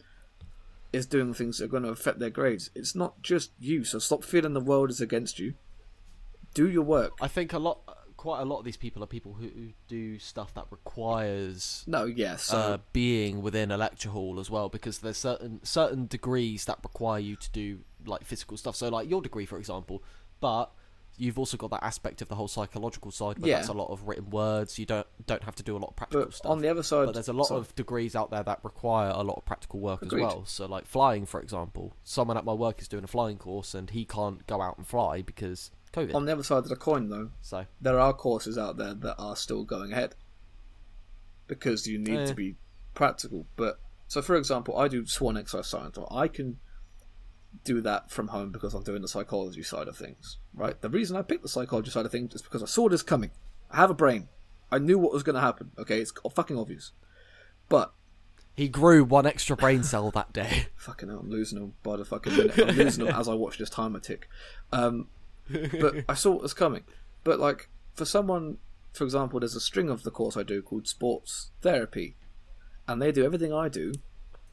is 0.94 1.06
doing 1.06 1.34
things 1.34 1.58
that 1.58 1.66
are 1.66 1.70
going 1.70 1.84
to 1.84 1.90
affect 1.90 2.20
their 2.20 2.30
grades. 2.30 2.70
It's 2.76 2.96
not 2.96 3.22
just 3.22 3.52
you, 3.60 3.84
so 3.84 4.00
stop 4.00 4.24
feeling 4.24 4.54
the 4.54 4.60
world 4.60 4.90
is 4.90 5.02
against 5.02 5.40
you. 5.40 5.54
Do 6.54 6.70
your 6.70 6.84
work. 6.84 7.14
I 7.22 7.28
think 7.28 7.54
a 7.54 7.60
lot, 7.60 7.80
quite 8.28 8.42
a 8.42 8.46
lot 8.46 8.60
of 8.60 8.66
these 8.66 8.78
people 8.78 9.02
are 9.04 9.08
people 9.08 9.34
who, 9.34 9.48
who 9.48 9.68
do 9.88 10.20
stuff 10.20 10.54
that 10.56 10.66
requires 10.70 11.84
No, 11.88 12.06
yes. 12.06 12.44
so 12.44 12.58
uh, 12.58 12.78
being 12.94 13.42
within 13.42 13.72
a 13.72 13.78
lecture 13.78 14.10
hall 14.10 14.40
as 14.40 14.50
well, 14.50 14.70
because 14.70 15.00
there's 15.00 15.18
certain 15.18 15.60
certain 15.64 16.08
degrees 16.08 16.66
that 16.66 16.80
require 16.84 17.20
you 17.20 17.36
to 17.38 17.52
do 17.52 17.80
like 18.06 18.24
physical 18.26 18.58
stuff. 18.58 18.76
So 18.76 18.90
like 18.90 19.10
your 19.10 19.22
degree, 19.22 19.46
for 19.46 19.58
example, 19.58 20.04
but 20.40 20.72
you've 21.20 21.40
also 21.40 21.58
got 21.58 21.72
that 21.72 21.84
aspect 21.84 22.22
of 22.22 22.28
the 22.28 22.36
whole 22.36 22.48
psychological 22.48 23.10
side 23.12 23.40
where 23.40 23.50
Yeah. 23.50 23.56
that's 23.58 23.70
a 23.70 23.74
lot 23.74 23.90
of 23.90 24.08
written 24.08 24.30
words. 24.30 24.78
You 24.78 24.86
don't 24.86 25.08
don't 25.26 25.44
have 25.44 25.56
to 25.56 25.64
do 25.64 25.76
a 25.76 25.80
lot 25.80 25.90
of 25.90 25.96
practical 25.96 26.26
but 26.26 26.34
stuff. 26.34 26.52
on 26.52 26.60
the 26.60 26.68
other 26.70 26.84
side, 26.84 27.06
but 27.06 27.14
there's 27.14 27.28
a 27.30 27.34
lot 27.34 27.48
so- 27.48 27.58
of 27.58 27.74
degrees 27.76 28.16
out 28.16 28.30
there 28.30 28.44
that 28.44 28.60
require 28.64 29.10
a 29.10 29.24
lot 29.24 29.38
of 29.38 29.46
practical 29.46 29.80
work 29.80 30.02
Agreed. 30.02 30.26
as 30.26 30.34
well. 30.34 30.46
So, 30.46 30.66
like 30.66 30.86
flying, 30.86 31.26
for 31.26 31.40
example, 31.42 31.96
someone 32.04 32.38
at 32.38 32.46
my 32.46 32.54
work 32.54 32.82
is 32.82 32.88
doing 32.88 33.04
a 33.04 33.08
flying 33.08 33.38
course 33.38 33.74
and 33.74 33.90
he 33.90 34.06
can't 34.06 34.46
go 34.48 34.62
out 34.62 34.78
and 34.78 34.86
fly 34.86 35.22
because 35.22 35.72
COVID. 35.98 36.16
on 36.16 36.26
the 36.26 36.32
other 36.32 36.44
side 36.44 36.60
of 36.60 36.70
the 36.70 36.76
coin, 36.76 37.10
though, 37.10 37.32
so, 37.42 37.66
there 37.82 38.00
are 38.00 38.14
courses 38.14 38.58
out 38.58 38.78
there 38.78 38.94
that 38.94 39.16
are 39.18 39.36
still 39.36 39.64
going 39.64 39.92
ahead 39.92 40.16
because 41.48 41.88
you 41.88 41.98
need 41.98 42.28
to 42.28 42.34
be 42.34 42.56
practical. 42.94 43.46
But 43.56 43.80
so, 44.08 44.22
for 44.22 44.36
example, 44.36 44.78
I 44.78 44.88
do 44.88 45.06
Swan 45.06 45.38
exercise 45.38 45.68
science, 45.68 45.98
or 45.98 46.08
I 46.12 46.28
can 46.28 46.60
do 47.64 47.82
that 47.82 48.12
from 48.12 48.30
home 48.30 48.52
because 48.52 48.74
I'm 48.74 48.84
doing 48.84 49.02
the 49.02 49.08
psychology 49.08 49.64
side 49.64 49.88
of 49.88 49.98
things. 49.98 50.38
Right? 50.54 50.80
The 50.80 50.90
reason 50.90 51.18
I 51.18 51.22
picked 51.22 51.44
the 51.44 51.50
psychology 51.50 51.92
side 51.92 52.06
of 52.06 52.12
things 52.12 52.36
is 52.36 52.42
because 52.42 52.64
I 52.64 52.68
saw 52.68 52.90
this 52.90 53.04
coming. 53.04 53.32
I 53.72 53.78
have 53.78 53.90
a 53.90 53.96
brain. 53.96 54.30
I 54.72 54.80
knew 54.80 54.98
what 54.98 55.14
was 55.14 55.24
going 55.24 55.36
to 55.36 55.42
happen. 55.42 55.72
Okay, 55.78 56.00
it's 56.00 56.14
fucking 56.34 56.58
obvious. 56.58 56.92
But 57.70 57.94
he 58.56 58.68
grew 58.68 59.04
one 59.04 59.26
extra 59.26 59.56
brain 59.56 59.84
cell 59.84 60.12
that 60.12 60.34
day. 60.34 60.68
fucking 60.76 61.10
hell, 61.10 61.20
I'm 61.20 61.30
losing 61.30 61.60
them 61.60 61.74
by 61.84 61.98
the 61.98 62.06
fucking 62.06 62.36
minute. 62.36 62.58
I'm 62.58 62.76
losing 62.76 63.06
them 63.06 63.16
as 63.20 63.28
I 63.28 63.34
watch 63.34 63.58
this 63.58 63.70
timer 63.70 64.00
tick. 64.00 64.28
Um, 64.72 65.08
but 65.50 66.04
I 66.10 66.14
saw 66.14 66.32
what 66.32 66.42
was 66.44 66.54
coming. 66.54 66.84
But 67.24 67.40
like 67.40 67.70
for 67.94 68.06
someone, 68.06 68.58
for 68.94 69.04
example, 69.04 69.40
there's 69.40 69.56
a 69.56 69.60
string 69.62 69.90
of 69.90 70.04
the 70.04 70.12
course 70.12 70.36
I 70.38 70.44
do 70.44 70.62
called 70.62 70.88
sports 70.88 71.52
therapy, 71.62 72.16
and 72.88 73.02
they 73.02 73.12
do 73.12 73.26
everything 73.26 73.54
I 73.54 73.70
do 73.70 73.94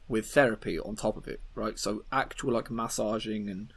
with 0.07 0.27
therapy 0.27 0.79
on 0.79 0.95
top 0.95 1.17
of 1.17 1.27
it, 1.27 1.41
right? 1.55 1.79
So 1.79 2.03
actual 2.11 2.53
like 2.53 2.69
massaging 2.69 3.49
and 3.49 3.73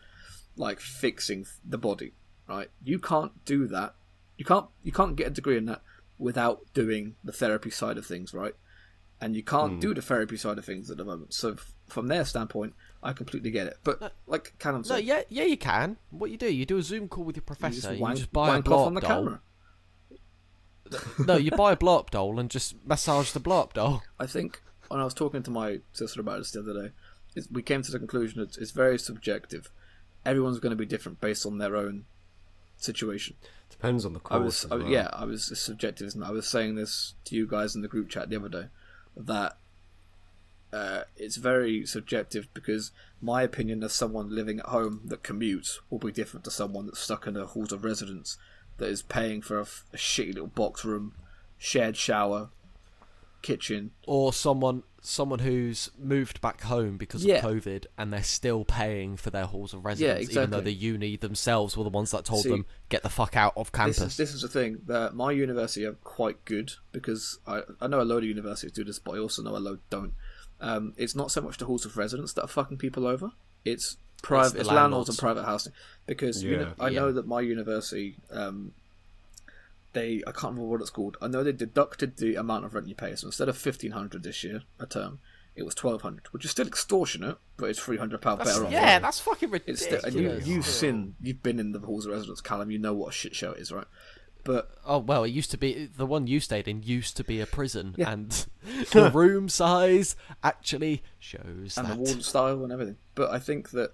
like 0.56 0.80
fixing 0.80 1.46
the 1.64 1.78
body, 1.78 2.12
right? 2.48 2.68
You 2.84 2.98
can't 2.98 3.44
do 3.44 3.66
that. 3.68 3.94
You 4.36 4.44
can't 4.44 4.66
you 4.82 4.92
can't 4.92 5.16
get 5.16 5.26
a 5.28 5.30
degree 5.30 5.56
in 5.56 5.66
that 5.66 5.82
without 6.18 6.60
doing 6.74 7.14
the 7.24 7.32
therapy 7.32 7.70
side 7.70 7.96
of 7.96 8.04
things, 8.06 8.34
right? 8.34 8.54
And 9.20 9.34
you 9.34 9.42
can't 9.42 9.74
Hmm. 9.74 9.78
do 9.80 9.94
the 9.94 10.02
therapy 10.02 10.36
side 10.36 10.58
of 10.58 10.64
things 10.64 10.90
at 10.90 10.96
the 10.96 11.04
moment. 11.04 11.32
So 11.34 11.52
f- 11.52 11.72
from 11.88 12.06
their 12.08 12.24
standpoint, 12.24 12.74
I 13.02 13.12
completely 13.12 13.50
get 13.50 13.66
it. 13.68 13.78
But 13.84 14.12
like 14.26 14.54
Callum 14.58 14.82
No, 14.82 14.96
said, 14.96 15.04
yeah, 15.04 15.22
yeah, 15.28 15.44
you 15.44 15.56
can. 15.56 15.96
What 16.10 16.30
you 16.30 16.36
do, 16.36 16.52
you 16.52 16.66
do 16.66 16.78
a 16.78 16.82
Zoom 16.82 17.08
call 17.08 17.24
with 17.24 17.36
your 17.36 17.42
you 17.42 17.46
professor. 17.46 17.80
just 17.80 18.00
You 18.00 18.14
just, 18.14 18.32
buy 18.32 18.48
a 18.48 18.50
wank 18.52 18.64
blow 18.64 18.78
off 18.80 18.86
on 18.88 18.94
the 18.94 19.00
doll. 19.00 19.08
camera. 19.24 19.40
no, 21.26 21.36
you 21.36 21.50
buy 21.50 21.72
a 21.72 21.76
blow 21.76 21.98
up 21.98 22.10
doll 22.10 22.38
and 22.40 22.50
just 22.50 22.74
massage 22.84 23.32
the 23.32 23.40
blow 23.40 23.60
up 23.60 23.72
doll. 23.74 24.02
I 24.18 24.26
think 24.26 24.62
when 24.88 25.00
I 25.00 25.04
was 25.04 25.14
talking 25.14 25.42
to 25.44 25.50
my 25.50 25.80
sister 25.92 26.20
about 26.20 26.38
this 26.38 26.50
the 26.52 26.60
other 26.60 26.72
day, 26.88 26.92
it's, 27.36 27.48
we 27.50 27.62
came 27.62 27.82
to 27.82 27.92
the 27.92 27.98
conclusion 27.98 28.40
it's, 28.40 28.56
it's 28.56 28.70
very 28.70 28.98
subjective. 28.98 29.70
Everyone's 30.24 30.58
going 30.58 30.70
to 30.70 30.76
be 30.76 30.86
different 30.86 31.20
based 31.20 31.46
on 31.46 31.58
their 31.58 31.76
own 31.76 32.04
situation. 32.76 33.36
depends 33.70 34.04
on 34.04 34.12
the 34.14 34.20
I 34.30 34.38
was, 34.38 34.64
as 34.64 34.72
I, 34.72 34.76
well. 34.76 34.88
yeah, 34.88 35.08
I 35.12 35.24
was 35.24 35.50
it's 35.50 35.60
subjective. 35.60 36.06
Isn't 36.08 36.22
it? 36.22 36.26
I 36.26 36.30
was 36.30 36.48
saying 36.48 36.74
this 36.74 37.14
to 37.26 37.36
you 37.36 37.46
guys 37.46 37.74
in 37.76 37.82
the 37.82 37.88
group 37.88 38.08
chat 38.08 38.28
the 38.30 38.36
other 38.36 38.48
day 38.48 38.64
that 39.16 39.56
uh, 40.72 41.02
it's 41.16 41.36
very 41.36 41.86
subjective 41.86 42.48
because 42.54 42.90
my 43.20 43.42
opinion 43.42 43.82
as 43.82 43.92
someone 43.92 44.34
living 44.34 44.58
at 44.60 44.66
home 44.66 45.00
that 45.06 45.22
commutes 45.22 45.78
will 45.90 45.98
be 45.98 46.12
different 46.12 46.44
to 46.44 46.50
someone 46.50 46.86
that's 46.86 47.00
stuck 47.00 47.26
in 47.26 47.36
a 47.36 47.46
halls 47.46 47.72
of 47.72 47.84
residence 47.84 48.36
that 48.76 48.88
is 48.88 49.02
paying 49.02 49.42
for 49.42 49.58
a, 49.58 49.62
f- 49.62 49.84
a 49.92 49.96
shitty 49.96 50.34
little 50.34 50.46
box 50.46 50.84
room, 50.84 51.14
shared 51.56 51.96
shower, 51.96 52.50
kitchen. 53.42 53.90
Or 54.06 54.32
someone 54.32 54.82
someone 55.00 55.38
who's 55.38 55.90
moved 55.96 56.40
back 56.40 56.62
home 56.62 56.96
because 56.96 57.24
Yeah. 57.24 57.36
of 57.36 57.44
COVID 57.44 57.86
and 57.96 58.12
they're 58.12 58.22
still 58.22 58.64
paying 58.64 59.16
for 59.16 59.30
their 59.30 59.46
halls 59.46 59.72
of 59.72 59.84
residence, 59.84 60.22
even 60.30 60.50
though 60.50 60.58
exactly. 60.58 60.72
the 60.72 60.78
uni 60.78 61.16
themselves 61.16 61.76
were 61.76 61.84
the 61.84 61.88
ones 61.90 62.10
that 62.10 62.24
told 62.24 62.42
See, 62.42 62.48
them 62.50 62.66
get 62.88 63.04
the 63.04 63.08
fuck 63.08 63.36
out 63.36 63.52
of 63.56 63.70
This 63.70 63.78
campus. 63.78 64.00
is, 64.00 64.16
this 64.16 64.34
is 64.34 64.42
the 64.42 64.48
thing 64.48 64.78
that 64.86 65.14
my 65.14 65.30
university 65.30 65.86
are 65.86 65.92
quite 65.92 66.44
good 66.44 66.72
because 66.90 67.38
I, 67.46 67.62
I 67.80 67.86
know 67.86 68.00
a 68.00 68.02
load 68.02 68.24
of 68.24 68.28
universities 68.28 68.72
do 68.72 68.82
this, 68.82 68.98
but 68.98 69.12
I 69.12 69.18
also 69.18 69.40
know 69.42 69.56
a 69.56 69.58
load 69.58 69.78
don't. 69.88 70.14
Um, 70.60 70.92
it's 70.96 71.14
not 71.14 71.30
so 71.30 71.40
much 71.40 71.58
the 71.58 71.66
halls 71.66 71.84
of 71.84 71.96
residence 71.96 72.32
that 72.34 72.42
are 72.44 72.48
fucking 72.48 72.78
people 72.78 73.06
over. 73.06 73.30
It's 73.64 73.96
private, 74.22 74.54
the 74.54 74.60
it's 74.60 74.68
landlords 74.68 75.08
landlords. 75.08 75.08
and 75.10 75.18
private 75.18 75.44
housing. 75.44 75.72
Because 76.06 76.42
Yeah. 76.42 76.50
uni- 76.50 76.72
I 76.80 76.88
know 76.90 77.12
that 77.12 77.26
my 77.26 77.40
university, 77.40 78.16
um, 78.30 78.72
they 79.92 80.22
I 80.26 80.32
can't 80.32 80.52
remember 80.54 80.64
what 80.70 80.80
it's 80.80 80.90
called. 80.90 81.16
I 81.22 81.28
know 81.28 81.42
they 81.42 81.52
deducted 81.52 82.16
the 82.16 82.34
amount 82.36 82.64
of 82.64 82.74
rent 82.74 82.88
you 82.88 82.94
pay. 82.94 83.14
So 83.16 83.26
instead 83.28 83.48
of 83.48 83.56
fifteen 83.56 83.92
hundred 83.92 84.22
this 84.22 84.44
year 84.44 84.62
a 84.78 84.86
term, 84.86 85.20
it 85.56 85.64
was 85.64 85.74
twelve 85.74 86.02
hundred, 86.02 86.26
which 86.32 86.44
is 86.44 86.50
still 86.50 86.66
extortionate, 86.66 87.38
but 87.56 87.70
it's 87.70 87.78
three 87.78 87.96
hundred 87.96 88.20
pound 88.20 88.40
That's- 88.40 88.56
better 88.56 88.66
off. 88.66 88.72
yeah, 88.72 88.98
that's 88.98 89.20
fucking 89.20 89.48
It's 89.54 89.66
ridiculous. 89.82 89.82
still, 89.82 90.00
and 90.04 90.14
you, 90.44 90.54
you've 90.54 90.66
seen, 90.66 91.14
you've 91.20 91.42
been 91.42 91.58
in 91.58 91.72
the 91.72 91.78
halls 91.80 92.04
of 92.06 92.12
residence, 92.12 92.40
Callum. 92.40 92.70
You 92.70 92.78
know 92.78 92.94
what 92.94 93.08
a 93.08 93.12
shit 93.12 93.34
show 93.34 93.52
it 93.52 93.60
is, 93.60 93.72
right? 93.72 93.86
But 94.48 94.70
Oh 94.86 94.96
well, 95.00 95.24
it 95.24 95.28
used 95.30 95.50
to 95.50 95.58
be 95.58 95.90
the 95.94 96.06
one 96.06 96.26
you 96.26 96.40
stayed 96.40 96.66
in 96.68 96.82
used 96.82 97.18
to 97.18 97.24
be 97.24 97.38
a 97.38 97.44
prison, 97.46 97.94
Yeah. 97.98 98.12
and 98.12 98.46
the 98.92 99.10
room 99.12 99.50
size 99.50 100.16
actually 100.42 101.02
shows 101.18 101.76
and 101.76 101.86
that. 101.86 101.96
the 101.96 101.96
wall 101.96 102.22
style 102.22 102.64
and 102.64 102.72
everything. 102.72 102.96
But 103.14 103.30
I 103.30 103.40
think 103.40 103.72
that 103.72 103.90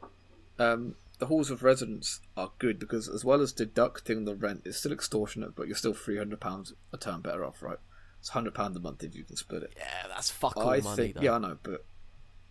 um, 0.60 0.94
the 1.18 1.26
halls 1.26 1.50
of 1.50 1.64
residence 1.64 2.20
are 2.36 2.52
good 2.60 2.78
because 2.78 3.08
as 3.08 3.24
well 3.24 3.40
as 3.40 3.52
deducting 3.52 4.26
the 4.26 4.36
rent, 4.36 4.62
it's 4.64 4.76
still 4.76 4.92
extortionate, 4.92 5.56
but 5.56 5.66
you're 5.66 5.74
still 5.74 5.92
three 5.92 6.18
hundred 6.18 6.38
pounds 6.38 6.72
a 6.92 6.98
term 6.98 7.20
better 7.20 7.44
off, 7.44 7.60
right? 7.60 7.78
It's 8.20 8.28
hundred 8.28 8.54
pound 8.54 8.76
a 8.76 8.78
month 8.80 9.02
if 9.02 9.16
you 9.16 9.24
can 9.24 9.34
split 9.34 9.64
it. 9.64 9.72
Yeah, 9.76 10.06
that's 10.06 10.30
fuck 10.30 10.56
all 10.56 10.68
I 10.70 10.78
money 10.78 10.96
think, 10.96 11.14
though. 11.16 11.22
yeah, 11.22 11.32
I 11.32 11.38
know, 11.38 11.58
but 11.64 11.84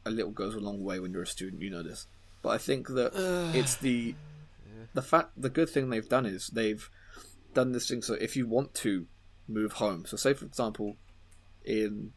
a 0.06 0.12
little 0.12 0.32
goes 0.32 0.56
a 0.56 0.60
long 0.60 0.84
way 0.84 1.00
when 1.00 1.14
you're 1.14 1.24
a 1.24 1.28
student. 1.28 1.62
You 1.62 1.70
know 1.70 1.84
this, 1.84 2.06
but 2.42 2.50
I 2.50 2.58
think 2.58 2.90
that 2.90 3.14
it's 3.56 3.76
the 3.78 4.16
the 4.94 5.02
fact. 5.02 5.30
The 5.38 5.50
good 5.50 5.70
thing 5.70 5.90
they've 5.90 6.10
done 6.10 6.26
is 6.26 6.48
they've 6.48 6.90
done 7.54 7.72
this 7.72 7.88
thing. 7.88 8.02
So 8.02 8.14
if 8.16 8.36
you 8.36 8.48
want 8.48 8.74
to 8.76 9.06
move 9.48 9.74
home, 9.74 10.06
so 10.06 10.18
say 10.18 10.34
for 10.34 10.46
example, 10.46 10.96
in 11.66 12.14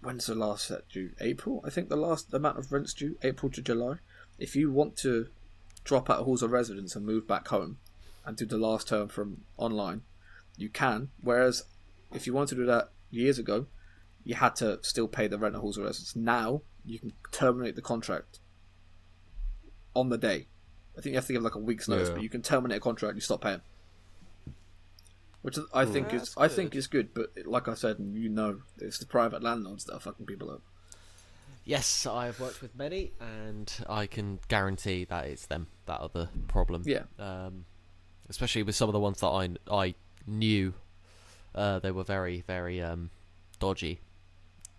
when's 0.00 0.26
the 0.26 0.34
last 0.34 0.66
set 0.66 0.88
due? 0.88 1.10
April, 1.20 1.62
I 1.64 1.70
think 1.70 1.88
the 1.88 1.96
last 1.96 2.32
amount 2.34 2.58
of 2.58 2.70
rent's 2.72 2.92
due 2.94 3.16
April 3.22 3.50
to 3.52 3.62
July. 3.62 3.96
If 4.38 4.54
you 4.56 4.70
want 4.70 4.96
to 4.98 5.28
drop 5.84 6.10
out 6.10 6.18
of 6.20 6.26
halls 6.26 6.42
of 6.42 6.50
residence 6.50 6.96
and 6.96 7.04
move 7.06 7.26
back 7.26 7.48
home 7.48 7.78
and 8.24 8.36
do 8.36 8.46
the 8.46 8.58
last 8.58 8.88
term 8.88 9.08
from 9.08 9.42
online, 9.56 10.02
you 10.56 10.68
can. 10.68 11.08
Whereas 11.22 11.64
if 12.12 12.26
you 12.26 12.32
want 12.32 12.48
to 12.50 12.54
do 12.54 12.66
that 12.66 12.90
years 13.10 13.38
ago, 13.38 13.66
you 14.24 14.34
had 14.34 14.56
to 14.56 14.78
still 14.82 15.08
pay 15.08 15.26
the 15.28 15.38
rent 15.38 15.54
of 15.54 15.60
halls 15.60 15.76
of 15.78 15.84
residence. 15.84 16.16
Now 16.16 16.62
you 16.84 16.98
can 16.98 17.12
terminate 17.32 17.76
the 17.76 17.82
contract 17.82 18.40
on 19.94 20.08
the 20.08 20.18
day. 20.18 20.46
I 20.96 21.00
think 21.00 21.12
you 21.12 21.16
have 21.16 21.26
to 21.26 21.32
give 21.32 21.42
like 21.42 21.54
a 21.54 21.58
week's 21.58 21.88
notice, 21.88 22.08
Yeah. 22.08 22.14
but 22.14 22.22
you 22.22 22.28
can 22.28 22.42
terminate 22.42 22.78
a 22.78 22.80
contract 22.80 23.10
and 23.12 23.16
you 23.16 23.20
stop 23.24 23.40
paying. 23.42 23.60
Which 25.44 25.58
I 25.74 25.84
think 25.84 26.14
is 26.14 26.22
That's 26.22 26.38
I 26.38 26.48
think 26.48 26.74
is 26.74 26.86
good, 26.86 27.12
but 27.12 27.30
like 27.44 27.68
I 27.68 27.74
said, 27.74 27.98
you 28.14 28.30
know, 28.30 28.62
it's 28.80 28.96
the 28.96 29.04
private 29.04 29.42
landlords 29.42 29.84
that 29.84 29.92
are 29.92 30.00
fucking 30.00 30.24
people 30.24 30.50
up. 30.50 30.62
Yes, 31.66 32.06
I 32.06 32.24
have 32.24 32.40
worked 32.40 32.62
with 32.62 32.74
many, 32.74 33.12
and 33.20 33.70
I 33.86 34.06
can 34.06 34.40
guarantee 34.48 35.04
that 35.04 35.26
it's 35.26 35.44
them 35.44 35.66
that 35.84 36.00
are 36.00 36.08
the 36.10 36.30
problem. 36.48 36.84
Yeah. 36.86 37.02
Um, 37.18 37.66
especially 38.30 38.62
with 38.62 38.74
some 38.74 38.88
of 38.88 38.94
the 38.94 39.00
ones 39.00 39.20
that 39.20 39.26
I 39.26 39.50
I 39.70 39.94
knew 40.26 40.72
uh, 41.54 41.78
they 41.78 41.90
were 41.90 42.04
very 42.04 42.40
very 42.46 42.80
um, 42.80 43.10
dodgy 43.58 44.00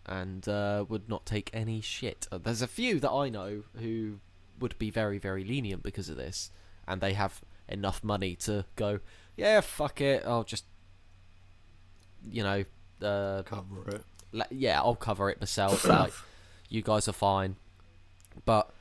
and 0.08 0.50
uh, 0.50 0.84
would 0.90 1.08
not 1.08 1.28
take 1.28 1.52
any 1.54 1.80
shit. 1.80 2.28
Uh, 2.32 2.40
There's 2.40 2.64
a 2.64 2.68
few 2.68 3.00
that 3.02 3.12
I 3.12 3.30
know 3.30 3.66
who 3.80 4.20
would 4.60 4.80
be 4.80 4.90
very 4.90 5.20
very 5.20 5.44
lenient 5.44 5.84
because 5.84 6.10
of 6.10 6.18
this, 6.18 6.50
and 6.88 7.02
they 7.02 7.14
have 7.14 7.44
enough 7.68 8.04
money 8.04 8.36
to 8.36 8.66
go, 8.76 9.00
yeah, 9.38 9.62
fuck 9.62 10.02
it, 10.02 10.24
I'll 10.26 10.44
just, 10.44 10.66
you 12.30 12.44
know, 12.44 12.64
uh, 13.02 13.44
Cover 13.44 13.90
it. 13.90 14.48
yeah, 14.52 14.80
I'll 14.80 14.96
cover 14.96 15.30
it 15.30 15.40
myself. 15.40 15.86
like, 15.88 16.14
you 16.70 16.82
guys 16.82 17.08
are 17.08 17.14
fine. 17.14 17.56
But 18.46 18.72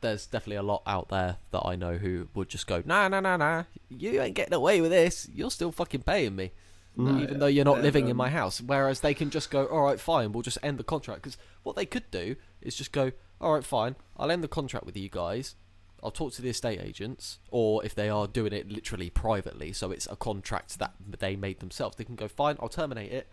there's 0.00 0.26
definitely 0.26 0.56
a 0.56 0.62
lot 0.62 0.82
out 0.86 1.08
there 1.08 1.36
that 1.50 1.62
I 1.64 1.76
know 1.76 1.96
who 1.96 2.28
would 2.34 2.48
just 2.48 2.66
go, 2.66 2.82
nah, 2.84 3.08
nah, 3.08 3.20
nah, 3.20 3.36
nah, 3.36 3.64
you 3.88 4.20
ain't 4.20 4.34
getting 4.34 4.54
away 4.54 4.80
with 4.80 4.90
this. 4.90 5.28
You're 5.32 5.50
still 5.50 5.72
fucking 5.72 6.02
paying 6.02 6.36
me, 6.36 6.52
even 6.98 7.38
though 7.38 7.46
you're 7.46 7.64
not 7.64 7.82
living 7.82 8.06
in 8.06 8.12
um, 8.12 8.16
my 8.18 8.28
house. 8.28 8.60
Whereas 8.60 9.00
they 9.00 9.14
can 9.14 9.30
just 9.30 9.50
go, 9.50 9.66
all 9.66 9.82
right, 9.82 9.98
fine, 10.00 10.32
we'll 10.32 10.42
just 10.42 10.58
end 10.62 10.78
the 10.78 10.84
contract. 10.84 11.22
Because 11.22 11.38
what 11.62 11.76
they 11.76 11.86
could 11.86 12.10
do 12.10 12.36
is 12.60 12.76
just 12.76 12.92
go, 12.92 13.12
all 13.40 13.54
right, 13.54 13.64
fine, 13.64 13.96
I'll 14.16 14.30
end 14.30 14.44
the 14.44 14.48
contract 14.48 14.86
with 14.86 14.96
you 14.96 15.08
guys. 15.08 15.54
I'll 16.02 16.10
talk 16.10 16.32
to 16.34 16.42
the 16.42 16.48
estate 16.48 16.80
agents, 16.80 17.38
or 17.50 17.84
if 17.84 17.94
they 17.94 18.08
are 18.08 18.26
doing 18.26 18.52
it 18.52 18.70
literally 18.70 19.10
privately, 19.10 19.72
so 19.72 19.90
it's 19.90 20.06
a 20.06 20.16
contract 20.16 20.78
that 20.78 20.92
they 21.18 21.34
made 21.34 21.60
themselves, 21.60 21.96
they 21.96 22.04
can 22.04 22.14
go, 22.14 22.28
fine, 22.28 22.56
I'll 22.60 22.68
terminate 22.68 23.12
it, 23.12 23.28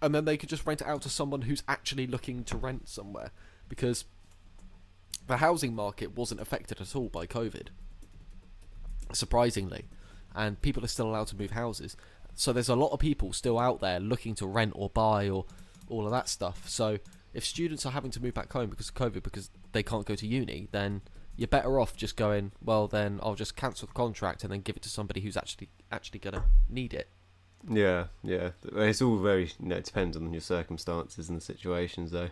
and 0.00 0.14
then 0.14 0.24
they 0.24 0.36
could 0.36 0.48
just 0.48 0.66
rent 0.66 0.80
it 0.80 0.86
out 0.86 1.02
to 1.02 1.08
someone 1.08 1.42
who's 1.42 1.62
actually 1.66 2.06
looking 2.06 2.44
to 2.44 2.56
rent 2.56 2.88
somewhere 2.88 3.30
because 3.68 4.04
the 5.26 5.38
housing 5.38 5.74
market 5.74 6.16
wasn't 6.16 6.40
affected 6.40 6.80
at 6.80 6.94
all 6.94 7.08
by 7.08 7.26
COVID, 7.26 7.68
surprisingly, 9.12 9.86
and 10.34 10.60
people 10.62 10.84
are 10.84 10.88
still 10.88 11.08
allowed 11.08 11.28
to 11.28 11.36
move 11.36 11.52
houses. 11.52 11.96
So 12.34 12.52
there's 12.52 12.68
a 12.68 12.76
lot 12.76 12.90
of 12.92 12.98
people 12.98 13.32
still 13.32 13.58
out 13.58 13.80
there 13.80 14.00
looking 14.00 14.34
to 14.36 14.46
rent 14.46 14.72
or 14.74 14.90
buy 14.90 15.28
or 15.28 15.46
all 15.88 16.04
of 16.04 16.10
that 16.12 16.28
stuff. 16.28 16.68
So 16.68 16.98
if 17.32 17.44
students 17.44 17.86
are 17.86 17.92
having 17.92 18.10
to 18.12 18.22
move 18.22 18.34
back 18.34 18.52
home 18.52 18.70
because 18.70 18.88
of 18.88 18.94
COVID 18.94 19.22
because 19.22 19.50
they 19.72 19.82
can't 19.82 20.06
go 20.06 20.14
to 20.14 20.26
uni, 20.26 20.68
then 20.72 21.02
you're 21.36 21.48
better 21.48 21.78
off 21.80 21.96
just 21.96 22.16
going, 22.16 22.52
well 22.62 22.86
then 22.86 23.20
I'll 23.22 23.34
just 23.34 23.56
cancel 23.56 23.86
the 23.88 23.94
contract 23.94 24.44
and 24.44 24.52
then 24.52 24.60
give 24.60 24.76
it 24.76 24.82
to 24.82 24.88
somebody 24.88 25.20
who's 25.20 25.36
actually 25.36 25.68
actually 25.90 26.20
gonna 26.20 26.44
need 26.68 26.94
it. 26.94 27.08
Yeah, 27.68 28.06
yeah. 28.22 28.50
It's 28.74 29.00
all 29.00 29.16
very, 29.16 29.46
you 29.58 29.68
know, 29.68 29.76
it 29.76 29.84
depends 29.84 30.16
on 30.16 30.32
your 30.32 30.42
circumstances 30.42 31.28
and 31.30 31.38
the 31.38 31.44
situations, 31.44 32.10
though. 32.10 32.28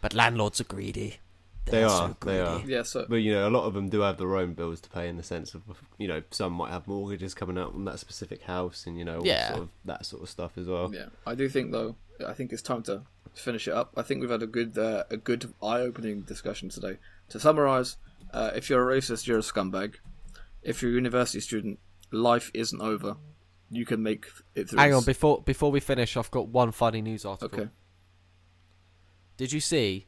But 0.00 0.14
landlords 0.14 0.60
are 0.60 0.64
greedy. 0.64 1.18
They 1.66 1.72
They're 1.72 1.86
are, 1.86 2.08
so 2.08 2.16
they 2.26 2.40
are. 2.40 2.56
greedy. 2.58 2.72
Yeah, 2.72 2.82
so 2.82 3.06
But 3.08 3.16
you 3.16 3.32
know, 3.32 3.46
a 3.46 3.50
lot 3.50 3.64
of 3.66 3.74
them 3.74 3.88
do 3.88 4.00
have 4.00 4.18
their 4.18 4.34
own 4.34 4.54
bills 4.54 4.80
to 4.80 4.88
pay 4.90 5.08
in 5.08 5.16
the 5.16 5.22
sense 5.22 5.54
of, 5.54 5.62
you 5.98 6.08
know, 6.08 6.22
some 6.30 6.54
might 6.54 6.70
have 6.70 6.88
mortgages 6.88 7.34
coming 7.34 7.56
out 7.58 7.74
on 7.74 7.84
that 7.84 7.98
specific 8.00 8.42
house, 8.42 8.86
and 8.86 8.98
you 8.98 9.04
know, 9.04 9.18
all 9.18 9.26
Yeah. 9.26 9.50
sort 9.50 9.60
of 9.62 9.68
that 9.84 10.06
sort 10.06 10.22
of 10.22 10.28
stuff 10.30 10.58
as 10.58 10.66
well. 10.66 10.90
yeah, 10.92 11.06
I 11.26 11.34
do 11.36 11.48
think 11.48 11.70
though. 11.70 11.94
I 12.26 12.32
think 12.32 12.52
it's 12.52 12.62
time 12.62 12.82
to 12.84 13.02
finish 13.34 13.68
it 13.68 13.74
up. 13.74 13.92
I 13.96 14.02
think 14.02 14.20
we've 14.20 14.30
had 14.30 14.42
a 14.42 14.46
good, 14.46 14.76
uh, 14.78 15.04
a 15.10 15.16
good 15.16 15.52
eye-opening 15.62 16.22
discussion 16.22 16.68
today. 16.68 16.98
To 17.28 17.38
summarise, 17.40 17.96
uh, 18.32 18.50
if 18.54 18.70
you're 18.70 18.90
a 18.90 18.98
racist, 18.98 19.26
you're 19.26 19.38
a 19.38 19.42
scumbag. 19.42 19.96
If 20.62 20.82
you're 20.82 20.92
a 20.92 20.94
university 20.94 21.40
student, 21.40 21.78
life 22.10 22.50
isn't 22.54 22.80
over. 22.80 23.16
You 23.70 23.86
can 23.86 24.02
make 24.02 24.26
it 24.54 24.70
through. 24.70 24.78
Hang 24.78 24.94
on, 24.94 25.04
before 25.04 25.42
before 25.42 25.70
we 25.70 25.80
finish, 25.80 26.16
I've 26.16 26.30
got 26.30 26.48
one 26.48 26.72
funny 26.72 27.00
news 27.00 27.24
article. 27.24 27.60
Okay. 27.60 27.70
Did 29.36 29.52
you 29.52 29.60
see 29.60 30.06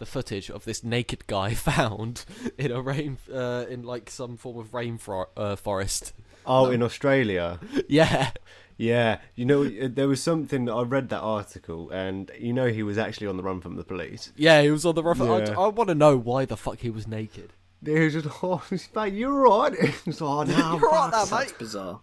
the 0.00 0.06
footage 0.06 0.50
of 0.50 0.64
this 0.64 0.82
naked 0.82 1.28
guy 1.28 1.54
found 1.70 2.24
in 2.58 2.72
a 2.72 2.80
rain 2.80 3.18
uh, 3.32 3.66
in 3.70 3.84
like 3.84 4.10
some 4.10 4.36
form 4.36 4.58
of 4.58 4.72
rainforest? 4.72 5.28
Uh, 5.36 5.54
forest? 5.54 6.12
Oh, 6.44 6.70
in 6.70 6.82
Australia, 6.82 7.60
yeah. 7.88 8.30
yeah. 8.76 9.20
You 9.36 9.44
know, 9.44 9.62
uh, 9.64 9.88
there 9.88 10.08
was 10.08 10.20
something. 10.22 10.68
I 10.68 10.82
read 10.82 11.10
that 11.10 11.20
article, 11.20 11.90
and 11.90 12.30
you 12.36 12.52
know, 12.52 12.66
he 12.66 12.82
was 12.82 12.98
actually 12.98 13.28
on 13.28 13.36
the 13.36 13.42
run 13.42 13.60
from 13.60 13.76
the 13.76 13.84
police. 13.84 14.32
Yeah, 14.36 14.62
he 14.62 14.70
was 14.70 14.84
on 14.84 14.94
the 14.96 15.02
rough. 15.02 15.18
Yeah. 15.18 15.54
I, 15.56 15.64
I 15.64 15.68
want 15.68 15.88
to 15.88 15.94
know 15.94 16.16
why 16.16 16.46
the 16.46 16.56
fuck 16.56 16.78
he 16.78 16.90
was 16.90 17.06
naked. 17.06 17.52
They 17.82 18.04
was 18.04 18.12
just, 18.12 18.28
oh, 18.42 18.62
mate, 18.94 19.14
you're 19.14 19.32
right. 19.32 19.72
It's 19.72 20.20
like, 20.20 20.20
oh, 20.20 20.42
no, 20.42 20.78
You're 20.78 20.90
right 20.90 21.10
there, 21.10 21.26
That's 21.26 21.52
bizarre. 21.52 22.00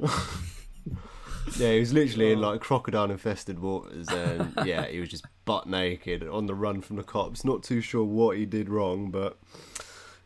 Yeah, 1.56 1.72
he 1.74 1.80
was 1.80 1.94
literally 1.94 2.34
in 2.34 2.42
like 2.42 2.62
crocodile 2.62 3.10
infested 3.10 3.60
waters, 3.60 4.08
and 4.10 4.54
yeah, 4.66 4.86
he 4.86 5.00
was 5.00 5.10
just 5.10 5.26
butt 5.46 5.68
naked 5.68 6.28
on 6.28 6.46
the 6.46 6.54
run 6.56 6.82
from 6.82 6.98
the 6.98 7.04
cops. 7.04 7.46
Not 7.46 7.64
too 7.64 7.82
sure 7.82 8.04
what 8.04 8.38
he 8.38 8.46
did 8.46 8.70
wrong, 8.70 9.12
but 9.12 9.38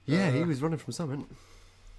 yeah, 0.06 0.32
he 0.32 0.44
was 0.44 0.62
running 0.62 0.80
from 0.80 0.94
something. 0.94 1.28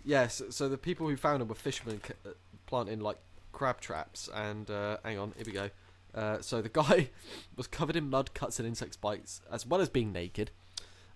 Yes. 0.05 0.43
So, 0.51 0.69
the 0.69 0.77
people 0.77 1.09
who 1.09 1.17
found 1.17 1.41
him 1.41 1.49
were 1.49 1.55
fishermen 1.55 2.01
c- 2.05 2.15
uh, 2.27 2.31
planting 2.67 3.01
like 3.01 3.19
crab 3.53 3.81
traps. 3.81 4.29
And 4.35 4.69
uh, 4.71 4.97
hang 5.05 5.19
on, 5.19 5.33
here 5.37 5.45
we 5.47 5.53
go. 5.53 5.71
Uh, 6.15 6.41
so 6.41 6.61
the 6.61 6.69
guy 6.83 7.11
was 7.57 7.67
covered 7.67 7.97
in 7.97 8.11
mud, 8.11 8.35
cuts, 8.35 8.59
and 8.59 8.67
insect 8.67 9.01
bites, 9.01 9.41
as 9.51 9.67
well 9.67 9.81
as 9.81 9.89
being 9.89 10.13
naked. 10.13 10.51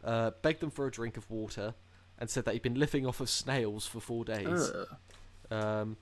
Uh, 0.05 0.31
begged 0.43 0.61
them 0.61 0.71
for 0.71 0.87
a 0.87 0.91
drink 0.91 1.17
of 1.17 1.29
water, 1.31 1.75
and 2.19 2.31
said 2.31 2.45
that 2.45 2.55
he'd 2.55 2.63
been 2.63 2.79
living 2.79 3.05
off 3.07 3.21
of 3.21 3.29
snails 3.29 3.87
for 3.87 4.01
four 4.01 4.25
days. 4.25 4.71
Ugh. 4.71 4.87
Um, 5.51 5.97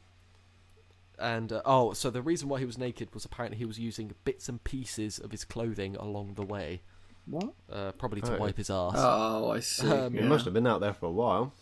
and 1.19 1.53
uh, 1.53 1.63
oh, 1.65 1.93
so 1.93 2.11
the 2.11 2.23
reason 2.23 2.49
why 2.49 2.59
he 2.59 2.65
was 2.67 2.79
naked 2.79 3.13
was 3.15 3.25
apparently 3.25 3.59
he 3.59 3.65
was 3.65 3.79
using 3.79 4.15
bits 4.25 4.49
and 4.49 4.63
pieces 4.65 5.19
of 5.19 5.31
his 5.31 5.45
clothing 5.45 5.97
along 5.97 6.35
the 6.35 6.43
way, 6.43 6.83
What? 7.27 7.53
uh, 7.71 7.93
probably 7.93 8.21
to 8.23 8.37
Oh. 8.37 8.39
wipe 8.41 8.57
his 8.57 8.71
ass. 8.71 8.95
Oh, 8.97 9.51
I 9.51 9.61
see. 9.61 9.89
Um, 9.89 10.13
He 10.13 10.21
yeah. 10.21 10.27
must 10.27 10.45
have 10.45 10.55
been 10.55 10.67
out 10.67 10.81
there 10.81 10.95
for 10.95 11.07
a 11.07 11.13
while. 11.13 11.53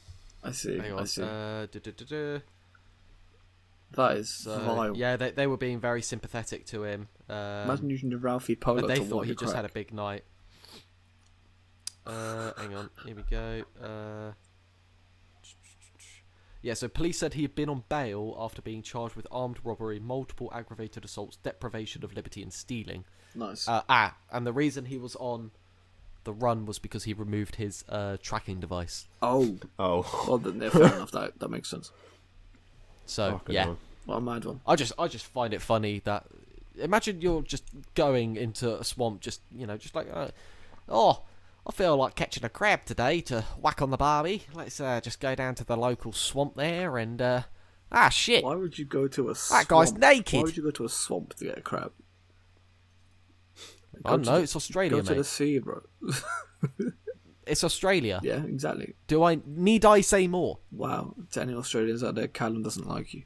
I 0.42 0.52
see. 0.52 0.78
Hang 0.78 0.92
I 0.92 0.96
on. 1.00 1.06
see. 1.06 1.22
Uh, 1.22 1.66
that 3.94 4.16
is 4.16 4.30
So, 4.30 4.58
vile. 4.60 4.96
yeah, 4.96 5.16
they, 5.16 5.30
they 5.32 5.46
were 5.46 5.58
being 5.58 5.78
very 5.78 6.00
sympathetic 6.02 6.64
to 6.66 6.84
him. 6.84 7.08
Um, 7.28 7.36
Imagine 7.64 7.90
using 7.90 8.10
the 8.10 8.16
Ralphie 8.18 8.56
Polo 8.56 8.80
but 8.80 8.88
they 8.88 8.98
to 8.98 9.04
thought 9.04 9.16
wipe 9.18 9.24
he 9.26 9.30
your 9.32 9.36
just 9.36 9.54
had 9.54 9.64
a 9.66 9.68
crack. 9.68 9.74
big 9.88 9.92
night. 9.94 10.24
Uh, 12.06 12.52
hang 12.56 12.74
on, 12.74 12.90
here 13.04 13.14
we 13.14 13.22
go. 13.22 13.62
Uh, 13.80 14.32
yeah, 16.62 16.74
so 16.74 16.88
police 16.88 17.18
said 17.18 17.34
he 17.34 17.42
had 17.42 17.54
been 17.54 17.68
on 17.68 17.84
bail 17.88 18.36
after 18.38 18.62
being 18.62 18.82
charged 18.82 19.16
with 19.16 19.26
armed 19.30 19.58
robbery, 19.64 19.98
multiple 19.98 20.50
aggravated 20.54 21.04
assaults, 21.04 21.36
deprivation 21.36 22.04
of 22.04 22.14
liberty, 22.14 22.42
and 22.42 22.52
stealing. 22.52 23.04
Nice. 23.34 23.68
Uh, 23.68 23.82
ah, 23.88 24.16
and 24.30 24.46
the 24.46 24.52
reason 24.52 24.86
he 24.86 24.98
was 24.98 25.16
on 25.16 25.50
the 26.24 26.32
run 26.32 26.66
was 26.66 26.78
because 26.78 27.04
he 27.04 27.12
removed 27.12 27.56
his 27.56 27.84
uh, 27.88 28.16
tracking 28.22 28.60
device. 28.60 29.08
oh, 29.22 29.56
Oh, 29.78 30.24
well 30.28 30.38
then, 30.38 30.60
yeah, 30.60 30.70
fair 30.70 30.82
enough. 30.84 31.10
That 31.10 31.38
that 31.40 31.50
makes 31.50 31.68
sense. 31.68 31.90
So 33.06 33.32
fucking 33.32 33.54
yeah, 33.54 33.64
hell. 33.64 33.78
What 34.04 34.16
a 34.16 34.20
mad 34.20 34.44
one. 34.44 34.60
I 34.66 34.76
just 34.76 34.92
I 34.98 35.08
just 35.08 35.26
find 35.26 35.52
it 35.52 35.60
funny 35.60 36.00
that 36.04 36.26
imagine 36.78 37.20
you're 37.20 37.42
just 37.42 37.64
going 37.94 38.36
into 38.36 38.78
a 38.78 38.84
swamp, 38.84 39.20
just 39.20 39.40
you 39.50 39.66
know, 39.66 39.76
just 39.76 39.94
like 39.94 40.06
uh, 40.12 40.28
oh, 40.88 41.22
I 41.66 41.72
feel 41.72 41.96
like 41.96 42.14
catching 42.16 42.44
a 42.44 42.48
crab 42.48 42.84
today 42.84 43.20
to 43.22 43.42
whack 43.60 43.80
on 43.82 43.90
the 43.90 43.96
barbie. 43.96 44.44
Let's 44.52 44.80
uh, 44.80 45.00
just 45.00 45.20
go 45.20 45.34
down 45.34 45.54
to 45.56 45.64
the 45.64 45.76
local 45.76 46.12
swamp 46.12 46.56
there 46.56 46.98
and 46.98 47.22
uh, 47.22 47.42
ah 47.92 48.08
shit, 48.08 48.42
Why 48.44 48.56
would 48.56 48.78
you 48.78 48.84
go 48.84 49.06
to 49.08 49.30
a 49.30 49.34
that 49.34 49.66
guy's 49.68 49.90
swamp? 49.90 49.98
naked. 50.00 50.34
Why 50.38 50.42
would 50.42 50.56
you 50.56 50.62
go 50.64 50.70
to 50.72 50.84
a 50.84 50.88
swamp 50.88 51.34
to 51.34 51.44
get 51.44 51.58
a 51.58 51.60
crab? 51.62 51.92
I 54.04 54.10
don't 54.10 54.24
know. 54.26 54.36
the- 54.38 54.42
It's 54.42 54.56
Australia, 54.56 54.90
Go 54.90 55.02
to 55.02 55.10
mate. 55.12 55.18
the 55.18 55.24
sea, 55.24 55.58
bro. 55.58 55.82
It's 57.44 57.64
Australia. 57.64 58.20
yeah, 58.22 58.44
exactly. 58.44 58.94
Do 59.08 59.24
I 59.24 59.40
need 59.44 59.84
I 59.84 60.00
say 60.00 60.28
more? 60.28 60.60
Wow. 60.70 61.14
To 61.32 61.40
any 61.42 61.54
Australians 61.54 62.04
out 62.04 62.14
there, 62.14 62.28
Callum 62.28 62.62
doesn't 62.62 62.86
like 62.88 63.12
you. 63.14 63.24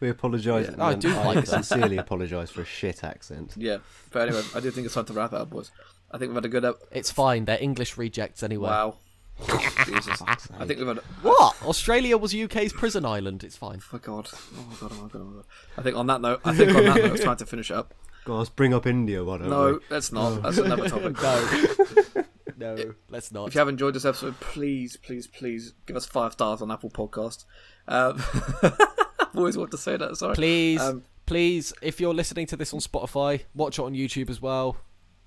we 0.00 0.08
apologise. 0.08 0.70
Yeah. 0.70 0.82
I 0.82 0.94
do 0.94 1.08
like 1.14 1.46
sincerely 1.46 1.98
apologise 1.98 2.50
for 2.50 2.62
a 2.62 2.64
shit 2.64 3.04
accent. 3.04 3.52
Yeah. 3.58 3.78
But 4.10 4.28
anyway, 4.28 4.42
I 4.54 4.60
do 4.60 4.70
think 4.70 4.86
it's 4.86 4.94
time 4.94 5.04
to 5.04 5.12
wrap 5.12 5.34
it 5.34 5.40
up, 5.40 5.50
boys. 5.50 5.70
I 6.14 6.18
think 6.18 6.28
we've 6.30 6.36
had 6.36 6.44
a 6.44 6.48
good. 6.48 6.64
Ep- 6.64 6.76
It's 6.92 7.10
fine. 7.10 7.44
They're 7.44 7.58
English 7.60 7.96
rejects 7.98 8.42
anyway. 8.42 8.68
wow. 8.70 8.96
Jesus. 9.86 10.22
I 10.22 10.64
think 10.64 10.78
we've 10.78 10.86
had. 10.86 10.98
What? 11.22 11.56
Australia 11.64 12.16
was 12.16 12.32
UK's 12.34 12.72
prison 12.72 13.04
island. 13.04 13.42
It's 13.42 13.56
fine. 13.56 13.80
Oh 13.82 13.88
my 13.94 13.98
god. 13.98 14.28
Oh 14.32 14.66
my 14.70 14.76
god. 14.80 14.92
Oh 14.94 15.02
my 15.02 15.08
god. 15.08 15.20
Oh 15.20 15.24
my 15.24 15.34
god. 15.36 15.44
I 15.76 15.82
think 15.82 15.96
on 15.96 16.06
that 16.06 16.20
note, 16.20 16.40
I 16.44 16.54
think 16.54 16.74
on 16.74 16.84
that 16.84 16.96
note, 16.96 17.12
it's 17.16 17.24
time 17.24 17.36
to 17.38 17.46
finish 17.46 17.70
it 17.70 17.74
up. 17.76 17.92
Guys, 18.24 18.48
bring 18.48 18.72
up 18.72 18.86
India, 18.86 19.22
why 19.22 19.36
don't 19.36 19.50
No, 19.50 19.72
we? 19.74 19.78
let's 19.90 20.10
not. 20.12 20.40
That's 20.42 20.56
another 20.58 20.88
topic. 20.88 21.16
No, 22.56 22.76
no, 22.76 22.94
let's 23.10 23.32
not. 23.32 23.48
If 23.48 23.54
you 23.54 23.58
have 23.58 23.68
enjoyed 23.68 23.94
this 23.94 24.04
episode, 24.04 24.38
please, 24.38 24.96
please, 24.96 25.26
please 25.26 25.74
give 25.86 25.96
us 25.96 26.06
five 26.06 26.32
stars 26.32 26.62
on 26.62 26.70
Apple 26.70 26.88
Podcast. 26.88 27.44
Um, 27.88 28.22
I've 28.62 29.36
always 29.36 29.56
wanted 29.56 29.72
to 29.72 29.78
say 29.78 29.96
that. 29.96 30.16
Sorry. 30.16 30.34
Please, 30.36 30.80
Um, 30.80 31.02
please, 31.26 31.72
if 31.82 32.00
you're 32.00 32.14
listening 32.14 32.46
to 32.46 32.56
this 32.56 32.72
on 32.72 32.78
Spotify, 32.78 33.42
watch 33.54 33.78
it 33.80 33.82
on 33.82 33.92
YouTube 33.94 34.30
as 34.30 34.40
well. 34.40 34.76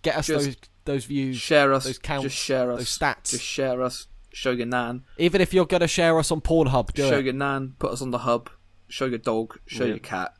Get 0.04 0.16
us 0.16 0.28
Just 0.28 0.46
those 0.46 0.56
those 0.88 1.06
views. 1.06 1.38
share 1.38 1.74
us. 1.74 1.84
those 1.86 2.00
counts, 2.00 2.24
just 2.24 2.36
share 2.38 2.72
us. 2.72 2.80
those 2.80 2.98
stats. 2.98 3.32
Just 3.32 3.44
share 3.44 3.82
us. 3.84 4.08
Show 4.34 4.52
your 4.52 4.66
nan. 4.68 5.04
Even 5.18 5.42
if 5.42 5.54
you're 5.54 5.66
gonna 5.66 5.88
share 5.88 6.18
us 6.20 6.32
on 6.32 6.42
Pornhub, 6.42 6.94
do 6.94 7.08
show 7.08 7.20
it. 7.20 7.26
your 7.26 7.34
nan. 7.34 7.76
Put 7.80 7.92
us 7.92 8.02
on 8.02 8.12
the 8.12 8.20
hub. 8.20 8.50
Show 8.88 9.06
your 9.06 9.18
dog. 9.20 9.60
Show 9.68 9.84
Yeah. 9.84 9.90
your 9.92 10.00
cat. 10.00 10.34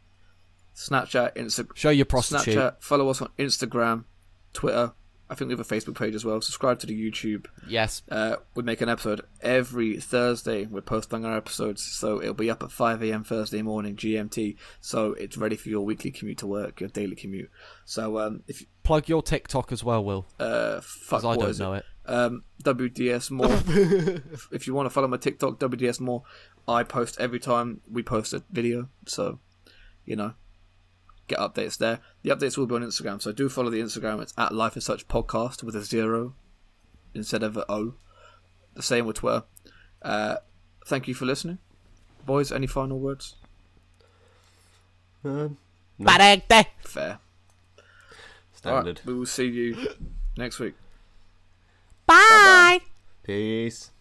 Snapchat, 0.76 1.36
Instagram. 1.36 1.76
Show 1.76 1.90
your 1.90 2.06
prostitute. 2.06 2.56
Snapchat. 2.56 2.76
Follow 2.82 3.10
us 3.10 3.22
on 3.22 3.30
Instagram, 3.40 4.06
Twitter, 4.54 4.94
I 5.30 5.36
think 5.36 5.50
we 5.50 5.54
have 5.54 5.60
a 5.60 5.76
Facebook 5.76 5.98
page 5.98 6.16
as 6.16 6.24
well. 6.24 6.40
Subscribe 6.40 6.80
to 6.80 6.88
the 6.88 7.12
YouTube. 7.12 7.48
Yes. 7.68 8.02
Uh, 8.10 8.38
we 8.56 8.64
make 8.64 8.80
an 8.82 8.88
episode 8.88 9.22
every 9.42 10.00
Thursday. 10.00 10.66
We're 10.66 10.82
posting 10.82 11.26
our 11.26 11.36
episodes, 11.36 11.84
so 11.84 12.22
it'll 12.22 12.34
be 12.34 12.50
up 12.50 12.64
at 12.64 12.72
5 12.72 13.04
a.m. 13.04 13.24
Thursday 13.24 13.62
morning 13.62 13.96
GMT. 13.96 14.56
So 14.80 15.14
it's 15.14 15.38
ready 15.38 15.58
for 15.58 15.70
your 15.70 15.82
weekly 15.82 16.12
commute 16.12 16.38
to 16.40 16.48
work, 16.48 16.80
your 16.80 16.90
daily 16.90 17.16
commute. 17.16 17.52
So 17.84 18.20
um, 18.20 18.44
if 18.48 18.64
Plug 18.84 19.10
your 19.10 19.22
TikTok 19.22 19.74
as 19.74 19.84
well, 19.84 20.02
Will. 20.04 20.26
uh, 20.40 20.80
fuck, 20.82 21.26
I 21.26 21.36
don't 21.36 21.60
know 21.60 21.74
it? 21.74 21.86
it. 22.08 22.10
Um, 22.10 22.44
WDS 22.64 23.30
more. 23.32 23.48
if, 23.68 24.48
if 24.54 24.68
you 24.68 24.74
want 24.74 24.86
to 24.86 24.90
follow 24.90 25.10
my 25.10 25.18
TikTok, 25.18 25.60
WDS 25.60 26.00
more. 26.00 26.24
I 26.70 26.84
post 26.84 27.18
every 27.20 27.40
time 27.40 27.82
we 27.92 28.02
post 28.02 28.34
a 28.34 28.44
video, 28.50 28.88
so 29.06 29.40
you 30.06 30.16
know, 30.16 30.36
get 31.28 31.40
updates 31.40 31.78
there. 31.78 32.00
The 32.24 32.30
updates 32.30 32.58
will 32.58 32.68
be 32.68 32.76
on 32.76 32.84
Instagram, 32.84 33.22
so 33.22 33.32
do 33.32 33.50
follow 33.50 33.70
the 33.70 33.82
Instagram. 33.82 34.22
It's 34.22 34.34
at 34.38 34.54
Life 34.54 34.78
as 34.78 34.86
Such 34.86 35.08
Podcast 35.08 35.64
with 35.64 35.76
a 35.76 35.82
zero 35.84 36.34
instead 37.14 37.44
of 37.44 37.58
an 37.58 37.64
O. 37.70 37.94
The 38.76 38.84
same 38.84 39.06
with 39.06 39.18
Twitter. 39.18 39.44
Uh, 40.02 40.38
thank 40.86 41.08
you 41.08 41.14
for 41.14 41.26
listening, 41.26 41.58
boys. 42.26 42.52
Any 42.52 42.68
final 42.68 43.00
words? 43.00 43.36
Um, 45.24 45.58
Barete. 46.00 46.66
Fair. 46.82 47.20
Standard. 48.54 49.00
right, 49.00 49.06
we 49.06 49.14
will 49.14 49.26
see 49.26 49.48
you 49.48 49.76
next 50.38 50.60
week. 50.60 50.76
Bye. 52.06 52.80
Peace. 53.24 53.92